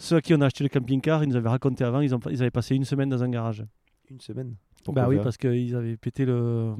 Ceux 0.00 0.14
à 0.14 0.20
qui 0.20 0.32
on 0.32 0.40
a 0.40 0.46
acheté 0.46 0.62
le 0.62 0.68
camping-car, 0.70 1.24
ils 1.24 1.28
nous 1.28 1.34
avaient 1.34 1.48
raconté 1.48 1.82
avant, 1.82 2.00
ils, 2.00 2.14
ont, 2.14 2.20
ils 2.30 2.40
avaient 2.40 2.52
passé 2.52 2.76
une 2.76 2.84
semaine 2.84 3.08
dans 3.08 3.24
un 3.24 3.28
garage. 3.28 3.64
Une 4.12 4.20
semaine. 4.20 4.54
bah 4.86 5.08
oui, 5.08 5.18
parce 5.20 5.36
qu'ils 5.36 5.74
avaient 5.74 5.96
pété 5.96 6.24
le, 6.24 6.72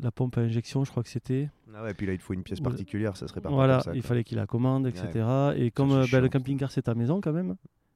la 0.00 0.10
pompe 0.10 0.36
à 0.38 0.40
injection, 0.40 0.82
je 0.84 0.90
crois 0.90 1.04
que 1.04 1.08
c'était. 1.08 1.50
Ah 1.72 1.84
ouais, 1.84 1.94
puis 1.94 2.04
là, 2.06 2.12
il 2.14 2.18
te 2.18 2.24
faut 2.24 2.34
une 2.34 2.42
pièce 2.42 2.60
particulière, 2.60 3.16
ça 3.16 3.28
serait 3.28 3.40
pas 3.40 3.48
Voilà, 3.48 3.78
ça. 3.80 3.92
il 3.94 4.02
fallait 4.02 4.24
qu'il 4.24 4.38
la 4.38 4.46
commande, 4.48 4.88
etc. 4.88 5.24
Et 5.56 5.70
comme 5.70 5.92
euh, 5.92 6.04
ben, 6.10 6.20
le 6.20 6.28
camping-car 6.28 6.70
c'est 6.72 6.82
ta 6.82 6.94
maison 6.96 7.20
quand 7.20 7.32
même, 7.32 7.54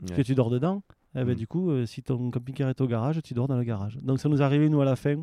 Ouais. 0.08 0.14
que 0.14 0.22
tu 0.22 0.36
dors 0.36 0.48
dedans, 0.48 0.84
eh 1.20 1.24
ben, 1.24 1.32
Mm. 1.32 1.36
du 1.36 1.46
coup, 1.46 1.70
euh, 1.70 1.86
si 1.86 2.02
ton 2.02 2.30
camping-car 2.30 2.68
est 2.68 2.80
au 2.80 2.86
garage, 2.86 3.20
tu 3.22 3.34
dors 3.34 3.48
dans 3.48 3.56
le 3.56 3.64
garage. 3.64 3.96
Donc 4.02 4.18
ça 4.20 4.28
nous 4.28 4.40
est 4.40 4.44
arrivé, 4.44 4.68
nous, 4.68 4.80
à 4.80 4.84
la 4.84 4.96
fin, 4.96 5.16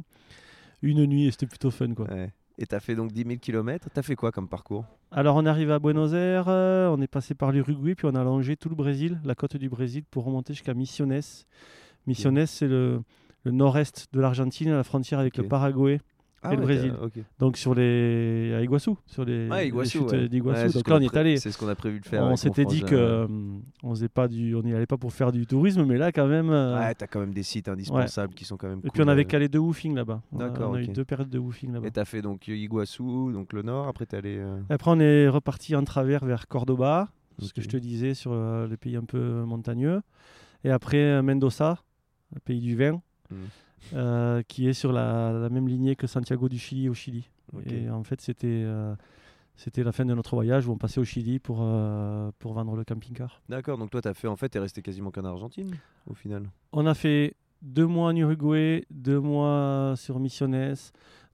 une 0.81 1.05
nuit, 1.05 1.25
et 1.27 1.31
c'était 1.31 1.47
plutôt 1.47 1.71
fun. 1.71 1.93
quoi. 1.93 2.07
Ouais. 2.11 2.31
Et 2.57 2.65
t'as 2.65 2.79
fait 2.79 2.95
donc 2.95 3.11
10 3.11 3.23
000 3.23 3.35
km. 3.41 3.89
T'as 3.93 4.01
fait 4.01 4.15
quoi 4.15 4.31
comme 4.31 4.47
parcours? 4.47 4.85
Alors 5.11 5.35
on 5.35 5.45
est 5.45 5.49
arrivé 5.49 5.73
à 5.73 5.79
Buenos 5.79 6.13
Aires, 6.13 6.45
euh, 6.47 6.87
on 6.89 7.01
est 7.01 7.07
passé 7.07 7.35
par 7.35 7.51
l'Uruguay, 7.51 7.95
puis 7.95 8.07
on 8.09 8.15
a 8.15 8.23
longé 8.23 8.55
tout 8.55 8.69
le 8.69 8.75
Brésil, 8.75 9.19
la 9.25 9.35
côte 9.35 9.57
du 9.57 9.67
Brésil, 9.69 10.03
pour 10.09 10.23
remonter 10.25 10.53
jusqu'à 10.53 10.73
Misiones. 10.73 11.19
Misiones, 12.07 12.45
c'est 12.45 12.67
le, 12.67 13.01
le 13.43 13.51
nord-est 13.51 14.07
de 14.13 14.19
l'Argentine, 14.21 14.69
à 14.69 14.75
la 14.77 14.83
frontière 14.83 15.19
avec 15.19 15.35
le 15.37 15.43
Paraguay, 15.47 15.99
Ah 16.47 16.53
Et 16.53 16.55
le 16.57 16.61
Brésil. 16.61 16.93
donc 17.39 17.57
sur 17.57 17.73
les 17.75 18.53
à 18.55 18.61
Iguaçu, 18.61 18.91
sur 19.05 19.25
les, 19.25 19.49
Ouais, 19.49 19.61
les 19.63 19.67
Iguaçu, 19.69 19.97
chutes 19.99 20.11
ouais. 20.11 20.29
d'Iguaçu. 20.29 20.57
Ouais, 20.59 20.65
c'est 20.67 20.69
ce 20.69 20.73
donc 20.77 20.83
qu'on 20.85 20.89
là 20.91 20.95
a 20.95 20.99
on 20.99 21.01
y 21.01 21.05
est 21.05 21.17
allé. 21.17 21.37
C'est 21.37 21.51
ce 21.51 21.57
qu'on 21.57 21.67
a 21.67 21.75
prévu 21.75 21.99
de 21.99 22.05
faire. 22.05 22.23
On 22.23 22.35
s'était 22.35 22.65
dit 22.65 22.79
frangin, 22.79 22.95
que 22.95 22.99
euh, 22.99 23.27
on 23.83 23.89
faisait 23.91 24.07
pas 24.09 24.27
du, 24.27 24.55
on 24.55 24.61
n'y 24.63 24.73
allait 24.73 24.85
pas 24.85 24.97
pour 24.97 25.11
faire 25.13 25.31
du 25.31 25.45
tourisme, 25.47 25.83
mais 25.85 25.97
là 25.97 26.11
quand 26.11 26.27
même. 26.27 26.49
euh, 26.49 26.77
Ouais, 26.79 26.93
t'as 26.95 27.07
quand 27.07 27.19
même 27.19 27.33
des 27.33 27.43
sites 27.43 27.67
indispensables 27.67 28.33
qui 28.33 28.45
sont 28.45 28.57
quand 28.57 28.67
même 28.67 28.79
et 28.79 28.81
cool. 28.83 28.91
puis 28.91 29.01
on 29.03 29.07
avait 29.07 29.21
euh. 29.23 29.27
calé 29.27 29.47
deux 29.49 29.59
woofing 29.59 29.95
là-bas. 29.95 30.21
On 30.31 30.39
a- 30.39 30.49
D'accord, 30.49 30.71
On 30.71 30.75
a 30.75 30.81
eu 30.81 30.87
deux 30.87 31.05
périodes 31.05 31.29
de 31.29 31.39
woofing 31.39 31.73
là-bas. 31.73 31.87
Et 31.87 31.91
t'as 31.91 32.05
fait 32.05 32.21
donc 32.21 32.47
Iguaçu, 32.47 33.03
donc 33.03 33.53
le 33.53 33.61
nord. 33.61 33.87
Après, 33.87 34.05
t'es 34.05 34.17
allé. 34.17 34.37
euh, 34.37 34.59
Après, 34.69 34.91
on 34.91 34.99
est 34.99 35.27
reparti 35.27 35.75
en 35.75 35.83
travers 35.83 36.23
vers 36.25 36.47
Cordoba, 36.47 37.09
ce 37.39 37.51
que 37.53 37.61
je 37.61 37.67
te 37.67 37.77
disais 37.77 38.13
sur 38.13 38.31
euh, 38.33 38.67
les 38.67 38.77
pays 38.77 38.95
un 38.95 39.03
peu 39.03 39.43
montagneux. 39.43 40.01
Et 40.63 40.71
après, 40.71 40.97
euh, 40.97 41.21
Mendoza, 41.21 41.77
le 42.33 42.39
pays 42.39 42.59
du 42.59 42.75
vin, 42.75 43.01
Mm. 43.31 43.35
Euh, 43.93 44.41
qui 44.47 44.67
est 44.67 44.73
sur 44.73 44.91
la, 44.91 45.31
la 45.31 45.49
même 45.49 45.67
lignée 45.67 45.95
que 45.95 46.07
Santiago 46.07 46.49
du 46.49 46.57
Chili 46.57 46.89
au 46.89 46.93
Chili. 46.93 47.29
Et 47.67 47.89
en 47.89 48.03
fait, 48.03 48.19
c'était 48.21 48.47
euh, 48.65 48.95
c'était 49.55 49.83
la 49.83 49.91
fin 49.93 50.03
de 50.05 50.13
notre 50.13 50.35
voyage 50.35 50.67
où 50.67 50.71
on 50.71 50.77
passait 50.77 50.99
au 50.99 51.05
Chili 51.05 51.39
pour, 51.39 51.59
euh, 51.61 52.31
pour 52.39 52.53
vendre 52.53 52.75
le 52.75 52.83
camping-car. 52.83 53.41
D'accord. 53.47 53.77
Donc 53.77 53.91
toi, 53.91 54.01
t'as 54.01 54.13
fait 54.13 54.27
en 54.27 54.35
fait, 54.35 54.49
t'es 54.49 54.59
resté 54.59 54.81
quasiment 54.81 55.11
qu'en 55.11 55.23
Argentine 55.25 55.75
au 56.07 56.13
final. 56.13 56.49
On 56.73 56.85
a 56.85 56.93
fait 56.93 57.35
deux 57.61 57.85
mois 57.87 58.09
en 58.09 58.15
Uruguay, 58.15 58.85
deux 58.91 59.19
mois 59.19 59.93
sur 59.95 60.19
Misiones, 60.19 60.75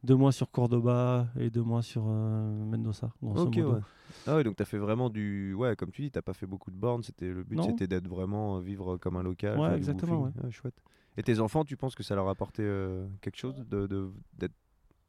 deux 0.03 0.15
mois 0.15 0.31
sur 0.31 0.51
Cordoba 0.51 1.27
et 1.39 1.49
deux 1.49 1.63
mois 1.63 1.81
sur 1.81 2.03
euh, 2.07 2.65
Mendoza. 2.65 3.11
Ok, 3.23 3.55
ouais. 3.55 3.79
Ah 4.27 4.35
ouais, 4.35 4.43
donc 4.43 4.55
t'as 4.57 4.65
fait 4.65 4.77
vraiment 4.77 5.09
du. 5.09 5.53
Ouais, 5.55 5.75
comme 5.75 5.89
tu 5.91 6.03
dis, 6.03 6.11
t'as 6.11 6.21
pas 6.21 6.33
fait 6.33 6.45
beaucoup 6.45 6.69
de 6.69 6.75
bornes. 6.75 7.01
C'était 7.01 7.31
le 7.31 7.43
but, 7.43 7.63
c'était 7.63 7.87
d'être 7.87 8.07
vraiment 8.07 8.57
euh, 8.57 8.59
vivre 8.61 8.97
comme 8.97 9.15
un 9.15 9.23
local. 9.23 9.57
Ouais, 9.57 9.75
exactement. 9.77 10.31
Ah, 10.43 10.49
chouette. 10.51 10.75
Et 11.17 11.23
tes 11.23 11.39
enfants, 11.39 11.65
tu 11.65 11.75
penses 11.77 11.95
que 11.95 12.03
ça 12.03 12.15
leur 12.15 12.27
a 12.27 12.31
apporté 12.31 12.63
euh, 12.63 13.05
quelque 13.21 13.37
chose 13.37 13.65
de, 13.69 14.11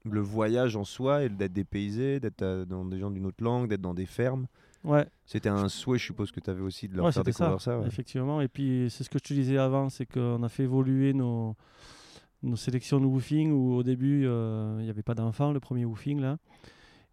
le 0.05 0.21
voyage 0.21 0.75
en 0.77 0.85
soi 0.85 1.23
et 1.25 1.29
d'être 1.29 1.53
dépaysé, 1.53 2.19
d'être 2.19 2.43
euh, 2.43 2.65
dans 2.65 2.85
des 2.85 2.99
gens 2.99 3.11
d'une 3.11 3.27
autre 3.27 3.43
langue, 3.43 3.69
d'être 3.69 3.81
dans 3.81 3.95
des 3.95 4.07
fermes? 4.07 4.47
Ouais, 4.85 5.07
C'était 5.27 5.49
un 5.49 5.69
souhait, 5.69 5.99
je 5.99 6.07
suppose, 6.07 6.33
que 6.33 6.41
tu 6.41 6.51
avais 6.51 6.61
aussi 6.61 6.89
de 6.89 6.97
leur 6.97 7.05
Ouais, 7.07 7.13
faire 7.13 7.23
ça, 7.23 7.31
découvrir 7.31 7.61
ça. 7.61 7.79
ouais. 7.79 7.87
effectivement. 7.87 8.41
Et 8.41 8.49
puis, 8.49 8.89
c'est 8.91 9.05
ce 9.05 9.11
que 9.11 9.19
je 9.21 9.25
te 9.29 9.33
disais 9.33 9.57
avant, 9.59 9.89
c'est 9.91 10.07
qu'on 10.07 10.43
a 10.43 10.49
fait 10.49 10.65
évoluer 10.65 11.13
nos, 11.13 11.55
nos 12.43 12.57
sélections 12.57 12.99
de 13.01 13.07
woofing 13.07 13.53
où 13.53 13.75
au 13.75 13.85
début, 13.85 14.27
euh, 14.27 14.75
il 14.81 14.85
n'y 14.85 14.91
avait 14.91 15.05
pas 15.05 15.15
d'enfants, 15.15 15.53
le 15.53 15.61
premier 15.61 15.85
woofing 15.85 16.21
là. 16.21 16.37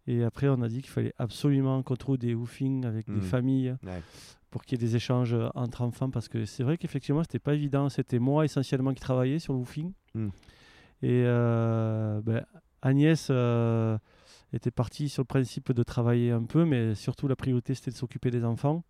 Et 0.06 0.24
après, 0.24 0.48
on 0.48 0.60
a 0.62 0.68
dit 0.68 0.80
qu'il 0.82 0.90
fallait 0.90 1.14
absolument 1.18 1.82
qu'on 1.82 1.96
trouve 1.96 2.18
des 2.18 2.34
woofings 2.34 2.84
avec 2.84 3.08
des 3.10 3.20
familles 3.20 3.76
Ouais. 3.84 4.02
pour 4.50 4.64
qu'il 4.64 4.80
y 4.80 4.84
ait 4.84 4.86
des 4.86 4.96
échanges 4.96 5.36
entre 5.54 5.82
enfants 5.82 6.10
parce 6.10 6.28
que 6.28 6.44
c'est 6.46 6.62
vrai 6.64 6.78
qu'effectivement, 6.78 7.22
c'était 7.22 7.38
pas 7.38 7.54
évident. 7.54 7.88
C'était 7.88 8.18
moi 8.18 8.44
essentiellement 8.44 8.92
qui 8.94 9.00
travaillais 9.00 9.38
sur 9.38 9.52
le 9.52 9.58
woofing. 9.60 9.92
Mhm. 10.14 10.30
Et 11.02 11.22
euh, 11.26 12.20
ben, 12.22 12.44
Agnès 12.82 13.28
euh, 13.30 13.96
était 14.52 14.70
partie 14.70 15.08
sur 15.08 15.22
le 15.22 15.26
principe 15.26 15.72
de 15.72 15.82
travailler 15.82 16.30
un 16.30 16.42
peu, 16.44 16.64
mais 16.64 16.94
surtout 16.94 17.28
la 17.28 17.36
priorité 17.36 17.74
c'était 17.74 17.90
de 17.90 17.96
s'occuper 17.96 18.30
des 18.30 18.44
enfants. 18.44 18.82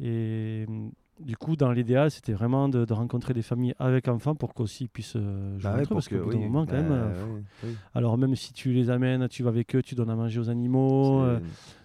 Et 0.00 0.64
hum, 0.68 0.92
du 1.20 1.36
coup, 1.36 1.54
dans 1.56 1.70
l'idéal, 1.70 2.10
c'était 2.10 2.32
vraiment 2.32 2.68
de, 2.68 2.84
de 2.84 2.92
rencontrer 2.92 3.34
des 3.34 3.42
familles 3.42 3.74
avec 3.78 4.08
enfants 4.08 4.34
pour 4.34 4.54
qu'aussi 4.54 4.84
ils 4.84 4.88
puissent 4.88 5.16
euh, 5.16 5.58
jouer 5.58 5.62
Bah 5.62 5.74
ouais, 5.76 5.80
entre 5.82 5.92
eux, 5.92 5.94
parce 5.94 6.08
qu'au 6.08 6.16
que- 6.16 6.22
bout 6.24 6.32
d'un 6.32 6.38
moment, 6.38 6.66
quand 6.66 6.72
bah 6.72 6.82
même, 6.82 6.92
euh, 6.92 7.24
oui. 7.64 7.76
alors 7.94 8.16
même 8.18 8.34
si 8.36 8.52
tu 8.52 8.72
les 8.72 8.90
amènes, 8.90 9.28
tu 9.28 9.42
vas 9.42 9.50
avec 9.50 9.74
eux, 9.76 9.82
tu 9.82 9.94
donnes 9.94 10.10
à 10.10 10.16
manger 10.16 10.40
aux 10.40 10.48
animaux, 10.50 11.22
euh, 11.22 11.38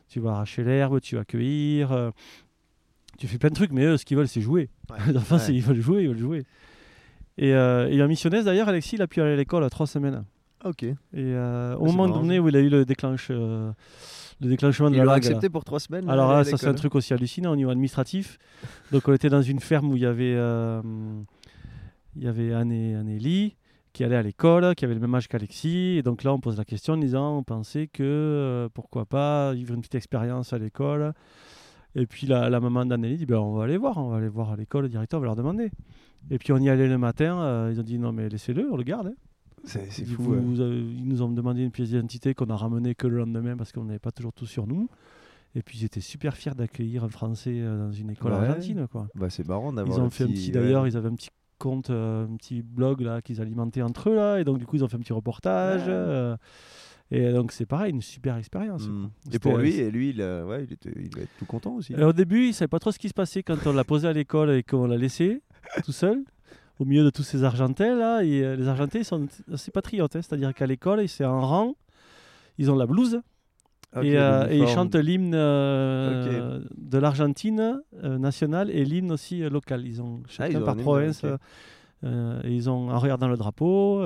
tu 0.08 0.20
vas 0.20 0.32
arracher 0.32 0.64
l'herbe, 0.64 1.00
tu 1.02 1.16
vas 1.18 1.26
cueillir, 1.26 1.92
euh, 1.92 2.12
tu 3.18 3.28
fais 3.28 3.38
plein 3.38 3.50
de 3.50 3.56
trucs, 3.56 3.72
mais 3.72 3.84
eux, 3.86 3.98
ce 3.98 4.06
qu'ils 4.06 4.18
veulent, 4.18 4.28
c'est 4.28 4.42
jouer. 4.42 4.70
Ouais. 4.90 4.98
Les 5.08 5.18
enfants, 5.18 5.36
Ouais. 5.38 5.54
ils 5.54 5.62
veulent 5.62 5.82
jouer, 5.82 6.04
ils 6.04 6.08
veulent 6.10 6.18
jouer. 6.18 6.46
Et, 7.38 7.50
et 7.50 8.02
en 8.04 8.08
missionnaise, 8.08 8.46
d'ailleurs, 8.46 8.70
Alexis, 8.70 8.96
il 8.96 9.02
a 9.02 9.08
pu 9.08 9.22
aller 9.22 9.34
à 9.34 9.36
l'école 9.36 9.64
à 9.66 9.70
trois 9.70 9.88
semaines. 9.88 10.24
Ok. 10.64 10.84
Et 10.84 10.94
au 10.94 11.38
Ah, 11.38 11.76
moment 11.78 12.08
marrant, 12.08 12.22
donné 12.22 12.40
où 12.40 12.48
il 12.48 12.56
a 12.56 12.60
eu 12.62 12.70
le, 12.70 12.86
déclenche, 12.86 13.30
le 14.42 14.50
déclenchement 14.50 14.90
de 14.90 14.96
Ils 14.96 15.00
la 15.00 15.06
langue, 15.06 15.16
accepté 15.18 15.48
là. 15.48 15.50
pour 15.50 15.64
trois 15.64 15.80
semaines. 15.80 16.10
Alors 16.10 16.32
là, 16.32 16.38
là, 16.40 16.44
ça 16.44 16.58
c'est 16.58 16.68
un 16.68 16.74
truc 16.74 16.94
aussi 16.96 17.14
hallucinant 17.14 17.52
au 17.52 17.56
niveau 17.56 17.70
administratif. 17.70 18.38
Donc 18.92 19.08
on 19.08 19.14
était 19.14 19.30
dans 19.30 19.42
une 19.42 19.60
ferme 19.60 19.92
où 19.92 19.96
il 19.96 20.02
y 20.04 20.06
avait, 20.06 20.34
euh, 20.36 20.82
il 22.16 22.24
y 22.24 22.28
avait 22.28 22.54
Anne 22.54 22.72
et, 22.72 22.96
Anne 22.96 23.10
et 23.10 23.20
Lee 23.20 23.56
qui 23.94 24.04
allaient 24.04 24.18
à 24.18 24.22
l'école, 24.24 24.76
qui 24.76 24.84
avaient 24.84 24.94
le 24.94 25.00
même 25.00 25.16
âge 25.16 25.30
qu'Alexis. 25.30 25.96
Et 25.98 26.04
donc 26.04 26.24
là, 26.24 26.34
on 26.34 26.40
pose 26.42 26.58
la 26.58 26.66
question 26.66 26.94
en 26.96 26.98
disant, 26.98 27.38
on 27.38 27.44
pensait 27.44 27.88
que 27.88 28.04
euh, 28.04 28.68
pourquoi 28.74 29.06
pas 29.06 29.54
vivre 29.54 29.74
une 29.74 29.80
petite 29.80 29.96
expérience 29.96 30.52
à 30.52 30.58
l'école. 30.58 31.14
Et 31.96 32.06
puis 32.06 32.28
la, 32.28 32.50
la 32.50 32.60
maman 32.60 32.86
d'Anneli 32.86 33.16
dit, 33.16 33.26
ben, 33.26 33.38
on 33.38 33.54
va 33.54 33.64
aller 33.64 33.78
voir, 33.78 33.98
on 33.98 34.10
va 34.10 34.18
aller 34.18 34.28
voir 34.28 34.52
à 34.52 34.58
l'école, 34.58 34.84
le 34.84 34.90
directeur, 34.90 35.22
va 35.22 35.28
leur 35.28 35.38
demander. 35.38 35.72
Et 36.30 36.38
puis 36.40 36.52
on 36.52 36.58
y 36.58 36.70
allait 36.70 36.90
le 36.90 36.98
matin, 36.98 37.40
euh, 37.40 37.70
ils 37.74 37.80
ont 37.80 37.84
dit, 37.84 37.98
non 37.98 38.12
mais 38.12 38.28
laissez-le, 38.28 38.68
on 38.70 38.76
le 38.76 38.84
garde. 38.84 39.08
hein. 39.08 39.14
C'est 39.64 39.90
fou. 40.06 40.22
vous- 40.24 40.32
ouais. 40.34 40.40
vous 40.40 40.62
avez- 40.62 40.80
ils 40.80 41.08
nous 41.08 41.22
ont 41.22 41.30
demandé 41.30 41.64
une 41.64 41.72
pièce 41.72 41.90
d'identité 41.90 42.34
qu'on 42.34 42.46
a 42.50 42.56
ramenée 42.56 42.94
que 42.96 43.08
le 43.08 43.18
lendemain 43.18 43.56
parce 43.58 43.72
qu'on 43.72 43.86
n'avait 43.86 44.00
pas 44.00 44.12
toujours 44.12 44.34
tout 44.34 44.46
sur 44.46 44.68
nous. 44.68 44.90
Et 45.56 45.62
puis 45.64 45.80
ils 45.80 45.86
étaient 45.86 46.02
super 46.02 46.36
fiers 46.36 46.52
d'accueillir 46.56 47.04
un 47.06 47.10
Français 47.10 47.54
euh, 47.62 47.88
dans 47.88 47.92
une 47.92 48.10
école 48.12 48.34
Ouais. 48.34 48.40
argentine. 48.40 48.88
Quoi. 48.92 49.08
Bah, 49.16 49.30
c'est 49.30 49.48
marrant 49.48 49.72
d'avoir. 49.74 49.98
Ils 49.98 50.02
ont 50.02 50.10
fait 50.10 50.26
un 50.26 50.28
petit, 50.28 50.48
ouais. 50.48 50.52
d'ailleurs, 50.52 50.86
ils 50.88 50.98
avaient 50.98 51.08
un 51.08 51.16
petit 51.16 51.30
compte, 51.58 51.90
euh, 51.90 52.26
un 52.28 52.36
petit 52.36 52.62
blog 52.62 53.00
là 53.02 53.22
qu'ils 53.22 53.40
alimentaient 53.42 53.82
entre 53.82 54.10
eux 54.10 54.16
là, 54.16 54.40
et 54.40 54.44
donc 54.44 54.58
du 54.60 54.66
coup 54.66 54.76
ils 54.76 54.84
ont 54.84 54.90
fait 54.90 54.98
un 54.98 55.00
petit 55.00 55.14
reportage. 55.14 55.84
Euh, 55.88 56.36
et 57.12 57.32
donc 57.32 57.52
c'est 57.54 57.66
pareil, 57.66 57.92
une 57.94 58.02
super 58.02 58.36
expérience. 58.36 58.88
Mm. 58.88 59.02
quoi. 59.02 59.10
Et 59.34 59.40
pour 59.40 59.58
lui, 59.58 59.76
et 59.78 59.90
lui, 59.90 60.10
il, 60.10 60.22
a- 60.22 60.46
ouais, 60.46 60.66
il, 60.66 60.74
était, 60.74 60.92
il 60.98 61.18
être 61.20 61.30
tout 61.40 61.46
content 61.46 61.76
aussi. 61.76 61.94
Et 61.94 62.04
au 62.04 62.12
début, 62.14 62.48
il 62.48 62.54
savait 62.54 62.68
pas 62.68 62.80
trop 62.80 62.92
ce 62.92 63.00
qui 63.00 63.08
se 63.08 63.14
passait 63.14 63.42
quand 63.42 63.56
on 63.66 63.72
l'a 63.74 63.84
posé 63.86 64.08
à 64.08 64.14
l'école 64.14 64.52
et 64.52 64.64
qu'on 64.64 64.86
l'a 64.88 64.98
laissé 64.98 65.42
tout 65.86 65.92
seul 65.94 66.24
au 66.80 66.86
milieu 66.86 67.04
de 67.04 67.10
tous 67.10 67.24
ces 67.24 67.44
Argentins 67.44 67.96
là. 67.96 68.24
Et 68.24 68.44
euh, 68.44 68.56
les 68.56 68.68
Argentins 68.68 69.00
ils 69.00 69.06
sont 69.06 69.28
assez 69.52 69.72
patriotes, 69.72 70.16
hein. 70.16 70.22
c'est-à-dire 70.22 70.54
qu'à 70.54 70.68
l'école, 70.68 71.08
c'est 71.08 71.26
en 71.26 71.42
rang, 71.42 71.76
ils 72.58 72.72
ont 72.72 72.76
la 72.76 72.86
blouse 72.86 73.22
et, 74.04 74.18
euh, 74.18 74.48
et 74.50 74.58
ils 74.58 74.68
chantent 74.68 74.96
l'hymne 74.96 75.34
euh, 75.36 76.60
de 76.78 76.98
l'Argentine 76.98 77.82
euh, 78.04 78.18
nationale 78.18 78.70
et 78.70 78.84
l'hymne 78.84 79.12
aussi 79.12 79.40
local. 79.50 79.86
Ils 79.86 80.02
ont 80.02 80.22
chacun 80.28 80.50
Ah, 80.50 80.58
ils 80.58 80.62
ont 80.62 80.66
par 80.66 80.76
province 80.76 81.24
et 81.24 82.54
ils 82.54 82.70
ont 82.70 82.90
en 82.92 83.00
regardant 83.00 83.28
le 83.28 83.38
drapeau. 83.38 84.04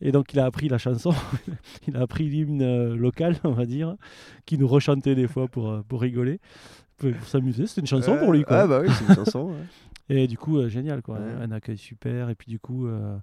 et 0.00 0.12
donc 0.12 0.32
il 0.32 0.40
a 0.40 0.46
appris 0.46 0.68
la 0.68 0.78
chanson, 0.78 1.12
il 1.88 1.96
a 1.96 2.00
appris 2.00 2.28
l'hymne 2.28 2.94
local, 2.94 3.36
on 3.44 3.52
va 3.52 3.66
dire, 3.66 3.96
qui 4.46 4.56
nous 4.56 4.68
rechantait 4.68 5.14
des 5.14 5.26
fois 5.26 5.48
pour, 5.48 5.82
pour 5.88 6.00
rigoler, 6.00 6.40
pour, 7.00 7.10
pour 7.12 7.26
s'amuser. 7.26 7.66
C'était 7.66 7.80
une 7.80 7.86
chanson 7.86 8.16
pour 8.18 8.32
lui. 8.32 8.44
Quoi. 8.44 8.58
Ah 8.60 8.66
bah 8.66 8.80
oui, 8.82 8.88
c'est 8.92 9.08
une 9.08 9.14
chanson. 9.14 9.50
ouais. 9.50 9.54
Et 10.22 10.26
du 10.26 10.36
coup, 10.36 10.58
euh, 10.58 10.68
génial, 10.68 11.02
quoi. 11.02 11.18
Ouais. 11.18 11.32
Un 11.42 11.50
accueil 11.52 11.78
super. 11.78 12.30
Et 12.30 12.34
puis 12.34 12.48
du 12.48 12.58
coup, 12.58 12.86
euh, 12.86 13.16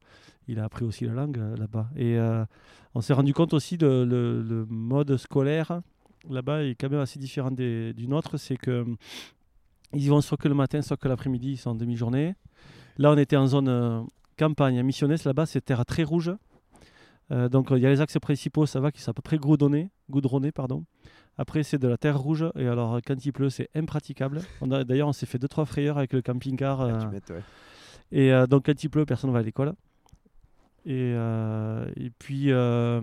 il 0.48 0.60
a 0.60 0.64
appris 0.66 0.86
aussi 0.86 1.06
la 1.06 1.14
langue 1.14 1.38
euh, 1.38 1.56
là-bas. 1.58 1.88
Et 1.96 2.18
euh, 2.18 2.46
on 2.96 3.02
s'est 3.02 3.14
rendu 3.14 3.34
compte 3.34 3.54
aussi 3.54 3.78
de 3.78 3.86
le, 3.88 4.42
le 4.42 4.66
mode 4.70 5.18
scolaire 5.18 5.82
là-bas 6.30 6.64
est 6.64 6.76
quand 6.76 6.90
même 6.90 7.00
assez 7.00 7.20
différent 7.20 7.52
des- 7.52 7.94
du 7.94 8.08
nôtre. 8.08 8.38
C'est 8.38 8.58
que 8.58 8.86
ils 9.94 10.04
y 10.04 10.08
vont 10.10 10.20
soit 10.22 10.38
que 10.38 10.48
le 10.48 10.56
matin, 10.56 10.82
soit 10.82 10.98
que 10.98 11.08
l'après-midi, 11.08 11.52
ils 11.52 11.58
sont 11.58 11.70
en 11.72 11.76
demi-journée. 11.76 12.36
Là, 12.98 13.12
on 13.12 13.18
était 13.18 13.38
en 13.38 13.48
zone 13.48 13.68
euh, 13.70 14.02
campagne. 14.38 14.78
À 14.80 14.84
Missionnès, 14.84 15.24
là-bas, 15.24 15.46
c'est 15.46 15.62
terre 15.64 15.86
très 15.86 16.04
rouge. 16.04 16.32
Euh, 17.32 17.50
donc, 17.50 17.68
il 17.72 17.78
y 17.80 17.86
a 17.86 17.90
les 17.90 18.00
axes 18.02 18.18
principaux, 18.20 18.66
ça 18.66 18.80
va, 18.80 18.92
qui 18.92 19.02
sont 19.02 19.12
à 19.12 19.14
peu 19.14 19.22
près 19.22 19.38
goudronnés. 19.38 19.90
goudronnés 20.10 20.52
pardon. 20.54 20.84
Après, 21.38 21.64
c'est 21.64 21.78
de 21.78 21.88
la 21.88 21.98
terre 21.98 22.18
rouge. 22.18 22.46
Et 22.56 22.68
alors, 22.68 23.00
quand 23.06 23.26
il 23.26 23.32
pleut, 23.32 23.50
c'est 23.50 23.70
impraticable. 23.76 24.42
D'ailleurs, 24.62 25.08
on 25.08 25.14
s'est 25.14 25.26
fait 25.26 25.38
deux, 25.38 25.48
trois 25.48 25.66
frayeurs 25.66 25.98
avec 25.98 26.14
le 26.14 26.22
camping-car. 26.22 26.82
Ah, 26.82 26.86
euh, 26.86 27.00
tu 27.00 27.08
m'étonnes, 27.08 27.38
ouais. 27.38 27.44
et 28.12 28.34
euh, 28.34 28.48
donc, 28.48 28.66
quand 28.66 28.84
il 28.84 28.90
pleut, 28.90 29.06
personne 29.06 29.30
ne 29.30 29.34
va 29.34 29.40
à 29.40 29.44
l'école. 29.44 29.74
Et, 30.86 31.14
euh, 31.16 31.86
et 31.98 32.10
puis, 32.10 32.52
euh, 32.52 33.02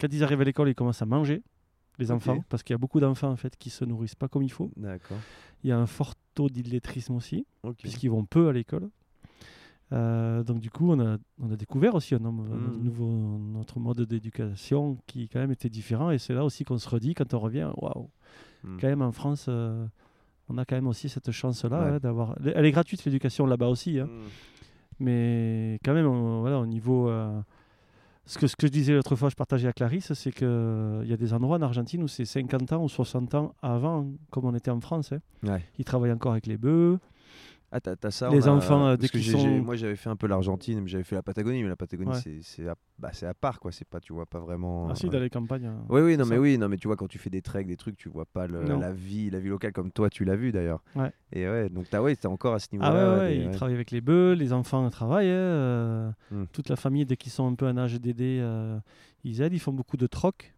quand 0.00 0.06
ils 0.12 0.22
arrivent 0.22 0.40
à 0.40 0.44
l'école, 0.44 0.68
ils 0.68 0.74
commencent 0.74 1.02
à 1.02 1.06
manger, 1.06 1.42
les 1.98 2.12
enfants, 2.12 2.44
parce 2.48 2.62
qu'il 2.62 2.74
y 2.74 2.76
a 2.76 2.78
beaucoup 2.78 3.00
d'enfants 3.00 3.30
en 3.30 3.36
fait 3.36 3.56
qui 3.56 3.70
se 3.70 3.84
nourrissent 3.84 4.14
pas 4.14 4.28
comme 4.28 4.44
il 4.44 4.52
faut. 4.52 4.70
D'accord. 4.76 5.18
Il 5.64 5.70
y 5.70 5.72
a 5.72 5.78
un 5.78 5.86
fort 5.86 6.14
taux 6.34 6.48
d'illettrisme 6.48 7.16
aussi, 7.16 7.44
puisqu'ils 7.78 8.10
vont 8.10 8.24
peu 8.24 8.48
à 8.48 8.52
l'école. 8.52 8.88
Euh, 9.92 10.42
donc 10.42 10.60
du 10.60 10.70
coup, 10.70 10.90
on 10.92 11.00
a, 11.00 11.16
on 11.40 11.50
a 11.50 11.56
découvert 11.56 11.94
aussi 11.94 12.14
un, 12.14 12.24
homme- 12.24 12.46
un 12.52 12.76
Mhm. 12.76 12.82
nouveau, 12.84 13.06
notre 13.08 13.78
mode 13.80 14.02
d'éducation 14.02 14.98
qui 15.06 15.28
quand 15.28 15.38
même 15.40 15.50
était 15.52 15.70
différent. 15.70 16.10
Et 16.10 16.18
c'est 16.18 16.34
là 16.34 16.44
aussi 16.44 16.64
qu'on 16.64 16.78
se 16.78 16.88
redit 16.88 17.14
quand 17.14 17.32
on 17.34 17.38
revient, 17.38 17.68
waouh, 17.76 18.10
Mm. 18.64 18.76
quand 18.80 18.88
même 18.88 19.02
en 19.02 19.12
France, 19.12 19.46
euh, 19.48 19.86
on 20.48 20.58
a 20.58 20.64
quand 20.64 20.74
même 20.76 20.88
aussi 20.88 21.08
cette 21.08 21.30
chance-là 21.30 21.80
Ouais. 21.80 21.88
hein, 21.92 21.98
d'avoir. 22.00 22.36
Elle 22.54 22.66
est 22.66 22.70
gratuite 22.72 23.04
l'éducation 23.04 23.46
là-bas 23.46 23.68
aussi. 23.68 23.98
hein. 23.98 24.06
Mm. 24.06 24.26
Mais 25.00 25.78
quand 25.84 25.94
même, 25.94 26.06
on- 26.06 26.40
voilà, 26.40 26.58
au 26.58 26.66
niveau 26.66 27.08
euh, 27.08 27.40
ce 28.26 28.36
que, 28.38 28.46
ce 28.46 28.56
que 28.56 28.66
je 28.66 28.72
disais 28.72 28.92
l'autre 28.94 29.16
fois, 29.16 29.30
je 29.30 29.36
partageais 29.36 29.66
avec 29.66 29.76
Clarisse, 29.76 30.12
c'est 30.12 30.32
qu'il 30.32 30.46
y 31.06 31.12
a 31.12 31.16
des 31.16 31.32
endroits 31.32 31.56
en 31.56 31.62
Argentine 31.62 32.02
où 32.02 32.08
c'est 32.08 32.24
50 32.24 32.72
ans 32.72 32.82
ou 32.82 32.88
60 32.88 33.34
ans 33.34 33.54
avant, 33.62 34.06
comme 34.30 34.44
on 34.44 34.54
était 34.54 34.70
en 34.70 34.80
France. 34.80 35.12
hein. 35.12 35.20
Ouais. 35.44 35.64
Ils 35.78 35.84
travaillent 35.84 36.12
encore 36.12 36.32
avec 36.32 36.46
les 36.46 36.58
bœufs. 36.58 36.98
Ah, 37.70 37.80
t'as, 37.80 37.96
t'as 37.96 38.10
ça. 38.10 38.30
Les 38.30 38.48
a- 38.48 38.52
enfants, 38.52 38.86
euh, 38.86 38.96
dès 38.96 39.08
qu'ils 39.08 39.22
sont- 39.24 39.46
Moi, 39.60 39.76
j'avais 39.76 39.94
fait 39.96 40.08
un 40.08 40.16
peu 40.16 40.26
l'Argentine, 40.26 40.80
mais 40.80 40.88
j'avais 40.88 41.04
fait 41.04 41.16
la 41.16 41.22
Patagonie, 41.22 41.62
mais 41.62 41.68
la 41.68 41.76
Patagonie, 41.76 42.10
Ouais. 42.12 42.20
c'est, 42.22 42.38
c'est, 42.42 42.66
à, 42.66 42.74
bah, 42.98 43.10
c'est 43.12 43.26
à 43.26 43.34
part, 43.34 43.60
quoi. 43.60 43.72
C'est 43.72 43.86
pas, 43.86 44.00
tu 44.00 44.14
vois 44.14 44.24
pas 44.24 44.38
vraiment. 44.38 44.88
Ah 44.88 44.94
si, 44.94 45.10
dans 45.10 45.18
les 45.20 45.28
campagnes. 45.28 45.66
euh, 45.66 45.74
Oui, 45.90 46.00
oui, 46.00 46.16
non, 46.16 46.24
ça. 46.24 46.30
mais 46.30 46.38
oui, 46.38 46.56
non, 46.56 46.68
mais 46.70 46.78
tu 46.78 46.86
vois, 46.88 46.96
quand 46.96 47.08
tu 47.08 47.18
fais 47.18 47.28
des 47.28 47.42
treks, 47.42 47.66
des 47.66 47.76
trucs, 47.76 47.96
tu 47.98 48.08
vois 48.08 48.24
pas 48.24 48.46
le- 48.46 48.62
la 48.64 48.90
vie, 48.92 49.28
la 49.28 49.38
vie 49.38 49.50
locale 49.50 49.72
comme 49.74 49.92
toi, 49.92 50.08
tu 50.08 50.24
l'as 50.24 50.36
vu 50.36 50.50
d'ailleurs. 50.50 50.82
Ouais. 50.96 51.12
Et 51.32 51.46
ouais, 51.46 51.68
donc 51.68 51.90
t'as, 51.90 52.00
ouais, 52.00 52.16
t'as 52.16 52.28
encore 52.30 52.54
à 52.54 52.58
ce 52.58 52.68
Ah 52.72 52.76
niveau-là. 52.76 53.12
ouais, 53.12 53.18
ouais, 53.18 53.36
des- 53.36 53.44
ils 53.44 53.50
travaillent 53.50 53.74
avec 53.74 53.90
les 53.90 54.00
bœufs, 54.00 54.32
les 54.32 54.54
enfants 54.54 54.88
travaillent. 54.88 55.26
hein, 55.28 55.30
euh, 55.32 56.10
Hmm. 56.30 56.44
Toute 56.52 56.70
la 56.70 56.76
famille, 56.76 57.04
dès 57.04 57.18
qu'ils 57.18 57.32
sont 57.32 57.46
un 57.46 57.54
peu 57.54 57.66
en 57.68 57.76
âge 57.76 58.00
d'aider, 58.00 58.38
euh, 58.40 58.78
ils 59.24 59.42
aident. 59.42 59.52
Ils 59.52 59.58
font 59.60 59.74
beaucoup 59.74 59.98
de 59.98 60.06
troc 60.06 60.54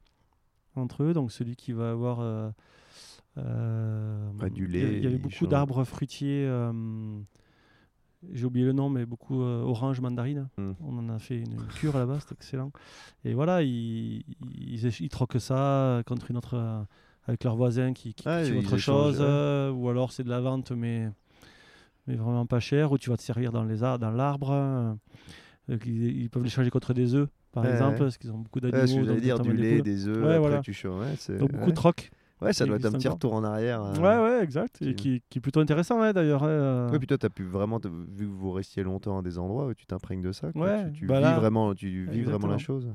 entre 0.76 1.02
eux. 1.02 1.12
Donc 1.12 1.32
celui 1.32 1.56
qui 1.56 1.72
va 1.72 1.90
avoir... 1.90 2.20
euh, 2.20 2.50
euh, 3.44 4.48
du 4.50 4.66
il 4.66 4.78
y 4.80 4.82
a- 4.82 4.88
lait, 4.88 4.96
Il 4.98 5.04
y 5.04 5.06
avait 5.06 5.18
beaucoup 5.18 5.46
d'arbres 5.46 5.84
fruitiers. 5.84 6.46
euh, 6.46 6.72
J'ai 8.32 8.44
oublié 8.44 8.66
le 8.66 8.72
nom, 8.72 8.90
mais 8.90 9.06
beaucoup 9.06 9.42
euh, 9.42 9.62
orange, 9.62 10.00
mandarine. 10.00 10.48
Hmm. 10.58 10.72
On 10.84 10.98
en 10.98 11.08
a 11.08 11.18
fait 11.18 11.38
une, 11.38 11.52
une 11.52 11.66
cure 11.68 11.96
là-bas, 11.96 12.20
c'était 12.20 12.34
excellent. 12.34 12.70
Et 13.24 13.32
voilà, 13.34 13.62
ils, 13.62 14.24
ils, 14.54 15.08
troquent 15.08 15.40
ça 15.40 16.02
contre 16.06 16.30
une 16.30 16.36
autre... 16.36 16.54
euh, 16.56 16.82
avec 17.26 17.44
leurs 17.44 17.56
voisins 17.56 17.92
qui, 17.92 18.14
qui 18.14 18.26
Ah, 18.26 18.42
autre 18.56 18.76
chose, 18.76 19.20
ouais. 19.20 19.26
euh, 19.26 19.70
ou 19.70 19.88
alors 19.88 20.10
c'est 20.12 20.24
de 20.24 20.28
la 20.30 20.40
vente, 20.40 20.72
mais, 20.72 21.08
mais 22.06 22.16
vraiment 22.16 22.46
pas 22.46 22.60
cher, 22.60 22.92
ou 22.92 22.98
tu 22.98 23.10
vas 23.10 23.16
te 23.16 23.22
servir 23.22 23.52
dans 23.52 23.64
les 23.64 23.76
dans 23.76 24.10
l'arbre. 24.10 24.50
euh, 24.50 24.92
euh, 25.70 25.78
ils, 25.86 26.22
ils 26.22 26.30
peuvent 26.30 26.42
l'échanger 26.42 26.70
contre 26.70 26.92
des 26.92 27.14
œufs, 27.14 27.28
par 27.52 27.64
Ouais, 27.64 27.70
exemple, 27.70 27.92
ouais. 27.92 27.98
parce 28.06 28.18
qu'ils 28.18 28.32
ont 28.32 28.38
beaucoup 28.38 28.60
d'animaux. 28.60 29.04
J'allais 29.04 29.20
dire, 29.20 29.38
du 29.38 29.52
lait, 29.52 29.76
poules. 29.76 29.82
des 29.82 30.08
œufs, 30.08 30.24
après 30.24 30.38
voilà. 30.38 30.60
tu 30.60 30.74
Donc 31.38 31.52
beaucoup 31.52 31.70
de 31.70 31.76
troc. 31.76 32.10
Ouais, 32.42 32.52
ça 32.54 32.64
doit 32.64 32.76
être 32.76 32.86
un 32.86 32.92
petit 32.92 33.06
encore. 33.08 33.14
retour 33.16 33.34
en 33.34 33.44
arrière. 33.44 33.82
euh. 33.82 33.94
Ouais, 33.96 34.22
ouais, 34.38 34.42
exact. 34.44 34.80
Et 34.82 34.94
qui- 34.94 35.22
qui, 35.28 35.38
est 35.38 35.40
plutôt 35.40 35.60
intéressant, 35.60 36.00
ouais, 36.00 36.12
d'ailleurs. 36.12 36.42
ouais, 36.42 36.48
euh. 36.48 36.98
Puis 36.98 37.06
toi, 37.06 37.18
t'as 37.18 37.28
pu 37.28 37.44
vraiment, 37.44 37.78
vu 37.84 38.26
que 38.26 38.32
vous 38.32 38.52
restiez 38.52 38.82
longtemps 38.82 39.18
à 39.18 39.22
des 39.22 39.38
endroits 39.38 39.66
où 39.66 39.74
tu 39.74 39.84
t'imprègnes 39.86 40.22
de 40.22 40.32
ça, 40.32 40.50
quoi, 40.52 40.66
Ouais, 40.66 40.86
tu, 40.92 41.00
tu 41.00 41.06
bah 41.06 41.16
vis 41.18 41.22
là, 41.22 41.38
vraiment, 41.38 41.74
tu 41.74 42.06
vis 42.10 42.22
vraiment 42.22 42.46
la 42.48 42.58
chose. 42.58 42.88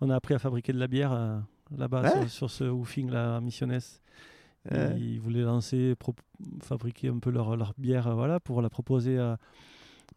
On 0.00 0.08
a 0.10 0.16
appris 0.16 0.34
à 0.34 0.38
fabriquer 0.38 0.72
de 0.72 0.78
la 0.78 0.86
bière 0.86 1.12
euh, 1.12 1.38
là-bas, 1.76 2.02
Ouais. 2.02 2.10
sur, 2.28 2.30
sur 2.30 2.50
ce 2.50 2.64
woofing, 2.64 3.10
là, 3.10 3.36
à 3.36 3.40
Missiones. 3.40 3.78
Ouais. 4.70 4.96
Ils 4.98 5.20
voulaient 5.20 5.42
lancer, 5.42 5.94
pro- 5.96 6.14
fabriquer 6.62 7.08
un 7.08 7.18
peu 7.18 7.30
leur, 7.30 7.56
leur 7.56 7.72
bière 7.78 8.06
euh, 8.08 8.14
voilà, 8.14 8.38
pour 8.40 8.60
la 8.62 8.68
proposer 8.70 9.18
à, 9.18 9.38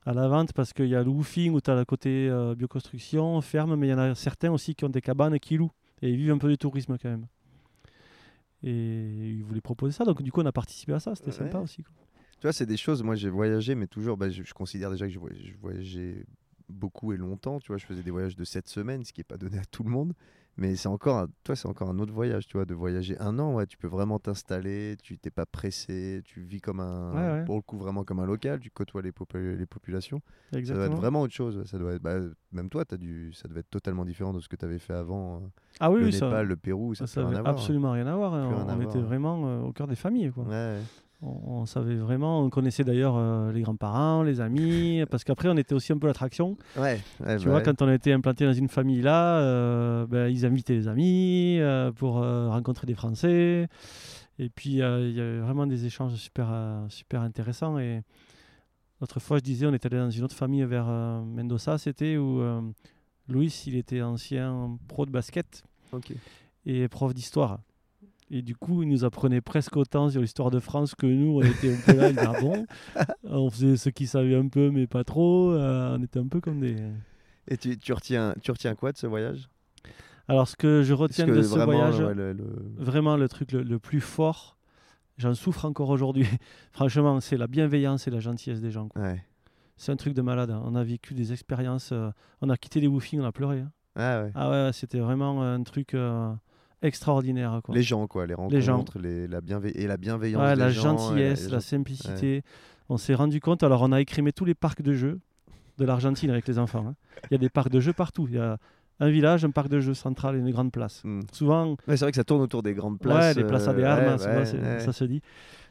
à 0.05 0.13
la 0.13 0.27
vente 0.27 0.51
parce 0.53 0.73
qu'il 0.73 0.87
y 0.87 0.95
a 0.95 1.03
le 1.03 1.09
woofing 1.09 1.53
où 1.53 1.61
tu 1.61 1.69
as 1.71 1.75
le 1.75 1.85
côté 1.85 2.27
euh, 2.29 2.53
bioconstruction, 2.55 3.39
ferme, 3.41 3.75
mais 3.75 3.87
il 3.87 3.89
y 3.91 3.93
en 3.93 3.97
a 3.99 4.15
certains 4.15 4.51
aussi 4.51 4.75
qui 4.75 4.83
ont 4.85 4.89
des 4.89 5.01
cabanes 5.01 5.33
et 5.35 5.39
qui 5.39 5.57
louent. 5.57 5.71
Et 6.01 6.09
ils 6.09 6.17
vivent 6.17 6.31
un 6.31 6.37
peu 6.37 6.49
du 6.49 6.57
tourisme 6.57 6.97
quand 7.01 7.09
même. 7.09 7.27
Et 8.63 9.31
ils 9.37 9.43
voulaient 9.43 9.61
proposer 9.61 9.91
ça, 9.93 10.03
donc 10.05 10.21
du 10.21 10.31
coup 10.31 10.41
on 10.41 10.45
a 10.45 10.51
participé 10.51 10.93
à 10.93 10.99
ça, 10.99 11.15
c'était 11.15 11.31
sympa 11.31 11.59
aussi. 11.59 11.83
quoi. 11.83 11.93
Tu 12.39 12.47
vois, 12.47 12.53
c'est 12.53 12.65
des 12.65 12.77
choses. 12.77 13.03
Moi, 13.03 13.13
j'ai 13.15 13.29
voyagé, 13.29 13.75
mais 13.75 13.85
toujours, 13.85 14.17
bah, 14.17 14.29
je, 14.31 14.41
je 14.41 14.53
considère 14.55 14.89
déjà 14.89 15.05
que 15.05 15.13
je, 15.13 15.19
voy- 15.19 15.35
je 15.39 15.53
voyageais 15.59 16.25
beaucoup 16.69 17.13
et 17.13 17.17
longtemps. 17.17 17.59
Tu 17.59 17.67
vois, 17.67 17.77
je 17.77 17.85
faisais 17.85 18.01
des 18.01 18.09
voyages 18.09 18.35
de 18.35 18.43
7 18.43 18.67
semaines, 18.67 19.03
ce 19.03 19.13
qui 19.13 19.19
n'est 19.19 19.25
pas 19.25 19.37
donné 19.37 19.59
à 19.59 19.65
tout 19.65 19.83
le 19.83 19.91
monde. 19.91 20.13
Mais 20.57 20.75
c'est 20.75 20.89
encore, 20.89 21.17
un, 21.17 21.27
toi, 21.43 21.55
c'est 21.55 21.67
encore 21.67 21.89
un 21.89 21.97
autre 21.99 22.11
voyage, 22.13 22.45
tu 22.45 22.57
vois, 22.57 22.65
de 22.65 22.73
voyager 22.73 23.17
un 23.19 23.39
an. 23.39 23.55
Ouais, 23.55 23.65
tu 23.65 23.77
peux 23.77 23.87
vraiment 23.87 24.19
t'installer, 24.19 24.97
tu 25.01 25.17
t'es 25.17 25.31
pas 25.31 25.45
pressé, 25.45 26.21
tu 26.25 26.41
vis 26.41 26.59
comme 26.61 26.79
un, 26.81 27.13
Ouais, 27.13 27.39
ouais. 27.39 27.45
pour 27.45 27.55
le 27.55 27.61
coup, 27.61 27.77
vraiment 27.77 28.03
comme 28.03 28.19
un 28.19 28.25
local. 28.25 28.59
Tu 28.59 28.69
côtoies 28.69 29.01
les, 29.01 29.11
popu- 29.11 29.55
les 29.55 29.65
populations. 29.65 30.21
Ça 30.51 30.59
doit 30.73 30.85
être 30.85 30.95
vraiment 30.95 31.21
autre 31.21 31.33
chose. 31.33 31.63
Ça 31.65 31.77
doit 31.79 31.93
être, 31.93 32.01
bah, 32.01 32.17
même 32.51 32.69
toi, 32.69 32.83
as 32.91 32.97
dû, 32.97 33.31
ça 33.33 33.47
devait 33.47 33.61
être 33.61 33.69
totalement 33.69 34.03
différent 34.05 34.33
de 34.33 34.39
ce 34.39 34.49
que 34.49 34.55
tu 34.57 34.65
avais 34.65 34.79
fait 34.79 34.93
avant. 34.93 35.37
euh, 35.37 35.39
ah 35.79 35.89
oui, 35.89 36.01
le 36.01 36.05
oui, 36.07 36.13
ça, 36.13 36.25
Népal, 36.27 36.47
le 36.47 36.55
Pérou, 36.57 36.93
ça 36.95 37.07
ça 37.07 37.25
avait 37.25 37.37
absolument 37.37 37.91
rien 37.93 38.05
à 38.07 38.15
voir. 38.15 38.33
hein. 38.33 38.65
On, 38.69 38.81
était 38.81 38.97
hein. 38.97 39.01
vraiment 39.01 39.47
euh, 39.47 39.61
au 39.61 39.71
cœur 39.71 39.87
des 39.87 39.95
familles. 39.95 40.31
Quoi. 40.31 40.43
Ouais. 40.43 40.79
On, 41.21 41.61
on 41.61 41.65
savait 41.65 41.95
vraiment, 41.95 42.41
on 42.41 42.49
connaissait 42.49 42.83
d'ailleurs 42.83 43.15
euh, 43.15 43.51
les 43.51 43.61
grands-parents, 43.61 44.23
les 44.23 44.41
amis, 44.41 45.03
parce 45.09 45.23
qu'après 45.23 45.49
on 45.49 45.57
était 45.57 45.73
aussi 45.73 45.93
un 45.93 45.97
peu 45.97 46.07
l'attraction. 46.07 46.57
Ouais, 46.75 46.99
ouais, 47.19 47.37
Tu 47.37 47.45
bah 47.45 47.51
vois, 47.51 47.55
ouais. 47.57 47.63
quand 47.63 47.81
on 47.81 47.91
était 47.91 48.11
implanté 48.11 48.45
dans 48.45 48.53
une 48.53 48.69
famille 48.69 49.01
là, 49.01 49.39
euh, 49.39 50.07
ben, 50.07 50.27
ils 50.27 50.45
invitaient 50.45 50.73
les 50.73 50.87
amis 50.87 51.57
euh, 51.59 51.91
pour 51.91 52.19
euh, 52.19 52.49
rencontrer 52.49 52.87
des 52.87 52.95
Français. 52.95 53.67
Et 54.39 54.49
puis 54.49 54.71
il 54.71 54.77
y 54.77 54.81
avait 54.81 55.39
vraiment 55.39 55.67
des 55.67 55.85
échanges 55.85 56.15
super, 56.15 56.49
super 56.89 57.21
intéressants. 57.21 57.77
Et 57.77 58.01
l'autre 58.99 59.19
fois, 59.19 59.37
je 59.37 59.43
disais, 59.43 59.67
on 59.67 59.73
était 59.73 59.93
allé 59.93 59.97
dans 60.03 60.09
une 60.09 60.23
autre 60.23 60.35
famille 60.35 60.63
vers 60.63 60.85
Mendoza, 60.87 61.77
c'était 61.77 62.17
où 62.17 62.41
Louis, 63.27 63.63
il 63.67 63.75
était 63.75 64.01
ancien 64.01 64.79
pro 64.87 65.05
de 65.05 65.11
basket 65.11 65.63
et 66.65 66.87
prof 66.87 67.13
d'histoire. 67.13 67.59
Et 68.33 68.41
du 68.41 68.55
coup, 68.55 68.81
il 68.81 68.87
nous 68.89 69.03
apprenait 69.03 69.41
presque 69.41 69.75
autant 69.75 70.09
sur 70.09 70.21
l'histoire 70.21 70.51
de 70.51 70.59
France 70.59 70.95
que 70.95 71.05
nous. 71.05 71.37
On 71.37 71.41
était 71.41 71.71
un 71.73 71.77
peu 71.85 71.93
là, 71.95 72.09
Ah 72.17 72.39
bon 72.39 72.65
On 73.25 73.49
faisait 73.49 73.75
ce 73.77 73.89
qu'il 73.89 74.07
savait 74.07 74.35
un 74.35 74.47
peu, 74.47 74.71
mais 74.71 74.87
pas 74.87 75.03
trop. 75.03 75.51
Euh, 75.51 75.97
on 75.99 76.03
était 76.03 76.19
un 76.19 76.27
peu 76.27 76.39
comme 76.39 76.61
des. 76.61 76.75
Et 77.49 77.57
tu, 77.57 77.77
tu, 77.77 77.91
retiens, 77.91 78.33
tu 78.41 78.51
retiens 78.51 78.73
quoi 78.75 78.91
de 78.93 78.97
ce 78.97 79.05
voyage? 79.07 79.49
Alors, 80.29 80.47
ce 80.47 80.55
que 80.55 80.81
je 80.83 80.93
retiens 80.93 81.25
que 81.25 81.31
de 81.31 81.41
ce 81.41 81.49
vraiment, 81.49 81.65
voyage, 81.65 81.99
ouais, 81.99 82.13
le- 82.13 82.31
le- 82.31 82.45
vraiment 82.77 83.17
le 83.17 83.27
truc 83.27 83.51
le, 83.51 83.63
le 83.63 83.79
plus 83.79 83.99
fort, 83.99 84.55
j'en 85.17 85.33
souffre 85.33 85.65
encore 85.65 85.89
aujourd'hui. 85.89 86.25
Franchement, 86.71 87.19
c'est 87.19 87.35
la 87.37 87.47
bienveillance 87.47 88.07
et 88.07 88.11
la 88.11 88.19
gentillesse 88.21 88.61
des 88.61 88.71
gens. 88.71 88.87
Ouais. 88.95 89.21
C'est 89.75 89.91
un 89.91 89.97
truc 89.97 90.13
de 90.13 90.21
malade. 90.21 90.51
hein. 90.51 90.61
On 90.65 90.75
a 90.75 90.83
vécu 90.85 91.13
des 91.15 91.33
expériences. 91.33 91.89
euh, 91.91 92.11
on 92.41 92.49
a 92.49 92.55
quitté 92.55 92.79
les 92.79 92.87
woofings, 92.87 93.19
on 93.19 93.25
a 93.25 93.31
pleuré. 93.33 93.59
hein. 93.59 93.71
Ah 93.95 94.21
ouais. 94.23 94.31
Ah 94.35 94.49
ouais, 94.49 94.65
ouais, 94.67 94.73
c'était 94.73 94.99
vraiment 94.99 95.43
un 95.43 95.61
truc 95.63 95.95
euh, 95.95 96.31
extraordinaire. 96.81 97.61
Quoi. 97.63 97.75
Les 97.75 97.83
gens, 97.83 98.07
quoi, 98.07 98.25
les 98.27 98.33
rencontres, 98.33 98.59
gens. 98.61 98.85
les, 99.01 99.27
la 99.27 99.41
bienve- 99.41 99.71
et 99.75 99.87
la 99.87 99.97
bienveillance 99.97 100.41
Ouais, 100.41 100.53
des 100.55 100.59
la 100.59 100.69
gens, 100.69 100.97
gentillesse, 100.97 101.47
et 101.47 101.51
la 101.51 101.59
simplicité. 101.61 102.43
On 102.89 102.97
s'est 102.97 103.13
rendu 103.15 103.39
compte, 103.39 103.63
alors 103.63 103.81
on 103.83 103.91
a 103.91 104.01
écrémé 104.01 104.31
tous 104.33 104.45
les 104.45 104.53
parcs 104.55 104.81
de 104.81 104.93
jeux 104.93 105.19
de 105.77 105.85
l'Argentine 105.85 106.29
avec 106.29 106.47
les 106.47 106.59
enfants. 106.59 106.85
hein. 106.89 106.95
Il 107.29 107.33
y 107.33 107.35
a 107.35 107.37
des 107.37 107.49
parcs 107.49 107.69
de 107.71 107.79
jeux 107.79 107.93
partout. 107.93 108.27
Il 108.29 108.35
y 108.35 108.39
a 108.39 108.57
un 108.99 109.09
village, 109.09 109.43
un 109.45 109.49
parc 109.51 109.67
de 109.69 109.79
jeux 109.79 109.93
central 109.95 110.35
et 110.35 110.39
une 110.39 110.51
grande 110.51 110.71
place. 110.71 111.01
Hmm. 111.03 111.21
Souvent, 111.31 111.71
Ouais, 111.87 111.97
c'est 111.97 112.01
vrai 112.01 112.11
que 112.11 112.17
ça 112.17 112.23
tourne 112.23 112.41
autour 112.41 112.61
des 112.61 112.73
grandes 112.73 112.99
places. 112.99 113.35
ouais, 113.35 113.41
les 113.41 113.47
places 113.47 113.67
à 113.67 113.73
des 113.73 113.81
euh, 113.83 113.89
armes, 113.91 114.05
ouais, 114.13 114.17
souvent, 114.19 114.35
ouais, 114.35 114.45
c'est- 114.45 114.59
ouais. 114.59 114.79
ça 114.79 114.91
se 114.93 115.03
dit. 115.05 115.21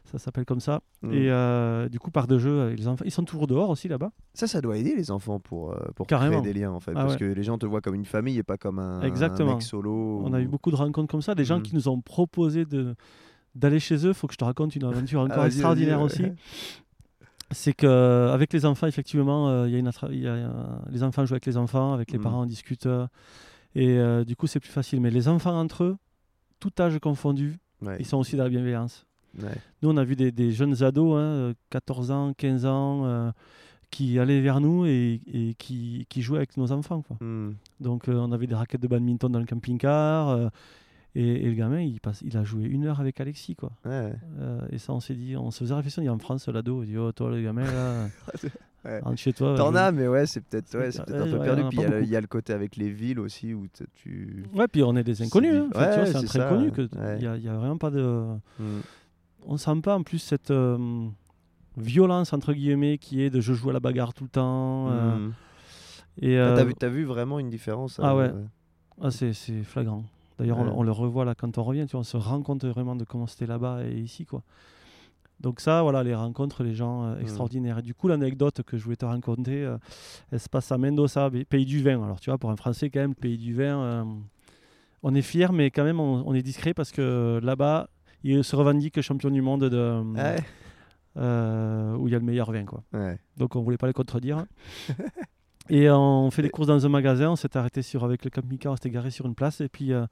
Ça 0.05 0.19
s'appelle 0.19 0.45
comme 0.45 0.61
ça. 0.61 0.81
Hmm. 1.03 1.13
Et 1.13 1.31
euh, 1.31 1.89
du 1.89 1.99
coup, 2.01 2.11
parc 2.11 2.29
de 2.29 2.37
les 2.77 2.89
enfants, 2.89 3.05
ils 3.05 3.11
sont 3.13 3.23
toujours 3.25 3.47
dehors 3.47 3.71
aussi 3.71 3.87
là-bas. 3.87 4.11
Ça, 4.35 4.47
ça 4.49 4.61
doit 4.61 4.77
aider 4.77 4.95
les 4.97 5.11
enfants 5.13 5.39
pour, 5.39 5.71
euh, 5.73 5.77
pour 5.95 6.07
Carrément. 6.09 6.41
créer 6.41 6.53
des 6.53 6.59
liens, 6.61 6.73
en 6.73 6.81
fait. 6.81 6.93
Ah 6.97 7.03
parce 7.03 7.13
ouais. 7.13 7.19
que 7.21 7.25
les 7.27 7.43
gens 7.45 7.59
te 7.59 7.67
voient 7.67 7.81
comme 7.81 7.95
une 7.95 8.05
famille 8.05 8.37
et 8.39 8.43
pas 8.43 8.57
comme 8.57 8.79
un, 8.81 9.03
Exactement. 9.03 9.51
un 9.53 9.55
mec 9.55 9.63
solo. 9.63 10.23
On 10.25 10.33
a 10.33 10.41
eu 10.41 10.47
ou- 10.47 10.51
beaucoup 10.51 10.71
de 10.73 10.77
rencontres 10.77 11.11
comme 11.11 11.23
ça, 11.23 11.35
des 11.37 11.45
gens 11.45 11.59
Mhm. 11.59 11.63
qui 11.63 11.75
nous 11.75 11.89
ont 11.89 12.01
proposé 12.01 12.65
de 12.65 12.95
d'aller 13.55 13.81
chez 13.81 14.07
eux. 14.07 14.13
Faut 14.13 14.27
que 14.29 14.33
je 14.33 14.39
te 14.39 14.45
raconte 14.45 14.75
une 14.77 14.85
aventure 14.85 15.21
encore 15.23 15.39
Ah, 15.39 15.41
vas-y, 15.43 15.47
extraordinaire 15.49 16.01
aussi. 16.01 16.23
ouais. 16.23 16.35
C'est 17.53 17.73
que 17.73 18.29
avec 18.33 18.53
les 18.53 18.65
enfants, 18.65 18.87
effectivement, 18.87 19.49
euh, 19.49 19.69
il 19.69 19.75
y 19.75 19.83
y 19.83 20.27
a, 20.27 20.31
euh, 20.31 20.53
les 20.89 21.03
enfants 21.03 21.27
jouent 21.27 21.35
avec 21.35 21.47
les 21.47 21.57
enfants, 21.57 21.93
avec 21.93 22.13
les 22.13 22.19
Mhm. 22.19 22.23
parents 22.25 22.43
on 22.43 22.47
discute, 22.47 22.87
euh, 22.87 23.07
et 23.75 23.99
euh, 23.99 24.25
du 24.25 24.37
coup 24.37 24.47
c'est 24.47 24.61
plus 24.61 24.71
facile. 24.71 25.01
Mais 25.01 25.11
les 25.11 25.27
enfants 25.27 25.59
entre 25.59 25.83
eux, 25.85 25.97
tout 26.61 26.71
âge 26.79 26.99
confondu, 27.01 27.59
Ouais, 27.83 27.97
ils 27.99 28.07
sont 28.07 28.19
aussi 28.19 28.37
dans 28.37 28.45
la 28.45 28.51
bienveillance. 28.51 29.05
Ouais. 29.43 29.49
Nous, 29.83 29.91
on 29.91 29.97
a 29.97 30.05
vu 30.05 30.17
des, 30.17 30.33
des 30.33 30.51
jeunes 30.53 30.83
ados, 30.83 31.15
hein, 31.17 31.21
euh, 31.23 31.55
14 31.71 32.11
ans, 32.11 32.33
15 32.37 32.67
ans, 32.67 33.05
euh, 33.07 33.31
qui 33.91 34.19
allaient 34.19 34.41
vers 34.41 34.61
nous 34.61 34.87
et, 34.87 35.21
et 35.33 35.55
qui, 35.55 36.07
qui 36.09 36.23
jouaient 36.23 36.39
avec 36.39 36.57
nos 36.57 36.71
enfants. 36.73 37.03
Quoi. 37.03 37.17
Hmm. 37.21 37.55
Donc 37.81 38.09
euh, 38.09 38.15
on 38.15 38.31
avait 38.33 38.47
des 38.47 38.55
raquettes 38.55 38.81
de 38.83 38.89
badminton 38.89 39.31
dans 39.33 39.41
le 39.41 39.47
camping-car. 39.47 40.29
euh, 40.29 40.49
et, 41.17 41.27
et 41.45 41.47
le 41.49 41.55
gamin, 41.55 41.81
il, 41.81 42.01
passe, 42.01 42.23
il 42.25 42.37
a 42.37 42.45
joué 42.45 42.67
une 42.67 42.87
heure 42.87 43.01
avec 43.01 43.21
Alexis. 43.21 43.57
Quoi. 43.57 43.73
Ouais. 43.85 44.13
Euh, 44.39 44.61
et 44.71 44.79
ça, 44.79 44.93
on 44.93 45.01
s'est 45.01 45.15
dit, 45.17 45.37
on 45.37 45.51
se 45.51 45.59
faisait 45.59 45.75
réflexion. 45.75 46.03
Il 46.03 46.05
y 46.05 46.09
a 46.09 46.13
en 46.13 46.19
France, 46.21 46.47
l'ado, 46.47 46.85
il 46.85 46.91
dit 46.91 46.97
Oh, 46.99 47.11
toi, 47.11 47.31
le 47.31 47.43
gamin, 47.43 47.65
là, 47.65 48.07
Ouais. 48.83 48.99
rentre 49.01 49.19
chez 49.19 49.35
toi. 49.35 49.55
T'en 49.59 49.75
as, 49.75 49.93
mais 49.93 50.09
ouais, 50.09 50.25
c'est 50.25 50.41
peut-être 50.41 50.75
ouais, 50.79 50.99
un 51.01 51.03
peu 51.05 51.39
perdu. 51.41 51.65
Puis 51.69 51.77
il 51.79 51.81
y, 51.81 51.85
a 51.85 51.89
le- 51.89 51.93
beaucoup. 51.97 52.05
il 52.05 52.09
y 52.09 52.17
a 52.17 52.21
le 52.23 52.27
côté 52.27 52.55
avec 52.55 52.77
les 52.77 52.89
villes 52.89 53.19
aussi 53.21 53.53
où 53.53 53.67
tu. 53.95 54.45
Ouais, 54.55 54.69
puis 54.69 54.83
on 54.83 54.97
est 54.97 55.03
des 55.05 55.21
inconnus. 55.21 55.55
hein. 55.55 55.69
Enfin, 55.75 56.07
c'est 56.07 56.17
un 56.17 56.23
très 56.23 56.39
ça, 56.39 56.49
connu. 56.49 56.71
que 56.73 56.83
ouais. 56.83 57.19
Il 57.21 57.41
n'y 57.43 57.49
a 57.49 57.55
vraiment 57.59 57.77
pas 57.77 57.91
de. 57.91 58.01
Hmm. 58.59 58.81
On 59.47 59.57
sent 59.57 59.81
pas 59.83 59.97
en 59.97 60.03
plus 60.03 60.19
cette 60.19 60.51
euh, 60.51 61.07
violence, 61.77 62.33
entre 62.33 62.53
guillemets, 62.53 62.99
qui 62.99 63.23
est 63.23 63.31
de 63.31 63.41
je 63.41 63.53
joue 63.55 63.71
à 63.71 63.73
la 63.73 63.81
bagarre 63.81 64.15
tout 64.15 64.25
le 64.25 64.31
temps. 64.31 64.89
et, 66.21 66.37
Ah, 66.39 66.41
euh, 66.43 66.57
T'as 66.57 66.65
vu, 66.65 66.75
t'as 66.75 66.89
vu 66.89 67.05
vraiment 67.05 67.39
une 67.39 67.51
différence 67.51 67.99
Ah 68.03 68.15
ouais. 68.17 68.31
ah, 69.01 69.11
c'est 69.11 69.33
c'est 69.33 69.63
flagrant. 69.63 70.05
D'ailleurs, 70.39 70.59
on, 70.59 70.67
Ouais. 70.67 70.73
on 70.75 70.83
le 70.83 70.93
revoit 70.93 71.25
là 71.25 71.35
quand 71.35 71.59
on 71.59 71.63
revient. 71.63 71.85
Tu 71.87 71.93
vois, 71.93 72.01
on 72.01 72.05
se 72.05 72.17
rend 72.17 72.41
compte 72.43 72.65
vraiment 72.65 72.97
de 72.97 73.05
comment 73.05 73.27
c'était 73.27 73.47
là-bas 73.47 73.85
et 73.85 73.99
ici. 73.99 74.25
quoi. 74.27 74.43
Donc 75.41 75.61
ça, 75.61 75.83
voilà, 75.83 76.03
les 76.03 76.15
rencontres, 76.15 76.63
les 76.63 76.75
gens 76.75 77.05
euh, 77.05 77.17
Mm. 77.17 77.21
extraordinaires. 77.23 77.79
Et 77.79 77.83
du 77.83 77.95
coup, 77.95 78.09
l'anecdote 78.09 78.63
que 78.63 78.77
je 78.77 78.85
voulais 78.85 78.97
te 78.97 79.07
raconter, 79.07 79.65
euh, 79.65 79.79
elle 80.33 80.41
se 80.41 80.49
passe 80.51 80.71
à 80.73 80.77
Mendoza, 80.79 81.31
pays 81.49 81.65
du 81.65 81.83
vin. 81.83 82.03
Alors 82.05 82.21
tu 82.21 82.29
vois, 82.31 82.37
pour 82.39 82.51
un 82.51 82.57
Français 82.57 82.91
quand 82.91 83.01
même, 83.01 83.15
pays 83.15 83.39
du 83.39 83.55
vin, 83.55 83.79
euh, 83.81 84.05
on 85.03 85.15
est 85.15 85.23
fier, 85.23 85.53
mais 85.53 85.71
quand 85.71 85.85
même 85.85 85.99
on, 86.01 86.23
on 86.27 86.35
est 86.35 86.43
discret 86.43 86.75
parce 86.75 86.91
que 86.93 87.41
là-bas, 87.43 87.89
il 88.25 88.45
se 88.45 88.55
revendique 88.57 89.01
champion 89.01 89.31
du 89.31 89.43
monde 89.43 89.65
de, 89.65 90.03
Ouais. 90.15 90.37
euh, 91.17 91.97
où 91.97 92.09
il 92.09 92.13
y 92.13 92.15
a 92.15 92.19
le 92.19 92.25
meilleur 92.25 92.51
vin. 92.53 92.65
Quoi. 92.65 92.83
Ouais. 92.93 93.19
Donc 93.37 93.57
on 93.57 93.63
voulait 93.63 93.77
pas 93.79 93.87
les 93.87 93.93
contredire. 93.93 94.45
Et 95.69 95.89
on 95.89 96.31
fait 96.33 96.43
les 96.43 96.51
courses 96.51 96.67
dans 96.67 96.85
un 96.85 96.89
magasin, 96.89 97.31
on 97.31 97.37
s'est 97.37 97.57
arrêté 97.57 97.83
sur, 97.83 98.03
avec 98.05 98.25
le 98.25 98.31
camping-car, 98.31 98.73
on 98.73 98.77
s'était 98.77 98.91
garé 98.91 99.11
sur 99.11 99.27
une 99.27 99.37
place. 99.37 99.61
Et 99.61 99.69
puis, 99.69 99.93
euh, 99.93 100.05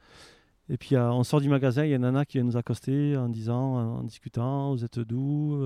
et 0.69 0.77
puis 0.77 0.95
euh, 0.95 1.11
on 1.11 1.25
sort 1.25 1.41
du 1.41 1.49
magasin, 1.49 1.85
il 1.85 1.91
y 1.91 1.93
a 1.95 1.97
une 1.97 2.03
nana 2.03 2.25
qui 2.25 2.39
vient 2.39 2.45
nous 2.45 2.57
accoster 2.57 3.17
en 3.17 3.29
disant, 3.29 3.99
en 3.99 4.03
discutant, 4.05 4.71
vous 4.73 4.85
êtes 4.85 5.01
d'où 5.01 5.59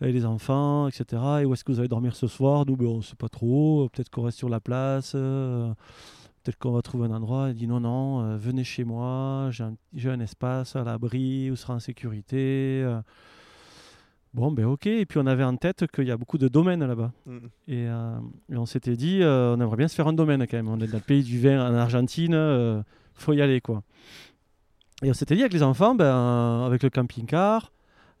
Et 0.00 0.10
les 0.12 0.24
enfants, 0.24 0.88
etc. 0.88 1.22
Et 1.42 1.44
où 1.44 1.52
est-ce 1.52 1.64
que 1.64 1.72
vous 1.72 1.80
allez 1.80 1.88
dormir 1.88 2.16
ce 2.16 2.26
soir? 2.26 2.64
Nous, 2.66 2.76
ben, 2.76 2.86
on 2.86 2.96
ne 2.98 3.02
sait 3.02 3.14
pas 3.16 3.28
trop. 3.28 3.88
Peut-être 3.90 4.08
qu'on 4.10 4.22
reste 4.22 4.38
sur 4.38 4.48
la 4.48 4.60
place. 4.60 5.14
Peut-être 6.44 6.58
qu'on 6.58 6.72
va 6.72 6.82
trouver 6.82 7.06
un 7.06 7.10
endroit. 7.10 7.48
Elle 7.48 7.54
dit 7.54 7.66
non, 7.66 7.80
non, 7.80 8.20
euh, 8.22 8.36
venez 8.36 8.64
chez 8.64 8.84
moi. 8.84 9.48
J'ai 9.50 9.64
un, 9.64 9.76
un 10.12 10.20
espace 10.20 10.76
à 10.76 10.84
l'abri, 10.84 11.48
vous 11.50 11.56
serez 11.56 11.72
en 11.72 11.80
sécurité. 11.80 12.82
euh. 12.84 13.00
Bon, 14.34 14.52
ben 14.52 14.66
ok. 14.66 14.86
Et 14.86 15.06
puis 15.06 15.18
on 15.18 15.26
avait 15.26 15.44
en 15.44 15.56
tête 15.56 15.86
qu'il 15.90 16.04
y 16.04 16.10
a 16.10 16.16
beaucoup 16.16 16.38
de 16.38 16.48
domaines 16.48 16.84
là-bas. 16.84 17.12
Mm. 17.24 17.38
Et, 17.68 17.88
euh, 17.88 18.18
et 18.52 18.56
on 18.56 18.66
s'était 18.66 18.96
dit, 18.96 19.20
on 19.22 19.60
aimerait 19.60 19.76
bien 19.76 19.88
se 19.88 19.94
faire 19.94 20.08
un 20.08 20.12
domaine 20.12 20.46
quand 20.46 20.56
même. 20.56 20.68
On 20.68 20.80
est 20.80 20.86
dans 20.86 20.98
le 20.98 21.02
pays 21.02 21.22
du 21.22 21.40
vin 21.40 21.66
en 21.66 21.74
Argentine, 21.74 22.84
faut 23.14 23.32
y 23.32 23.40
aller 23.40 23.60
quoi. 23.60 23.82
Et 25.02 25.10
on 25.10 25.14
s'était 25.14 25.34
dit 25.34 25.42
avec 25.42 25.52
les 25.52 25.62
enfants, 25.62 25.94
ben, 25.94 26.64
avec 26.66 26.82
le 26.82 26.90
camping-car, 26.90 27.72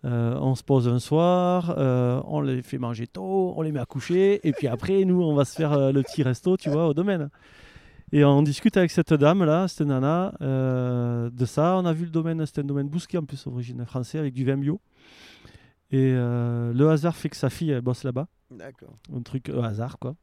euh, 0.04 0.36
on 0.38 0.54
se 0.54 0.62
pose 0.62 0.86
un 0.86 0.98
soir, 0.98 1.74
euh, 1.78 2.20
on 2.26 2.42
les 2.42 2.60
fait 2.62 2.78
manger 2.78 3.06
tôt, 3.06 3.54
on 3.56 3.62
les 3.62 3.72
met 3.72 3.80
à 3.80 3.86
coucher, 3.86 4.46
et 4.46 4.52
puis 4.52 4.66
après, 4.66 5.04
nous, 5.04 5.22
on 5.22 5.34
va 5.34 5.46
se 5.46 5.54
faire 5.54 5.72
euh, 5.72 5.92
le 5.92 6.02
petit 6.02 6.22
resto, 6.22 6.56
tu 6.56 6.68
vois, 6.68 6.86
au 6.88 6.94
domaine. 6.94 7.30
Et 8.12 8.24
on 8.24 8.42
discute 8.42 8.76
avec 8.76 8.90
cette 8.90 9.12
dame 9.12 9.42
là, 9.44 9.66
cette 9.66 9.86
nana, 9.86 10.34
euh, 10.40 11.30
de 11.30 11.44
ça. 11.44 11.76
On 11.76 11.84
a 11.84 11.92
vu 11.92 12.04
le 12.04 12.10
domaine, 12.10 12.44
c'était 12.46 12.60
un 12.60 12.64
domaine 12.64 12.88
bousquet 12.88 13.18
en 13.18 13.24
plus, 13.24 13.46
origine 13.46 13.84
français, 13.84 14.18
avec 14.18 14.34
du 14.34 14.44
vin 14.44 14.56
bio. 14.56 14.80
Et 15.90 16.12
euh, 16.14 16.72
le 16.72 16.88
hasard 16.90 17.16
fait 17.16 17.28
que 17.28 17.36
sa 17.36 17.50
fille, 17.50 17.70
elle 17.70 17.80
bosse 17.80 18.04
là-bas 18.04 18.26
D'accord. 18.50 18.96
un 19.14 19.22
truc 19.22 19.50
au 19.54 19.62
hasard 19.62 19.98
quoi. 19.98 20.14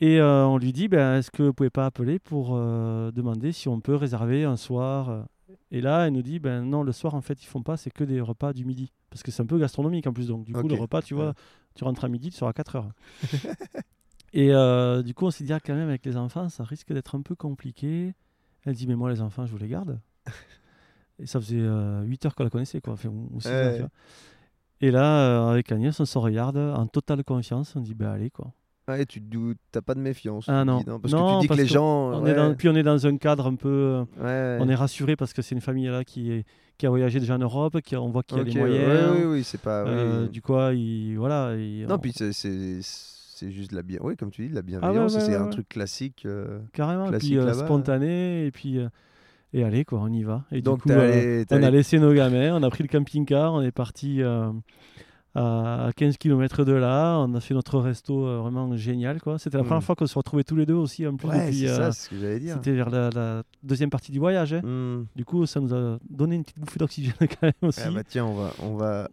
Et 0.00 0.20
euh, 0.20 0.46
on 0.46 0.58
lui 0.58 0.72
dit, 0.72 0.88
ben, 0.88 1.16
est-ce 1.18 1.30
que 1.30 1.42
vous 1.42 1.52
pouvez 1.52 1.70
pas 1.70 1.84
appeler 1.86 2.18
pour 2.18 2.50
euh, 2.52 3.10
demander 3.10 3.50
si 3.52 3.68
on 3.68 3.80
peut 3.80 3.96
réserver 3.96 4.44
un 4.44 4.56
soir 4.56 5.08
euh. 5.10 5.22
Et 5.70 5.80
là, 5.80 6.06
elle 6.06 6.12
nous 6.12 6.22
dit, 6.22 6.38
ben 6.38 6.62
non, 6.62 6.82
le 6.82 6.92
soir 6.92 7.14
en 7.14 7.20
fait 7.20 7.42
ils 7.42 7.46
font 7.46 7.62
pas, 7.62 7.76
c'est 7.76 7.90
que 7.90 8.04
des 8.04 8.20
repas 8.20 8.52
du 8.52 8.64
midi, 8.64 8.92
parce 9.10 9.22
que 9.22 9.30
c'est 9.30 9.42
un 9.42 9.46
peu 9.46 9.58
gastronomique 9.58 10.06
en 10.06 10.12
plus. 10.12 10.28
Donc 10.28 10.44
du 10.44 10.52
coup 10.52 10.66
le 10.68 10.74
repas, 10.74 11.02
tu 11.02 11.14
vois, 11.14 11.28
Ouais. 11.28 11.32
tu 11.74 11.84
rentres 11.84 12.04
à 12.04 12.08
midi, 12.08 12.30
tu 12.30 12.36
seras 12.36 12.50
à 12.50 12.54
4 12.54 12.76
heures. 12.76 12.88
Et 14.34 14.52
euh, 14.52 15.02
du 15.02 15.14
coup 15.14 15.26
on 15.26 15.30
s'est 15.30 15.44
dit, 15.44 15.52
ah, 15.52 15.60
quand 15.60 15.74
même 15.74 15.88
avec 15.88 16.04
les 16.04 16.16
enfants, 16.16 16.48
ça 16.48 16.64
risque 16.64 16.92
d'être 16.92 17.14
un 17.14 17.22
peu 17.22 17.34
compliqué. 17.34 18.14
Elle 18.64 18.74
dit, 18.74 18.86
mais 18.86 18.96
moi 18.96 19.10
les 19.10 19.20
enfants, 19.22 19.46
je 19.46 19.52
vous 19.52 19.58
les 19.58 19.68
garde. 19.68 19.98
Et 21.20 21.26
ça 21.26 21.40
faisait 21.40 21.58
8 22.04 22.26
heures 22.26 22.34
qu'on 22.34 22.44
la 22.44 22.50
connaissait, 22.50 22.80
quoi. 22.80 22.92
Enfin, 22.92 23.08
heures, 23.08 23.72
tu 23.74 23.80
vois. 23.80 23.90
Et 24.80 24.90
là, 24.92 25.20
euh, 25.48 25.50
avec 25.50 25.72
Agnès, 25.72 25.98
on 25.98 26.04
se 26.04 26.18
regarde 26.18 26.56
en 26.56 26.86
totale 26.86 27.24
confiance. 27.24 27.74
On 27.74 27.80
dit, 27.80 27.94
ben 27.94 28.10
allez, 28.10 28.30
quoi. 28.30 28.52
Ouais, 28.86 29.04
tu 29.04 29.20
t'as 29.72 29.82
pas 29.82 29.94
de 29.94 30.00
méfiance. 30.00 30.44
Ah 30.48 30.64
non. 30.64 30.78
dis, 30.78 30.84
Parce 30.84 31.12
Non, 31.12 31.26
que 31.26 31.34
tu 31.34 31.40
dis 31.40 31.48
que 31.48 31.54
les 31.54 31.62
que 31.64 31.68
gens. 31.68 32.12
On 32.12 32.22
ouais, 32.22 32.30
est 32.30 32.34
dans, 32.34 32.54
puis 32.54 32.68
on 32.68 32.74
est 32.76 32.82
dans 32.84 33.04
un 33.06 33.16
cadre 33.16 33.46
un 33.48 33.56
peu. 33.56 33.68
euh, 33.68 34.04
ouais, 34.58 34.64
On 34.64 34.68
est 34.68 34.74
rassuré 34.76 35.16
parce 35.16 35.32
que 35.32 35.42
c'est 35.42 35.54
une 35.56 35.60
famille 35.60 35.88
là 35.88 36.04
qui, 36.04 36.30
est, 36.30 36.46
qui 36.78 36.86
a 36.86 36.88
voyagé 36.90 37.18
déjà 37.20 37.34
en 37.34 37.38
Europe, 37.38 37.80
qui 37.82 37.96
a- 37.96 38.00
on 38.00 38.08
voit 38.10 38.22
qu'il 38.22 38.38
y 38.38 38.40
a 38.40 38.44
Ok, 38.44 38.48
les 38.54 38.58
moyens. 38.60 39.12
Oui, 39.16 39.24
oui, 39.24 39.44
c'est 39.44 39.60
pas. 39.60 39.82
oui. 39.84 39.90
Euh, 39.92 40.28
Du 40.28 40.40
coup, 40.40 40.54
il, 40.72 41.16
voilà. 41.16 41.54
il- 41.56 41.86
Non, 41.86 41.96
on- 41.96 41.98
puis 41.98 42.12
c'est- 42.14 42.32
c'est 43.38 43.50
juste 43.50 43.70
de 43.70 43.76
la 43.76 43.82
bien. 43.82 43.98
Oui, 44.02 44.16
comme 44.16 44.30
tu 44.30 44.42
dis, 44.42 44.48
de 44.48 44.54
la 44.54 44.60
ouais, 44.60 44.66
bienveillance. 44.66 45.14
ouais, 45.14 45.20
c'est 45.20 45.28
ouais, 45.30 45.36
un 45.36 45.48
truc 45.48 45.68
classique. 45.68 46.22
euh. 46.26 46.60
carrément. 46.72 47.06
Classique 47.08 47.30
puis 47.30 47.38
euh, 47.38 47.52
spontané. 47.54 48.46
Et 48.46 48.50
puis. 48.50 48.78
euh, 48.78 48.88
et 49.54 49.64
allez, 49.64 49.84
quoi, 49.84 50.00
on 50.00 50.12
y 50.12 50.22
va. 50.24 50.44
Et 50.52 50.60
Donc, 50.60 50.78
du 50.78 50.82
coup, 50.82 50.88
t'es 50.88 50.94
allé. 50.94 51.46
t'es 51.46 51.54
on 51.54 51.62
a 51.62 51.70
laissé 51.70 51.98
nos 51.98 52.12
gamins, 52.12 52.54
on 52.54 52.62
a 52.62 52.68
pris 52.70 52.82
le 52.84 52.88
camping-car, 52.88 53.54
on 53.54 53.62
est 53.62 53.70
parti 53.72 54.20
à 55.34 55.90
15 55.96 56.16
km 56.16 56.64
de 56.64 56.72
là, 56.72 57.18
on 57.18 57.32
a 57.34 57.40
fait 57.40 57.54
notre 57.54 57.78
resto 57.78 58.40
vraiment 58.42 58.74
génial. 58.76 59.20
quoi. 59.20 59.38
C'était 59.38 59.56
la 59.58 59.64
première 59.64 59.82
fois 59.82 59.94
qu'on 59.94 60.06
se 60.06 60.18
retrouvait 60.18 60.44
tous 60.44 60.56
les 60.56 60.66
deux 60.66 60.74
aussi, 60.74 61.06
en 61.06 61.16
plus 61.16 61.28
depuis. 61.28 61.68
ça, 61.68 61.92
ce 61.92 62.08
que 62.08 62.16
j'allais 62.18 62.40
dire. 62.40 62.54
C'était 62.54 62.72
vers 62.72 62.90
la, 62.90 63.10
la 63.10 63.42
deuxième 63.62 63.90
partie 63.90 64.10
du 64.12 64.18
voyage. 64.18 64.52
hein. 64.54 64.60
Hmm. 64.62 65.06
Du 65.14 65.24
coup, 65.24 65.46
ça 65.46 65.60
nous 65.60 65.72
a 65.74 65.98
donné 66.10 66.36
une 66.36 66.42
petite 66.42 66.58
bouffée 66.58 66.78
d'oxygène 66.78 67.14
quand 67.20 67.42
même 67.42 67.52
aussi. 67.62 67.80
Ah 67.84 67.90
bah 67.90 68.02
tiens, 68.06 68.24
on 68.26 68.34
va, 68.34 68.50
on 68.62 68.74
va 68.76 69.08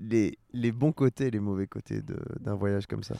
les, 0.00 0.38
les 0.52 0.72
bons 0.72 0.92
côtés 0.92 1.26
et 1.26 1.30
les 1.30 1.40
mauvais 1.40 1.66
côtés 1.66 2.00
d'un 2.40 2.54
voyage 2.54 2.86
comme 2.86 3.02
ça. 3.02 3.14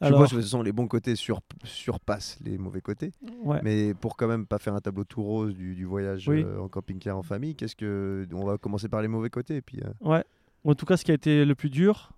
Je 0.00 0.06
suppose 0.06 0.30
que 0.30 0.40
ce 0.40 0.48
sont 0.48 0.62
les 0.62 0.70
bons 0.72 0.86
côtés 0.86 1.16
sur, 1.16 1.40
surpassent 1.64 2.38
les 2.44 2.56
mauvais 2.56 2.80
côtés. 2.80 3.10
ouais. 3.42 3.58
Mais 3.64 3.94
pour 3.94 4.16
quand 4.16 4.28
même 4.28 4.46
pas 4.46 4.58
faire 4.58 4.74
un 4.74 4.80
tableau 4.80 5.02
tout 5.04 5.22
rose 5.22 5.54
du, 5.54 5.74
du 5.74 5.84
voyage 5.84 6.28
Oui. 6.28 6.44
euh, 6.44 6.60
en 6.60 6.68
camping-car 6.68 7.16
en 7.18 7.22
famille, 7.24 7.56
qu'est-ce 7.56 7.74
que 7.74 8.24
on 8.32 8.44
va 8.44 8.58
commencer 8.58 8.88
par 8.88 9.02
les 9.02 9.08
mauvais 9.08 9.28
côtés 9.30 9.56
et 9.56 9.60
puis 9.60 9.80
euh, 9.84 10.08
ouais. 10.08 10.22
En 10.64 10.74
tout 10.74 10.86
cas, 10.86 10.96
ce 10.96 11.04
qui 11.04 11.10
a 11.10 11.14
été 11.14 11.44
le 11.44 11.54
plus 11.56 11.68
dur, 11.70 12.12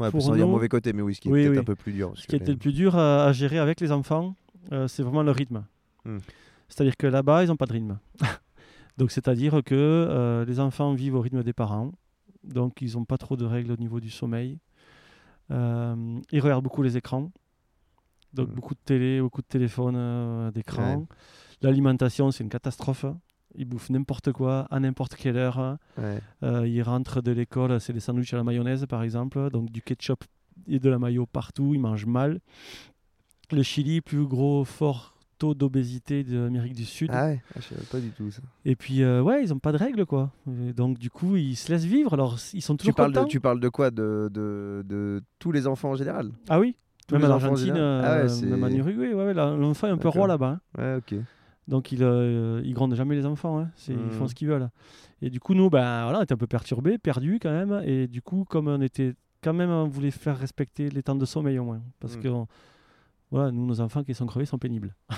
ouais, 0.00 0.10
Pour 0.10 0.22
sans 0.22 0.34
dire 0.34 0.46
nous- 0.46 0.52
mauvais 0.52 0.68
côté, 0.68 0.92
mais 0.92 1.02
oui, 1.02 1.14
ce 1.14 1.20
qui 1.20 1.28
est 1.28 1.32
Oui, 1.32 1.42
peut-être 1.44 1.52
oui. 1.52 1.58
un 1.58 1.64
peu 1.64 1.76
plus 1.76 1.92
dur. 1.92 2.12
ce 2.16 2.26
qui 2.26 2.34
a 2.34 2.38
été 2.38 2.46
les- 2.46 2.52
le 2.54 2.58
plus 2.58 2.72
dur 2.72 2.96
à, 2.96 3.26
à 3.26 3.32
gérer 3.32 3.58
avec 3.58 3.80
les 3.80 3.92
enfants, 3.92 4.34
euh, 4.72 4.88
c'est 4.88 5.02
vraiment 5.04 5.22
le 5.22 5.30
rythme. 5.30 5.64
Hmm. 6.04 6.18
C'est-à-dire 6.68 6.96
que 6.96 7.06
là-bas, 7.06 7.44
ils 7.44 7.48
n'ont 7.48 7.56
pas 7.56 7.66
de 7.66 7.72
rythme. 7.74 7.98
Donc, 8.98 9.12
c'est-à-dire 9.12 9.62
que 9.64 10.44
les 10.46 10.58
enfants 10.60 10.94
vivent 10.94 11.14
au 11.14 11.20
rythme 11.20 11.42
des 11.44 11.52
parents. 11.52 11.92
Donc, 12.44 12.80
ils 12.82 12.94
n'ont 12.94 13.04
pas 13.04 13.18
trop 13.18 13.36
de 13.36 13.44
règles 13.44 13.72
au 13.72 13.76
niveau 13.76 14.00
du 14.00 14.10
sommeil. 14.10 14.58
Euh, 15.50 16.20
ils 16.30 16.40
regardent 16.40 16.64
beaucoup 16.64 16.82
les 16.82 16.96
écrans. 16.96 17.30
Donc, 18.32 18.48
Hmm. 18.48 18.54
beaucoup 18.54 18.74
de 18.74 18.80
télé, 18.84 19.20
beaucoup 19.20 19.42
de 19.42 19.46
téléphones, 19.46 19.96
euh, 19.96 20.50
d'écran. 20.52 21.06
L'alimentation, 21.62 22.30
c'est 22.30 22.44
une 22.44 22.50
catastrophe. 22.50 23.04
Ils 23.56 23.64
bouffent 23.64 23.90
n'importe 23.90 24.30
quoi, 24.32 24.68
à 24.70 24.78
n'importe 24.78 25.16
quelle 25.16 25.36
heure. 25.36 25.76
Ouais. 25.98 26.20
Euh, 26.44 26.66
ils 26.68 26.82
rentrent 26.82 27.20
de 27.20 27.32
l'école, 27.32 27.80
c'est 27.80 27.92
des 27.92 27.98
sandwichs 28.00 28.32
à 28.32 28.36
la 28.36 28.44
mayonnaise 28.44 28.86
par 28.86 29.02
exemple, 29.02 29.50
donc 29.50 29.70
du 29.70 29.82
ketchup 29.82 30.22
et 30.68 30.78
de 30.78 30.88
la 30.88 30.98
mayo 31.00 31.26
partout, 31.26 31.74
ils 31.74 31.80
mangent 31.80 32.06
mal. 32.06 32.40
Le 33.50 33.62
Chili, 33.64 34.00
plus 34.00 34.24
gros 34.26 34.64
fort 34.64 35.16
taux 35.40 35.54
d'obésité 35.54 36.22
d'Amérique 36.22 36.74
du 36.74 36.84
Sud. 36.84 37.10
Ah 37.12 37.24
ouais, 37.26 37.42
ah, 37.56 37.58
je 37.60 37.66
savais 37.74 37.86
pas 37.90 37.98
du 37.98 38.10
tout 38.10 38.30
ça. 38.30 38.42
Et 38.64 38.76
puis, 38.76 39.02
euh, 39.02 39.22
ouais, 39.22 39.42
ils 39.42 39.48
n'ont 39.50 39.58
pas 39.58 39.72
de 39.72 39.78
règles, 39.78 40.04
quoi. 40.06 40.30
Et 40.68 40.72
donc, 40.72 40.98
du 40.98 41.10
coup, 41.10 41.34
ils 41.36 41.56
se 41.56 41.72
laissent 41.72 41.84
vivre. 41.86 42.12
Alors, 42.14 42.36
ils 42.54 42.60
sont 42.62 42.74
Tu 42.74 42.80
toujours 42.84 42.94
parles, 42.94 43.12
de, 43.12 43.16
contents. 43.18 43.28
tu 43.28 43.40
parles 43.40 43.58
de 43.60 43.68
quoi? 43.70 43.90
De, 43.90 44.30
de, 44.32 44.82
de 44.86 45.22
tous 45.38 45.50
les 45.50 45.66
enfants 45.66 45.90
en 45.90 45.94
général? 45.96 46.30
Ah 46.48 46.60
oui 46.60 46.76
Tous 47.08 47.16
Même 47.16 47.24
en 47.24 47.30
Argentine, 47.34 47.70
Ah 47.76 47.76
ouais, 48.22 48.30
euh, 48.30 48.40
même 48.42 48.62
en 48.62 48.68
Uruguay, 48.68 49.14
ouais, 49.14 49.34
l'enfant 49.34 49.86
est 49.88 49.90
un 49.90 49.98
peu 49.98 50.08
roi 50.08 50.28
là-bas. 50.28 50.60
hein. 50.76 50.80
Ouais, 50.80 50.96
ok. 50.98 51.14
Donc 51.68 51.92
ils, 51.92 52.02
euh, 52.02 52.60
ils 52.64 52.74
grondent 52.74 52.94
jamais 52.94 53.14
les 53.16 53.26
enfants, 53.26 53.58
hein. 53.60 53.70
Ils 53.88 54.10
font 54.12 54.26
ce 54.28 54.34
qu'ils 54.34 54.48
veulent. 54.48 54.68
Et 55.22 55.30
du 55.30 55.40
coup, 55.40 55.54
nous, 55.54 55.70
ben, 55.70 56.04
voilà, 56.04 56.18
on 56.18 56.22
était 56.22 56.34
un 56.34 56.36
peu 56.36 56.46
perturbés, 56.46 56.98
perdus 56.98 57.38
quand 57.40 57.50
même. 57.52 57.80
Et 57.86 58.06
du 58.08 58.20
coup, 58.22 58.44
comme 58.48 58.68
on 58.68 58.80
était 58.80 59.14
quand 59.42 59.52
même, 59.54 59.70
on 59.70 59.88
voulait 59.88 60.10
faire 60.10 60.36
respecter 60.36 60.90
les 60.90 61.02
temps 61.02 61.14
de 61.14 61.24
sommeil 61.24 61.58
au 61.58 61.64
moins. 61.64 61.80
Parce 62.00 62.16
Mhm. 62.16 62.22
que 62.22 62.28
on- 62.28 62.46
voilà, 63.30 63.50
nous, 63.52 63.66
nos 63.66 63.80
enfants 63.80 64.02
qui 64.04 64.14
sont 64.14 64.26
crevés 64.26 64.46
sont 64.46 64.58
pénibles. 64.58 64.94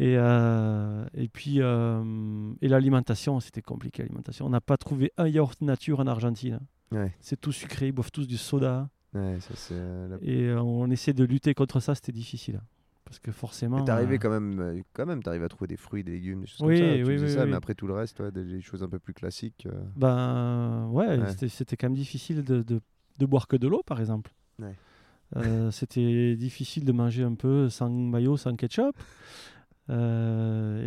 et, 0.00 0.14
euh, 0.16 1.04
et 1.14 1.28
puis, 1.28 1.56
euh, 1.60 2.52
et 2.62 2.68
l'alimentation, 2.68 3.40
c'était 3.40 3.62
compliqué 3.62 4.02
l'alimentation. 4.02 4.46
On 4.46 4.50
n'a 4.50 4.60
pas 4.60 4.76
trouvé 4.76 5.12
un 5.16 5.26
yaourt 5.26 5.60
nature 5.60 6.00
en 6.00 6.06
Argentine. 6.06 6.60
Ouais. 6.92 7.12
C'est 7.20 7.40
tout 7.40 7.52
sucré, 7.52 7.88
ils 7.88 7.92
boivent 7.92 8.12
tous 8.12 8.26
du 8.26 8.36
soda. 8.36 8.88
Ouais, 9.14 9.38
ça 9.40 9.50
c'est. 9.54 9.74
euh, 9.74 10.08
la- 10.08 10.18
Et 10.22 10.52
on 10.54 10.88
essaie 10.90 11.12
de 11.12 11.24
lutter 11.24 11.54
contre 11.54 11.80
ça, 11.80 11.94
c'était 11.94 12.12
difficile. 12.12 12.60
Parce 13.04 13.18
que 13.18 13.32
forcément. 13.32 13.78
Mais 13.78 13.84
T'es 13.84 13.90
arrivé 13.90 14.16
euh, 14.16 14.18
quand 14.18 14.28
même, 14.30 14.82
quand 14.92 15.06
même, 15.06 15.22
t'arrives 15.22 15.42
à 15.42 15.48
trouver 15.48 15.66
des 15.66 15.78
fruits, 15.78 16.04
des 16.04 16.12
légumes, 16.12 16.42
des 16.42 16.46
choses 16.46 16.60
Oui, 16.60 16.78
comme 16.78 16.88
ça. 16.90 16.94
Tu 16.96 17.04
oui, 17.04 17.16
oui, 17.18 17.30
ça, 17.30 17.46
mais 17.46 17.54
après 17.56 17.74
tout 17.74 17.86
le 17.86 17.94
reste, 17.94 18.20
ouais, 18.20 18.30
des, 18.30 18.44
des 18.44 18.60
choses 18.60 18.82
un 18.82 18.88
peu 18.88 18.98
plus 18.98 19.14
classiques. 19.14 19.66
euh, 19.66 19.82
Ben 19.96 20.86
ouais, 20.90 21.18
Ouais. 21.18 21.30
c'était- 21.30 21.48
c'était 21.48 21.76
quand 21.78 21.86
même 21.86 21.96
difficile 21.96 22.44
de, 22.44 22.62
de, 22.62 22.80
de 23.18 23.26
boire 23.26 23.48
que 23.48 23.56
de 23.56 23.66
l'eau, 23.66 23.82
par 23.84 23.98
exemple. 23.98 24.30
Ouais. 24.60 24.74
Euh, 25.36 25.70
c'était 25.70 26.36
difficile 26.36 26.84
de 26.84 26.92
manger 26.92 27.22
un 27.22 27.34
peu 27.34 27.68
sans 27.68 27.90
maillot, 27.90 28.36
sans 28.36 28.54
ketchup. 28.56 28.96
Euh, 29.90 30.82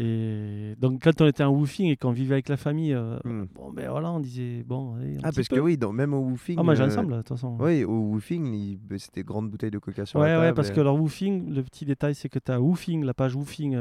et 0.74 0.76
donc 0.76 1.02
quand 1.02 1.22
on 1.22 1.26
était 1.28 1.44
en 1.44 1.52
woofing 1.52 1.88
et 1.90 1.98
qu'on 1.98 2.12
vivait 2.12 2.36
avec 2.36 2.50
la 2.50 2.58
famille, 2.58 2.94
euh, 2.94 3.18
hmm. 3.26 3.46
bon 3.56 3.72
ben 3.72 3.90
voilà, 3.90 4.12
on 4.12 4.20
disait 4.20 4.64
bon. 4.64 4.96
allez, 4.96 5.18
Ah, 5.24 5.32
parce 5.34 5.48
peu. 5.48 5.56
que 5.56 5.60
oui, 5.62 5.76
dans, 5.78 5.92
même 5.92 6.14
au 6.14 6.20
woofing. 6.20 6.58
Ah, 6.60 6.64
manger 6.64 6.84
euh, 6.84 6.88
ensemble, 6.88 7.14
de 7.14 7.18
toute 7.18 7.30
façon. 7.30 7.58
Oui, 7.60 7.84
au 7.84 7.92
woofing, 8.12 8.78
bah, 8.78 8.98
c'était 9.00 9.24
grande 9.24 9.50
bouteille 9.50 9.72
de 9.72 9.80
coca 9.80 10.06
sur 10.06 10.20
ouais, 10.20 10.28
la 10.30 10.38
ouais, 10.40 10.46
table. 10.48 10.56
parce 10.56 10.70
et- 10.70 10.74
que 10.74 10.82
leur 10.82 10.96
woofing, 11.00 11.52
le 11.54 11.64
petit 11.64 11.86
détail, 11.86 12.14
c'est 12.14 12.30
que 12.30 12.38
tu 12.40 12.52
as 12.52 12.62
woofing, 12.62 13.04
la 13.04 13.14
page 13.16 13.36
woofing, 13.36 13.76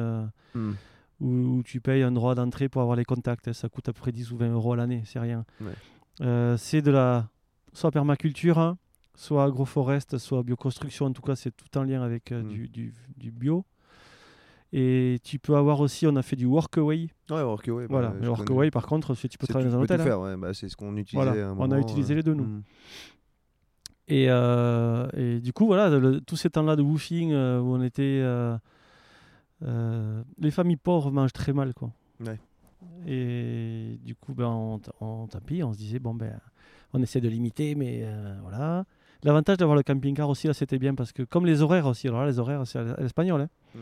Hmm. 0.54 0.72
où, 1.20 1.28
où 1.58 1.62
tu 1.62 1.80
payes 1.82 2.02
un 2.02 2.12
droit 2.12 2.34
d'entrée 2.34 2.68
pour 2.70 2.80
avoir 2.80 2.96
les 2.96 3.04
contacts. 3.04 3.52
Ça 3.52 3.68
coûte 3.68 3.88
à 3.90 3.92
peu 3.92 4.00
près 4.00 4.12
10 4.12 4.32
ou 4.32 4.38
20 4.38 4.52
euros 4.52 4.74
l'année, 4.74 5.02
c'est 5.04 5.20
rien. 5.20 5.44
Ouais. 5.60 6.54
C'est 6.56 6.80
de 6.82 6.90
la 6.90 7.28
soit 7.74 7.90
permaculture, 7.90 8.58
hein, 8.58 8.78
soit 9.20 9.44
agroforest, 9.44 10.16
soit 10.18 10.42
bioconstruction. 10.42 11.06
En 11.06 11.12
tout 11.12 11.20
cas, 11.22 11.36
c'est 11.36 11.54
tout 11.54 11.76
en 11.78 11.82
lien 11.84 12.02
avec 12.02 12.32
euh, 12.32 12.42
Mm. 12.42 12.48
du, 12.48 12.68
du- 12.68 12.94
du 13.18 13.30
bio. 13.30 13.64
Et 14.72 15.18
tu 15.24 15.38
peux 15.38 15.56
avoir 15.56 15.80
aussi, 15.80 16.06
on 16.06 16.14
a 16.16 16.22
fait 16.22 16.36
du 16.36 16.46
workaway. 16.46 17.08
Ouais, 17.28 17.42
workaway. 17.42 17.84
bah, 17.86 17.88
voilà, 17.90 18.08
le 18.10 18.14
connais. 18.20 18.28
workaway, 18.28 18.70
par 18.70 18.86
contre, 18.86 19.14
tu 19.14 19.36
peux 19.36 19.46
travailler 19.46 19.70
dans 19.70 19.76
un 19.78 19.82
hôtel. 19.82 20.00
hein. 20.00 20.16
ouais, 20.18 20.36
bah, 20.36 20.54
c'est 20.54 20.68
ce 20.68 20.76
qu'on 20.76 20.96
utilisait 20.96 21.24
Voilà, 21.30 21.48
à 21.48 21.50
un 21.50 21.56
on 21.58 21.70
a 21.72 21.78
utilisé 21.78 22.14
euh, 22.14 22.16
les 22.16 22.22
deux, 22.22 22.34
nous. 22.34 22.62
Et, 24.08 24.26
euh, 24.30 25.08
et 25.16 25.40
du 25.40 25.52
coup, 25.52 25.66
voilà, 25.66 25.90
le- 25.98 26.20
tous 26.20 26.36
ces 26.36 26.50
temps-là 26.50 26.76
de 26.76 26.82
woofing 26.82 27.32
où 27.32 27.34
on 27.74 27.82
était. 27.82 28.22
les 30.38 30.50
familles 30.50 30.76
pauvres 30.76 31.10
mangent 31.10 31.32
très 31.32 31.52
mal, 31.52 31.74
quoi. 31.74 31.90
Ouais. 32.24 32.38
Et 33.06 33.98
du 34.04 34.14
coup, 34.14 34.34
ben, 34.34 34.46
on, 34.46 34.80
on- 35.00 35.26
tant 35.26 35.40
pis, 35.40 35.62
on 35.62 35.72
se 35.72 35.78
disait, 35.78 35.98
bon, 35.98 36.14
ben, 36.14 36.38
on 36.92 37.02
essaie 37.02 37.20
de 37.20 37.28
limiter, 37.28 37.74
mais 37.74 38.00
euh, 38.04 38.38
voilà. 38.42 38.84
L'avantage 39.22 39.58
d'avoir 39.58 39.76
le 39.76 39.82
camping-car 39.82 40.28
aussi, 40.28 40.46
là, 40.46 40.54
c'était 40.54 40.78
bien 40.78 40.94
parce 40.94 41.12
que, 41.12 41.22
comme 41.22 41.46
les 41.46 41.62
horaires 41.62 41.86
aussi, 41.86 42.08
alors 42.08 42.20
là, 42.20 42.26
les 42.26 42.38
horaires, 42.38 42.62
c'est 42.66 42.78
à 42.78 42.96
l'espagnol. 43.00 43.42
hein. 43.42 43.48
Hmm. 43.74 43.78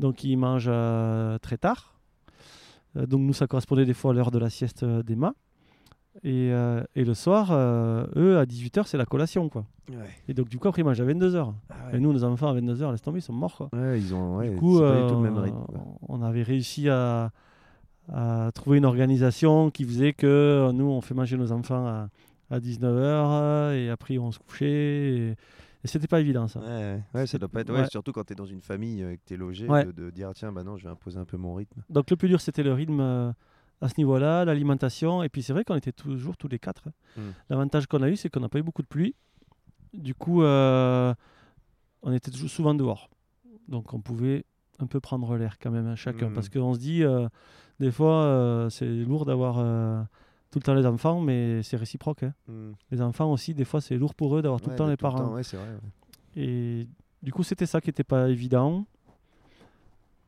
Donc, 0.00 0.24
ils 0.24 0.36
mangent 0.36 0.68
euh, 0.68 1.38
très 1.38 1.56
tard. 1.56 1.94
Euh, 2.96 3.06
donc, 3.06 3.20
nous, 3.20 3.32
ça 3.32 3.46
correspondait 3.46 3.84
des 3.84 3.94
fois 3.94 4.10
à 4.10 4.14
l'heure 4.14 4.30
de 4.32 4.38
la 4.38 4.50
sieste 4.50 4.82
euh, 4.82 5.02
des 5.02 5.14
mâts. 5.16 5.34
Et, 6.22 6.50
euh, 6.52 6.82
et 6.94 7.04
le 7.04 7.12
soir, 7.14 7.50
eux, 7.52 8.38
à 8.38 8.44
18h, 8.44 8.86
c'est 8.86 8.96
la 8.96 9.04
collation, 9.04 9.48
quoi. 9.48 9.64
Ouais. 9.90 9.96
Et 10.28 10.34
donc, 10.34 10.48
du 10.48 10.58
coup, 10.58 10.68
après, 10.68 10.82
ils 10.82 10.84
mangent 10.84 11.00
à 11.00 11.04
22h. 11.04 11.52
Ah 11.70 11.74
Et 11.92 11.98
nous, 11.98 12.12
nos 12.12 12.22
enfants, 12.24 12.48
à 12.48 12.54
22h, 12.54 12.90
laisse 12.92 13.02
tomber, 13.02 13.18
ils 13.18 13.22
sont 13.22 13.32
morts, 13.32 13.56
quoi. 13.56 13.68
Ouais, 13.72 13.98
ils 13.98 14.14
ont. 14.14 14.40
Du 14.40 14.56
coup, 14.56 14.78
c'est 14.78 14.84
pas 14.84 15.00
du 15.02 15.06
tout 15.08 15.14
le 15.16 15.20
même 15.22 15.38
rythme. 15.38 15.58
quoi. 15.66 15.84
on 16.08 16.22
avait 16.22 16.42
réussi 16.44 16.88
à, 16.88 17.32
à 18.12 18.50
trouver 18.54 18.78
une 18.78 18.84
organisation 18.84 19.70
qui 19.70 19.84
faisait 19.84 20.12
que 20.12 20.70
nous, 20.72 20.84
on 20.86 21.00
fait 21.00 21.14
manger 21.14 21.36
nos 21.36 21.50
enfants 21.50 21.84
à, 21.86 22.08
à 22.54 22.60
19h 22.60 23.74
et 23.74 23.90
après 23.90 24.18
on 24.18 24.30
se 24.32 24.38
couchait. 24.38 24.66
Et, 24.66 25.30
et 25.84 25.86
c'était 25.86 26.06
pas 26.06 26.20
évident 26.20 26.48
ça. 26.48 26.60
Ouais, 27.14 27.26
ça 27.26 27.38
doit 27.38 27.48
pas 27.48 27.60
être. 27.60 27.72
Ouais. 27.72 27.80
Ouais, 27.80 27.86
surtout 27.90 28.12
quand 28.12 28.24
t'es 28.24 28.34
dans 28.34 28.46
une 28.46 28.62
famille 28.62 29.02
euh, 29.02 29.12
et 29.12 29.16
que 29.18 29.22
t'es 29.24 29.36
logé, 29.36 29.68
Ouais. 29.68 29.84
de, 29.84 29.92
de 29.92 30.10
dire 30.10 30.30
tiens, 30.34 30.52
bah 30.52 30.64
non, 30.64 30.76
je 30.76 30.84
vais 30.84 30.90
imposer 30.90 31.18
un 31.18 31.24
peu 31.24 31.36
mon 31.36 31.54
rythme. 31.54 31.82
Donc 31.90 32.10
le 32.10 32.16
plus 32.16 32.28
dur, 32.28 32.40
c'était 32.40 32.62
le 32.62 32.72
rythme 32.72 33.00
euh, 33.00 33.32
à 33.80 33.88
ce 33.88 33.94
niveau-là, 33.98 34.44
l'alimentation. 34.44 35.22
Et 35.22 35.28
puis 35.28 35.42
c'est 35.42 35.52
vrai 35.52 35.64
qu'on 35.64 35.74
était 35.76 35.92
toujours 35.92 36.36
tous 36.36 36.48
les 36.48 36.58
quatre. 36.58 36.88
hein. 36.88 36.92
Mm. 37.20 37.30
L'avantage 37.50 37.86
qu'on 37.86 38.02
a 38.02 38.08
eu, 38.08 38.16
c'est 38.16 38.30
qu'on 38.30 38.40
n'a 38.40 38.48
pas 38.48 38.58
eu 38.58 38.62
beaucoup 38.62 38.82
de 38.82 38.86
pluie. 38.88 39.14
Du 39.92 40.14
coup, 40.14 40.42
euh, 40.42 41.12
on 42.02 42.12
était 42.12 42.30
toujours 42.30 42.50
souvent 42.50 42.74
dehors. 42.74 43.10
Donc 43.68 43.92
on 43.94 44.00
pouvait 44.00 44.44
un 44.80 44.86
peu 44.86 45.00
prendre 45.00 45.36
l'air 45.36 45.58
quand 45.60 45.70
même, 45.70 45.86
hein, 45.86 45.96
chacun. 45.96 46.30
Mm. 46.30 46.34
Parce 46.34 46.48
qu'on 46.48 46.74
se 46.74 46.78
dit, 46.78 47.04
euh, 47.04 47.28
des 47.80 47.90
fois, 47.92 48.22
euh, 48.24 48.70
c'est 48.70 48.86
lourd 48.88 49.24
d'avoir 49.26 49.56
euh, 49.58 50.02
tout 50.54 50.60
le 50.60 50.62
temps 50.62 50.74
les 50.74 50.86
enfants, 50.86 51.20
mais 51.20 51.64
c'est 51.64 51.76
réciproque. 51.76 52.22
hein. 52.22 52.32
Hmm. 52.46 52.70
Les 52.92 53.02
enfants 53.02 53.32
aussi, 53.32 53.54
des 53.54 53.64
fois, 53.64 53.80
c'est 53.80 53.96
lourd 53.96 54.14
pour 54.14 54.36
eux 54.36 54.40
d'avoir 54.42 54.60
tout 54.60 54.70
le 54.70 54.76
temps 54.76 54.84
les 54.86 54.92
le 54.92 54.96
parents. 54.96 55.18
temps, 55.18 55.32
ouais, 55.34 55.42
c'est 55.42 55.56
vrai. 55.56 55.66
ouais. 55.66 56.42
Et 56.44 56.86
du 57.24 57.32
coup, 57.32 57.42
c'était 57.42 57.66
ça 57.66 57.80
qui 57.80 57.88
n'était 57.88 58.04
pas 58.04 58.28
évident. 58.28 58.86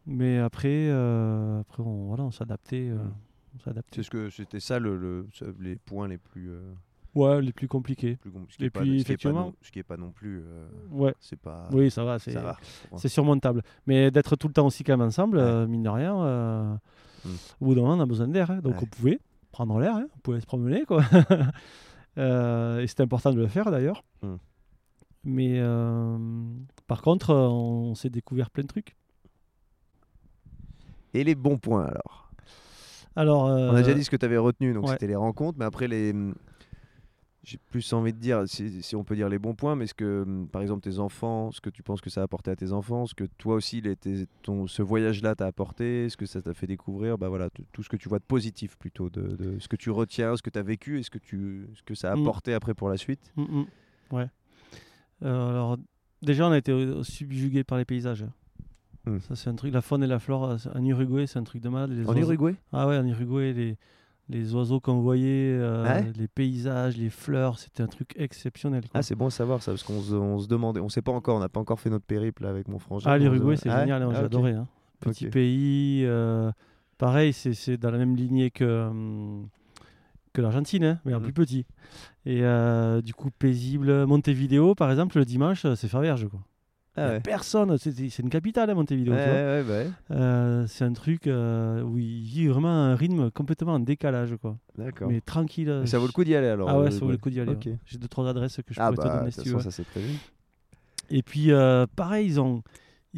Mais 0.06 0.38
après, 0.38 0.88
euh, 0.88 1.60
après 1.60 1.82
on, 1.82 2.06
voilà, 2.08 2.24
on 2.24 2.30
s'adaptait. 2.32 2.88
euh, 2.90 2.96
Mm. 2.96 3.58
s'adaptait. 3.64 3.96
C'est 3.96 4.02
ce 4.02 4.10
que 4.10 4.30
c'était 4.30 4.60
ça 4.60 4.78
le, 4.80 5.26
les 5.60 5.76
points 5.76 6.08
les 6.08 6.18
plus. 6.18 6.50
euh, 6.50 6.72
Ouais, 7.14 7.40
les 7.40 7.52
plus 7.52 7.68
compliqués. 7.68 8.16
plus 8.16 8.30
com- 8.30 8.44
ce 8.50 8.56
qui 8.56 8.64
Et 8.64 8.66
est 8.66 8.70
pas- 8.70 8.80
puis, 8.80 9.00
ce 9.00 9.06
qui 9.06 9.12
est 9.12 9.16
pas 9.16 9.30
non- 9.30 9.38
effectivement- 9.38 9.54
ce 9.62 9.70
qui 9.72 9.78
est 9.78 9.82
pas 9.84 9.96
non 9.96 10.10
plus. 10.10 10.42
Ouais, 10.90 11.14
c'est 11.20 11.38
pas. 11.38 11.68
oui, 11.72 11.90
ça 11.90 12.04
va. 12.04 12.18
C'est, 12.18 13.08
surmontable. 13.08 13.62
Mais 13.86 14.10
d'être 14.10 14.34
tout 14.36 14.48
le 14.48 14.52
temps 14.52 14.66
aussi 14.66 14.82
quand 14.84 14.96
même 14.98 15.06
ensemble, 15.06 15.38
Ouais. 15.38 15.66
mine 15.68 15.82
de 15.84 15.88
rien, 15.88 16.14
euh, 16.20 16.74
Mm. 17.24 17.28
au 17.60 17.64
bout 17.64 17.74
d'un 17.74 17.80
moment, 17.82 17.94
on 17.94 18.00
a 18.00 18.06
besoin 18.06 18.28
d'air. 18.28 18.50
hein. 18.50 18.58
donc 18.60 18.74
Ouais. 18.74 18.80
on 18.82 18.86
pouvait 18.86 19.20
prendre 19.56 19.78
l'air, 19.78 19.96
hein, 19.96 20.06
on 20.14 20.18
pouvait 20.18 20.40
se 20.40 20.46
promener. 20.46 20.84
Quoi. 20.84 21.02
Euh, 22.18 22.80
et 22.80 22.86
c'était 22.86 23.02
important 23.02 23.30
de 23.30 23.38
le 23.38 23.46
faire 23.46 23.70
d'ailleurs. 23.70 24.02
Mm. 24.22 24.36
Mais 25.24 25.58
euh, 25.58 26.16
par 26.86 27.02
contre, 27.02 27.34
on 27.34 27.94
s'est 27.94 28.08
découvert 28.08 28.48
plein 28.48 28.62
de 28.62 28.68
trucs. 28.68 28.96
Et 31.12 31.24
les 31.24 31.34
bons 31.34 31.58
points 31.58 31.84
alors? 31.84 32.30
Alors, 33.16 33.42
On 33.42 33.74
a 33.74 33.82
déjà 33.82 33.90
euh, 33.90 33.94
dit 33.96 34.02
ce 34.02 34.08
que 34.08 34.16
tu 34.16 34.24
avais 34.24 34.38
retenu, 34.38 34.72
donc 34.72 34.86
ouais. 34.86 34.92
c'était 34.92 35.08
les 35.08 35.14
rencontres, 35.14 35.58
mais 35.58 35.66
après 35.66 35.88
les. 35.88 36.14
J'ai 37.48 37.58
plus 37.70 37.92
envie 37.92 38.12
de 38.12 38.18
dire, 38.18 38.42
si, 38.46 38.82
si 38.82 38.96
on 38.96 39.04
peut 39.04 39.14
dire 39.14 39.28
les 39.28 39.38
bons 39.38 39.54
points, 39.54 39.76
mais 39.76 39.86
ce 39.86 39.94
que, 39.94 40.22
hum, 40.26 40.48
par 40.48 40.62
exemple, 40.62 40.82
tes 40.82 40.98
enfants, 40.98 41.52
ce 41.52 41.60
que 41.60 41.70
tu 41.70 41.84
penses 41.84 42.00
que 42.00 42.10
ça 42.10 42.20
a 42.20 42.24
apporté 42.24 42.50
à 42.50 42.56
tes 42.56 42.72
enfants, 42.72 43.06
ce 43.06 43.14
que 43.14 43.22
toi 43.38 43.54
aussi, 43.54 43.80
les- 43.80 43.94
tes- 43.94 44.26
ton, 44.42 44.66
ce 44.66 44.82
voyage-là 44.82 45.36
t'a 45.36 45.46
apporté, 45.46 46.08
ce 46.08 46.16
que 46.16 46.26
ça 46.26 46.42
t'a 46.42 46.54
fait 46.54 46.66
découvrir, 46.66 47.18
bah 47.18 47.28
voilà, 47.28 47.48
tout, 47.72 47.84
ce 47.84 47.88
que 47.88 47.96
tu 47.96 48.08
vois 48.08 48.18
de 48.18 48.24
positif 48.24 48.76
plutôt, 48.76 49.10
de, 49.10 49.36
de 49.36 49.60
ce 49.60 49.68
que 49.68 49.76
tu 49.76 49.90
retiens, 49.90 50.36
ce 50.36 50.42
que 50.42 50.50
tu 50.50 50.58
as 50.58 50.62
vécu 50.64 50.98
et 50.98 51.04
ce 51.04 51.10
que, 51.10 51.18
tu, 51.18 51.68
ce 51.76 51.82
que 51.84 51.94
ça 51.94 52.10
a 52.10 52.16
Mm. 52.16 52.22
apporté 52.22 52.52
après 52.52 52.74
pour 52.74 52.88
la 52.88 52.96
suite. 52.96 53.32
Mm, 53.36 53.42
mm. 53.42 53.66
Ouais. 54.10 54.26
Euh, 55.22 55.50
alors, 55.50 55.78
déjà, 56.22 56.48
on 56.48 56.50
a 56.50 56.58
été 56.58 56.72
subjugué 57.04 57.62
par 57.62 57.78
les 57.78 57.84
paysages. 57.84 58.26
Hmm. 59.06 59.20
Ça, 59.20 59.36
c'est 59.36 59.48
un 59.50 59.54
truc. 59.54 59.72
La 59.72 59.82
faune 59.82 60.02
et 60.02 60.08
la 60.08 60.18
flore, 60.18 60.50
euh, 60.50 60.56
en 60.74 60.84
Uruguay, 60.84 61.28
c'est 61.28 61.38
un 61.38 61.44
truc 61.44 61.62
de. 61.62 61.68
Les 61.68 62.04
En 62.06 62.08
oiseaux- 62.08 62.22
Uruguay? 62.32 62.56
Ah 62.72 62.88
ouais, 62.88 62.98
en 62.98 63.06
Uruguay, 63.06 63.52
les, 63.52 63.76
les 64.28 64.54
oiseaux 64.54 64.80
qu'on 64.80 65.00
voyait, 65.00 65.56
euh, 65.60 65.84
Ouais. 65.84 66.12
les 66.16 66.26
paysages, 66.28 66.96
les 66.96 67.10
fleurs, 67.10 67.58
c'était 67.58 67.82
un 67.82 67.86
truc 67.86 68.12
exceptionnel. 68.16 68.82
quoi. 68.82 68.90
Ah, 68.94 69.02
c'est 69.02 69.14
bon 69.14 69.26
à 69.26 69.30
savoir 69.30 69.62
ça, 69.62 69.72
parce 69.72 69.84
qu'on 69.84 70.00
se, 70.00 70.14
on 70.14 70.38
se 70.38 70.48
demandait, 70.48 70.80
on 70.80 70.88
sait 70.88 71.02
pas 71.02 71.12
encore, 71.12 71.36
on 71.36 71.40
n'a 71.40 71.48
pas 71.48 71.60
encore 71.60 71.78
fait 71.80 71.90
notre 71.90 72.04
périple 72.06 72.42
là, 72.42 72.50
avec 72.50 72.66
mon 72.68 72.78
frangin. 72.78 73.08
Ah, 73.10 73.18
l'Uruguay, 73.18 73.56
c'est 73.56 73.68
Ah 73.70 73.80
génial, 73.80 74.02
hein, 74.02 74.08
Ah, 74.12 74.14
j'ai 74.18 74.24
adoré. 74.24 74.52
hein. 74.52 74.66
Petit 75.00 75.26
pays, 75.28 76.02
euh, 76.04 76.50
pareil, 76.98 77.32
c'est 77.32 77.52
c'est 77.54 77.76
dans 77.76 77.90
la 77.90 77.98
même 77.98 78.16
lignée 78.16 78.50
que, 78.50 78.88
hum, 78.88 79.48
que 80.32 80.40
l'Argentine, 80.40 80.84
hein, 80.84 81.00
mais 81.04 81.14
en 81.14 81.18
Mhm. 81.18 81.24
plus 81.24 81.32
petit. 81.32 81.66
Et 82.24 82.40
euh, 82.42 83.00
du 83.02 83.14
coup, 83.14 83.30
paisible. 83.30 84.06
Montevideo, 84.06 84.74
par 84.74 84.90
exemple, 84.90 85.18
le 85.18 85.24
dimanche, 85.24 85.66
c'est 85.76 85.88
faire 85.88 86.00
vierge. 86.00 86.26
Quoi. 86.28 86.40
Ah 86.96 87.02
Y 87.02 87.04
a 87.04 87.12
ouais. 87.12 87.20
Personne, 87.20 87.76
c'est 87.78 88.18
une 88.20 88.30
capitale, 88.30 88.70
hein, 88.70 88.74
Montevideo. 88.74 89.12
Ouais, 89.12 89.18
ouais, 89.18 89.62
bah. 89.62 90.14
Euh, 90.16 90.66
c'est 90.66 90.84
un 90.84 90.92
truc 90.92 91.26
euh, 91.26 91.82
où 91.82 91.98
il 91.98 92.22
vit 92.22 92.46
vraiment 92.48 92.68
un 92.68 92.94
rythme 92.96 93.30
complètement 93.30 93.74
en 93.74 93.80
décalage. 93.80 94.34
Quoi. 94.40 94.56
D'accord. 94.78 95.08
Mais 95.10 95.20
tranquille. 95.20 95.68
euh, 95.68 95.86
ça 95.86 95.98
vaut 95.98 96.06
le 96.06 96.12
coup 96.12 96.24
d'y 96.24 96.34
aller 96.34 96.48
alors 96.48 96.68
Ah 96.70 96.78
ouais, 96.80 96.90
ça 96.90 97.00
vaut 97.00 97.10
le 97.10 97.18
coup 97.18 97.30
d'y 97.30 97.40
aller. 97.40 97.56
J'ai 97.84 97.98
deux, 97.98 98.08
trois 98.08 98.28
adresses 98.28 98.56
que 98.56 98.72
je 98.74 98.80
Ah 98.80 98.86
pourrais 98.92 98.96
te 98.96 99.02
bah, 99.02 99.14
de 99.14 99.18
donner 99.20 99.30
si 99.30 99.40
tu 99.42 99.48
veux. 99.50 99.60
ça 99.60 99.70
c'est 99.70 99.86
prévu. 99.86 100.14
Et 101.10 101.22
puis, 101.22 101.52
euh, 101.52 101.86
pareil, 101.94 102.26
ils 102.26 102.40
ont. 102.40 102.62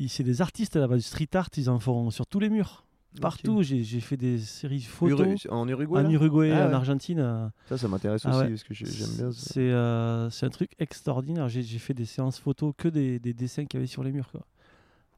C'est 0.08 0.22
des 0.24 0.42
artistes 0.42 0.76
là-bas, 0.76 0.96
du 0.96 1.02
street 1.02 1.28
art, 1.34 1.48
ils 1.56 1.68
en 1.70 1.78
font 1.80 2.10
sur 2.10 2.26
tous 2.26 2.38
les 2.38 2.50
murs. 2.50 2.84
Partout, 3.20 3.62
j'ai 3.62 3.82
j'ai 3.84 4.00
fait 4.00 4.16
des 4.16 4.38
séries 4.38 4.80
photos. 4.82 5.20
Uru- 5.20 5.50
en 5.50 5.66
Uruguay 5.68 6.00
En 6.04 6.10
Uruguay, 6.10 6.52
Ah 6.52 6.68
en. 6.68 6.72
Argentine. 6.72 7.18
euh, 7.20 7.48
Ça, 7.68 7.78
ça 7.78 7.88
m'intéresse 7.88 8.22
Ah 8.24 8.30
aussi 8.30 8.38
ouais. 8.40 8.48
parce 8.50 8.64
que 8.64 8.74
j'ai- 8.74 8.86
j'aime 8.86 9.16
bien 9.16 9.30
ça. 9.32 9.50
C'est 9.52 9.70
euh, 9.70 10.28
un 10.42 10.48
truc 10.50 10.72
extraordinaire. 10.78 11.48
J'ai 11.48 11.62
fait 11.78 11.94
des 11.94 12.04
séances 12.04 12.38
photos 12.38 12.72
que 12.76 12.88
des, 12.88 13.18
des 13.18 13.34
dessins 13.34 13.64
qu'il 13.66 13.78
y 13.78 13.80
avait 13.80 13.86
sur 13.86 14.02
les 14.02 14.12
murs. 14.12 14.30
Quoi. 14.30 14.42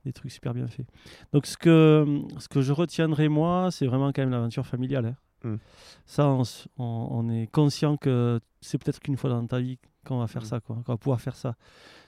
Des 0.04 0.12
trucs 0.12 0.30
super 0.32 0.54
bien 0.54 0.66
faits. 0.66 0.86
Donc, 1.32 1.44
ce 1.46 1.56
que, 1.58 2.22
ce 2.38 2.48
que 2.48 2.62
je 2.62 2.72
retiendrai, 2.72 3.28
moi, 3.28 3.70
c'est 3.70 3.86
vraiment 3.86 4.12
quand 4.12 4.22
même 4.22 4.30
l'aventure 4.30 4.66
familiale. 4.66 5.06
hein. 5.06 5.16
Mm. 5.42 5.56
Ça, 6.06 6.26
on, 6.28 6.42
s- 6.42 6.68
on- 6.78 7.08
on 7.10 7.28
est 7.30 7.46
conscient 7.50 7.96
que 7.96 8.40
c'est 8.60 8.76
peut-être 8.82 9.00
qu'une 9.00 9.16
fois 9.16 9.30
dans 9.30 9.46
ta 9.46 9.58
vie 9.60 9.78
qu'on 10.06 10.18
va 10.18 10.26
faire 10.26 10.42
Mm. 10.42 10.46
ça, 10.46 10.60
qu'on 10.60 10.74
va 10.74 10.96
pouvoir 10.96 11.20
faire 11.20 11.36
ça. 11.36 11.54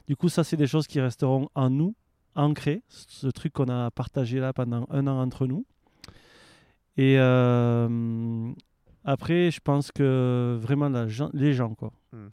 Du 0.06 0.16
coup, 0.16 0.28
ça, 0.28 0.42
c'est 0.44 0.56
des 0.56 0.66
choses 0.66 0.86
qui 0.86 1.00
resteront 1.00 1.48
en 1.54 1.68
nous, 1.70 1.94
ancrées. 2.34 2.82
Ce 2.88 3.26
truc 3.28 3.52
qu'on 3.52 3.68
a 3.68 3.90
partagé 3.90 4.40
là 4.40 4.52
pendant 4.54 4.86
un 4.90 5.06
an 5.06 5.20
entre 5.20 5.46
nous. 5.46 5.66
Et 6.96 7.16
euh, 7.18 8.52
après, 9.04 9.50
je 9.50 9.60
pense 9.60 9.90
que 9.92 10.58
vraiment 10.60 10.88
la 10.88 11.06
les 11.32 11.52
gens, 11.54 11.74
quoi. 11.74 11.92
Mm. 12.12 12.26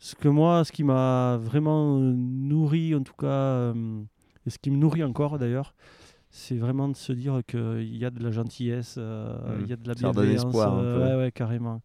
Ce 0.00 0.14
que 0.14 0.28
moi, 0.28 0.64
ce 0.64 0.70
qui 0.72 0.84
m'a 0.84 1.38
vraiment 1.40 1.96
euh, 1.98 2.12
nourri, 2.14 2.94
en 2.94 3.02
tout 3.02 3.14
cas, 3.18 3.26
euh, 3.26 4.02
et 4.46 4.50
ce 4.50 4.58
qui 4.58 4.70
me 4.70 4.76
nourrit 4.76 5.02
encore 5.02 5.38
d'ailleurs, 5.38 5.74
c'est 6.30 6.56
vraiment 6.56 6.88
de 6.88 6.94
se 6.96 7.12
dire 7.12 7.40
qu'il 7.46 7.96
y 7.96 8.04
a 8.04 8.10
de 8.10 8.22
la 8.22 8.30
gentillesse, 8.30 8.96
euh, 8.98 9.38
il 9.60 9.64
Mm. 9.64 9.68
y 9.68 9.72
a 9.72 9.76
de 9.76 9.88
la 9.88 9.94
bienveillance. 9.94 10.54
ouais, 10.98 11.14
ouais, 11.16 11.32
carrément. 11.32 11.80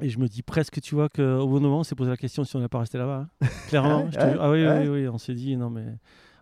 Et 0.00 0.08
je 0.10 0.18
me 0.20 0.28
dis 0.28 0.42
presque, 0.42 0.80
tu 0.80 0.94
vois, 0.94 1.08
qu'au 1.08 1.46
bon 1.48 1.60
moment, 1.60 1.80
on 1.80 1.82
s'est 1.82 1.96
posé 1.96 2.10
la 2.10 2.16
question 2.16 2.44
si 2.44 2.54
on 2.56 2.60
n'est 2.60 2.68
pas 2.68 2.78
resté 2.78 2.98
là-bas. 2.98 3.26
hein. 3.40 3.46
Clairement. 3.68 4.04
ouais, 4.04 4.36
ah 4.38 4.50
oui, 4.50 4.64
ouais. 4.64 4.78
oui, 4.82 4.88
oui, 5.02 5.08
on 5.08 5.18
s'est 5.18 5.34
dit, 5.34 5.56
non, 5.56 5.70
mais 5.70 5.86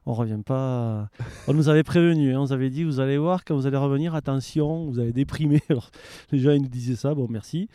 on 0.07 0.15
revient 0.15 0.41
pas. 0.45 1.09
On 1.49 1.55
nous 1.55 1.69
avait 1.69 1.83
prévenu, 1.83 2.33
hein, 2.35 2.39
on 2.39 2.43
nous 2.43 2.53
avait 2.53 2.71
dit, 2.71 2.85
vous 2.85 3.01
allez 3.01 3.19
voir, 3.19 3.45
quand 3.45 3.55
vous 3.57 3.67
allez 3.67 3.77
revenir, 3.77 4.15
attention, 4.15 4.87
vous 4.87 4.99
allez 5.01 5.13
déprimer. 5.13 5.61
Alors, 5.71 5.91
les 6.33 6.39
gens, 6.39 6.53
ils 6.53 6.63
nous 6.63 6.69
disaient 6.69 6.97
ça, 6.97 7.15
bon, 7.15 7.27
merci. 7.29 7.69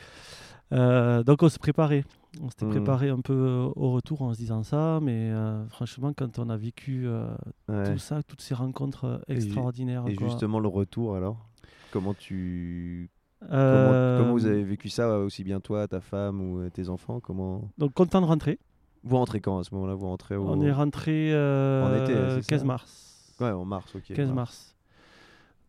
Euh, 0.73 1.23
donc, 1.23 1.43
on 1.43 1.49
se 1.49 1.59
préparait. 1.59 2.03
On 2.41 2.49
s'était 2.49 2.65
Mm. 2.65 2.69
préparé 2.69 3.09
un 3.09 3.19
peu 3.19 3.33
euh, 3.33 3.69
au 3.75 3.91
retour 3.91 4.21
en 4.21 4.33
se 4.33 4.37
disant 4.39 4.63
ça, 4.63 4.99
mais 5.01 5.29
euh, 5.31 5.67
franchement, 5.67 6.13
quand 6.15 6.39
on 6.39 6.49
a 6.49 6.55
vécu 6.55 7.03
euh, 7.05 7.27
Ouais. 7.67 7.91
tout 7.91 7.97
ça, 7.99 8.23
toutes 8.23 8.39
ces 8.41 8.53
rencontres 8.53 9.21
Et 9.27 9.35
ju- 9.35 9.47
extraordinaires. 9.47 10.05
Et 10.07 10.15
quoi. 10.15 10.27
justement, 10.29 10.59
le 10.61 10.69
retour 10.69 11.15
alors? 11.17 11.45
Comment 11.91 12.13
tu. 12.13 13.09
Comment, 13.41 14.17
comment 14.19 14.31
vous 14.33 14.45
avez 14.45 14.63
vécu 14.63 14.87
ça, 14.87 15.17
aussi 15.19 15.43
bien 15.43 15.59
toi, 15.59 15.87
ta 15.89 15.99
femme 15.99 16.39
ou 16.39 16.69
tes 16.69 16.87
enfants 16.87 17.19
Comment? 17.19 17.67
Donc, 17.77 17.93
content 17.93 18.21
de 18.21 18.27
rentrer. 18.27 18.59
Vous 19.03 19.17
rentrez 19.17 19.41
quand 19.41 19.59
à 19.59 19.63
ce 19.63 19.73
moment-là 19.75 19.95
Vous 19.95 20.07
rentrez 20.07 20.35
au. 20.35 20.47
On 20.47 20.61
est 20.61 20.71
rentré 20.71 21.31
euh, 21.33 21.83
En 21.83 22.03
été, 22.03 22.13
c'est 22.13 22.41
ça 22.43 22.49
15 22.49 22.63
mars. 22.65 23.33
Ouais, 23.39 23.49
en 23.51 23.65
mars, 23.65 23.95
ok. 23.95 24.13
15 24.13 24.31
mars. 24.31 24.75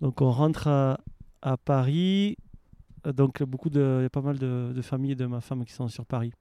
Donc 0.01 0.21
on 0.21 0.31
rentre 0.31 0.69
à, 0.69 0.99
à 1.41 1.57
Paris. 1.57 2.37
Euh, 3.07 3.13
Donc 3.13 3.43
beaucoup 3.43 3.71
de, 3.71 3.97
il 4.01 4.03
y 4.03 4.07
a 4.07 4.11
pas 4.11 4.21
mal 4.21 4.39
de, 4.39 4.73
de 4.75 4.83
familles 4.83 5.17
de 5.17 5.27
ma 5.27 5.41
femme 5.41 5.65
qui 5.65 5.73
sont 5.73 5.89
sur 5.89 6.05
Paris. 6.05 6.33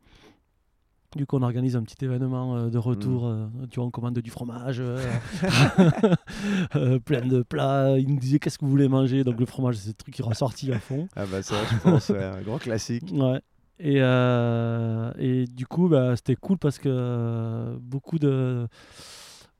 Du 1.16 1.26
coup, 1.26 1.36
on 1.38 1.42
organise 1.42 1.76
un 1.76 1.84
petit 1.84 2.06
événement 2.06 2.56
euh, 2.56 2.70
de 2.70 2.78
retour. 2.78 3.28
euh, 3.28 3.46
tu 3.70 3.80
vois, 3.80 3.86
on 3.88 3.92
commande 3.92 4.18
du 4.20 4.30
fromage, 4.32 4.78
euh, 4.80 4.98
euh, 6.76 7.00
plein 7.00 7.22
de 7.22 7.42
plats. 7.42 7.98
Ils 8.00 8.08
nous 8.08 8.20
disaient 8.20 8.40
qu'est-ce 8.40 8.58
que 8.58 8.66
vous 8.66 8.72
voulez 8.72 8.88
manger? 8.88 9.24
Donc 9.24 9.40
le 9.40 9.46
fromage, 9.46 9.76
c'est 9.78 9.90
le 9.90 9.94
truc 9.94 10.14
qui 10.16 10.22
est 10.22 10.26
ressorti 10.26 10.72
à 10.72 10.80
fond. 10.80 11.08
Ah 11.16 11.26
bah 11.26 11.42
ça, 11.44 11.56
je 11.70 11.78
pense, 11.80 12.10
un 12.12 12.42
grand 12.42 12.58
classique. 12.60 13.10
Ouais. 13.12 13.42
Et, 13.84 13.98
euh, 13.98 15.12
et 15.18 15.46
du 15.46 15.66
coup, 15.66 15.88
bah, 15.90 16.16
c'était 16.16 16.36
cool 16.36 16.58
parce 16.60 16.78
que 16.78 16.88
euh, 16.88 17.76
beaucoup 17.82 18.20
de, 18.20 18.68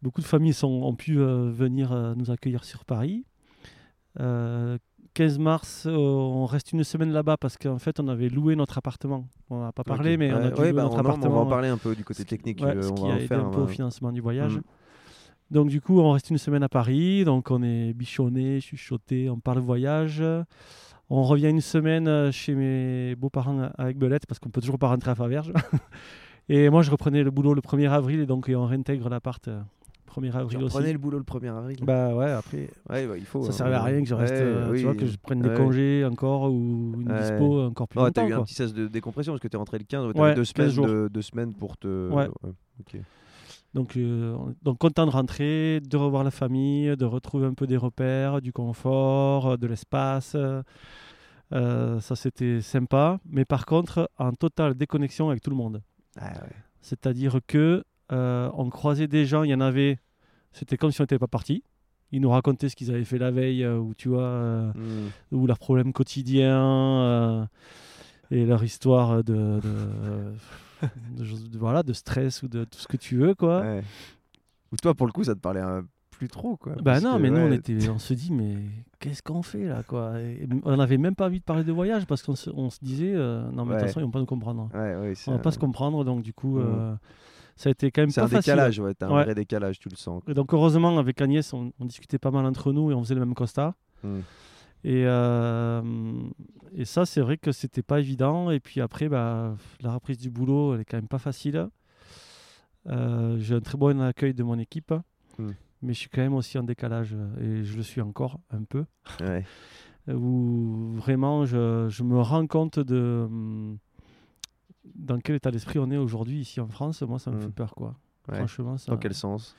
beaucoup 0.02 0.22
de 0.22 0.26
familles 0.28 0.54
sont, 0.54 0.68
ont 0.68 0.96
pu 0.96 1.20
euh, 1.20 1.50
venir 1.52 1.92
nous 2.16 2.30
accueillir 2.30 2.64
sur 2.64 2.86
Paris. 2.86 3.26
Euh, 4.20 4.78
15 5.14 5.40
mars, 5.40 5.86
euh, 5.88 5.96
on 5.98 6.46
reste 6.46 6.72
une 6.72 6.84
semaine 6.84 7.12
là-bas 7.12 7.36
parce 7.38 7.58
qu'en 7.58 7.80
fait, 7.80 8.00
on 8.00 8.08
avait 8.08 8.30
loué 8.30 8.56
notre 8.56 8.78
appartement. 8.78 9.28
On 9.50 9.62
n'a 9.62 9.72
pas 9.74 9.84
parlé, 9.84 10.16
mais 10.16 10.32
on 10.32 10.38
a 10.38 10.52
dû 10.52 10.60
ouais, 10.62 10.68
louer 10.68 10.74
bah, 10.74 10.84
notre 10.84 10.96
on, 10.96 11.00
appartement. 11.00 11.32
on 11.32 11.36
va 11.36 11.42
en 11.42 11.46
parler 11.48 11.68
un 11.68 11.78
peu 11.78 11.96
du 11.96 12.04
côté 12.06 12.24
technique. 12.24 12.62
ouais, 12.62 12.78
euh, 12.78 12.82
ce 12.82 12.92
on 12.92 12.96
qui 12.96 13.02
va 13.08 13.14
a 13.14 13.18
aidé 13.18 13.28
faire. 13.28 13.46
un 13.46 13.50
peu 13.50 13.62
au 13.62 13.68
financement 13.68 14.12
du 14.12 14.22
voyage. 14.22 14.58
Mm. 14.58 14.62
Donc 15.52 15.68
du 15.68 15.82
coup, 15.82 16.00
on 16.00 16.12
reste 16.12 16.30
une 16.30 16.38
semaine 16.38 16.64
à 16.64 16.70
Paris, 16.70 17.26
donc 17.26 17.52
on 17.52 17.62
est 17.62 17.92
bichonné, 17.94 18.62
chuchoté, 18.62 19.30
on 19.30 19.40
parle 19.40 19.60
voyage. 19.60 20.24
On 21.14 21.24
revient 21.24 21.50
une 21.50 21.60
semaine 21.60 22.08
euh, 22.08 22.32
chez 22.32 22.56
mes 22.56 23.16
beaux-parents 23.16 23.70
avec 23.78 23.98
Belette 23.98 24.26
parce 24.26 24.40
qu'on 24.40 24.48
peut 24.50 24.62
toujours 24.62 24.80
pas 24.80 24.88
rentrer 24.88 25.12
à 25.12 25.16
Faverges. 25.16 25.52
et 26.50 26.70
moi, 26.70 26.84
je 26.84 26.90
reprenais 26.90 27.22
le 27.22 27.32
boulot 27.32 27.54
le 27.54 27.60
1er 27.60 27.90
avril 27.90 28.22
et 28.22 28.26
donc 28.26 28.48
et 28.48 28.56
on 28.56 28.66
réintègre 28.66 29.10
l'appart 29.10 29.46
euh, 29.50 29.60
1er 30.10 30.32
Tu 30.32 30.38
avril 30.38 30.58
aussi. 30.64 30.74
reprenais 30.78 30.94
le 30.94 31.00
boulot 31.00 31.18
le 31.18 31.26
1er 31.26 31.50
avril? 31.54 31.78
Bah 31.84 32.16
ouais, 32.16 32.32
après, 32.32 32.70
Ouais, 32.90 33.06
bah, 33.08 33.18
il 33.18 33.26
faut. 33.26 33.42
ça 33.44 33.50
hein, 33.50 33.52
servait 33.52 33.76
à 33.76 33.84
rien 33.84 34.02
que 34.02 34.08
je 34.08 34.16
reste, 34.16 34.36
ouais, 34.36 34.40
euh, 34.42 34.72
oui. 34.72 34.80
tu 34.80 34.86
vois, 34.86 34.96
que 34.96 35.06
je 35.06 35.18
prenne 35.18 35.42
des 35.42 35.50
Ouais. 35.50 35.56
congés 35.58 36.06
encore 36.06 36.44
ou 36.50 36.94
une 37.02 37.14
dispo 37.14 37.62
encore 37.64 37.90
plus 37.90 38.00
Ouais, 38.00 38.12
t'as 38.12 38.26
eu 38.26 38.32
un 38.32 38.38
quoi. 38.38 38.46
petit 38.46 38.54
sas 38.54 38.74
de 38.74 38.88
décompression 38.88 39.34
parce 39.34 39.42
que 39.42 39.50
t'es 39.50 39.58
rentré 39.58 39.80
le 39.80 39.84
15, 39.84 40.06
ouais, 40.06 40.08
Ouais, 40.08 40.14
t'avais 40.14 40.36
deux 40.36 40.44
15 40.46 40.76
semaines, 40.76 41.08
deux 41.10 41.22
semaines 41.22 41.54
pour 41.54 41.76
te. 41.76 42.10
Ouais. 42.10 42.30
ok. 42.80 43.02
Donc, 43.74 43.96
euh, 43.96 44.36
donc 44.64 44.78
content 44.80 45.06
de 45.06 45.12
rentrer, 45.12 45.80
de 45.80 45.98
revoir 45.98 46.24
la 46.26 46.32
famille, 46.32 46.96
de 46.98 47.06
retrouver 47.06 47.46
un 47.48 47.54
peu 47.54 47.68
des 47.68 47.78
repères, 47.78 48.42
du 48.42 48.52
confort, 48.52 49.52
euh, 49.52 49.58
de 49.58 49.66
l'espace. 49.68 50.36
Euh, 51.54 52.00
ça, 52.00 52.16
c'était 52.16 52.62
sympa. 52.62 53.20
Mais 53.26 53.46
par 53.46 53.66
contre, 53.66 54.10
en 54.18 54.34
totale 54.34 54.76
déconnexion 54.76 55.30
avec 55.30 55.42
tout 55.42 55.50
le 55.50 55.56
monde. 55.56 55.82
Ah 56.20 56.32
ouais. 56.34 56.56
C'est-à-dire 56.82 57.40
que 57.48 57.84
euh, 58.12 58.50
on 58.56 58.70
croisait 58.70 59.08
des 59.08 59.26
gens, 59.26 59.44
il 59.44 59.52
y 59.52 59.54
en 59.54 59.62
avait, 59.62 60.00
c'était 60.52 60.76
comme 60.78 60.92
si 60.92 61.00
on 61.00 61.04
n'était 61.04 61.20
pas 61.20 61.28
parti. 61.28 61.64
Ils 62.12 62.20
nous 62.20 62.30
racontaient 62.30 62.68
ce 62.68 62.76
qu'ils 62.76 62.92
avaient 62.92 63.06
fait 63.06 63.18
la 63.18 63.32
veille, 63.32 63.66
ou 63.66 63.94
tu 63.96 64.10
vois, 64.10 64.24
euh, 64.24 64.72
Mm. 64.74 65.36
ou 65.36 65.48
leurs 65.48 65.60
problèmes 65.60 65.94
quotidiens, 65.94 67.48
et 68.32 68.46
leur 68.46 68.64
histoire 68.66 69.24
de, 69.24 69.60
de, 69.62 70.34
de- 71.18 71.58
voilà, 71.58 71.84
de 71.84 71.94
stress 71.94 72.44
ou 72.44 72.48
de 72.48 72.64
tout 72.66 72.80
ce 72.80 72.88
que 72.88 72.98
tu 72.98 73.18
veux, 73.18 73.36
quoi. 73.36 73.62
Ouais. 73.62 73.84
Ou 74.72 74.76
toi, 74.78 74.94
pour 74.94 75.06
le 75.08 75.12
coup, 75.12 75.24
ça 75.24 75.36
te 75.36 75.40
parlait 75.40 75.62
euh, 75.62 75.82
plus 76.12 76.28
trop, 76.30 76.56
quoi. 76.58 76.76
Bah 76.82 77.00
non, 77.02 77.18
que, 77.18 77.22
mais 77.24 77.30
nous 77.30 77.38
on 77.40 77.50
ouais, 77.50 77.56
était, 77.58 77.90
on 77.90 77.98
se 78.00 78.14
dit 78.14 78.32
mais 78.32 78.56
qu'est-ce 79.00 79.24
qu'on 79.24 79.42
fait 79.42 79.66
là 79.66 79.82
quoi? 79.84 80.20
Et 80.22 80.48
On 80.64 80.78
n'avait 80.78 80.98
même 81.00 81.16
pas 81.16 81.26
envie 81.26 81.40
de 81.40 81.44
parler 81.44 81.64
de 81.64 81.72
voyage 81.72 82.06
parce 82.06 82.22
qu'on 82.22 82.36
se, 82.36 82.50
on 82.52 82.70
se 82.70 82.78
disait 82.82 83.12
euh, 83.16 83.50
non 83.52 83.66
mais 83.66 83.72
de 83.72 83.74
Ouais. 83.74 83.78
toute 83.80 83.88
façon 83.88 84.00
ils 84.02 84.04
vont 84.04 84.12
pas 84.12 84.20
nous 84.20 84.26
comprendre. 84.28 84.70
Ouais, 84.74 84.96
ouais, 84.98 85.14
c'est 85.16 85.30
On 85.30 85.34
va 85.34 85.40
un- 85.40 85.42
pas 85.42 85.52
se 85.52 85.58
comprendre 85.58 86.06
donc 86.06 86.22
du 86.22 86.32
coup 86.32 86.60
Mhm. 86.60 86.66
euh, 86.68 86.96
ça 87.56 87.70
a 87.70 87.72
été 87.72 87.90
quand 87.90 88.04
même 88.04 88.12
C'est 88.12 88.22
pas 88.22 88.26
un 88.26 88.30
facile. 88.30 88.54
décalage, 88.54 88.80
ouais. 88.80 88.94
T'as 88.94 89.08
un 89.08 89.16
Ouais. 89.16 89.24
vrai 89.24 89.34
décalage, 89.36 89.80
tu 89.80 89.90
le 89.90 89.96
sens. 89.96 90.22
Et 90.28 90.36
donc 90.36 90.54
heureusement 90.54 90.96
avec 91.00 91.20
Agnès 91.22 91.52
on, 91.54 91.74
on 91.80 91.86
discutait 91.86 92.20
pas 92.20 92.30
mal 92.32 92.46
entre 92.46 92.72
nous 92.72 92.92
et 92.92 92.94
on 92.94 93.02
faisait 93.02 93.16
le 93.16 93.22
même 93.22 93.34
constat. 93.34 93.74
Mm. 94.04 94.20
Et, 94.84 95.04
euh, 95.06 95.82
et 96.74 96.86
ça 96.86 97.06
c'est 97.06 97.22
vrai 97.22 97.38
que 97.38 97.52
c'était 97.52 97.84
pas 97.84 98.00
évident 98.00 98.50
et 98.50 98.60
puis 98.60 98.82
après 98.82 99.10
bah, 99.10 99.56
la 99.82 99.94
reprise 99.94 100.18
du 100.18 100.30
boulot 100.32 100.74
elle 100.74 100.82
est 100.82 100.86
quand 100.86 100.98
même 100.98 101.08
pas 101.08 101.20
facile. 101.20 101.68
Euh, 102.88 103.38
J'ai 103.40 103.56
un 103.56 103.60
très 103.62 103.78
bon 103.78 104.02
accueil 104.02 104.34
de 104.34 104.44
mon 104.44 104.58
équipe. 104.58 104.94
Mhm. 105.38 105.54
Mais 105.84 105.94
je 105.94 106.00
suis 106.00 106.10
quand 106.10 106.22
même 106.22 106.34
aussi 106.36 106.58
en 106.60 106.64
décalage 106.64 107.16
et 107.40 107.64
je 107.64 107.76
le 107.78 107.84
suis 107.84 108.02
encore 108.02 108.40
un 108.52 108.64
peu. 108.64 108.86
Ouais. 109.22 109.46
où 110.08 110.94
vraiment 110.96 111.46
je, 111.46 111.88
je 111.90 112.04
me 112.04 112.20
rends 112.20 112.46
compte 112.48 112.80
de 112.80 113.26
hum, 113.28 113.78
dans 114.96 115.20
quel 115.20 115.36
état 115.36 115.52
d'esprit 115.52 115.80
on 115.80 115.90
est 115.92 115.98
aujourd'hui 115.98 116.40
ici 116.42 116.60
en 116.60 116.68
France. 116.68 117.02
Moi, 117.04 117.20
ça 117.20 117.32
me 117.32 117.38
Mm. 117.38 117.42
fait 117.42 117.50
peur, 117.52 117.74
quoi. 117.76 117.96
Ouais. 118.30 118.38
Franchement, 118.38 118.78
ça. 118.78 118.92
Dans 118.92 118.98
quel 118.98 119.14
sens? 119.14 119.56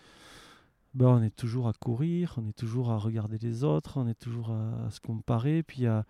Ben, 0.94 1.06
on 1.06 1.22
est 1.22 1.34
toujours 1.34 1.68
à 1.68 1.72
courir, 1.72 2.34
on 2.38 2.46
est 2.48 2.56
toujours 2.56 2.90
à 2.90 2.98
regarder 2.98 3.38
les 3.38 3.64
autres, 3.64 3.98
on 3.98 4.06
est 4.06 4.18
toujours 4.18 4.50
à, 4.50 4.86
à 4.86 4.90
se 4.90 5.00
comparer. 5.00 5.62
Puis 5.62 5.78
il 5.78 5.84
y 5.84 5.86
a, 5.86 6.04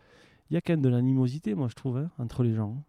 y 0.51 0.57
a 0.57 0.61
quand 0.61 0.73
même 0.73 0.83
de 0.83 0.89
l'animosité, 0.89 1.55
moi, 1.55 1.69
je 1.69 1.75
trouve, 1.75 1.99
hein, 1.99 2.11
entre 2.19 2.43
les 2.43 2.55
gens. 2.55 2.83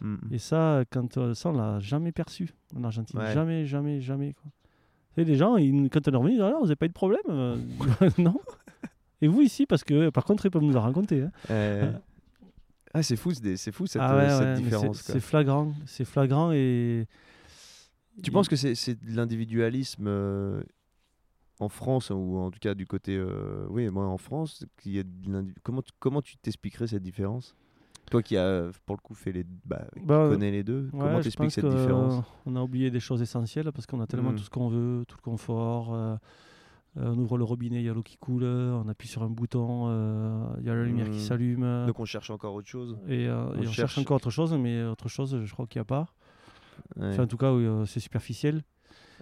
Mm. 0.00 0.16
Et 0.32 0.38
ça, 0.38 0.82
quand, 0.90 1.16
euh, 1.18 1.32
ça 1.34 1.50
on 1.50 1.52
l'a 1.52 1.78
jamais 1.78 2.10
perçu 2.10 2.50
en 2.76 2.82
Argentine. 2.82 3.18
Ouais. 3.20 3.32
Jamais, 3.32 3.66
jamais, 3.66 4.00
jamais. 4.00 4.32
Quoi. 4.32 4.50
Et 5.16 5.24
les 5.24 5.36
gens, 5.36 5.56
ils, 5.56 5.88
quand 5.90 6.08
on 6.08 6.12
est 6.12 6.16
revenu, 6.16 6.32
ils 6.32 6.38
disent 6.38 6.42
Ah, 6.44 6.56
vous 6.58 6.64
n'avez 6.64 6.76
pas 6.76 6.86
eu 6.86 6.88
de 6.88 6.94
problème 6.94 7.20
euh, 7.28 7.56
Non. 8.18 8.40
Et 9.20 9.28
vous 9.28 9.42
ici, 9.42 9.66
parce 9.66 9.84
que 9.84 10.10
par 10.10 10.24
contre, 10.24 10.46
ils 10.46 10.50
peuvent 10.50 10.62
nous 10.64 10.76
en 10.76 10.80
raconter. 10.80 11.22
hein. 11.22 11.30
Euh, 11.50 11.92
Ah, 12.94 13.02
c'est 13.02 13.16
fou, 13.16 13.32
c'est 13.32 13.72
fou 13.72 13.86
cette, 13.86 14.02
Ah 14.04 14.14
ouais, 14.16 14.22
euh, 14.24 14.28
cette 14.30 14.40
ouais, 14.48 14.54
mais 14.56 14.60
différence. 14.64 15.00
c'est- 15.00 15.18
flagrant, 15.20 15.72
c'est 15.86 16.04
flagrant 16.04 16.52
et. 16.52 17.06
Tu 18.22 18.30
penses 18.30 18.48
que 18.48 18.56
c'est 18.56 18.74
c'est 18.74 19.02
de 19.02 19.16
l'individualisme 19.16 20.04
euh, 20.08 20.62
en 21.62 21.68
France, 21.68 22.10
ou 22.10 22.38
en 22.38 22.50
tout 22.50 22.58
cas 22.60 22.74
du 22.74 22.86
côté. 22.86 23.16
euh, 23.16 23.66
oui, 23.70 23.88
moi 23.90 24.06
en 24.06 24.18
France, 24.18 24.64
y 24.84 24.98
a 24.98 25.02
comment, 25.62 25.82
tu- 25.82 25.92
comment 25.98 26.22
tu 26.22 26.36
t'expliquerais 26.36 26.86
cette 26.88 27.02
différence? 27.02 27.54
Toi 28.10 28.22
qui 28.22 28.36
as 28.36 28.70
pour 28.84 28.96
le 28.96 29.00
coup 29.00 29.14
fait 29.14 29.32
les. 29.32 29.44
Bah, 29.64 29.86
Bah, 30.04 30.26
connais 30.28 30.50
les 30.50 30.64
deux, 30.64 30.90
Ouais, 30.92 30.98
comment 31.00 31.20
t'expliques 31.20 31.52
cette 31.52 31.66
différence? 31.66 32.18
euh, 32.18 32.22
On 32.46 32.56
a 32.56 32.60
oublié 32.62 32.90
des 32.90 33.00
choses 33.00 33.22
essentielles 33.22 33.70
parce 33.72 33.86
qu'on 33.86 34.00
a 34.00 34.06
tellement 34.06 34.32
Mm. 34.32 34.36
tout 34.36 34.42
ce 34.42 34.50
qu'on 34.50 34.68
veut, 34.68 35.04
tout 35.08 35.16
le 35.16 35.22
confort. 35.22 35.94
euh, 35.94 36.16
on 36.96 37.16
ouvre 37.16 37.38
le 37.38 37.44
robinet, 37.44 37.78
il 37.80 37.86
y 37.86 37.88
a 37.88 37.94
l'eau 37.94 38.02
qui 38.02 38.18
coule, 38.18 38.44
on 38.44 38.86
appuie 38.86 39.08
sur 39.08 39.22
un 39.22 39.30
bouton, 39.30 39.86
il 40.60 40.66
y 40.66 40.68
a 40.68 40.74
la 40.74 40.84
lumière 40.84 41.08
qui 41.10 41.16
Mm. 41.20 41.26
s'allume. 41.26 41.86
Donc 41.86 41.98
on 42.00 42.04
cherche 42.04 42.28
encore 42.28 42.52
autre 42.54 42.68
chose 42.68 42.98
et, 43.08 43.30
on 43.30 43.54
et 43.54 43.58
on 43.60 43.62
cherche 43.62 43.76
cherche- 43.76 43.98
encore 43.98 44.16
autre 44.16 44.28
chose, 44.30 44.52
mais 44.54 44.82
autre 44.84 45.08
chose, 45.08 45.40
je 45.42 45.52
crois 45.54 45.66
qu'il 45.66 45.78
n'y 45.78 45.82
a 45.82 45.86
pas. 45.86 46.08
Ouais. 46.96 47.08
Enfin, 47.12 47.22
en 47.22 47.26
tout 47.26 47.38
cas, 47.38 47.54
oui, 47.54 47.66
c'est 47.86 48.00
superficiel. 48.00 48.62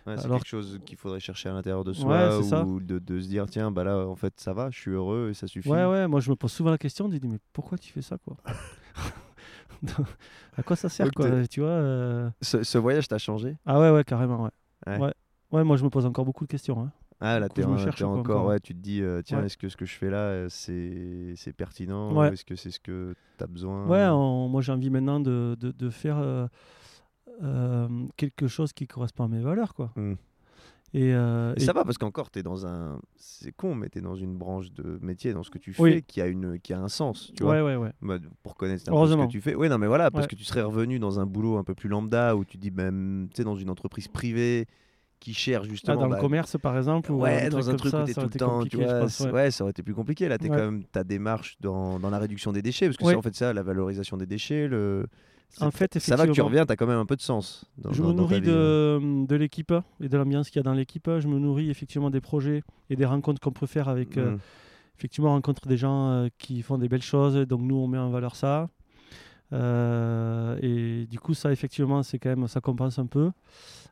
Ouais, 0.07 0.17
c'est 0.17 0.25
alors- 0.25 0.39
quelque 0.39 0.49
chose 0.49 0.81
qu'il 0.87 0.97
faudrait 0.97 1.21
chercher 1.21 1.51
à 1.51 1.53
l'intérieur 1.53 1.85
de 1.85 1.93
soi 1.93 2.39
c'est 2.41 2.49
ça. 2.49 2.65
ou 2.65 2.81
de, 2.81 2.99
de 2.99 3.21
se 3.21 3.29
dire 3.29 3.47
tiens 3.49 3.71
bah 3.71 3.85
là 3.85 4.07
en 4.07 4.17
fait 4.17 4.33
ça 4.41 4.55
va 4.55 4.71
je 4.71 4.79
suis 4.79 4.91
heureux 4.93 5.29
et 5.31 5.35
ça 5.35 5.47
suffit 5.47 5.69
Ouais, 5.69 5.85
ouais, 5.85 6.09
moi 6.09 6.21
je 6.21 6.31
me 6.31 6.37
pose 6.37 6.51
souvent 6.53 6.71
la 6.71 6.79
question, 6.79 7.11
je 7.11 7.19
dis, 7.19 7.29
mais 7.29 7.39
pourquoi 7.53 7.77
tu 7.77 7.93
fais 7.93 8.03
ça, 8.03 8.17
quoi? 8.19 8.37
À 10.57 10.63
quoi 10.63 10.77
ça 10.77 10.89
sert, 10.89 11.07
Donc, 11.07 11.15
quoi 11.15 11.47
Tu 11.49 11.61
vois 11.61 11.71
euh, 11.71 12.31
ce, 12.43 12.63
ce 12.63 12.79
voyage 12.79 13.09
t'a 13.09 13.19
changé? 13.19 13.57
Ah 13.65 13.81
ouais, 13.81 13.91
ouais, 13.91 14.05
carrément, 14.05 14.43
ouais. 14.45 14.51
Ouais. 14.87 14.99
Ouais. 14.99 15.15
Ouais, 15.53 15.65
moi 15.65 15.77
je 15.77 15.85
me 15.85 15.91
pose 15.91 16.07
encore 16.07 16.25
beaucoup 16.25 16.45
de 16.45 16.51
questions. 16.51 16.81
hein. 16.81 16.93
ah 17.21 17.39
là 17.41 17.49
t'es 17.49 17.65
encore 17.65 18.11
encore. 18.19 18.47
ouais 18.47 18.61
tu 18.61 18.73
te 18.75 18.79
dis 18.79 19.03
euh, 19.03 19.21
tiens 19.23 19.41
Ouais. 19.41 19.47
est-ce 19.47 19.57
que 19.59 19.69
ce 19.69 19.77
que 19.77 19.85
je 19.85 19.95
fais 19.95 20.11
là 20.11 20.19
euh, 20.19 20.47
c'est 20.49 21.35
c'est 21.37 21.53
pertinent? 21.53 22.15
Ouais. 22.15 22.31
ou 22.31 22.33
est-ce 22.33 22.45
que 22.45 22.55
c'est 22.57 22.71
ce 22.71 22.79
que 22.81 23.15
t'as 23.37 23.47
besoin? 23.49 23.87
Ouais, 23.87 24.07
on- 24.07 24.49
moi 24.49 24.63
j'ai 24.63 24.71
envie 24.73 24.91
maintenant 24.91 25.19
de, 25.19 25.57
de, 25.59 25.73
de 25.73 25.91
faire 25.91 26.19
euh, 26.19 26.47
quelque 28.17 28.47
chose 28.49 28.73
qui 28.73 28.87
correspond 28.87 29.25
à 29.25 29.29
mes 29.29 29.41
valeurs, 29.41 29.75
quoi. 29.75 29.93
Mm. 29.97 30.13
Et, 30.93 31.15
euh, 31.15 31.55
Et 31.57 31.63
et- 31.63 31.65
ça 31.67 31.73
va 31.73 31.85
parce 31.85 31.99
qu'encore 31.99 32.31
t'es 32.33 32.43
dans 32.43 32.67
un 32.67 32.99
c'est 33.15 33.53
con 33.53 33.77
mais 33.77 33.89
t'es 33.89 34.01
dans 34.01 34.17
une 34.17 34.37
branche 34.37 34.73
de 34.73 34.99
métier 35.01 35.33
dans 35.33 35.45
ce 35.45 35.51
que 35.51 35.59
tu 35.59 35.73
fais 35.73 35.83
Oui. 35.83 36.03
qui 36.03 36.21
a 36.21 36.27
une 36.27 36.59
qui 36.59 36.73
a 36.73 36.81
un 36.81 36.89
sens 36.89 37.31
tu 37.37 37.45
vois 37.45 37.53
ouais, 37.55 37.61
ouais, 37.63 37.77
ouais. 37.77 37.93
Bah, 38.03 38.19
pour 38.43 38.57
connaître 38.57 38.83
un 38.89 38.93
peu 38.93 39.07
ce 39.09 39.15
que 39.15 39.27
tu 39.31 39.41
fais. 39.41 39.55
Oui, 39.55 39.69
non, 39.69 39.79
mais 39.79 39.87
voilà, 39.87 40.11
parce 40.11 40.25
Ouais. 40.25 40.29
que 40.31 40.35
tu 40.35 40.43
serais 40.43 40.63
revenu 40.63 40.99
dans 40.99 41.21
un 41.21 41.27
boulot 41.27 41.59
un 41.59 41.63
peu 41.65 41.77
plus 41.77 41.89
lambda 41.89 42.35
où 42.35 42.45
tu 42.45 42.59
dis, 42.59 42.71
ben, 42.73 43.29
tu 43.31 43.37
sais, 43.37 43.45
dans 43.45 43.55
une 43.55 43.71
entreprise 43.71 44.09
privée 44.09 44.67
qui 45.21 45.33
cherche 45.33 45.67
Ah, 45.69 45.71
justement. 45.71 46.01
dans 46.01 46.09
bah, 46.09 46.17
le 46.17 46.21
commerce, 46.21 46.57
par 46.61 46.77
exemple, 46.77 47.13
ou 47.13 47.21
Ouais, 47.21 47.49
dans 47.51 47.71
un 47.71 47.77
truc 47.77 47.93
comme 47.93 48.03
où 48.03 48.07
ça, 48.07 48.07
t'es 48.07 48.13
ça 48.15 48.23
tout 48.23 48.31
le 48.33 48.39
temps, 48.41 48.65
tu 48.65 48.77
vois, 48.79 49.01
pense, 49.01 49.21
ouais. 49.21 49.31
ouais. 49.31 49.51
ça 49.53 49.63
aurait 49.63 49.71
été 49.71 49.85
plus 49.85 49.95
compliqué. 49.95 50.29
Là, 50.29 50.39
t'es 50.39 50.51
Ouais. 50.51 50.57
quand 50.57 50.65
même 50.65 50.83
ta 50.85 51.05
démarche 51.05 51.57
dans, 51.61 52.01
dans 52.01 52.11
la 52.11 52.19
réduction 52.19 52.51
des 52.53 52.63
déchets, 52.63 52.87
parce 52.87 52.97
que 52.97 53.05
Ouais. 53.05 53.13
c'est 53.13 53.17
en 53.17 53.23
fait 53.23 53.37
ça, 53.37 53.53
la 53.53 53.63
valorisation 53.63 54.17
des 54.17 54.27
déchets. 54.27 54.67
Le... 54.67 55.07
En 55.61 55.71
c'est- 55.71 55.77
fait, 55.77 55.99
ça 55.99 56.17
va 56.17 56.27
que 56.27 56.33
tu 56.33 56.41
reviens, 56.43 56.65
t'as 56.67 56.77
quand 56.77 56.87
même 56.87 56.99
un 56.99 57.07
peu 57.07 57.17
de 57.17 57.21
sens. 57.23 57.65
Dans, 57.79 57.93
Je 57.93 58.03
dans- 58.03 58.09
me 58.11 58.15
nourris 58.15 58.37
hein. 58.37 58.41
de, 58.41 59.27
de 59.27 59.37
l'équipe 59.37 59.73
et 60.01 60.09
de 60.09 60.17
l'ambiance 60.17 60.49
qu'il 60.51 60.59
y 60.59 60.61
a 60.61 60.63
dans 60.63 60.75
l'équipe. 60.75 61.11
Je 61.19 61.27
me 61.29 61.39
nourris 61.39 61.71
effectivement 61.71 62.11
des 62.11 62.21
projets 62.21 62.63
et 62.89 62.97
des 62.97 63.05
rencontres 63.05 63.41
qu'on 63.41 63.53
peut 63.53 63.67
faire 63.67 63.89
avec. 63.89 64.17
euh, 64.17 64.37
Mm. 64.37 64.39
effectivement, 64.97 65.31
on 65.31 65.35
rencontre 65.35 65.67
des 65.67 65.77
gens 65.77 66.11
euh, 66.11 66.29
qui 66.39 66.63
font 66.63 66.79
des 66.79 66.89
belles 66.89 67.03
choses. 67.03 67.35
Donc 67.47 67.63
nous, 67.63 67.77
on 67.77 67.89
met 67.89 67.99
en 67.99 68.11
valeur 68.11 68.37
ça. 68.37 68.69
Euh, 69.53 70.57
et 70.63 71.07
du 71.07 71.19
coup, 71.19 71.35
ça, 71.35 71.51
effectivement, 71.53 72.03
c'est 72.03 72.19
quand 72.19 72.29
même, 72.31 72.47
ça 72.49 72.61
compense 72.61 72.99
un 72.99 73.07
peu. 73.07 73.31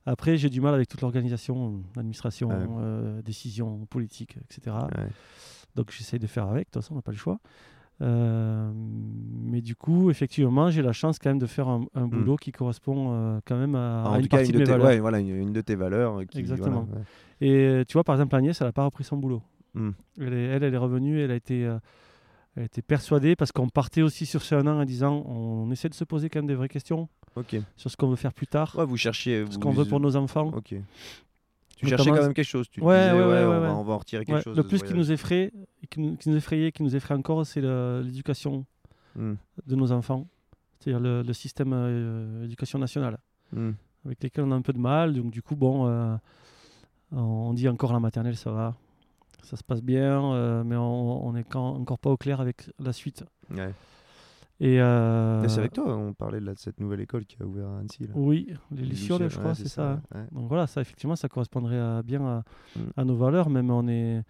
Après, 0.06 0.36
j'ai 0.39 0.48
du 0.51 0.60
mal 0.60 0.74
avec 0.74 0.89
toute 0.89 1.01
l'organisation, 1.01 1.82
l'administration, 1.97 2.48
Ouais. 2.48 2.56
euh, 2.80 3.22
décisions 3.22 3.85
politiques, 3.86 4.36
etc. 4.44 4.76
Ouais. 4.97 5.09
Donc 5.74 5.90
j'essaye 5.93 6.18
de 6.18 6.26
faire 6.26 6.47
avec, 6.48 6.66
de 6.68 6.70
toute 6.72 6.82
façon 6.82 6.94
on 6.94 6.97
n'a 6.97 7.02
pas 7.02 7.10
le 7.12 7.18
choix. 7.18 7.39
Euh, 8.01 8.70
mais 8.75 9.61
du 9.61 9.75
coup, 9.75 10.11
effectivement, 10.11 10.70
j'ai 10.70 10.83
la 10.83 10.93
chance 10.93 11.19
quand 11.19 11.31
même 11.31 11.39
de 11.39 11.47
faire 11.47 11.69
un, 11.69 11.85
un 11.95 12.07
boulot 12.07 12.37
qui 12.37 12.53
correspond 12.53 13.09
euh, 13.12 13.41
quand 13.45 13.57
même 13.57 13.75
à, 13.75 14.05
Ah, 14.12 14.16
une 14.16 14.23
tout 14.23 14.29
cas, 14.29 14.37
partie 14.39 14.53
une 14.53 14.59
de 14.61 14.65
tes, 14.65 14.70
valeurs. 14.70 14.87
ouais, 14.87 14.99
voilà, 15.01 15.19
une, 15.19 15.29
une 15.35 15.53
de 15.53 15.61
tes 15.61 15.75
valeurs. 15.75 16.20
Qui, 16.31 16.39
Exactement. 16.39 16.83
voilà, 16.89 17.01
ouais. 17.01 17.07
Et 17.41 17.53
euh, 17.66 17.85
tu 17.87 17.95
vois, 17.95 18.05
par 18.05 18.15
exemple, 18.15 18.37
Agnès, 18.37 18.61
elle 18.61 18.69
n'a 18.69 18.73
pas 18.73 18.85
repris 18.85 19.05
son 19.05 19.16
boulot. 19.16 19.43
Hmm. 19.75 19.91
Elle, 20.20 20.33
est, 20.33 20.45
elle, 20.45 20.62
elle 20.62 20.75
est 20.75 20.79
revenue, 20.79 21.20
elle 21.20 21.31
a 21.33 21.35
été, 21.37 21.65
euh, 21.66 21.79
elle 22.57 22.62
a 22.62 22.66
été 22.66 22.83
persuadée 22.83 23.35
parce 23.37 23.53
qu'on 23.53 23.69
partait 23.69 24.03
aussi 24.03 24.27
sur 24.27 24.43
ce 24.43 24.55
un 24.55 24.66
an 24.66 24.81
en 24.81 24.85
disant 24.85 25.25
on 25.27 25.70
essaie 25.73 25.89
de 25.89 25.95
se 25.95 26.05
poser 26.05 26.29
quand 26.31 26.39
même 26.39 26.47
des 26.47 26.55
vraies 26.55 26.69
questions 26.69 27.09
sur 27.77 27.89
ce 27.91 27.97
qu'on 27.97 28.09
veut 28.09 28.16
faire 28.16 28.33
plus 28.33 28.49
tard, 28.49 28.75
Ouais, 28.77 28.85
vous 28.85 28.97
cherchiez. 28.97 29.45
ce 29.47 29.53
vous- 29.53 29.59
qu'on 29.61 29.70
veut 29.70 29.85
pour 29.85 30.01
nos 30.01 30.16
enfants. 30.16 30.51
Tu 31.78 31.84
Notamment- 31.84 32.05
cherchais 32.05 32.18
quand 32.18 32.26
même 32.26 32.34
quelque 32.34 32.44
chose. 32.44 32.68
Tu 32.68 32.80
Ouais, 32.80 32.96
disais, 33.10 33.12
ouais, 33.12 33.22
on, 33.22 33.28
va, 33.28 33.60
ouais. 33.60 33.68
on 33.68 33.84
va 33.84 33.92
en 33.92 33.98
retirer 33.98 34.24
quelque 34.24 34.42
chose. 34.42 34.56
le 34.56 34.62
plus 34.64 34.82
qui 34.82 34.94
nous 34.94 35.12
effraie, 35.12 35.52
qui 35.90 36.00
nous, 36.00 36.16
qui 36.16 36.28
nous 36.28 36.36
effrayait, 36.36 36.72
qui 36.72 36.82
nous 36.82 36.96
effraie 36.96 37.14
encore, 37.14 37.46
c'est 37.46 37.60
l'éducation 37.60 38.66
Hmm. 39.16 39.34
de 39.66 39.74
nos 39.76 39.90
enfants, 39.92 40.26
c'est-à-dire 40.78 41.00
le, 41.00 41.22
le 41.22 41.32
système 41.32 41.72
euh, 41.72 42.44
éducation 42.44 42.78
nationale, 42.78 43.18
Hmm. 43.52 43.70
avec 44.05 44.22
lesquels 44.22 44.44
on 44.44 44.50
a 44.52 44.55
un 44.55 44.62
peu 44.62 44.72
de 44.72 44.78
mal. 44.78 45.14
Donc 45.14 45.30
du 45.30 45.40
coup, 45.42 45.56
bon, 45.56 45.86
euh, 45.88 46.14
on 47.12 47.52
dit 47.55 47.68
encore 47.68 47.92
la 47.92 48.00
maternelle, 48.00 48.36
ça 48.36 48.50
va. 48.50 48.74
Ça 49.42 49.56
se 49.56 49.62
passe 49.64 49.82
bien, 49.82 50.32
euh, 50.34 50.62
mais 50.64 50.76
on 50.76 51.32
n'est 51.32 51.44
encore 51.55 51.98
pas 51.98 52.10
au 52.10 52.16
clair 52.16 52.40
avec 52.40 52.70
la 52.78 52.92
suite. 52.92 53.24
Ouais. 53.50 53.72
Et 54.60 54.80
euh, 54.80 55.47
C'est 55.48 55.60
avec 55.60 55.72
toi, 55.72 55.97
on 55.97 56.12
parlait 56.14 56.40
de, 56.40 56.52
cette 56.56 56.80
nouvelle 56.80 57.01
école 57.01 57.24
qui 57.24 57.36
a 57.40 57.47
ouvert 57.47 57.68
à 57.68 57.78
Annecy. 57.78 58.05
Là. 58.09 58.12
Oui, 58.16 58.48
les 58.72 58.82
Les 58.82 58.89
Lucioles, 58.89 59.22
Lucioles, 59.22 59.30
je 59.30 59.39
crois, 59.39 59.51
ouais, 59.51 59.55
c'est 59.55 59.68
ça. 59.68 60.01
ouais. 60.14 60.20
Donc 60.32 60.48
voilà, 60.48 60.66
ça 60.66 60.80
effectivement, 60.80 61.14
ça 61.14 61.28
correspondrait 61.28 61.78
à- 61.78 62.02
bien 62.02 62.20
à, 62.26 62.43
Mm. 62.76 62.80
à 62.97 63.05
nos 63.05 63.14
valeurs. 63.16 63.51
Même 63.51 63.70
on 63.70 63.86
est, 63.86 64.22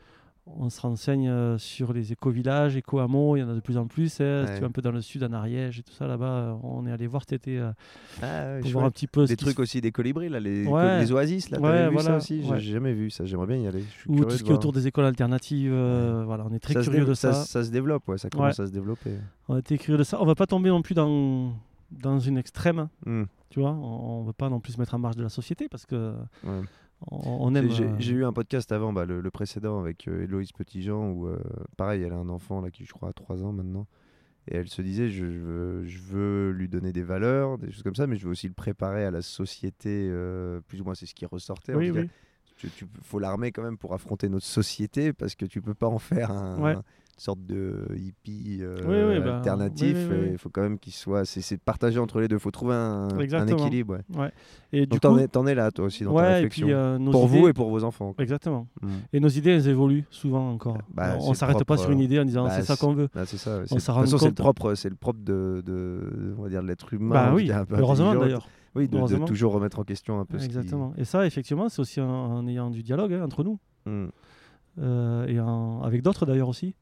on 0.57 0.71
se 0.71 0.81
renseigne 0.81 1.29
euh, 1.29 1.59
sur 1.59 1.93
les 1.93 2.13
éco-villages, 2.13 2.77
éco-hameaux. 2.77 3.37
Il 3.37 3.41
y 3.41 3.43
en 3.43 3.49
a 3.51 3.55
de 3.55 3.61
plus 3.61 3.77
en 3.77 3.87
plus. 3.87 4.21
hein. 4.21 4.45
Si 4.47 4.55
tu 4.55 4.61
vas 4.61 4.67
un 4.67 4.71
peu 4.71 4.83
dans 4.83 4.91
le 4.91 5.01
sud, 5.01 5.23
en 5.25 5.33
Ariège 5.33 5.79
et 5.79 5.83
tout 5.83 5.93
ça 5.93 6.07
là-bas, 6.07 6.25
euh, 6.27 6.55
on 6.63 6.87
est 6.87 6.93
allé 6.93 7.07
voir 7.07 7.23
cet 7.23 7.35
été 7.35 7.59
euh, 7.59 7.71
Ah, 8.23 8.59
pour 8.63 8.71
voir 8.71 8.85
un 8.87 8.91
petit 8.91 9.07
peu 9.07 9.25
Des 9.27 9.37
trucs 9.37 9.59
aussi, 9.59 9.81
des 9.81 9.93
colibris, 9.93 10.29
là, 10.29 10.41
les, 10.41 10.67
Ouais. 10.67 11.01
les 11.01 11.13
oasis, 11.13 11.51
là, 11.51 11.61
Ouais, 11.61 11.89
vu 11.89 11.97
ça 11.97 12.03
voilà, 12.03 12.17
aussi? 12.17 12.43
J'ai- 12.43 12.59
jamais 12.73 12.93
vu 12.93 13.11
ça, 13.11 13.25
j'aimerais 13.25 13.47
bien 13.47 13.57
y 13.57 13.67
aller. 13.67 13.85
Ou 14.07 14.25
tout 14.25 14.31
ce 14.31 14.43
qui 14.43 14.51
est 14.51 14.55
autour 14.55 14.73
des 14.73 14.87
écoles 14.87 15.05
alternatives. 15.05 15.73
euh, 15.73 16.23
Voilà, 16.27 16.45
on 16.49 16.53
est 16.55 16.59
très 16.59 16.75
ça 16.75 16.83
curieux 16.83 17.05
de 17.05 17.15
ça. 17.15 17.33
Ça 17.33 17.65
se 17.65 17.71
développe, 17.71 18.07
ouais, 18.09 18.19
ça 18.19 18.31
commence 18.31 18.59
à 18.61 18.67
se 18.67 18.73
développer. 18.73 19.13
On 19.49 19.57
était 19.59 19.79
curieux 19.79 19.99
de 19.99 20.05
ça. 20.05 20.21
On 20.21 20.27
va 20.27 20.35
pas 20.35 20.47
tomber 20.47 20.69
non 20.71 20.83
plus 20.83 20.95
dans 20.95 21.53
dans 21.91 22.19
une 22.19 22.37
extrême. 22.37 22.89
Hmm, 23.07 23.25
Tu 23.49 23.61
vois, 23.61 23.71
on, 23.71 24.21
on 24.21 24.23
veut 24.25 24.35
pas 24.35 24.51
non 24.51 24.61
plus 24.61 24.75
se 24.75 24.79
mettre 24.79 24.95
en 24.95 24.99
marge 24.99 25.17
de 25.17 25.23
la 25.23 25.31
société 25.31 25.69
parce 25.71 25.87
que. 25.87 26.13
On, 27.11 27.55
aime. 27.55 27.71
J'ai- 27.71 27.85
euh, 27.85 27.97
J'ai 27.99 28.15
eu 28.15 28.25
un 28.25 28.33
podcast 28.33 28.71
avant, 28.73 28.93
bah, 28.93 29.05
le, 29.05 29.21
le 29.21 29.31
précédent 29.31 29.79
avec 29.81 30.09
euh, 30.09 30.25
Héloïse 30.25 30.53
Petitjean, 30.53 31.11
où 31.11 31.27
euh, 31.29 31.39
pareil, 31.77 32.03
elle 32.03 32.13
a 32.13 32.17
un 32.17 32.29
enfant 32.29 32.61
là, 32.61 32.71
qui 32.71 32.85
je 32.85 32.93
crois 32.93 33.11
a 33.11 33.13
3 33.13 33.43
ans 33.45 33.53
maintenant. 33.53 33.87
Et 34.51 34.57
elle 34.57 34.69
se 34.69 34.81
disait, 34.81 35.11
je, 35.11 35.27
je 35.31 35.39
veux, 35.39 35.85
je 35.87 35.99
veux 36.01 36.51
lui 36.53 36.69
donner 36.69 36.93
des 36.93 37.03
valeurs, 37.03 37.59
des 37.59 37.71
choses 37.71 37.83
comme 37.83 37.95
ça, 37.95 38.07
mais 38.07 38.17
je 38.17 38.25
veux 38.25 38.31
aussi 38.31 38.49
le 38.49 38.55
préparer 38.55 39.05
à 39.05 39.11
la 39.11 39.21
société, 39.23 40.09
euh, 40.11 40.61
plus 40.67 40.81
ou 40.81 40.85
moins 40.85 40.95
c'est 40.95 41.05
ce 41.07 41.15
qui 41.15 41.27
ressortait. 41.27 41.75
en 41.75 41.79
Oui, 41.79 41.93
cas. 41.93 42.01
oui. 42.01 42.09
Tu, 42.57 42.69
tu- 42.71 42.87
faut 43.03 43.19
l'armer 43.21 43.53
quand 43.53 43.63
même 43.63 43.77
pour 43.79 43.95
affronter 43.95 44.29
notre 44.29 44.47
société, 44.47 45.13
parce 45.13 45.35
que 45.37 45.45
tu 45.45 45.61
peux 45.63 45.75
pas 45.75 45.87
en 45.87 45.99
faire 46.01 46.31
un, 46.33 46.59
Ouais. 46.61 46.75
Sorte 47.21 47.45
de 47.45 47.87
hippie 47.97 48.59
euh, 48.63 48.77
Oui, 48.87 49.17
oui, 49.19 49.25
bah, 49.25 49.37
alternatif. 49.39 49.97
oui, 50.11 50.17
et 50.29 50.31
Il 50.33 50.39
faut 50.39 50.49
quand 50.51 50.63
même 50.63 50.79
qu'il 50.79 50.93
soit, 50.93 51.25
c'est 51.25 51.59
partagé 51.61 51.99
entre 51.99 52.21
les 52.21 52.29
deux. 52.29 52.37
Il 52.37 52.41
faut 52.41 52.51
trouver 52.51 52.75
un, 52.75 53.09
équilibre. 53.47 53.99
ouais. 54.17 54.31
Et 54.73 54.81
du 54.83 54.87
Donc 54.87 55.01
t'en 55.01 55.13
coup, 55.15 55.19
es, 55.49 55.51
es 55.51 55.55
là, 55.55 55.71
toi 55.71 55.87
aussi, 55.87 56.05
dans 56.05 56.15
ta 56.15 56.17
ouais, 56.21 56.31
et 56.31 56.35
réflexion. 56.35 56.67
puis 56.67 56.75
euh, 56.75 56.99
pour 57.11 57.27
idées- 57.29 57.39
vous 57.41 57.49
et 57.49 57.53
pour 57.53 57.71
vos 57.71 57.85
enfants. 57.85 58.15
Exactement. 58.19 58.67
Mm. 58.83 58.89
Et 59.13 59.21
nos 59.21 59.29
idées, 59.29 59.51
elles 59.53 59.69
évoluent 59.69 60.05
souvent 60.11 60.51
encore. 60.51 60.79
Bah, 60.95 61.17
on 61.21 61.35
s'arrête 61.35 61.65
pas 61.65 61.77
sur 61.77 61.91
une 61.91 62.01
idée 62.01 62.19
en 62.21 62.25
disant 62.25 62.45
bah, 62.45 62.51
c'est 62.51 62.63
ça 62.63 62.77
qu'on 62.77 62.93
veut. 62.95 63.09
Bah, 63.15 63.25
c'est 63.27 63.37
ça. 63.39 63.51
ouais, 63.51 63.65
On 63.71 63.75
De 63.77 63.81
toute 63.81 63.81
façon, 63.81 64.19
c'est 64.19 64.29
le 64.29 64.35
propre, 64.35 64.75
c'est 64.75 64.91
le 64.91 64.97
propre 64.97 65.21
de, 65.23 65.63
de, 65.67 66.35
on 66.39 66.43
va 66.43 66.49
dire, 66.49 66.63
de 66.63 66.69
l'être 66.69 66.93
humain. 66.95 67.33
Oui, 67.35 67.51
heureusement 67.73 68.15
d'ailleurs. 68.15 68.49
Oui, 68.75 68.87
de- 68.87 68.99
de, 68.99 69.25
toujours 69.25 69.53
remettre 69.53 69.79
en 69.81 69.85
question 69.85 70.21
un 70.21 70.25
peu. 70.25 70.37
Exactement. 70.41 70.93
Et 70.99 71.05
ça, 71.05 71.27
effectivement, 71.27 71.69
c'est 71.69 71.81
aussi 71.81 72.01
en, 72.01 72.47
ayant 72.47 72.71
du 72.71 72.83
dialogue 72.83 73.13
hein, 73.15 73.23
entre 73.25 73.43
nous 73.43 73.59
Mm. 73.87 74.07
euh, 74.81 75.27
et 75.27 75.41
en- 75.41 75.81
avec 75.83 76.03
d'autres 76.03 76.27
d'ailleurs 76.27 76.49
aussi. 76.49 76.75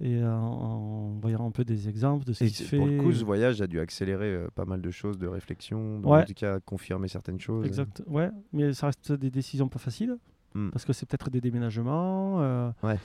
Et 0.00 0.22
en, 0.22 0.28
en 0.28 1.08
voyant 1.20 1.44
un 1.46 1.50
peu 1.50 1.64
des 1.64 1.88
exemples 1.88 2.24
de 2.24 2.32
ce 2.32 2.44
Et 2.44 2.48
qui 2.48 2.54
se 2.54 2.62
fait. 2.62 2.76
pour 2.76 2.86
le 2.86 2.98
coup, 3.02 3.12
ce 3.12 3.24
voyage 3.24 3.60
a 3.60 3.66
dû 3.66 3.80
accélérer 3.80 4.26
euh, 4.32 4.48
pas 4.54 4.64
mal 4.64 4.80
de 4.80 4.90
choses, 4.92 5.18
de 5.18 5.26
réflexion, 5.26 5.98
de- 6.00 6.06
Ouais. 6.06 6.22
en 6.22 6.24
tout 6.24 6.34
cas 6.34 6.60
confirmer 6.60 7.08
certaines 7.08 7.40
choses. 7.40 7.66
Exact. 7.66 8.02
Ouais, 8.06 8.30
mais 8.52 8.72
ça 8.74 8.86
reste 8.86 9.12
des 9.12 9.30
décisions 9.30 9.68
pas 9.68 9.80
faciles 9.80 10.16
Mm. 10.54 10.70
parce 10.70 10.84
que 10.84 10.92
c'est 10.92 11.04
peut-être 11.06 11.30
des 11.30 11.40
déménagements. 11.40 12.40
euh, 12.40 12.70
Ouais. 12.82 12.98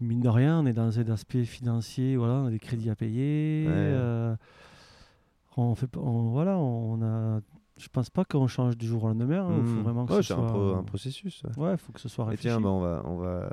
Mine 0.00 0.20
de 0.20 0.28
rien, 0.28 0.58
on 0.60 0.66
est 0.66 0.72
dans 0.72 0.98
un 0.98 1.08
aspect 1.10 1.44
financier, 1.44 2.16
voilà, 2.16 2.34
on 2.34 2.46
a 2.46 2.50
des 2.50 2.58
crédits 2.58 2.90
à 2.90 2.96
payer. 2.96 3.66
Ouais. 3.66 3.72
euh, 3.74 4.34
on 5.56 5.74
fait, 5.74 5.94
on- 5.96 6.30
voilà, 6.30 6.58
on 6.58 7.02
a. 7.02 7.40
Je 7.78 7.88
pense 7.88 8.10
pas 8.10 8.24
qu'on 8.24 8.46
change 8.46 8.76
du 8.76 8.86
jour 8.86 9.04
au 9.04 9.08
lendemain. 9.08 9.44
hein, 9.46 9.54
il 9.58 9.64
faut 9.64 9.80
Mm. 9.80 9.82
vraiment 9.82 10.06
que 10.06 10.12
Ouais, 10.12 10.22
ce 10.22 10.28
c'est 10.28 10.34
soit. 10.34 10.42
un, 10.42 10.46
pro- 10.48 10.74
un 10.74 10.82
processus. 10.82 11.42
ouais. 11.56 11.76
Faut 11.76 11.92
que 11.92 12.00
ce 12.00 12.08
soit 12.08 12.24
Et 12.26 12.30
réfléchi. 12.30 12.48
tiens, 12.54 12.60
bah, 12.60 12.68
on, 12.68 12.80
va, 12.80 13.02
on, 13.06 13.16
va, 13.16 13.50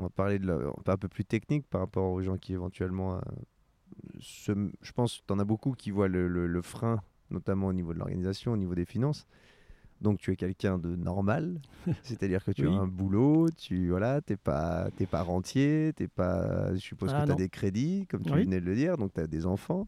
on 0.00 0.04
va 0.04 0.10
parler 0.10 0.38
de 0.38 0.46
la, 0.46 0.58
un 0.86 0.96
peu 0.96 1.08
plus 1.08 1.24
technique 1.24 1.66
par 1.68 1.80
rapport 1.82 2.10
aux 2.10 2.22
gens 2.22 2.36
qui 2.38 2.52
éventuellement. 2.54 3.16
euh, 3.16 3.20
se, 4.20 4.52
je 4.82 4.92
pense 4.92 5.22
tu 5.26 5.32
en 5.32 5.38
as 5.38 5.44
beaucoup 5.44 5.72
qui 5.72 5.90
voient 5.90 6.08
le, 6.08 6.26
le- 6.28 6.46
le 6.46 6.62
frein, 6.62 7.02
notamment 7.30 7.66
au 7.68 7.72
niveau 7.72 7.92
de 7.92 7.98
l'organisation, 7.98 8.52
au 8.52 8.56
niveau 8.56 8.74
des 8.74 8.84
finances. 8.84 9.26
Donc 10.00 10.18
tu 10.18 10.32
es 10.32 10.36
quelqu'un 10.36 10.78
de 10.78 10.96
normal, 10.96 11.60
c'est-à-dire 12.02 12.42
que 12.44 12.52
tu 12.52 12.66
Oui. 12.66 12.74
as 12.74 12.78
un 12.80 12.86
boulot, 12.86 13.50
tu 13.50 13.90
voilà, 13.90 14.20
t'es 14.22 14.36
pas 14.38 14.88
t'es 14.96 15.06
pas 15.06 15.22
rentier, 15.22 15.92
t'es 15.96 16.08
pas 16.08 16.72
je 16.74 16.78
suppose 16.80 17.10
Ah, 17.14 17.20
que 17.22 17.26
tu 17.26 17.32
as 17.32 17.34
des 17.36 17.48
crédits 17.50 18.06
comme 18.08 18.22
tu 18.22 18.32
Oui. 18.32 18.44
venais 18.44 18.60
de 18.60 18.66
le 18.66 18.74
dire, 18.74 18.96
donc 18.96 19.12
tu 19.12 19.20
as 19.20 19.26
des 19.26 19.44
enfants. 19.44 19.86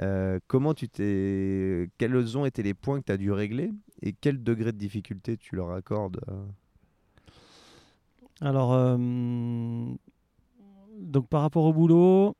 Euh, 0.00 0.38
comment 0.48 0.74
tu 0.74 0.88
t'es 0.88 1.88
quels 1.98 2.36
ont 2.36 2.44
été 2.44 2.62
les 2.62 2.74
points 2.74 3.00
que 3.00 3.06
tu 3.06 3.12
as 3.12 3.16
dû 3.16 3.30
régler 3.32 3.70
et 4.02 4.12
quel 4.12 4.42
degré 4.42 4.72
de 4.72 4.76
difficulté 4.78 5.36
tu 5.36 5.54
leur 5.56 5.70
accordes 5.72 6.20
euh, 6.28 6.44
Alors, 8.40 8.72
euh, 8.72 8.96
donc 11.00 11.28
par 11.28 11.42
rapport 11.42 11.64
au 11.64 11.72
boulot, 11.72 12.36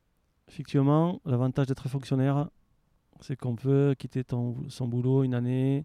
effectivement, 0.49 1.21
l'avantage 1.25 1.67
d'être 1.67 1.89
fonctionnaire, 1.89 2.49
c'est 3.21 3.37
qu'on 3.37 3.57
peut 3.57 3.95
quitter 3.99 4.23
ton, 4.25 4.57
son 4.69 4.87
boulot 4.87 5.25
une 5.25 5.35
année 5.35 5.85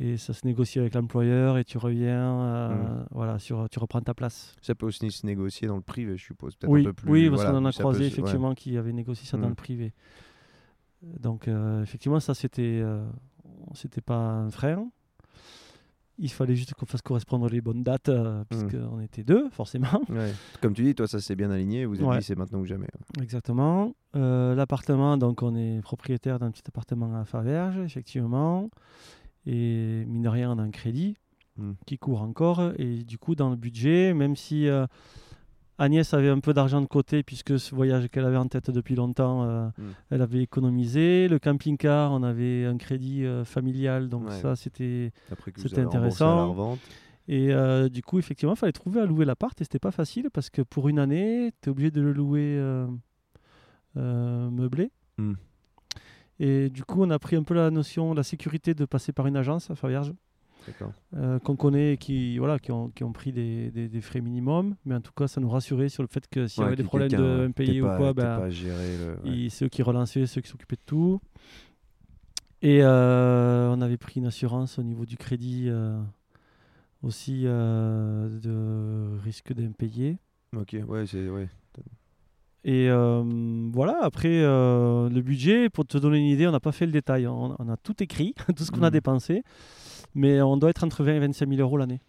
et 0.00 0.16
ça 0.16 0.32
se 0.34 0.46
négocie 0.46 0.78
avec 0.78 0.94
l'employeur 0.94 1.58
et 1.58 1.64
tu 1.64 1.78
reviens, 1.78 2.40
euh, 2.42 2.68
Mm. 3.02 3.06
voilà, 3.12 3.38
sur, 3.38 3.68
tu 3.70 3.78
reprends 3.78 4.00
ta 4.00 4.14
place. 4.14 4.54
Ça 4.62 4.74
peut 4.74 4.86
aussi 4.86 5.10
se 5.10 5.24
négocier 5.26 5.66
dans 5.68 5.76
le 5.76 5.82
privé, 5.82 6.16
je 6.16 6.24
suppose. 6.24 6.56
Peut-être 6.56 6.70
Oui, 6.72 6.80
un 6.82 6.84
peu 6.84 6.92
plus, 6.92 7.10
oui, 7.10 7.28
parce 7.30 7.42
voilà, 7.42 7.50
qu'on 7.52 7.64
en 7.64 7.64
a 7.66 7.72
peut 7.72 7.78
croisé 7.78 8.00
ouais. 8.00 8.06
effectivement 8.06 8.54
qui 8.54 8.76
avait 8.76 8.92
négocié 8.92 9.26
ça 9.26 9.36
dans 9.38 9.46
Mm. 9.46 9.50
le 9.50 9.54
privé. 9.54 9.92
Donc 11.02 11.46
euh, 11.48 11.82
effectivement, 11.82 12.18
ça 12.20 12.34
c'était, 12.34 12.80
euh, 12.82 13.06
c'était 13.74 14.00
pas 14.00 14.16
un 14.18 14.50
frein. 14.50 14.90
Il 16.20 16.30
fallait 16.30 16.56
juste 16.56 16.74
qu'on 16.74 16.86
fasse 16.86 17.02
correspondre 17.02 17.48
les 17.48 17.60
bonnes 17.60 17.82
dates, 17.84 18.08
euh, 18.08 18.40
Mm. 18.40 18.44
puisqu'on 18.48 19.00
était 19.00 19.22
deux, 19.22 19.48
forcément. 19.50 19.86
Ouais. 20.10 20.32
Comme 20.60 20.74
tu 20.74 20.82
dis, 20.82 20.94
toi, 20.94 21.06
ça 21.06 21.20
s'est 21.20 21.36
bien 21.36 21.50
aligné. 21.50 21.84
Vous 21.84 21.94
avez 22.00 22.06
Ouais. 22.06 22.18
dit 22.18 22.24
c'est 22.24 22.36
maintenant 22.36 22.58
ou 22.60 22.64
jamais. 22.66 22.88
Exactement. 23.22 23.94
Euh, 24.16 24.54
L'appartement, 24.54 25.16
donc 25.16 25.42
on 25.42 25.54
est 25.54 25.80
propriétaire 25.82 26.38
d'un 26.38 26.50
petit 26.50 26.62
appartement 26.66 27.14
à 27.14 27.24
Faverges, 27.24 27.78
effectivement. 27.78 28.68
Et 29.46 30.04
mine 30.06 30.22
de 30.22 30.28
rien, 30.28 30.50
on 30.52 30.58
a 30.58 30.62
un 30.62 30.70
crédit 30.70 31.16
Mm. 31.56 31.72
qui 31.86 31.98
court 31.98 32.22
encore. 32.22 32.72
Et 32.78 33.04
du 33.04 33.18
coup, 33.18 33.34
dans 33.34 33.50
le 33.50 33.56
budget, 33.56 34.14
même 34.14 34.36
si 34.36 34.68
euh, 34.68 34.86
Agnès 35.78 36.12
avait 36.12 36.28
un 36.28 36.40
peu 36.40 36.52
d'argent 36.52 36.80
de 36.80 36.86
côté, 36.86 37.22
puisque 37.22 37.58
ce 37.58 37.74
voyage 37.74 38.08
qu'elle 38.08 38.24
avait 38.24 38.36
en 38.36 38.48
tête 38.48 38.70
depuis 38.70 38.96
longtemps, 38.96 39.44
euh, 39.44 39.68
Mm. 39.78 39.82
elle 40.10 40.22
avait 40.22 40.42
économisé. 40.42 41.28
Le 41.28 41.38
camping-car, 41.38 42.12
on 42.12 42.22
avait 42.24 42.64
un 42.66 42.76
crédit 42.76 43.24
euh, 43.24 43.44
familial, 43.44 44.08
donc 44.08 44.28
Ouais. 44.28 44.40
ça, 44.40 44.56
c'était. 44.56 45.12
Intéressant. 45.82 46.76
Et 47.28 47.52
euh, 47.52 47.88
du 47.88 48.02
coup, 48.02 48.18
effectivement, 48.18 48.54
il 48.54 48.58
fallait 48.58 48.72
trouver 48.72 49.00
à 49.00 49.06
louer 49.06 49.24
l'appart 49.24 49.60
et 49.60 49.64
c'était 49.64 49.78
pas 49.78 49.90
facile 49.92 50.30
parce 50.32 50.48
que 50.50 50.62
pour 50.62 50.88
une 50.88 50.98
année, 50.98 51.52
tu 51.62 51.68
es 51.68 51.70
obligé 51.70 51.90
de 51.90 52.00
le 52.00 52.12
louer 52.12 52.58
meublé. 53.94 54.90
Hmm. 55.18 55.34
Et 56.40 56.70
du 56.70 56.84
coup, 56.84 57.02
on 57.02 57.10
a 57.10 57.18
pris 57.18 57.36
un 57.36 57.42
peu 57.42 57.54
la 57.54 57.70
notion, 57.70 58.14
la 58.14 58.22
sécurité 58.22 58.72
de 58.74 58.84
passer 58.84 59.12
par 59.12 59.26
une 59.26 59.36
agence 59.36 59.70
à 59.70 59.74
Faverges. 59.74 60.12
Euh, 61.14 61.38
qu'on 61.38 61.56
connaît 61.56 61.94
et 61.94 61.96
qui, 61.96 62.38
voilà, 62.38 62.58
qui, 62.58 62.70
ont, 62.72 62.88
qui 62.90 63.04
ont 63.04 63.12
pris 63.12 63.32
des, 63.32 63.70
des- 63.70 63.88
des 63.88 64.00
frais 64.00 64.20
minimums. 64.20 64.74
Mais 64.84 64.94
en 64.94 65.00
tout 65.00 65.12
cas, 65.12 65.26
ça 65.28 65.40
nous 65.40 65.48
rassurait 65.48 65.88
sur 65.88 66.02
le 66.02 66.08
fait 66.08 66.26
que 66.28 66.46
s'il 66.46 66.62
y 66.62 66.66
avait 66.66 66.76
des 66.76 66.82
problèmes 66.84 67.08
de 67.18 67.52
t'es 67.72 67.80
ou 67.80 67.86
quoi, 67.96 68.12
ben, 68.14 68.36
le- 68.98 69.30
ouais. 69.30 69.48
c'est 69.50 69.64
eux 69.64 69.68
qui 69.68 69.82
relançaient, 69.82 70.26
ceux 70.26 70.40
qui 70.40 70.48
s'occupaient 70.48 70.76
de 70.76 70.80
tout. 70.86 71.20
Et 72.62 72.80
euh, 72.82 73.70
on 73.74 73.80
avait 73.80 73.96
pris 73.98 74.18
une 74.20 74.26
assurance 74.26 74.78
au 74.78 74.82
niveau 74.82 75.06
du 75.06 75.16
crédit 75.16 75.66
euh, 75.68 76.00
aussi 77.02 77.44
de 77.44 79.18
risque 79.22 79.52
d'impayé. 79.52 80.18
Ok, 80.56 80.76
ouais, 80.86 81.06
c'est 81.06 81.28
ouais. 81.28 81.48
Et 82.64 82.90
euh, 82.90 83.22
voilà, 83.72 83.98
après 84.02 84.42
euh, 84.42 85.08
le 85.08 85.22
budget, 85.22 85.70
pour 85.70 85.86
te 85.86 85.96
donner 85.96 86.18
une 86.18 86.26
idée, 86.26 86.46
on 86.46 86.50
n'a 86.50 86.58
pas 86.60 86.72
fait 86.72 86.86
le 86.86 86.92
détail. 86.92 87.26
On, 87.26 87.54
on 87.58 87.68
a 87.68 87.76
tout 87.76 88.02
écrit, 88.02 88.34
tout 88.56 88.64
ce 88.64 88.70
qu'on 88.70 88.82
a 88.82 88.86
Mhm. 88.86 88.92
dépensé. 88.92 89.42
Mais 90.14 90.40
on 90.42 90.56
doit 90.56 90.70
être 90.70 90.84
entre 90.84 91.04
20 91.04 91.14
et 91.14 91.18
25 91.20 91.48
000 91.48 91.60
euros 91.60 91.76
l'année. 91.76 92.00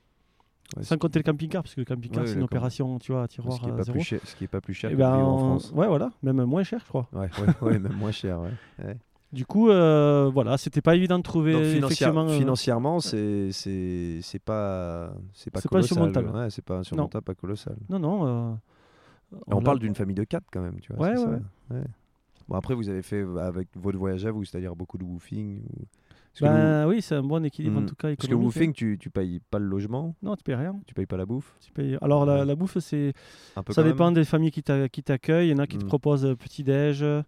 Ouais, 0.78 0.84
Sans 0.84 0.98
compter 0.98 1.18
le 1.20 1.24
camping-car, 1.24 1.64
parce 1.64 1.74
que 1.76 1.82
le 1.82 1.86
camping-car, 1.86 2.22
Ouais, 2.24 2.28
c'est 2.30 2.36
une 2.36 2.44
opération, 2.44 3.00
tu 3.00 3.12
vois, 3.12 3.24
à 3.24 3.28
tiroir 3.28 3.56
ce 3.56 3.62
qui 3.62 3.68
est 3.70 3.72
à 3.72 3.76
pas 3.76 3.84
zéro. 3.84 3.98
plus 3.98 4.04
cher, 4.06 4.20
ce 4.24 4.36
qui 4.36 4.44
est 4.44 4.48
pas 4.48 4.62
plus 4.62 4.74
cher 4.76 4.90
Eh 4.92 4.94
que 4.94 5.00
ben, 5.00 5.14
en 5.16 5.38
France. 5.38 5.72
Ouais, 5.76 5.88
voilà, 5.88 6.12
même 6.22 6.44
moins 6.46 6.64
cher, 6.64 6.80
je 6.84 6.88
crois. 6.88 7.08
Ouais, 7.14 7.30
ouais, 7.62 7.80
même 7.80 7.94
moins 7.98 8.12
cher. 8.12 8.40
Ouais. 8.40 8.98
Du 9.34 9.46
coup, 9.46 9.70
euh, 9.70 10.30
voilà, 10.34 10.58
c'était 10.58 10.82
pas 10.82 10.96
évident 10.96 11.18
de 11.18 11.24
trouver 11.24 11.54
Donc 11.54 11.64
financière- 11.64 12.10
effectivement. 12.10 12.30
euh, 12.30 12.38
financièrement, 12.38 13.00
c'est 13.00 13.52
c'est 13.52 14.40
pas 14.44 15.12
c'est 15.34 15.52
pas 15.52 15.60
C'est 15.62 15.70
pas 15.70 15.70
colossal. 15.70 15.98
insurmontable. 15.98 16.30
Ouais, 16.36 16.50
c'est 16.50 16.64
pas 16.66 16.78
insurmontable, 16.78 17.24
pas 17.24 17.36
colossal. 17.36 17.76
Non, 17.90 18.00
non. 18.00 18.28
euh, 18.28 18.54
on 19.48 19.62
parle 19.62 19.80
d'une 19.80 19.94
famille 19.96 20.16
de 20.16 20.24
quatre 20.24 20.46
quand 20.52 20.62
même, 20.62 20.80
tu 20.80 20.94
vois. 20.94 21.08
Ouais, 21.08 21.12
ouais, 21.18 21.18
ça, 21.18 21.76
ouais. 21.76 21.84
Bon 22.48 22.56
après 22.56 22.74
vous 22.74 22.90
avez 22.90 23.04
fait 23.04 23.24
avec 23.40 23.68
votre 23.76 23.98
voyage 24.00 24.26
à 24.26 24.32
vous, 24.32 24.44
c'est-à-dire 24.46 24.76
beaucoup 24.76 24.98
de 24.98 25.04
woofing. 25.04 25.62
Ou... 25.62 25.86
Ben 26.46 26.88
oui, 26.88 27.02
c'est 27.02 27.16
un 27.16 27.24
bon 27.24 27.44
équilibre 27.46 27.78
en 27.80 27.82
Hmm. 27.82 27.86
tout 27.86 27.96
cas. 27.96 28.08
parce 28.10 28.18
que 28.18 28.26
économique, 28.26 28.46
woofing, 28.46 28.70
hein. 28.70 28.74
tu, 28.76 28.98
tu 29.00 29.10
payes 29.10 29.40
pas 29.52 29.60
le 29.60 29.66
logement, 29.66 30.16
Non, 30.22 30.36
tu 30.36 30.44
payes 30.44 30.56
rien. 30.56 30.80
tu 30.88 30.94
payes 30.94 31.06
pas 31.06 31.18
la 31.18 31.26
bouffe. 31.26 31.56
Tu 31.62 31.72
payes- 31.72 31.98
Alors 32.02 32.26
la, 32.26 32.56
bouffe, 32.56 32.78
c'est 32.80 33.14
ça 33.70 33.82
même. 33.84 33.92
dépend 33.92 34.12
des 34.12 34.24
familles 34.26 34.52
qui 34.52 34.64
t'a- 34.64 34.90
qui 34.90 35.04
t'accueillent. 35.04 35.50
Il 35.50 35.52
y 35.52 35.56
en 35.56 35.60
a 35.60 35.68
qui 35.68 35.78
te 35.78 35.84
Hmm. 35.86 35.88
proposent 35.88 36.26
euh, 36.26 36.36
petit-déj, 36.36 37.04
euh, 37.04 37.22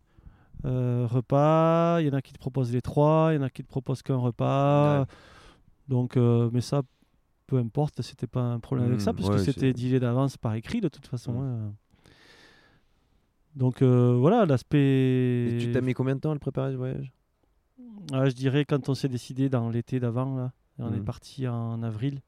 repas. 1.10 2.00
Il 2.02 2.08
y 2.08 2.10
en 2.10 2.14
a 2.14 2.22
qui 2.22 2.34
te 2.34 2.40
proposent 2.40 2.72
les 2.74 2.82
trois. 2.82 3.30
Il 3.32 3.36
y 3.36 3.40
en 3.40 3.44
a 3.44 3.50
qui 3.50 3.64
te 3.64 3.68
proposent 3.68 4.02
qu'un 4.02 4.18
repas. 4.18 5.02
Ouais. 5.02 5.06
Donc, 5.88 6.16
euh, 6.18 6.50
mais 6.54 6.62
ça, 6.62 6.82
peu 7.48 7.58
importe, 7.58 8.02
c'était 8.02 8.28
pas 8.28 8.42
un 8.42 8.60
problème 8.60 8.88
avec 8.88 9.02
ça, 9.02 9.12
Hmm, 9.12 9.16
puisque 9.16 9.32
ouais, 9.32 9.40
c'était 9.40 9.74
dit 9.74 10.00
d'avance 10.00 10.38
par 10.38 10.54
écrit 10.56 10.80
de 10.80 10.88
toute 10.88 11.08
façon. 11.08 11.42
Hein. 11.42 11.74
Donc 13.56 13.82
euh, 13.82 14.16
voilà, 14.18 14.46
l'aspect. 14.46 15.58
Tu 15.60 15.72
t'as 15.74 15.82
mis 15.82 15.94
combien 15.94 16.16
de 16.16 16.22
temps 16.22 16.32
à 16.32 16.34
le 16.34 16.40
préparer 16.40 16.72
ce 16.72 16.78
voyage? 16.78 17.12
Ah, 18.14 18.28
je 18.30 18.34
dirais 18.36 18.66
quand 18.66 18.90
on 18.90 18.94
s'est 18.94 19.08
décidé 19.10 19.50
dans 19.50 19.70
l'été 19.70 20.00
d'avant, 20.00 20.36
là, 20.36 20.52
et 20.80 20.84
on 20.84 20.94
est 20.94 20.98
Mhm. 21.00 21.06
parti 21.06 21.48
en 21.48 21.82
avril, 21.84 22.22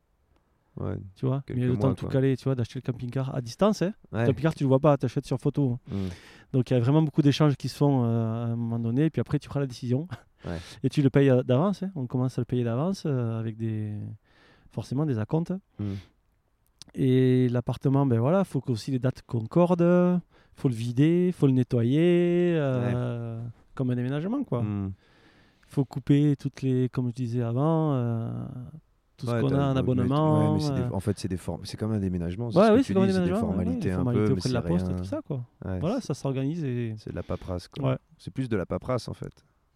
Ouais. 0.77 0.95
tu 1.15 1.25
vois. 1.25 1.43
Mais 1.49 1.65
le 1.65 1.77
temps 1.77 1.89
de 1.89 1.95
tout 1.95 2.07
caler, 2.07 2.35
tu 2.37 2.45
vois, 2.45 2.55
d'acheter 2.55 2.79
le 2.79 2.91
camping-car 2.91 3.33
à 3.35 3.41
distance. 3.41 3.81
Hein. 3.81 3.93
Le 4.11 4.25
camping-car, 4.27 4.55
tu 4.55 4.63
le 4.63 4.67
vois 4.69 4.79
pas, 4.79 4.97
tu 4.97 5.05
achètes 5.05 5.25
sur 5.25 5.39
photo. 5.39 5.77
hein. 5.91 5.95
Mm. 5.95 6.07
Donc 6.53 6.69
il 6.69 6.73
y 6.73 6.77
a 6.77 6.79
vraiment 6.79 7.01
beaucoup 7.01 7.21
d'échanges 7.21 7.55
qui 7.55 7.67
se 7.69 7.75
font 7.75 8.03
euh, 8.05 8.45
à 8.45 8.47
un 8.47 8.55
moment 8.55 8.79
donné, 8.79 9.05
et 9.05 9.09
puis 9.09 9.19
après 9.21 9.39
tu 9.39 9.49
prends 9.49 9.59
la 9.59 9.67
décision. 9.67 10.07
Ouais. 10.45 10.57
Et 10.83 10.89
tu 10.89 11.01
le 11.01 11.09
payes 11.09 11.29
euh, 11.29 11.41
d'avance. 11.43 11.83
hein. 11.83 11.91
On 11.95 12.05
commence 12.05 12.37
à 12.37 12.41
le 12.41 12.45
payer 12.45 12.63
d'avance 12.63 13.03
euh, 13.05 13.39
avec 13.39 13.57
des 13.57 13.93
forcément 14.71 15.05
des 15.05 15.17
acomptes. 15.19 15.53
Mm. 15.79 15.93
Et 16.95 17.49
l'appartement, 17.49 18.05
ben 18.05 18.19
voilà, 18.19 18.43
faut 18.43 18.61
qu'aussi 18.61 18.91
les 18.91 18.99
dates 18.99 19.23
concordent, 19.23 20.19
faut 20.55 20.67
le 20.69 20.75
vider, 20.75 21.31
faut 21.33 21.47
le 21.47 21.53
nettoyer, 21.53 22.53
euh, 22.55 23.41
comme 23.73 23.89
un 23.89 23.95
déménagement 23.95 24.43
quoi. 24.43 24.61
Mm. 24.61 24.93
Faut 25.73 25.85
couper 25.85 26.35
toutes 26.37 26.61
les, 26.61 26.89
comme 26.89 27.07
je 27.09 27.13
disais 27.13 27.41
avant, 27.41 27.93
euh, 27.93 28.31
tout 29.17 29.27
Ouais, 29.27 29.41
ce 29.41 29.41
qu'on 29.41 29.53
a 29.55 29.69
en 29.69 29.73
mais- 29.73 29.79
abonnement. 29.79 30.53
ouais, 30.53 30.59
des- 30.59 30.65
euh, 30.81 30.89
en 30.91 30.99
fait, 30.99 31.17
c'est 31.19 31.27
des 31.27 31.37
formes. 31.37 31.61
C'est 31.65 31.77
comme 31.77 31.91
un 31.91 31.99
déménagement. 31.99 32.51
c'est 32.51 32.57
Ouais, 32.59 32.65
ce 32.83 32.93
oui, 32.93 32.99
un 32.99 33.05
des 33.25 33.29
formalités 33.33 33.91
un 33.91 33.95
formalités 33.95 34.23
peu, 34.23 34.29
mais 34.29 34.37
auprès 34.37 34.49
de 34.49 34.53
la 34.53 34.61
poste, 34.61 34.87
rien. 34.87 34.95
tout 34.97 35.03
ça 35.03 35.21
quoi. 35.25 35.43
Voilà, 35.79 36.01
ça 36.01 36.13
s'organise 36.13 36.63
et 36.63 36.95
C'est 36.97 37.11
de 37.11 37.15
la 37.15 37.23
paperasse. 37.23 37.67
quoi. 37.67 37.97
C'est 38.17 38.31
plus 38.31 38.49
de 38.49 38.55
la 38.57 38.65
paperasse 38.65 39.07
en 39.07 39.13
fait. 39.13 39.33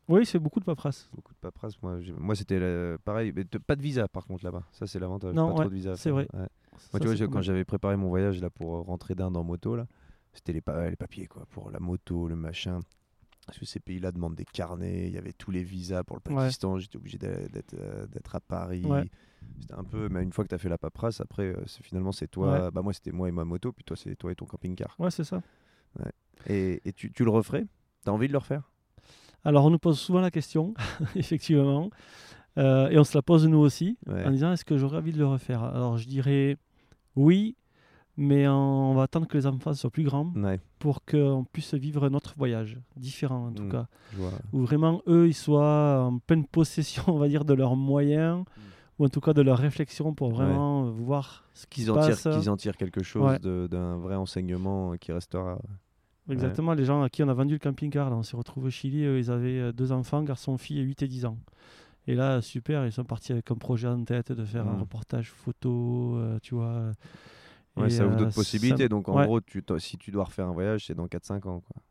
oui, 0.09 0.25
c'est 0.25 0.39
beaucoup 0.39 0.59
de 0.59 0.65
paperasse. 0.65 1.09
Beaucoup 1.15 1.33
de 1.33 1.39
paperasse. 1.39 1.73
Moi, 1.81 2.35
c'était 2.35 2.59
pareil. 3.03 3.33
mais 3.35 3.43
pas 3.45 3.75
de 3.75 3.81
visa 3.81 4.07
par 4.07 4.25
contre 4.25 4.43
là-bas. 4.45 4.63
Ça, 4.71 4.87
c'est 4.87 4.99
l'avantage. 4.99 5.33
Non, 5.33 5.47
pas 5.47 5.53
ouais, 5.53 5.59
trop 5.61 5.69
de 5.69 5.75
visa. 5.75 5.95
c'est 5.95 6.11
vrai. 6.11 6.27
Ouais. 6.33 6.47
Ça, 6.91 6.99
tu 6.99 7.07
vois, 7.07 7.27
quand 7.27 7.41
j'avais 7.41 7.65
préparé 7.65 7.97
mon 7.97 8.07
voyage 8.09 8.39
là 8.41 8.49
pour 8.49 8.85
rentrer 8.85 9.15
d'Inde 9.15 9.35
en 9.35 9.43
moto 9.43 9.75
là, 9.75 9.87
c'était 10.33 10.53
les, 10.53 10.61
pa- 10.61 10.89
les 10.89 10.95
papiers 10.95 11.25
quoi, 11.25 11.45
pour 11.49 11.71
la 11.71 11.79
moto, 11.79 12.27
le 12.27 12.35
machin. 12.35 12.79
Parce 13.47 13.57
que 13.57 13.65
ces 13.65 13.79
pays-là 13.79 14.11
demandent 14.11 14.35
des 14.35 14.45
carnets, 14.45 15.07
il 15.07 15.13
y 15.13 15.17
avait 15.17 15.33
tous 15.33 15.49
les 15.51 15.63
visas 15.63 16.03
pour 16.03 16.17
le 16.17 16.31
Ouais. 16.33 16.43
Pakistan, 16.43 16.77
j'étais 16.77 16.97
obligé 16.97 17.17
d'être 17.17 17.73
euh, 17.73 18.05
d'être 18.07 18.35
à 18.35 18.39
Paris. 18.41 18.83
Ouais. 18.85 19.09
C'était 19.61 19.73
un 19.73 19.83
peu, 19.85 20.09
mais 20.09 20.21
une 20.21 20.31
fois 20.33 20.43
que 20.43 20.49
tu 20.49 20.55
as 20.55 20.57
fait 20.59 20.69
la 20.69 20.77
paperasse, 20.77 21.21
après, 21.21 21.43
euh, 21.55 21.63
finalement, 21.81 22.11
c'est 22.11 22.27
toi. 22.27 22.65
Ouais. 22.65 22.71
Bah, 22.71 22.81
moi, 22.81 22.93
c'était 22.93 23.11
moi 23.11 23.27
et 23.29 23.31
ma 23.31 23.45
moto, 23.45 23.71
puis 23.71 23.83
toi, 23.85 23.95
c'est 23.97 24.15
toi 24.15 24.31
et 24.31 24.35
ton 24.35 24.45
camping-car. 24.45 24.95
Ouais, 24.99 25.09
c'est 25.09 25.23
ça. 25.23 25.41
Et, 26.47 26.81
et 26.85 26.93
tu, 26.93 27.11
tu 27.11 27.23
le 27.23 27.31
referais? 27.31 27.65
T'as 28.03 28.11
envie 28.11 28.27
de 28.27 28.33
le 28.33 28.37
refaire? 28.37 28.69
Alors, 29.43 29.65
on 29.65 29.69
nous 29.69 29.79
pose 29.79 29.97
souvent 29.97 30.19
la 30.21 30.29
question, 30.31 30.73
effectivement, 31.15 31.89
Euh, 32.57 32.89
et 32.89 32.97
on 32.97 33.03
se 33.03 33.15
la 33.15 33.21
pose 33.21 33.45
nous 33.47 33.59
aussi, 33.59 33.97
en 34.07 34.31
disant 34.31 34.51
est-ce 34.51 34.65
que 34.65 34.77
j'aurais 34.79 34.97
envie 34.97 35.11
de 35.13 35.19
le 35.19 35.27
refaire? 35.27 35.63
Alors, 35.63 35.97
je 35.97 36.07
dirais 36.07 36.57
oui, 37.15 37.55
mais 38.17 38.47
on 38.47 38.93
va 38.95 39.03
attendre 39.03 39.27
que 39.27 39.37
les 39.37 39.45
enfants 39.47 39.73
soient 39.73 39.89
plus 39.91 40.03
grands 40.03 40.31
Ouais, 40.35 40.59
pour 40.79 41.05
qu'on 41.05 41.45
puisse 41.51 41.73
vivre 41.75 42.03
un 42.03 42.13
autre 42.13 42.33
voyage, 42.37 42.77
différent 42.95 43.47
en 43.47 43.53
tout 43.53 43.63
Mm. 43.63 43.71
cas, 43.71 43.87
où 44.53 44.61
vraiment 44.61 45.01
eux, 45.07 45.27
ils 45.27 45.33
soient 45.33 46.03
en 46.03 46.17
pleine 46.19 46.45
possession, 46.45 47.03
on 47.07 47.17
va 47.17 47.27
dire, 47.27 47.45
de 47.45 47.53
leurs 47.53 47.75
moyens, 47.75 48.43
ou 48.99 49.05
en 49.05 49.09
tout 49.09 49.21
cas 49.21 49.33
de 49.33 49.41
leur 49.41 49.59
réflexion 49.59 50.13
pour 50.15 50.31
vraiment 50.31 50.87
euh, 50.87 50.89
voir 50.91 51.45
ce 51.53 51.65
qui 51.67 51.81
Qu'ils 51.81 51.91
en, 51.91 51.95
passe. 51.95 52.23
tirent, 52.23 52.33
qu'ils 52.33 52.49
en 52.49 52.57
tirent 52.57 52.77
quelque 52.77 53.03
chose 53.03 53.23
Ouais. 53.23 53.39
d'un 53.67 53.97
vrai 53.97 54.15
enseignement 54.15 54.95
qui 54.97 55.11
restera. 55.11 55.59
Exactement, 56.29 56.73
les 56.73 56.83
gens 56.83 57.03
à 57.03 57.09
qui 57.09 57.23
on 57.23 57.29
a 57.29 57.33
vendu 57.33 57.53
le 57.53 57.59
camping-car, 57.59 58.11
on 58.11 58.21
s'est 58.23 58.35
retrouvés 58.35 58.67
au 58.67 58.71
Chili, 58.71 59.03
eux, 59.05 59.17
ils 59.17 59.31
avaient 59.31 59.59
euh, 59.59 59.71
deux 59.71 59.91
enfants, 59.93 60.21
garçon, 60.23 60.57
fille, 60.57 60.81
8 60.81 61.01
et 61.03 61.07
10 61.07 61.25
ans. 61.25 61.37
Et 62.05 62.15
là, 62.15 62.41
super, 62.41 62.85
ils 62.85 62.91
sont 62.91 63.03
partis 63.05 63.31
avec 63.31 63.49
un 63.51 63.55
projet 63.55 63.87
en 63.87 64.03
tête 64.03 64.31
de 64.33 64.43
faire 64.43 64.67
un 64.67 64.75
Mm. 64.75 64.79
reportage 64.81 65.29
photo, 65.31 66.15
euh, 66.17 66.37
tu 66.41 66.55
vois. 66.55 66.91
Ouais, 67.77 67.87
Et, 67.87 67.89
ça 67.89 68.05
ouvre 68.05 68.15
euh, 68.15 68.17
d'autres 68.17 68.31
ça- 68.31 68.35
possibilités. 68.41 68.89
Donc, 68.89 69.07
en 69.09 69.15
ouais. 69.17 69.25
gros, 69.25 69.41
tu, 69.41 69.63
si 69.79 69.97
tu 69.97 70.11
dois 70.11 70.23
refaire 70.25 70.47
un 70.47 70.53
voyage, 70.53 70.85
c'est 70.87 70.95
dans 70.95 71.05
4-5 71.07 71.35
ans. 71.47 71.61
Quoi. 71.61 71.81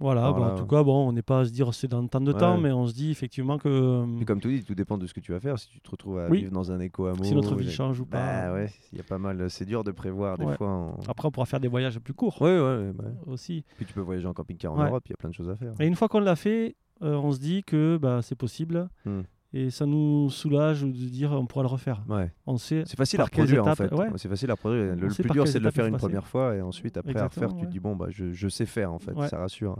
Voilà, 0.00 0.22
Alors 0.24 0.34
bon, 0.34 0.44
là, 0.44 0.52
en 0.54 0.58
tout 0.58 0.66
cas, 0.66 0.82
bon, 0.82 1.08
on 1.08 1.12
n'est 1.12 1.22
pas 1.22 1.40
à 1.40 1.44
se 1.44 1.50
dire 1.50 1.72
c'est 1.72 1.86
dans 1.86 2.04
tant 2.08 2.20
de 2.20 2.32
temps, 2.32 2.58
mais 2.58 2.72
on 2.72 2.88
se 2.88 2.92
dit 2.92 3.12
effectivement 3.12 3.56
que 3.56 3.68
euh, 3.68 4.24
comme 4.24 4.40
tu 4.40 4.48
dis, 4.48 4.64
tout 4.64 4.74
dépend 4.74 4.98
de 4.98 5.06
ce 5.06 5.14
que 5.14 5.20
tu 5.20 5.30
vas 5.30 5.38
faire. 5.38 5.56
Si 5.60 5.68
tu 5.68 5.80
te 5.80 5.88
retrouves 5.90 6.18
à 6.18 6.28
Oui. 6.28 6.40
vivre 6.40 6.50
dans 6.50 6.72
un 6.72 6.80
éco-hameau. 6.80 7.22
si 7.22 7.34
notre 7.36 7.54
vie 7.54 7.70
change 7.70 8.00
ou 8.00 8.04
pas. 8.06 8.48
Bah 8.48 8.52
ouais, 8.54 8.68
il 8.92 8.98
y 8.98 9.00
a 9.00 9.04
pas 9.04 9.18
mal. 9.18 9.48
C'est 9.48 9.64
dur 9.64 9.84
de 9.84 9.92
prévoir 9.92 10.38
des 10.38 10.56
fois. 10.56 10.68
En... 10.68 10.98
Après, 11.06 11.28
on 11.28 11.30
pourra 11.30 11.46
faire 11.46 11.60
des 11.60 11.68
voyages 11.68 12.00
plus 12.00 12.14
courts 12.14 12.42
Ouais, 12.42 12.50
ouais, 12.50 12.60
ouais, 12.60 12.86
ouais. 12.98 13.12
aussi. 13.26 13.64
Puis 13.76 13.86
tu 13.86 13.94
peux 13.94 14.00
voyager 14.00 14.26
en 14.26 14.32
camping-car 14.34 14.72
en. 14.72 14.84
Europe, 14.84 15.04
il 15.06 15.10
y 15.10 15.12
a 15.12 15.16
plein 15.16 15.28
de 15.30 15.34
choses 15.34 15.48
à 15.50 15.54
faire. 15.54 15.72
Et 15.78 15.86
une 15.86 15.94
fois 15.94 16.08
qu'on 16.08 16.18
l'a 16.20 16.34
fait, 16.34 16.74
euh, 17.02 17.14
on 17.14 17.30
se 17.30 17.38
dit 17.38 17.62
que 17.62 17.96
bah, 17.96 18.20
c'est 18.22 18.34
possible 18.34 18.88
Hmm. 19.04 19.20
Et 19.54 19.70
ça 19.70 19.84
nous 19.86 20.30
soulage 20.30 20.82
de 20.82 20.88
dire 20.90 21.32
on 21.32 21.46
pourra 21.46 21.62
le 21.62 21.68
refaire. 21.68 22.02
Ouais. 22.08 22.32
On 22.46 22.56
sait 22.56 22.84
C'est 22.86 22.96
facile 22.96 23.20
à 23.20 23.24
reproduire 23.24 23.66
en 23.66 23.74
fait. 23.74 23.92
ouais. 23.94 24.08
C'est 24.16 24.28
facile 24.28 24.50
à 24.50 24.54
reproduire. 24.54 24.96
Le, 24.96 25.08
plus 25.08 25.30
dur 25.30 25.46
c'est 25.46 25.58
de 25.60 25.64
le 25.64 25.70
faire 25.70 25.86
une 25.86 25.92
passer. 25.92 26.06
première 26.06 26.26
fois 26.26 26.54
et 26.56 26.62
ensuite 26.62 26.96
après 26.96 27.16
à 27.18 27.26
refaire 27.28 27.54
tu 27.54 27.66
te 27.66 27.70
dis 27.70 27.80
bon 27.80 27.94
bah 27.96 28.06
je, 28.10 28.32
je 28.32 28.48
sais 28.48 28.66
faire 28.66 28.92
en 28.92 28.98
fait. 28.98 29.12
Ça 29.28 29.38
rassure. 29.38 29.76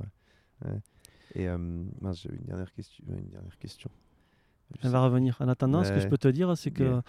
Et 1.35 1.49
euh, 1.49 1.57
mince, 2.01 2.23
j'avais 2.23 2.37
une 2.37 2.45
dernière 2.45 2.71
question. 2.73 3.05
Une 3.09 3.31
dernière 3.31 3.59
question. 3.59 3.91
Elle 4.83 4.91
va 4.91 5.01
revenir. 5.05 5.37
En 5.41 5.49
attendant, 5.49 5.83
ce 5.83 5.91
que 5.93 6.01
je 6.01 6.09
peux 6.09 6.19
te 6.19 6.29
dire, 6.29 6.57
c'est 6.57 6.71
que 6.71 6.83
Yeah. 6.85 7.03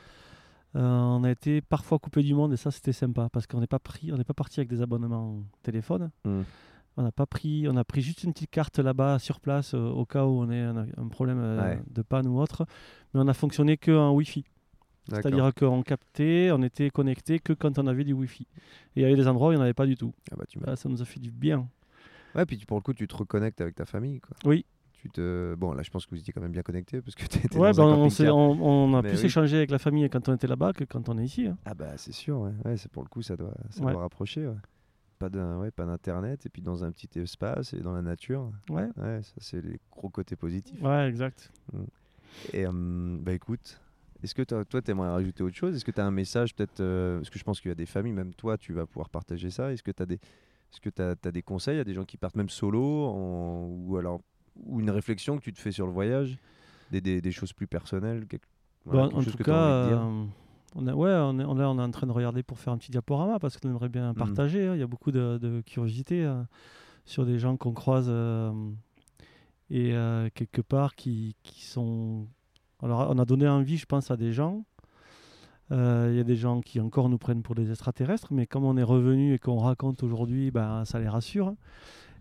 euh, 0.77 0.99
on 1.02 1.23
a 1.23 1.30
été 1.30 1.61
parfois 1.61 1.99
coupé 1.99 2.23
du 2.23 2.34
monde 2.34 2.52
et 2.53 2.57
ça, 2.57 2.72
c'était 2.72 2.94
sympa 2.94 3.30
parce 3.31 3.45
qu'on 3.48 3.60
n'est 3.60 3.68
pas 3.68 3.80
pris, 3.80 4.11
on 4.11 4.18
n'est 4.18 4.23
pas 4.23 4.34
parti 4.34 4.60
avec 4.60 4.69
des 4.69 4.81
abonnements 4.81 5.44
téléphone. 5.61 6.10
Hmm. 6.26 6.41
On 6.98 7.02
n'a 7.03 7.11
pas 7.11 7.26
pris, 7.26 7.65
on 7.68 7.76
a 7.76 7.84
pris 7.84 8.02
juste 8.02 8.24
une 8.24 8.34
petite 8.34 8.52
carte 8.52 8.78
là-bas 8.80 9.18
sur 9.20 9.40
place 9.40 9.74
euh, 9.74 9.90
au 9.90 10.06
cas 10.06 10.26
où 10.26 10.41
on 10.41 10.49
ait 10.52 10.61
un, 10.61 10.86
un 10.98 11.07
problème 11.07 11.40
euh, 11.41 11.61
Ouais. 11.76 11.82
de 11.90 12.02
panne 12.03 12.28
ou 12.28 12.40
autre. 12.40 12.65
Mais 13.14 13.20
on 13.22 13.28
a 13.28 13.34
fonctionné 13.34 13.78
que 13.78 13.91
en 13.91 14.14
Wi-Fi. 14.14 14.44
C'est-à-dire 15.10 15.53
qu'on 15.53 15.82
captait, 15.84 16.49
on 16.53 16.61
était 16.61 16.90
connecté 16.90 17.40
que 17.40 17.52
quand 17.53 17.78
on 17.80 17.88
avait 17.88 18.03
du 18.06 18.14
Wi-Fi. 18.14 18.44
Et 18.95 18.99
il 18.99 19.02
y 19.02 19.06
avait 19.06 19.15
des 19.15 19.28
endroits 19.28 19.49
où 19.49 19.52
il 19.52 19.56
n'y 19.56 19.60
en 19.61 19.64
avait 19.64 19.74
pas 19.74 19.86
du 19.86 19.98
tout. 19.98 20.14
Ah 20.32 20.36
bah, 20.38 20.45
tu 20.48 20.60
Là, 20.60 20.76
ça 20.76 20.88
nous 20.88 21.02
a 21.02 21.06
fait 21.06 21.20
du 21.20 21.32
bien. 21.32 21.68
Ouais, 22.36 22.45
puis 22.45 22.57
tu- 22.57 22.65
pour 22.65 22.78
le 22.78 22.82
coup 22.82 22.94
tu 22.94 23.07
te 23.07 23.15
reconnectes 23.15 23.60
avec 23.61 23.76
ta 23.76 23.86
famille 23.86 24.20
quoi. 24.20 24.36
Oui. 24.45 24.65
Tu 24.94 25.10
te 25.10 25.53
bon 25.56 25.74
là 25.74 25.84
je 25.84 25.90
pense 25.91 26.06
que 26.06 26.11
vous 26.15 26.20
étiez 26.22 26.32
quand 26.34 26.41
même 26.41 26.52
bien 26.53 26.61
connectés 26.64 27.02
parce 27.02 27.14
que 27.15 27.26
tu 27.28 27.38
étais 27.45 27.57
Ouais, 27.57 27.74
dans 27.74 27.88
un 27.90 27.95
on, 27.98 28.34
on- 28.34 28.61
on 28.61 28.94
a 28.98 29.02
Mais 29.02 29.10
plus 29.10 29.20
oui. 29.20 29.26
échangé 29.26 29.57
avec 29.57 29.70
la 29.72 29.78
famille 29.80 30.10
quand 30.10 30.30
on 30.30 30.34
était 30.36 30.48
là-bas 30.48 30.74
que 30.74 30.84
quand 30.86 31.10
on 31.10 31.18
est 31.20 31.26
ici. 31.26 31.45
hein. 31.48 31.57
Ah 31.65 31.74
bah 31.74 31.91
c'est 31.98 32.14
sûr, 32.14 32.40
ouais. 32.40 32.52
Ouais, 32.65 32.78
c'est 32.78 32.90
pour 32.91 33.03
le 33.03 33.10
coup 33.10 33.22
ça 33.22 33.36
doit, 33.36 33.53
ça 33.70 33.84
Ouais. 33.84 33.91
doit 33.91 34.02
rapprocher. 34.02 34.49
Pas 35.30 35.58
ouais, 35.58 35.72
d'internet 35.86 36.45
et 36.45 36.50
puis 36.50 36.62
dans 36.62 36.84
un 36.84 36.91
petit 36.91 37.20
espace 37.20 37.74
et 37.74 37.80
dans 37.80 37.94
la 37.94 38.02
nature. 38.02 38.52
Ouais, 38.70 38.90
Ouais, 38.98 39.22
ça 39.24 39.34
c'est 39.38 39.62
les 39.62 39.80
gros 39.91 40.10
côtés 40.10 40.36
positifs. 40.36 40.82
ouais, 40.82 41.08
exact. 41.08 41.50
Et 42.52 42.66
euh, 42.66 42.72
bah 43.22 43.32
écoute, 43.34 43.80
est-ce 44.22 44.36
que 44.36 44.41
t'as- 44.41 44.66
toi 44.66 44.82
t'aimerais 44.82 45.10
rajouter 45.10 45.44
autre 45.44 45.56
chose? 45.56 45.76
Est-ce 45.76 45.86
que 45.86 45.91
tu 45.91 46.02
as 46.02 46.06
un 46.06 46.12
message 46.12 46.54
peut-être 46.56 46.80
euh, 46.82 47.20
Parce 47.20 47.30
que 47.30 47.40
je 47.40 47.44
pense 47.44 47.62
qu'il 47.62 47.70
y 47.70 47.72
a 47.72 47.76
des 47.76 47.86
familles, 47.86 48.14
même 48.14 48.34
toi 48.34 48.58
tu 48.58 48.74
vas 48.74 48.86
pouvoir 48.86 49.10
partager 49.10 49.50
ça. 49.50 49.72
Est-ce 49.72 49.84
que 49.84 49.91
tu 49.91 50.04
as 50.04 50.06
des 50.06 50.16
est-ce 50.16 50.82
que 50.82 50.90
tu 50.90 51.02
as, 51.02 51.32
des 51.32 51.41
conseils 51.44 51.80
à 51.80 51.84
des 51.84 51.94
gens 51.94 52.04
qui 52.04 52.18
partent 52.18 52.36
même 52.36 52.50
solo 52.50 53.06
en- 53.06 53.68
ou 53.68 53.98
alors 53.98 54.22
ou 54.56 54.80
une 54.82 54.90
réflexion 54.90 55.38
que 55.38 55.44
tu 55.44 55.54
te 55.54 55.60
fais 55.60 55.72
sur 55.72 55.86
le 55.86 55.94
voyage? 55.94 56.38
Des, 56.91 57.02
des, 57.02 57.22
des 57.22 57.32
choses 57.32 57.54
plus 57.54 57.68
personnelles 57.68 58.28
quelque, 58.28 58.45
voilà, 58.86 59.04
quelque 59.04 59.16
en 59.16 59.22
chose 59.22 59.32
tout 59.34 59.38
que 59.38 59.44
t'as 59.44 59.52
cas, 59.52 59.56
envie 59.56 59.80
de 59.80 59.88
dire? 59.88 59.98
euh, 60.00 60.26
on, 60.76 60.88
a, 60.88 60.94
ouais, 60.94 61.12
on 61.12 61.40
est, 61.40 61.44
on, 61.45 61.60
est, 61.60 61.64
on 61.64 61.78
est 61.80 61.82
en 61.82 61.91
train 61.91 62.08
de 62.08 62.12
regarder 62.12 62.44
pour 62.44 62.60
faire 62.60 62.74
un 62.74 62.78
petit 62.78 62.91
diaporama 62.91 63.40
parce 63.40 63.58
qu'on 63.58 63.70
aimerait 63.70 63.90
bien 63.90 64.14
partager. 64.14 64.68
hein. 64.68 64.76
Il 64.76 64.80
y 64.80 64.84
a 64.84 64.88
beaucoup 64.88 65.12
de, 65.12 65.38
de 65.41 65.62
curiosité 65.62 66.24
euh, 66.26 66.41
sur 67.06 67.26
des 67.26 67.38
gens 67.40 67.58
qu'on 67.58 67.74
croise 67.74 68.08
euh, 68.10 68.52
et 69.70 69.94
euh, 69.94 70.30
quelque 70.34 70.62
part 70.62 70.95
qui, 70.95 71.36
qui 71.44 71.64
sont. 71.64 72.28
Alors, 72.82 73.08
on 73.10 73.18
a 73.20 73.26
donné 73.26 73.48
envie, 73.48 73.78
je 73.78 73.86
pense, 73.86 74.12
à 74.12 74.18
des 74.18 74.32
gens. 74.34 74.66
Il 75.72 76.16
y 76.16 76.20
a 76.20 76.24
des 76.24 76.36
gens 76.36 76.62
qui 76.62 76.80
encore 76.80 77.10
nous 77.10 77.18
prennent 77.18 77.41
pour 77.41 77.56
des 77.56 77.72
extraterrestres, 77.72 78.28
mais 78.32 78.45
comme 78.45 78.64
on 78.64 78.78
est 78.78 78.84
revenu 78.84 79.34
et 79.34 79.40
qu'on 79.40 79.58
raconte 79.58 80.04
aujourd'hui, 80.04 80.52
ben, 80.52 80.86
ça 80.86 81.00
les 81.00 81.08
rassure. 81.08 81.56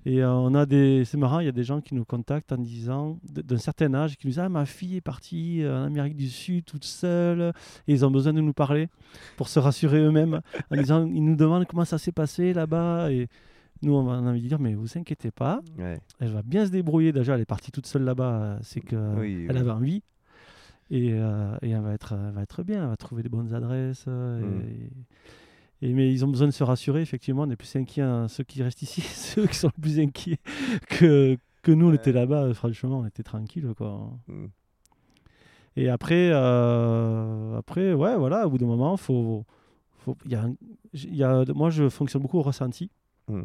Et 0.04 0.22
euh, 0.22 0.32
on 0.32 0.54
a 0.54 0.66
des, 0.66 1.04
c'est 1.04 1.16
marrant, 1.16 1.38
il 1.38 1.46
y 1.46 1.48
a 1.48 1.52
des 1.52 1.62
gens 1.62 1.80
qui 1.80 1.94
nous 1.94 2.04
contactent 2.04 2.52
en 2.52 2.58
disant, 2.58 3.18
d'un 3.24 3.56
certain 3.58 3.94
âge, 3.94 4.16
qui 4.16 4.26
nous 4.26 4.30
disent 4.32 4.40
ah 4.40 4.48
ma 4.48 4.66
fille 4.66 4.96
est 4.96 5.00
partie 5.00 5.62
euh, 5.62 5.82
en 5.82 5.86
Amérique 5.86 6.16
du 6.16 6.28
Sud 6.28 6.64
toute 6.64 6.84
seule, 6.84 7.52
et 7.86 7.92
ils 7.92 8.04
ont 8.04 8.10
besoin 8.10 8.32
de 8.32 8.40
nous 8.40 8.52
parler 8.52 8.88
pour 9.36 9.48
se 9.48 9.60
rassurer 9.60 10.00
eux-mêmes, 10.00 10.40
en 10.72 10.76
disant 10.76 11.06
ils 11.06 11.24
nous 11.24 11.36
demandent 11.36 11.66
comment 11.66 11.84
ça 11.84 11.98
s'est 11.98 12.10
passé 12.12 12.52
là-bas, 12.52 13.12
et 13.12 13.28
nous 13.82 13.94
on 13.94 14.10
a 14.10 14.16
envie 14.16 14.42
de 14.42 14.48
dire 14.48 14.58
mais 14.58 14.74
vous 14.74 14.98
inquiétez 14.98 15.30
pas, 15.30 15.60
Ouais. 15.78 16.00
elle 16.18 16.30
va 16.30 16.42
bien 16.42 16.66
se 16.66 16.70
débrouiller. 16.72 17.12
Déjà 17.12 17.34
elle 17.36 17.40
est 17.40 17.44
partie 17.44 17.70
toute 17.70 17.86
seule 17.86 18.02
là-bas, 18.02 18.58
c'est 18.62 18.80
que 18.80 19.20
Oui, 19.20 19.46
avait 19.48 19.70
envie. 19.70 20.02
Et, 20.90 21.12
euh, 21.14 21.56
et 21.62 21.70
elle, 21.70 21.80
va 21.80 21.94
être, 21.94 22.12
elle 22.12 22.34
va 22.34 22.42
être 22.42 22.62
bien, 22.64 22.82
elle 22.82 22.88
va 22.90 22.96
trouver 22.96 23.22
des 23.22 23.30
bonnes 23.30 23.54
adresses. 23.54 24.06
Mm. 24.06 24.42
et, 24.68 24.90
et- 25.82 25.92
mais 25.92 26.10
ils 26.12 26.24
ont 26.24 26.28
besoin 26.28 26.46
de 26.46 26.52
se 26.52 26.64
rassurer, 26.64 27.02
effectivement. 27.02 27.42
On 27.42 27.50
est 27.50 27.56
plus 27.56 27.74
inquiets, 27.76 28.02
hein, 28.02 28.28
ceux 28.28 28.44
qui 28.44 28.62
restent 28.62 28.82
ici, 28.82 29.00
ceux 29.36 29.46
qui 29.46 29.56
sont 29.56 29.70
le 29.76 29.80
plus 29.82 30.00
inquiets 30.00 30.38
que, 30.88 31.36
que 31.62 31.72
nous, 31.72 31.90
on 31.90 31.92
était 31.92 32.12
là-bas. 32.12 32.54
Franchement, 32.54 33.00
on 33.00 33.06
était 33.06 33.22
tranquille. 33.22 33.72
Quoi. 33.76 34.10
Mm. 34.28 34.46
Et 35.76 35.88
après, 35.88 36.30
euh, 36.32 37.56
après, 37.58 37.92
ouais, 37.94 38.16
voilà, 38.16 38.46
au 38.46 38.50
bout 38.50 38.58
d'un 38.58 38.66
moment, 38.66 38.96
faut, 38.96 39.44
faut, 39.98 40.16
y 40.26 40.34
a 40.34 40.46
y 40.94 41.22
a, 41.22 41.44
moi, 41.54 41.70
je 41.70 41.88
fonctionne 41.88 42.22
beaucoup 42.22 42.38
au 42.38 42.42
ressenti 42.42 42.90
Mm. 43.28 43.42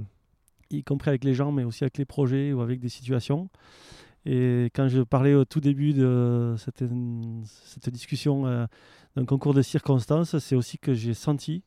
y 0.72 0.84
compris 0.84 1.10
avec 1.10 1.24
les 1.24 1.34
gens, 1.36 1.52
mais 1.52 1.64
aussi 1.64 1.84
avec 1.84 1.98
les 1.98 2.06
projets 2.06 2.52
ou 2.52 2.62
avec 2.62 2.80
des 2.80 2.90
situations. 2.90 3.50
Et 4.26 4.66
quand 4.76 4.88
je 4.90 5.02
parlais 5.04 5.34
au 5.36 5.46
tout 5.46 5.62
début 5.62 5.94
de 5.94 6.56
cette, 6.58 6.84
cette 7.46 7.90
discussion 7.94 8.46
euh, 8.48 8.66
d'un 9.16 9.24
concours 9.24 9.54
de 9.54 9.62
circonstances, 9.62 10.38
c'est 10.40 10.56
aussi 10.56 10.78
que 10.80 10.94
j'ai 10.94 11.14
senti 11.14 11.64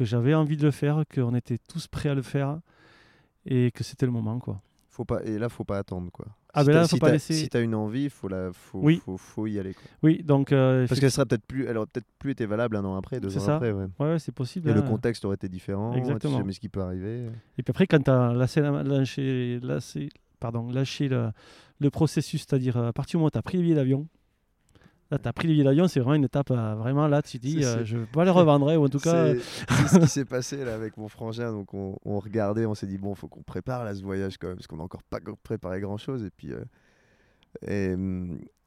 que 0.00 0.06
j'avais 0.06 0.32
envie 0.34 0.56
de 0.56 0.62
le 0.62 0.70
faire, 0.70 1.04
qu'on 1.14 1.34
était 1.34 1.58
tous 1.68 1.86
prêts 1.86 2.08
à 2.08 2.14
le 2.14 2.22
faire 2.22 2.58
et 3.44 3.70
que 3.70 3.84
c'était 3.84 4.06
le 4.06 4.12
moment. 4.12 4.38
quoi. 4.38 4.62
Faut 4.88 5.04
pas, 5.04 5.22
et 5.24 5.38
là, 5.38 5.48
faut 5.50 5.64
pas 5.64 5.76
attendre. 5.78 6.10
quoi. 6.10 6.26
Ah 6.54 6.62
si 6.62 6.66
ben 6.68 6.72
là, 6.72 6.80
t'as- 6.80 6.88
faut 6.88 6.96
si 6.96 7.00
pas 7.00 7.06
t'as- 7.08 7.12
laisser- 7.12 7.34
Si 7.34 7.48
tu 7.50 7.56
as 7.56 7.60
une 7.60 7.74
envie, 7.74 8.08
faut 8.08 8.26
la, 8.28 8.50
faut, 8.52 8.80
Oui. 8.82 9.00
faut, 9.04 9.16
faut 9.18 9.46
y 9.46 9.58
aller. 9.58 9.74
Quoi. 9.74 9.82
Oui, 10.02 10.22
donc. 10.24 10.52
euh, 10.52 10.86
Parce 10.88 10.98
qu'elle 11.00 11.10
sera 11.10 11.26
peut-être 11.26 11.44
plus, 11.46 11.66
elle 11.66 11.76
aurait 11.76 11.86
peut-être 11.86 12.06
plus 12.18 12.30
été 12.32 12.46
valable 12.46 12.76
un 12.76 12.84
an 12.86 12.96
après, 12.96 13.20
deux 13.20 13.36
ans 13.36 13.40
ça. 13.40 13.56
après. 13.56 13.72
ouais. 13.72 13.84
Ouais, 13.98 14.06
ouais, 14.12 14.18
c'est 14.18 14.32
possible. 14.34 14.68
Et 14.70 14.72
le 14.72 14.80
hein. 14.80 14.82
contexte 14.88 15.24
aurait 15.26 15.34
été 15.36 15.48
différent. 15.50 15.92
Exactement. 15.92 16.18
Tu 16.32 16.36
sais 16.36 16.38
jamais 16.40 16.52
ce 16.54 16.60
qui 16.60 16.68
peut 16.70 16.80
arriver. 16.82 17.26
Et 17.58 17.62
puis 17.62 17.70
après, 17.70 17.86
quand 17.86 18.02
tu 18.02 18.10
as 18.10 18.32
lâché, 18.32 18.60
lâché, 18.62 19.60
lâché- 19.62 20.08
pardon, 20.40 20.70
lâché 20.72 21.08
le, 21.08 21.30
le 21.78 21.90
processus, 21.90 22.40
c'est-à-dire 22.48 22.76
à 22.78 22.92
partir 22.94 23.12
du 23.12 23.16
moment 23.18 23.26
où 23.28 23.30
tu 23.30 23.38
as 23.38 23.42
pris 23.42 23.58
le 23.58 23.62
billet 23.62 23.74
d'avion, 23.76 24.08
là, 25.10 25.18
tu 25.18 25.28
as 25.28 25.32
pris 25.32 25.48
le 25.48 25.54
billet 25.54 25.64
d'avion, 25.64 25.88
c'est 25.88 26.00
vraiment 26.00 26.14
une 26.14 26.24
étape, 26.24 26.50
euh, 26.50 26.74
vraiment 26.76 27.06
là, 27.08 27.22
tu 27.22 27.38
te 27.38 27.46
dis, 27.46 27.64
euh, 27.64 27.84
je 27.84 27.98
vais 27.98 28.06
pas 28.06 28.24
le 28.24 28.30
revendre, 28.30 28.68
hein, 28.68 28.76
ou 28.76 28.84
en 28.84 28.88
tout 28.88 28.98
cas, 29.00 29.14
euh, 29.14 29.34
C'est 29.40 29.70
c'est 29.70 29.88
ce 29.88 29.98
qui 29.98 30.08
s'est 30.08 30.24
passé 30.24 30.64
là 30.64 30.74
avec 30.74 30.96
mon 30.96 31.08
frangin. 31.08 31.52
Donc 31.52 31.74
on, 31.74 31.96
on 32.04 32.18
regardait, 32.20 32.66
on 32.66 32.74
s'est 32.74 32.86
dit 32.86 32.98
bon, 32.98 33.14
faut 33.14 33.28
qu'on 33.28 33.42
prépare 33.42 33.84
là 33.84 33.94
ce 33.94 34.02
voyage 34.02 34.38
quand 34.38 34.48
même, 34.48 34.56
parce 34.56 34.66
qu'on 34.66 34.76
n'a 34.76 34.84
encore 34.84 35.02
pas 35.02 35.18
préparé 35.42 35.80
grand 35.80 35.96
chose. 35.98 36.24
Et 36.24 36.30
puis 36.30 36.52
euh, 36.52 36.64
et, 37.66 37.94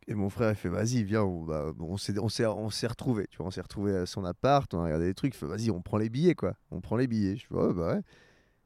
et 0.08 0.14
mon 0.16 0.30
frère 0.30 0.50
il 0.52 0.56
fait 0.56 0.70
vas-y 0.70 1.04
viens, 1.04 1.24
on, 1.24 1.44
bah, 1.44 1.72
on 1.80 1.98
s'est 1.98 2.18
on 2.20 2.30
s'est 2.30 2.46
on 2.46 2.70
s'est 2.70 2.88
retrouvé, 2.88 3.28
tu 3.30 3.38
vois, 3.38 3.48
on 3.48 3.52
s'est 3.52 3.62
retrouvé 3.62 3.96
à 3.96 4.06
son 4.06 4.26
appart, 4.26 4.72
on 4.74 4.82
a 4.82 4.86
regardé 4.86 5.06
des 5.06 5.14
trucs. 5.14 5.34
Il 5.36 5.38
fait 5.38 5.46
vas-y, 5.46 5.72
on 5.72 5.82
prend 5.82 5.98
les 5.98 6.10
billets 6.10 6.36
quoi, 6.36 6.54
on 6.72 6.82
prend 6.82 6.98
les 6.98 7.08
billets. 7.08 7.38
Je 7.38 7.46
fais 7.48 7.56
ouais 7.56 7.74
bah 7.74 7.96
ouais. 7.96 8.02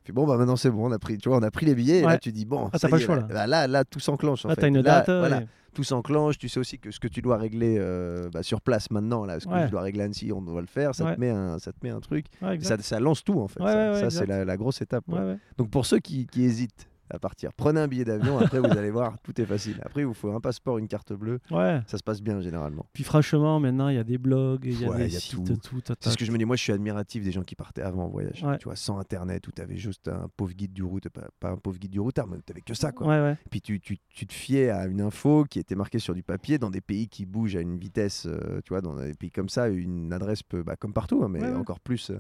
Puis 0.08 0.14
bon 0.14 0.26
bah 0.26 0.38
maintenant 0.38 0.56
c'est 0.56 0.72
bon, 0.72 0.88
on 0.88 0.92
a 0.94 1.00
pris, 1.00 1.18
tu 1.18 1.28
vois, 1.28 1.38
on 1.40 1.44
a 1.44 1.52
pris 1.52 1.66
les 1.66 1.76
billets. 1.76 1.98
Et 2.00 2.04
là 2.04 2.18
tu 2.18 2.32
dis 2.32 2.46
bon, 2.46 2.70
Ah, 2.72 2.78
ça 2.80 2.88
pas 2.88 2.96
le 2.96 3.02
est, 3.02 3.06
choix, 3.06 3.18
là, 3.18 3.24
là. 3.24 3.28
Bah, 3.34 3.46
là 3.48 3.68
là 3.68 3.84
tout 3.84 4.00
s'enclenche. 4.00 4.46
en 4.46 4.48
là, 4.48 4.56
fait. 4.56 4.62
tu 4.62 4.66
as 4.66 4.68
une 4.70 4.76
Là, 4.78 4.82
date. 5.00 5.10
euh, 5.10 5.20
voilà 5.20 5.42
et- 5.42 5.48
tout 5.74 5.84
s'enclenche. 5.84 6.38
Tu 6.38 6.48
sais 6.48 6.62
aussi 6.62 6.80
que 6.80 6.92
ce 6.92 7.00
que 7.02 7.10
tu 7.10 7.22
dois 7.22 7.36
régler 7.36 7.76
euh, 7.78 8.30
bah, 8.32 8.42
sur 8.42 8.62
place 8.62 8.90
maintenant, 8.90 9.26
là, 9.26 9.42
ce 9.42 9.48
que 9.48 9.52
Ouais. 9.52 9.66
je 9.66 9.72
dois 9.72 9.82
régler 9.82 10.04
à 10.04 10.06
Annecy, 10.06 10.32
on 10.32 10.42
doit 10.42 10.62
le 10.62 10.68
faire. 10.68 10.96
Ça, 10.96 11.04
Ouais. 11.04 11.16
te, 11.16 11.20
met 11.20 11.30
un, 11.30 11.60
ça 11.60 11.74
te 11.74 11.78
met 11.84 11.90
un 11.90 12.00
truc. 12.00 12.28
Ça, 12.62 12.78
ça 12.80 13.02
lance 13.02 13.22
tout 13.22 13.38
en 13.38 13.50
fait. 13.50 13.60
Ça, 13.60 14.10
c'est 14.10 14.26
la, 14.26 14.46
la 14.46 14.56
grosse 14.56 14.82
étape. 14.82 15.04
Donc 15.58 15.70
pour 15.70 15.86
ceux 15.86 16.00
qui, 16.00 16.26
qui 16.26 16.44
hésitent 16.46 16.88
à 17.10 17.20
partir, 17.20 17.54
prenez 17.54 17.80
un 17.80 17.88
billet 17.88 18.06
d'avion. 18.06 18.38
après, 18.40 18.60
vous 18.60 18.78
allez 18.78 18.92
voir, 18.92 19.18
tout 19.24 19.40
est 19.42 19.46
facile. 19.46 19.80
Après, 19.84 20.02
il 20.02 20.06
vous 20.06 20.14
faut 20.14 20.32
un 20.34 20.40
passeport, 20.42 20.78
une 20.78 20.88
carte 20.88 21.14
bleue. 21.14 21.40
Ouais. 21.52 21.82
Ça 21.88 21.98
se 21.98 22.04
passe 22.04 22.22
bien 22.22 22.42
généralement. 22.42 22.86
Puis 22.94 23.04
franchement, 23.04 23.60
maintenant, 23.60 23.90
il 23.90 23.96
y 23.96 24.00
a 24.00 24.04
des 24.04 24.18
blogs, 24.18 24.66
il 24.66 24.82
y 24.82 24.86
a 24.86 24.90
Ouais, 24.90 24.98
des 24.98 25.06
il 25.08 25.14
y 25.14 25.18
a 25.18 25.20
sites, 25.20 25.46
tout. 25.46 25.80
tout. 25.82 25.94
C'est 26.00 26.10
ce 26.10 26.18
que 26.18 26.26
je 26.26 26.32
me 26.32 26.38
dis. 26.38 26.46
Moi, 26.46 26.56
je 26.56 26.64
suis 26.64 26.74
admiratif 26.74 27.24
des 27.24 27.32
gens 27.32 27.44
qui 27.44 27.56
partaient 27.56 27.82
avant 27.82 28.06
en 28.06 28.10
voyage. 28.10 28.44
Ouais. 28.44 28.58
Tu 28.58 28.66
vois, 28.66 28.76
sans 28.76 29.00
internet, 29.00 29.48
où 29.48 29.52
tu 29.52 29.62
avais 29.62 29.78
juste 29.78 30.08
un 30.08 30.28
pauvre 30.36 30.54
guide 30.54 30.74
du 30.74 30.84
route, 30.84 31.08
pas, 31.10 31.28
pas 31.40 31.50
un 31.52 31.58
pauvre 31.58 31.78
guide 31.80 31.92
du 31.92 32.00
routard, 32.00 32.28
mais 32.28 32.38
tu 32.46 32.52
avais 32.52 32.62
que 32.62 32.74
ça. 32.74 32.92
Quoi. 32.92 33.08
Ouais, 33.08 33.20
ouais. 33.22 33.38
Puis 33.50 33.62
tu, 33.62 33.80
tu, 33.80 33.98
tu 34.10 34.28
te 34.28 34.34
fiais 34.34 34.70
à 34.70 34.86
une 34.88 35.02
info 35.02 35.46
qui 35.50 35.60
était 35.60 35.76
marquée 35.76 36.00
sur 36.00 36.14
du 36.14 36.24
papier 36.24 36.58
dans 36.58 36.70
des 36.70 36.82
pays 36.82 37.08
qui 37.08 37.26
bougent 37.26 37.56
à 37.56 37.62
une 37.62 37.78
vitesse, 37.78 38.26
euh, 38.28 38.60
tu 38.66 38.70
vois, 38.70 38.82
dans 38.82 38.96
des 38.96 39.14
pays 39.14 39.32
comme 39.32 39.50
ça, 39.50 39.68
une 39.70 40.12
adresse 40.14 40.44
peut, 40.44 40.64
bah, 40.64 40.76
comme 40.76 40.94
partout, 40.94 41.22
hein, 41.24 41.30
mais 41.30 41.44
encore 41.54 41.80
plus. 41.80 42.12
euh, 42.12 42.20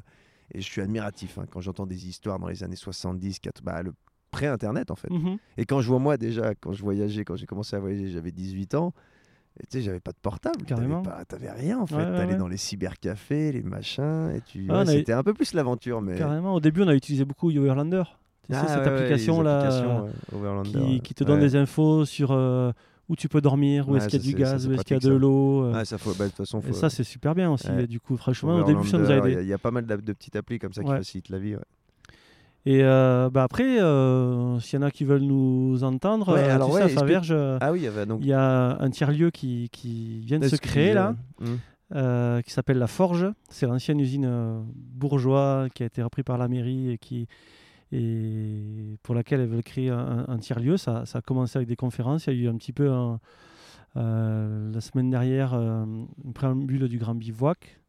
et 0.53 0.61
je 0.61 0.65
suis 0.65 0.79
admiratif 0.81 1.37
hein, 1.39 1.45
quand 1.51 1.59
j'entends 1.59 1.85
des 1.85 2.07
histoires 2.07 2.39
dans 2.39 2.47
les 2.47 2.63
années 2.63 2.77
70, 2.77 3.39
4, 3.39 3.61
bah, 3.63 3.81
le 3.83 3.93
pré-internet 4.31 4.91
en 4.91 4.95
fait. 4.95 5.09
Mhm. 5.09 5.37
Et 5.57 5.65
quand 5.65 5.81
je 5.81 5.87
vois 5.87 5.99
moi 5.99 6.17
déjà, 6.17 6.53
quand 6.55 6.73
je 6.73 6.81
voyageais, 6.83 7.23
quand 7.25 7.35
j'ai 7.35 7.45
commencé 7.45 7.75
à 7.75 7.79
voyager, 7.79 8.09
j'avais 8.09 8.31
18 8.31 8.75
ans. 8.75 8.93
et 9.59 9.63
Tu 9.63 9.77
sais, 9.77 9.81
j'avais 9.81 9.99
pas 9.99 10.11
de 10.11 10.17
portable, 10.21 10.65
Carrément. 10.65 11.01
t'avais 11.27 11.49
rien 11.51 11.79
en 11.79 11.87
fait. 11.87 11.95
Ouais, 11.95 12.03
ouais, 12.05 12.15
T'allais 12.17 12.31
ouais. 12.33 12.37
dans 12.37 12.47
les 12.47 12.57
cybercafés, 12.57 13.51
les 13.51 13.63
machins, 13.63 14.31
et 14.35 14.41
tu. 14.41 14.67
Ah, 14.69 14.81
avait- 14.81 14.91
C'était 14.97 15.13
un 15.13 15.23
peu 15.23 15.33
plus 15.33 15.53
l'aventure, 15.53 16.01
mais. 16.01 16.15
Carrément. 16.17 16.53
Au 16.53 16.59
début, 16.59 16.83
on 16.83 16.87
a 16.87 16.93
utilisé 16.95 17.25
beaucoup 17.25 17.49
Yoverlander. 17.49 18.03
Tu 18.49 18.53
sais, 18.53 18.59
Ah, 18.63 18.67
cette 18.67 18.87
application 18.87 19.41
là 19.41 20.05
Overlander, 20.33 20.99
qui, 21.03 21.13
te 21.13 21.23
donne 21.23 21.39
des 21.39 21.55
infos 21.55 22.05
sur 22.05 22.31
euh, 22.31 22.71
où 23.09 23.15
tu 23.15 23.27
peux 23.29 23.41
dormir, 23.41 23.87
où 23.89 23.93
Ouais, 23.93 23.97
est-ce 23.97 24.07
qu'il 24.09 24.19
y 24.23 24.29
a 24.29 24.31
du 24.33 24.37
gaz, 24.37 24.67
où 24.67 24.73
est-ce 24.73 24.83
qu'il 24.83 24.95
y 24.95 24.97
a 24.97 25.09
de 25.09 25.13
l'eau. 25.13 25.63
euh, 25.65 25.73
Ouais, 25.73 25.85
ça 25.85 25.97
faut, 25.97 26.13
bah, 26.13 26.25
de 26.25 26.29
toute 26.29 26.37
façon, 26.37 26.59
Et 26.59 26.67
faut- 26.67 26.73
ça, 26.73 26.89
c'est 26.89 27.03
super 27.03 27.33
bien 27.35 27.51
aussi. 27.51 27.67
Ouais. 27.69 27.87
Du 27.87 27.99
coup, 27.99 28.15
franchement, 28.17 28.55
au 28.57 28.63
début, 28.63 28.87
ça 28.87 28.97
nous 28.97 29.05
a 29.05 29.15
Overlander, 29.15 29.29
Il 29.29 29.31
y 29.31 29.33
aidé. 29.33 29.39
a- 29.39 29.43
il 29.43 29.47
y, 29.49 29.53
a 29.53 29.57
pas 29.57 29.71
mal 29.71 29.85
d'app- 29.85 30.01
de 30.03 30.13
petites 30.13 30.35
applis 30.35 30.59
comme 30.59 30.71
ça 30.73 30.83
qui 30.83 30.89
Ouais. 30.89 30.97
facilitent 30.97 31.29
la 31.29 31.39
vie. 31.39 31.55
Et 32.69 32.83
euh, 32.83 33.29
bah 33.29 33.43
après, 33.43 33.81
euh, 33.81 34.59
s'il 34.59 34.77
y 34.77 34.83
en 34.83 34.85
a 34.85 34.91
qui 34.91 35.05
veulent 35.05 35.21
nous 35.21 35.85
entendre, 35.85 36.33
Ouais, 36.33 36.43
euh, 36.49 36.55
alors 36.55 36.77
Faverges, 36.89 37.31
euh, 37.31 37.57
Ah 37.61 37.71
oui, 37.71 37.79
il 37.79 37.83
y 37.85 37.87
avait 37.87 38.05
donc. 38.05 38.19
il 38.21 38.27
y 38.27 38.33
a 38.33 38.77
un 38.81 38.89
tiers-lieu 38.89 39.29
qui, 39.31 39.69
qui 39.71 40.19
vient 40.25 40.37
de 40.39 40.47
se 40.49 40.57
créer 40.57 40.93
là. 40.93 41.15
Hmm. 41.39 42.41
qui 42.41 42.51
s'appelle 42.51 42.77
La 42.79 42.87
Forge. 42.87 43.27
C'est 43.49 43.67
l'ancienne 43.67 44.01
usine 44.01 44.29
bourgeois 44.75 45.67
qui 45.73 45.83
a 45.83 45.85
été 45.85 46.03
repris 46.03 46.23
par 46.23 46.37
la 46.37 46.49
mairie 46.49 46.91
et 46.91 46.97
qui 46.97 47.27
et 47.93 48.97
pour 49.01 49.15
laquelle 49.15 49.39
elle 49.39 49.47
veut 49.47 49.61
créer 49.61 49.89
un, 49.89 50.25
un 50.27 50.37
tiers-lieu. 50.37 50.75
Ça, 50.75 51.05
ça 51.05 51.19
a 51.19 51.21
commencé 51.21 51.57
avec 51.57 51.69
des 51.69 51.77
conférences. 51.77 52.27
Il 52.27 52.33
y 52.33 52.41
a 52.41 52.43
eu 52.43 52.49
un 52.49 52.57
petit 52.57 52.73
peu 52.73 52.91
un- 52.91 53.19
la 53.95 54.81
semaine 54.81 55.09
dernière 55.09 55.53
une 55.53 56.33
préambule 56.33 56.89
du 56.89 56.97
Grand 56.97 57.15
Bivouac. 57.15 57.79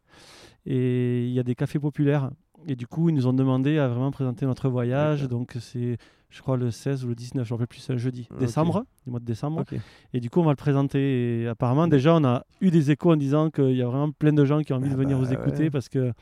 Et 0.66 1.24
il 1.26 1.32
y 1.32 1.40
a 1.40 1.42
des 1.42 1.54
cafés 1.56 1.78
populaires. 1.80 2.30
Et 2.66 2.76
du 2.76 2.86
coup, 2.86 3.08
ils 3.08 3.14
nous 3.14 3.26
ont 3.26 3.32
demandé 3.32 3.78
à 3.78 3.88
vraiment 3.88 4.10
présenter 4.10 4.44
notre 4.46 4.68
voyage. 4.68 5.22
Donc, 5.28 5.56
c'est, 5.60 5.96
je 6.30 6.42
crois, 6.42 6.56
le 6.56 6.70
16 6.70 7.04
ou 7.04 7.08
le 7.08 7.14
19, 7.14 7.46
je 7.46 7.52
ne 7.52 7.56
rappelle 7.56 7.66
plus, 7.68 7.78
c'est 7.80 7.92
un 7.92 7.96
jeudi, 7.96 8.28
décembre, 8.38 8.84
du 9.04 9.10
mois 9.10 9.20
de 9.20 9.24
décembre. 9.24 9.64
Et 10.12 10.20
du 10.20 10.28
coup, 10.30 10.40
on 10.40 10.44
va 10.44 10.50
le 10.50 10.56
présenter. 10.56 11.42
Et 11.42 11.48
apparemment, 11.48 11.86
déjà, 11.88 12.14
on 12.14 12.24
a 12.24 12.44
eu 12.60 12.70
des 12.70 12.90
échos 12.90 13.12
en 13.12 13.16
disant 13.16 13.50
qu'il 13.50 13.76
y 13.76 13.82
a 13.82 13.86
vraiment 13.86 14.10
plein 14.10 14.32
de 14.32 14.44
gens 14.44 14.60
qui 14.62 14.72
ont 14.72 14.76
envie 14.76 14.88
Ah 14.90 14.94
de 14.94 14.98
venir 14.98 15.18
bah 15.18 15.24
vous 15.24 15.32
écouter 15.32 15.64
ouais. 15.64 15.70
parce 15.70 15.88
que 15.88 16.12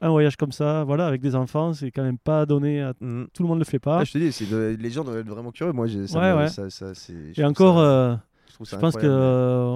un 0.00 0.10
voyage 0.10 0.36
comme 0.36 0.52
ça, 0.52 0.84
voilà, 0.84 1.06
avec 1.06 1.20
des 1.22 1.34
enfants, 1.34 1.72
c'est 1.72 1.90
quand 1.90 2.02
même 2.02 2.18
pas 2.18 2.44
donné 2.44 2.82
à 2.82 2.92
Hmm. 3.00 3.24
tout 3.32 3.42
le 3.42 3.48
monde 3.48 3.58
le 3.60 3.64
fait 3.64 3.78
pas. 3.78 3.98
Ah, 4.00 4.04
je 4.04 4.12
te 4.12 4.18
dis, 4.18 4.50
de- 4.50 4.76
les 4.78 4.90
gens 4.90 5.04
doivent 5.04 5.18
être 5.18 5.28
vraiment 5.28 5.50
curieux. 5.52 5.72
Moi, 5.72 5.86
j'ai- 5.86 6.06
ça 6.08 6.36
Ouais, 6.36 6.48
ça- 6.48 6.68
ça, 6.68 6.92
Et 7.36 7.44
encore, 7.44 7.76
ça- 7.76 7.82
euh, 7.84 8.16
je, 8.62 8.76
pense 8.76 8.94
que 8.96 9.00
euh, 9.04 9.66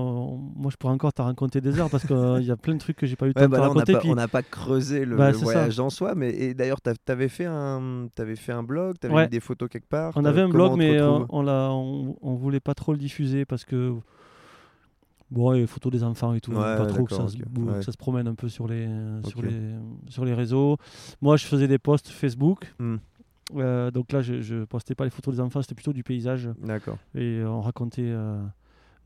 moi, 0.57 0.71
je 0.71 0.77
pourrais 0.77 0.93
encore 0.93 1.13
t'en 1.13 1.25
raconter 1.25 1.61
des 1.61 1.79
heures 1.81 1.91
parce 1.91 2.07
qu'il 2.07 2.43
y 2.45 2.51
a 2.51 2.57
plein 2.57 2.75
de 2.75 2.79
trucs 2.79 2.97
que 2.97 3.07
j'ai 3.07 3.17
pas 3.17 3.27
eu 3.27 3.29
le 3.29 3.35
temps 3.35 3.41
Ouais, 3.41 3.47
de 3.47 3.51
bah 3.53 3.57
te 3.59 3.63
là, 3.63 3.71
on 3.71 3.75
n'a 3.75 3.81
raconter. 3.81 3.99
puis- 4.01 4.11
on 4.11 4.15
n'a 4.15 4.29
pas 4.29 4.43
creusé 4.43 5.05
le, 5.05 5.17
Bah, 5.17 5.29
le 5.33 5.35
ça. 5.39 5.43
voyage 5.45 5.81
en 5.81 5.91
soi, 5.91 6.15
mais 6.15 6.55
d'ailleurs, 6.55 6.81
t'as- 6.81 6.95
t'avais 6.95 7.29
fait 7.29 7.47
un, 7.47 8.09
t'avais 8.15 8.37
fait 8.37 8.53
un 8.53 8.63
blog, 8.63 8.97
t'avais 8.99 9.15
Ouais. 9.15 9.23
mis 9.25 9.29
des 9.31 9.41
photos 9.41 9.69
quelque 9.69 9.89
part. 9.89 10.13
On 10.17 10.25
avait 10.25 10.43
un 10.43 10.49
blog, 10.49 10.77
mais 10.77 10.99
euh, 10.99 11.11
on, 11.31 11.47
on, 11.49 12.17
on 12.23 12.35
voulait 12.35 12.61
pas 12.61 12.75
trop 12.75 12.93
le 12.93 12.99
diffuser 12.99 13.45
parce 13.45 13.65
que. 13.65 13.95
Bon, 15.31 15.51
les 15.51 15.67
photos 15.67 15.93
des 15.93 16.05
enfants 16.05 16.33
et 16.33 16.41
tout, 16.41 16.53
Ouais, 16.53 16.77
pas 16.79 16.87
trop 16.87 17.05
que 17.05 17.15
ça, 17.15 17.29
se 17.29 17.37
ok. 17.37 17.43
bou- 17.51 17.67
Ouais. 17.69 17.75
que 17.81 17.83
ça 17.85 17.93
se 17.93 17.99
promène 17.99 18.27
un 18.29 18.35
peu 18.35 18.49
sur 18.49 18.67
les, 18.67 18.89
sur 19.25 19.43
les, 19.43 19.53
sur 20.09 20.25
les 20.25 20.33
réseaux. 20.33 20.79
Moi, 21.21 21.37
je 21.37 21.45
faisais 21.45 21.69
des 21.69 21.79
posts 21.79 22.09
Facebook. 22.09 22.73
Hmm. 22.79 22.97
Euh, 23.57 23.91
donc 23.91 24.11
là, 24.13 24.23
je, 24.23 24.41
je 24.41 24.65
postais 24.65 24.95
pas 24.95 25.05
les 25.05 25.11
photos 25.11 25.35
des 25.35 25.41
enfants, 25.41 25.61
c'était 25.61 25.75
plutôt 25.75 25.93
du 25.93 26.03
paysage. 26.03 26.49
D'accord. 26.63 26.97
Et 27.15 27.43
on 27.45 27.61
racontait 27.61 28.03
euh, 28.07 28.43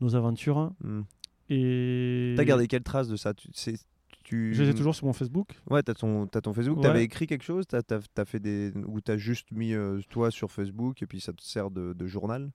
nos 0.03 0.15
aventures. 0.15 0.71
Hmm. 0.83 1.01
Et 1.49 2.33
T'as 2.37 2.43
gardé 2.45 2.67
quelle 2.67 2.83
trace 2.83 3.07
de 3.07 3.15
ça? 3.15 3.33
Tu, 3.33 3.47
c'est- 3.53 3.85
tu... 4.23 4.53
Je 4.53 4.63
les 4.63 4.69
ai 4.69 4.73
toujours 4.73 4.95
sur 4.95 5.05
mon 5.05 5.13
Facebook. 5.13 5.49
Ouais, 5.69 5.83
t'as 5.83 5.93
ton, 5.93 6.27
t'as 6.27 6.39
ton 6.41 6.53
Facebook. 6.53 6.77
Ouais. 6.77 6.83
T'avais 6.83 7.03
écrit 7.03 7.27
quelque 7.27 7.43
chose? 7.43 7.65
T'as, 7.67 7.81
t'as, 7.81 7.99
t'as 8.13 8.25
fait 8.25 8.39
des... 8.39 8.71
Ou 8.87 9.01
t'as 9.01 9.17
juste 9.17 9.51
mis 9.51 9.73
euh, 9.73 9.99
toi 10.09 10.31
sur 10.31 10.49
Facebook 10.51 11.01
et 11.01 11.05
puis 11.05 11.19
ça 11.19 11.33
te 11.33 11.41
sert 11.41 11.69
de, 11.71 11.93
de 11.93 12.07
journal? 12.07 12.51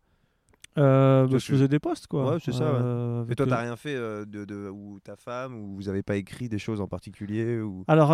Euh, 0.78 1.26
bah, 1.26 1.38
je 1.38 1.44
faisais 1.44 1.68
des 1.68 1.78
posts, 1.80 2.06
quoi. 2.06 2.34
Ouais, 2.34 2.38
c'est 2.42 2.52
ça, 2.52 2.72
ouais. 2.72 2.78
Euh, 2.80 3.24
Et 3.28 3.34
toi, 3.34 3.46
t'as 3.46 3.60
rien 3.62 3.74
fait 3.76 3.94
euh, 3.96 4.24
de, 4.24 4.44
de, 4.44 4.68
ou 4.68 5.00
ta 5.00 5.16
femme, 5.16 5.54
ou 5.54 5.74
vous 5.74 5.88
avez 5.88 6.02
pas 6.02 6.16
écrit 6.16 6.48
des 6.48 6.58
choses 6.58 6.80
en 6.80 6.86
particulier 6.86 7.60
ou... 7.60 7.84
Alors, 7.88 8.10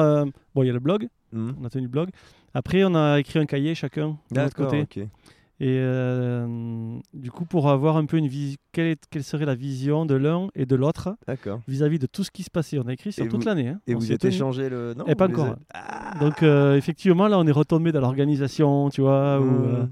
bon, 0.55 0.63
il 0.63 0.67
y 0.67 0.71
a 0.71 0.73
le 0.73 0.81
blog. 0.81 1.09
Hmm. 1.33 1.51
On 1.61 1.65
a 1.65 1.71
tenu 1.71 1.85
le 1.85 1.91
blog. 1.91 2.09
Après, 2.55 2.83
on 2.85 2.95
a 2.95 3.21
écrit 3.21 3.39
un 3.39 3.47
cahier 3.47 3.75
chacun 3.75 4.19
de 4.33 4.41
notre 4.41 4.57
côté. 4.57 4.81
ok. 4.83 5.07
Et 5.61 5.79
euh, 5.81 6.99
du 7.13 7.31
coup, 7.31 7.45
pour 7.45 7.69
avoir 7.71 7.97
un 7.97 8.07
peu 8.07 8.17
une 8.17 8.27
vision, 8.27 8.57
quelle, 8.73 8.97
quelle 9.11 9.23
serait 9.23 9.45
la 9.47 9.55
vision 9.55 10.05
de 10.05 10.15
l'un 10.17 10.49
et 10.57 10.67
de 10.67 10.75
l'autre 10.75 11.15
vis-à-vis 11.69 12.01
de 12.01 12.07
tout 12.07 12.25
ce 12.25 12.31
qui 12.33 12.43
se 12.43 12.51
passait? 12.51 12.79
On 12.79 12.89
a 12.89 12.93
écrit 12.93 13.13
sur 13.13 13.25
Et 13.25 13.29
toute 13.29 13.43
vous- 13.43 13.49
l'année. 13.49 13.69
hein. 13.69 13.81
Et 13.87 13.95
On 13.95 13.99
vous 13.99 14.11
êtes 14.13 14.25
échangé 14.25 14.69
le... 14.69 14.95
Non 14.97 15.05
Eh, 15.07 15.15
pas 15.15 15.29
encore. 15.29 15.55
Ah 15.73 16.19
Donc, 16.21 16.43
euh, 16.43 16.77
effectivement, 16.77 17.29
là, 17.29 17.39
on 17.39 17.47
est 17.47 17.53
retombé 17.53 17.93
dans 17.93 18.01
l'organisation, 18.01 18.89
tu 18.91 19.01
vois. 19.03 19.41
où, 19.41 19.45
Hmm. 19.45 19.89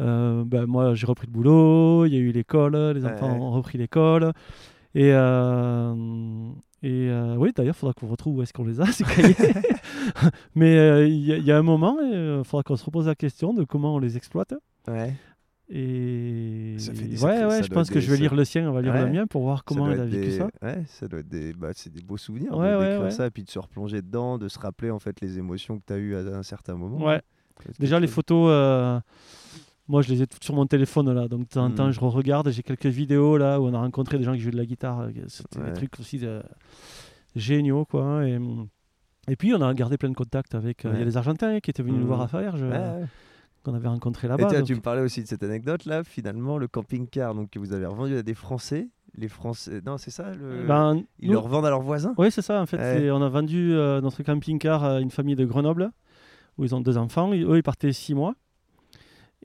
euh, 0.00 0.42
ben, 0.46 0.64
moi, 0.66 0.94
j'ai 0.94 1.06
repris 1.06 1.26
le 1.26 1.32
boulot, 1.32 2.06
il 2.06 2.14
y 2.14 2.16
a 2.16 2.20
eu 2.20 2.32
l'école, 2.32 2.74
les 2.94 3.04
enfants 3.04 3.32
Ouais. 3.34 3.38
ont 3.40 3.50
repris 3.50 3.76
l'école. 3.76 4.32
Et, 4.94 5.08
et 5.08 5.12
euh, 7.10 7.36
oui, 7.38 7.50
d'ailleurs, 7.54 7.74
il 7.76 7.78
faudra 7.78 7.92
qu'on 7.94 8.06
retrouve 8.08 8.36
où 8.38 8.42
est-ce 8.42 8.52
qu'on 8.52 8.64
les 8.64 8.80
a, 8.80 8.86
ces 8.92 9.04
cahiers. 9.04 9.34
Mais 10.54 10.76
euh, 10.78 11.06
y, 11.08 11.30
il 11.32 11.44
y 11.44 11.52
a 11.52 11.58
un 11.58 11.62
moment, 11.62 11.96
il 12.00 12.42
faudra 12.44 12.62
qu'on 12.62 12.76
se 12.76 12.84
repose 12.84 13.06
la 13.06 13.14
question 13.14 13.52
de 13.54 13.64
comment 13.64 13.94
on 13.94 13.98
les 13.98 14.16
exploite. 14.16 14.54
Ouais. 14.88 15.14
Et 15.70 16.74
Ça 16.78 16.92
fait 16.92 17.04
des 17.04 17.10
ouais, 17.12 17.16
sacrés- 17.16 17.44
ouais, 17.46 17.50
ça 17.56 17.62
je 17.62 17.68
pense 17.68 17.88
que 17.88 17.94
des- 17.94 18.00
je 18.02 18.10
vais 18.10 18.18
lire 18.18 18.34
le 18.34 18.44
sien, 18.44 18.68
on 18.68 18.72
va 18.72 18.82
lire 18.82 18.92
le 18.94 19.10
mien 19.10 19.26
pour 19.26 19.42
voir 19.42 19.64
comment 19.64 19.90
il 19.90 19.98
a 19.98 20.04
vécu 20.04 20.26
des... 20.26 20.30
ça. 20.38 20.48
Ouais, 20.62 20.82
ça 20.86 21.08
doit 21.08 21.20
être 21.20 21.28
des, 21.28 21.54
bah, 21.54 21.70
c'est 21.74 21.90
des 21.90 22.02
beaux 22.02 22.18
souvenirs 22.18 22.54
Ouais, 22.56 22.70
de- 22.72 22.76
ouais, 22.76 22.84
d'écrire 22.88 23.02
ouais. 23.04 23.10
ça, 23.10 23.26
et 23.26 23.30
puis 23.30 23.44
de 23.44 23.50
se 23.50 23.58
replonger 23.58 24.02
dedans, 24.02 24.36
de 24.36 24.48
se 24.48 24.58
rappeler 24.58 24.90
en 24.90 24.98
fait 24.98 25.20
les 25.22 25.38
émotions 25.38 25.78
que 25.78 25.84
tu 25.86 25.92
as 25.94 25.96
eues 25.96 26.14
à 26.16 26.20
un 26.36 26.42
certain 26.42 26.74
moment. 26.74 27.02
Ouais. 27.04 27.22
Déjà, 27.78 27.98
les 27.98 28.06
chose. 28.08 28.14
photos, 28.16 28.48
euh, 28.50 29.00
moi, 29.88 30.02
je 30.02 30.10
les 30.12 30.20
ai 30.22 30.26
toutes 30.26 30.44
sur 30.44 30.54
mon 30.54 30.66
téléphone 30.66 31.10
là. 31.12 31.28
Donc, 31.28 31.40
de 31.40 31.46
temps 31.46 31.64
en 31.64 31.70
temps, 31.70 31.86
Mhm. 31.86 31.92
je 31.92 32.00
regarde. 32.00 32.50
J'ai 32.50 32.62
quelques 32.62 32.84
vidéos 32.86 33.38
là 33.38 33.58
où 33.58 33.64
on 33.66 33.72
a 33.74 33.78
rencontré 33.78 34.18
des 34.18 34.24
gens 34.24 34.34
qui 34.34 34.40
jouaient 34.40 34.50
de 34.52 34.56
la 34.58 34.66
guitare. 34.66 35.00
euh, 35.00 35.10
C'était 35.28 35.60
Ouais. 35.60 35.66
des 35.68 35.72
trucs 35.72 35.98
aussi 35.98 36.18
de- 36.18 36.42
géniaux, 37.36 37.86
quoi. 37.86 38.26
Et, 38.28 38.38
et 39.28 39.36
puis, 39.36 39.54
on 39.54 39.62
a 39.62 39.72
gardé 39.72 39.96
plein 39.96 40.10
de 40.10 40.14
contacts 40.14 40.54
avec. 40.54 40.84
euh, 40.84 40.90
Il 40.94 40.98
y 40.98 41.02
a 41.02 41.04
des 41.06 41.16
Argentins 41.16 41.58
qui 41.60 41.70
étaient 41.70 41.82
venus 41.82 42.00
nous 42.00 42.06
voir 42.06 42.20
à 42.20 42.28
Faverges. 42.28 42.62
Euh, 43.66 43.70
qu'on 43.70 43.74
avait 43.76 43.88
rencontrés 43.88 44.26
Et 44.26 44.30
là-bas. 44.30 44.50
donc- 44.50 44.64
tu 44.64 44.74
me 44.74 44.80
parlais 44.80 45.00
aussi 45.02 45.22
de 45.22 45.26
cette 45.28 45.42
anecdote 45.42 45.84
là. 45.86 46.04
Finalement, 46.04 46.58
le 46.58 46.68
camping-car 46.68 47.34
donc, 47.34 47.50
que 47.50 47.58
vous 47.58 47.72
avez 47.72 47.86
revendu 47.86 48.16
à 48.16 48.22
des 48.22 48.34
Français. 48.34 48.88
Les 49.16 49.28
Français. 49.28 49.80
Non, 49.86 49.96
c'est 49.96 50.10
ça 50.10 50.32
le... 50.34 50.66
Ben, 50.66 51.02
Ils 51.20 51.28
nous- 51.28 51.32
le 51.34 51.38
revendent 51.38 51.66
à 51.66 51.70
leurs 51.70 51.82
voisins? 51.82 52.14
Oui, 52.18 52.30
c'est 52.30 52.42
ça. 52.42 52.60
En 52.60 52.66
fait, 52.66 52.76
Ouais. 52.78 53.10
on 53.10 53.22
a 53.22 53.28
vendu 53.28 53.72
euh, 53.72 54.00
notre 54.00 54.22
camping-car 54.22 54.82
à 54.84 55.00
une 55.00 55.10
famille 55.10 55.36
de 55.36 55.44
Grenoble 55.44 55.90
où 56.58 56.64
ils 56.64 56.74
ont 56.74 56.80
deux 56.80 56.98
enfants. 56.98 57.32
Eux, 57.32 57.56
ils 57.56 57.62
partaient 57.62 57.92
six 57.92 58.14
mois. 58.14 58.34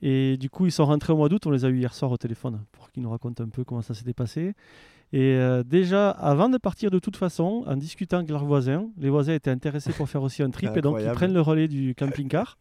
Et 0.02 0.36
du 0.38 0.48
coup, 0.50 0.66
ils 0.66 0.72
sont 0.72 0.86
rentrés 0.86 1.12
au 1.12 1.16
mois 1.16 1.28
d'août. 1.28 1.46
On 1.46 1.50
les 1.50 1.64
a 1.64 1.68
eu 1.68 1.76
hier 1.78 1.94
soir 1.94 2.10
au 2.10 2.16
téléphone 2.16 2.60
pour 2.72 2.90
qu'ils 2.90 3.02
nous 3.02 3.10
racontent 3.10 3.44
un 3.44 3.48
peu 3.48 3.64
comment 3.64 3.82
ça 3.82 3.94
s'était 3.94 4.14
passé. 4.14 4.54
Et 5.12 5.34
euh, 5.36 5.62
déjà, 5.64 6.10
avant 6.10 6.48
de 6.48 6.56
partir, 6.56 6.90
de 6.90 6.98
toute 6.98 7.16
façon, 7.16 7.64
en 7.66 7.76
discutant 7.76 8.18
avec 8.18 8.30
leurs 8.30 8.44
voisins, 8.44 8.88
les 8.96 9.10
voisins 9.10 9.34
étaient 9.34 9.50
intéressés 9.50 9.92
pour 9.92 10.08
faire 10.08 10.22
aussi 10.22 10.42
un 10.42 10.50
trip 10.50 10.70
et 10.76 10.80
donc 10.80 10.98
ils 11.00 11.10
prennent 11.12 11.34
le 11.34 11.40
relais 11.40 11.68
du 11.68 11.94
camping-car. 11.94 12.58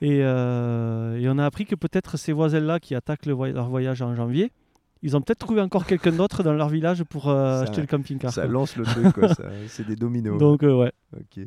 Et, 0.00 0.20
euh, 0.22 1.18
et 1.18 1.28
on 1.28 1.38
a 1.38 1.44
appris 1.44 1.66
que 1.66 1.74
peut-être 1.74 2.16
ces 2.16 2.32
voisins-là 2.32 2.80
qui 2.80 2.94
attaquent 2.94 3.26
le 3.26 3.32
voy- 3.34 3.52
leur 3.52 3.68
voyage 3.68 4.00
en 4.02 4.14
janvier, 4.14 4.50
ils 5.02 5.16
ont 5.16 5.20
peut-être 5.20 5.38
trouvé 5.40 5.60
encore 5.60 5.84
quelqu'un 5.86 6.12
d'autre 6.12 6.42
dans 6.42 6.52
leur 6.54 6.68
village 6.68 7.04
pour 7.04 7.28
euh, 7.28 7.56
Ça- 7.58 7.62
acheter 7.62 7.80
le 7.80 7.86
camping-car. 7.86 8.32
Ça 8.32 8.42
quoi. 8.42 8.50
lance 8.52 8.76
le 8.76 8.84
truc, 8.84 9.06
C'est 9.68 9.86
des 9.86 9.96
dominos. 9.96 10.38
Donc, 10.38 10.62
euh, 10.62 10.74
ouais. 10.74 10.92
Ok. 11.16 11.44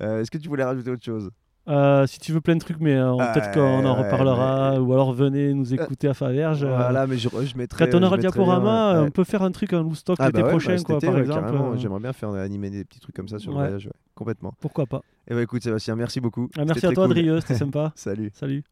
Est-ce 0.00 0.30
que 0.30 0.38
tu 0.38 0.48
voulais 0.48 0.64
rajouter 0.64 0.90
autre 0.90 1.04
chose? 1.04 1.30
Euh, 1.70 2.06
si 2.06 2.18
tu 2.18 2.32
veux 2.32 2.40
plein 2.40 2.54
de 2.56 2.60
trucs, 2.60 2.80
mais 2.80 2.96
euh, 2.96 3.14
peut-être 3.16 3.52
qu'on 3.52 3.84
en 3.84 3.94
ouais, 3.96 4.02
reparlera, 4.02 4.72
mais- 4.72 4.78
ou 4.78 4.92
alors 4.92 5.12
venez 5.12 5.54
nous 5.54 5.72
écouter 5.72 6.08
à 6.08 6.14
Faverges. 6.14 6.64
euh, 6.64 6.68
Voilà, 6.74 7.06
mais 7.06 7.16
je, 7.16 7.28
je 7.28 7.56
mettrai. 7.56 7.88
Quand 7.88 7.96
on 7.98 8.02
aura 8.02 8.16
le 8.16 8.20
diaporama, 8.22 8.94
ouais. 9.00 9.06
on 9.06 9.10
peut 9.10 9.24
faire 9.24 9.42
un 9.42 9.52
truc, 9.52 9.72
un 9.72 9.82
loose 9.82 9.98
stock 9.98 10.16
Ah 10.18 10.26
l'été 10.26 10.42
bah 10.42 10.48
prochain, 10.48 10.72
bah 10.72 10.78
cet 10.78 10.86
quoi, 10.86 10.96
été, 10.96 11.06
par 11.06 11.18
exemple. 11.18 11.54
euh, 11.54 11.76
J'aimerais 11.76 12.00
bien 12.00 12.12
faire 12.12 12.30
animer 12.30 12.70
des 12.70 12.84
petits 12.84 12.98
trucs 13.00 13.14
comme 13.14 13.28
ça 13.28 13.38
sur 13.38 13.52
le 13.52 13.58
voyage, 13.58 13.86
ouais, 13.86 13.92
complètement. 14.14 14.52
Pourquoi 14.60 14.86
pas 14.86 15.00
Et 15.28 15.34
bah 15.34 15.42
écoute 15.42 15.62
Sébastien, 15.62 15.94
merci 15.96 16.20
beaucoup. 16.20 16.48
Ah, 16.58 16.64
Merci 16.64 16.86
à 16.86 16.92
toi, 16.92 17.06
cool. 17.06 17.14
Drieux, 17.14 17.40
c'était 17.40 17.54
sympa. 17.64 17.92
Salut. 17.94 18.30
Salut. 18.34 18.64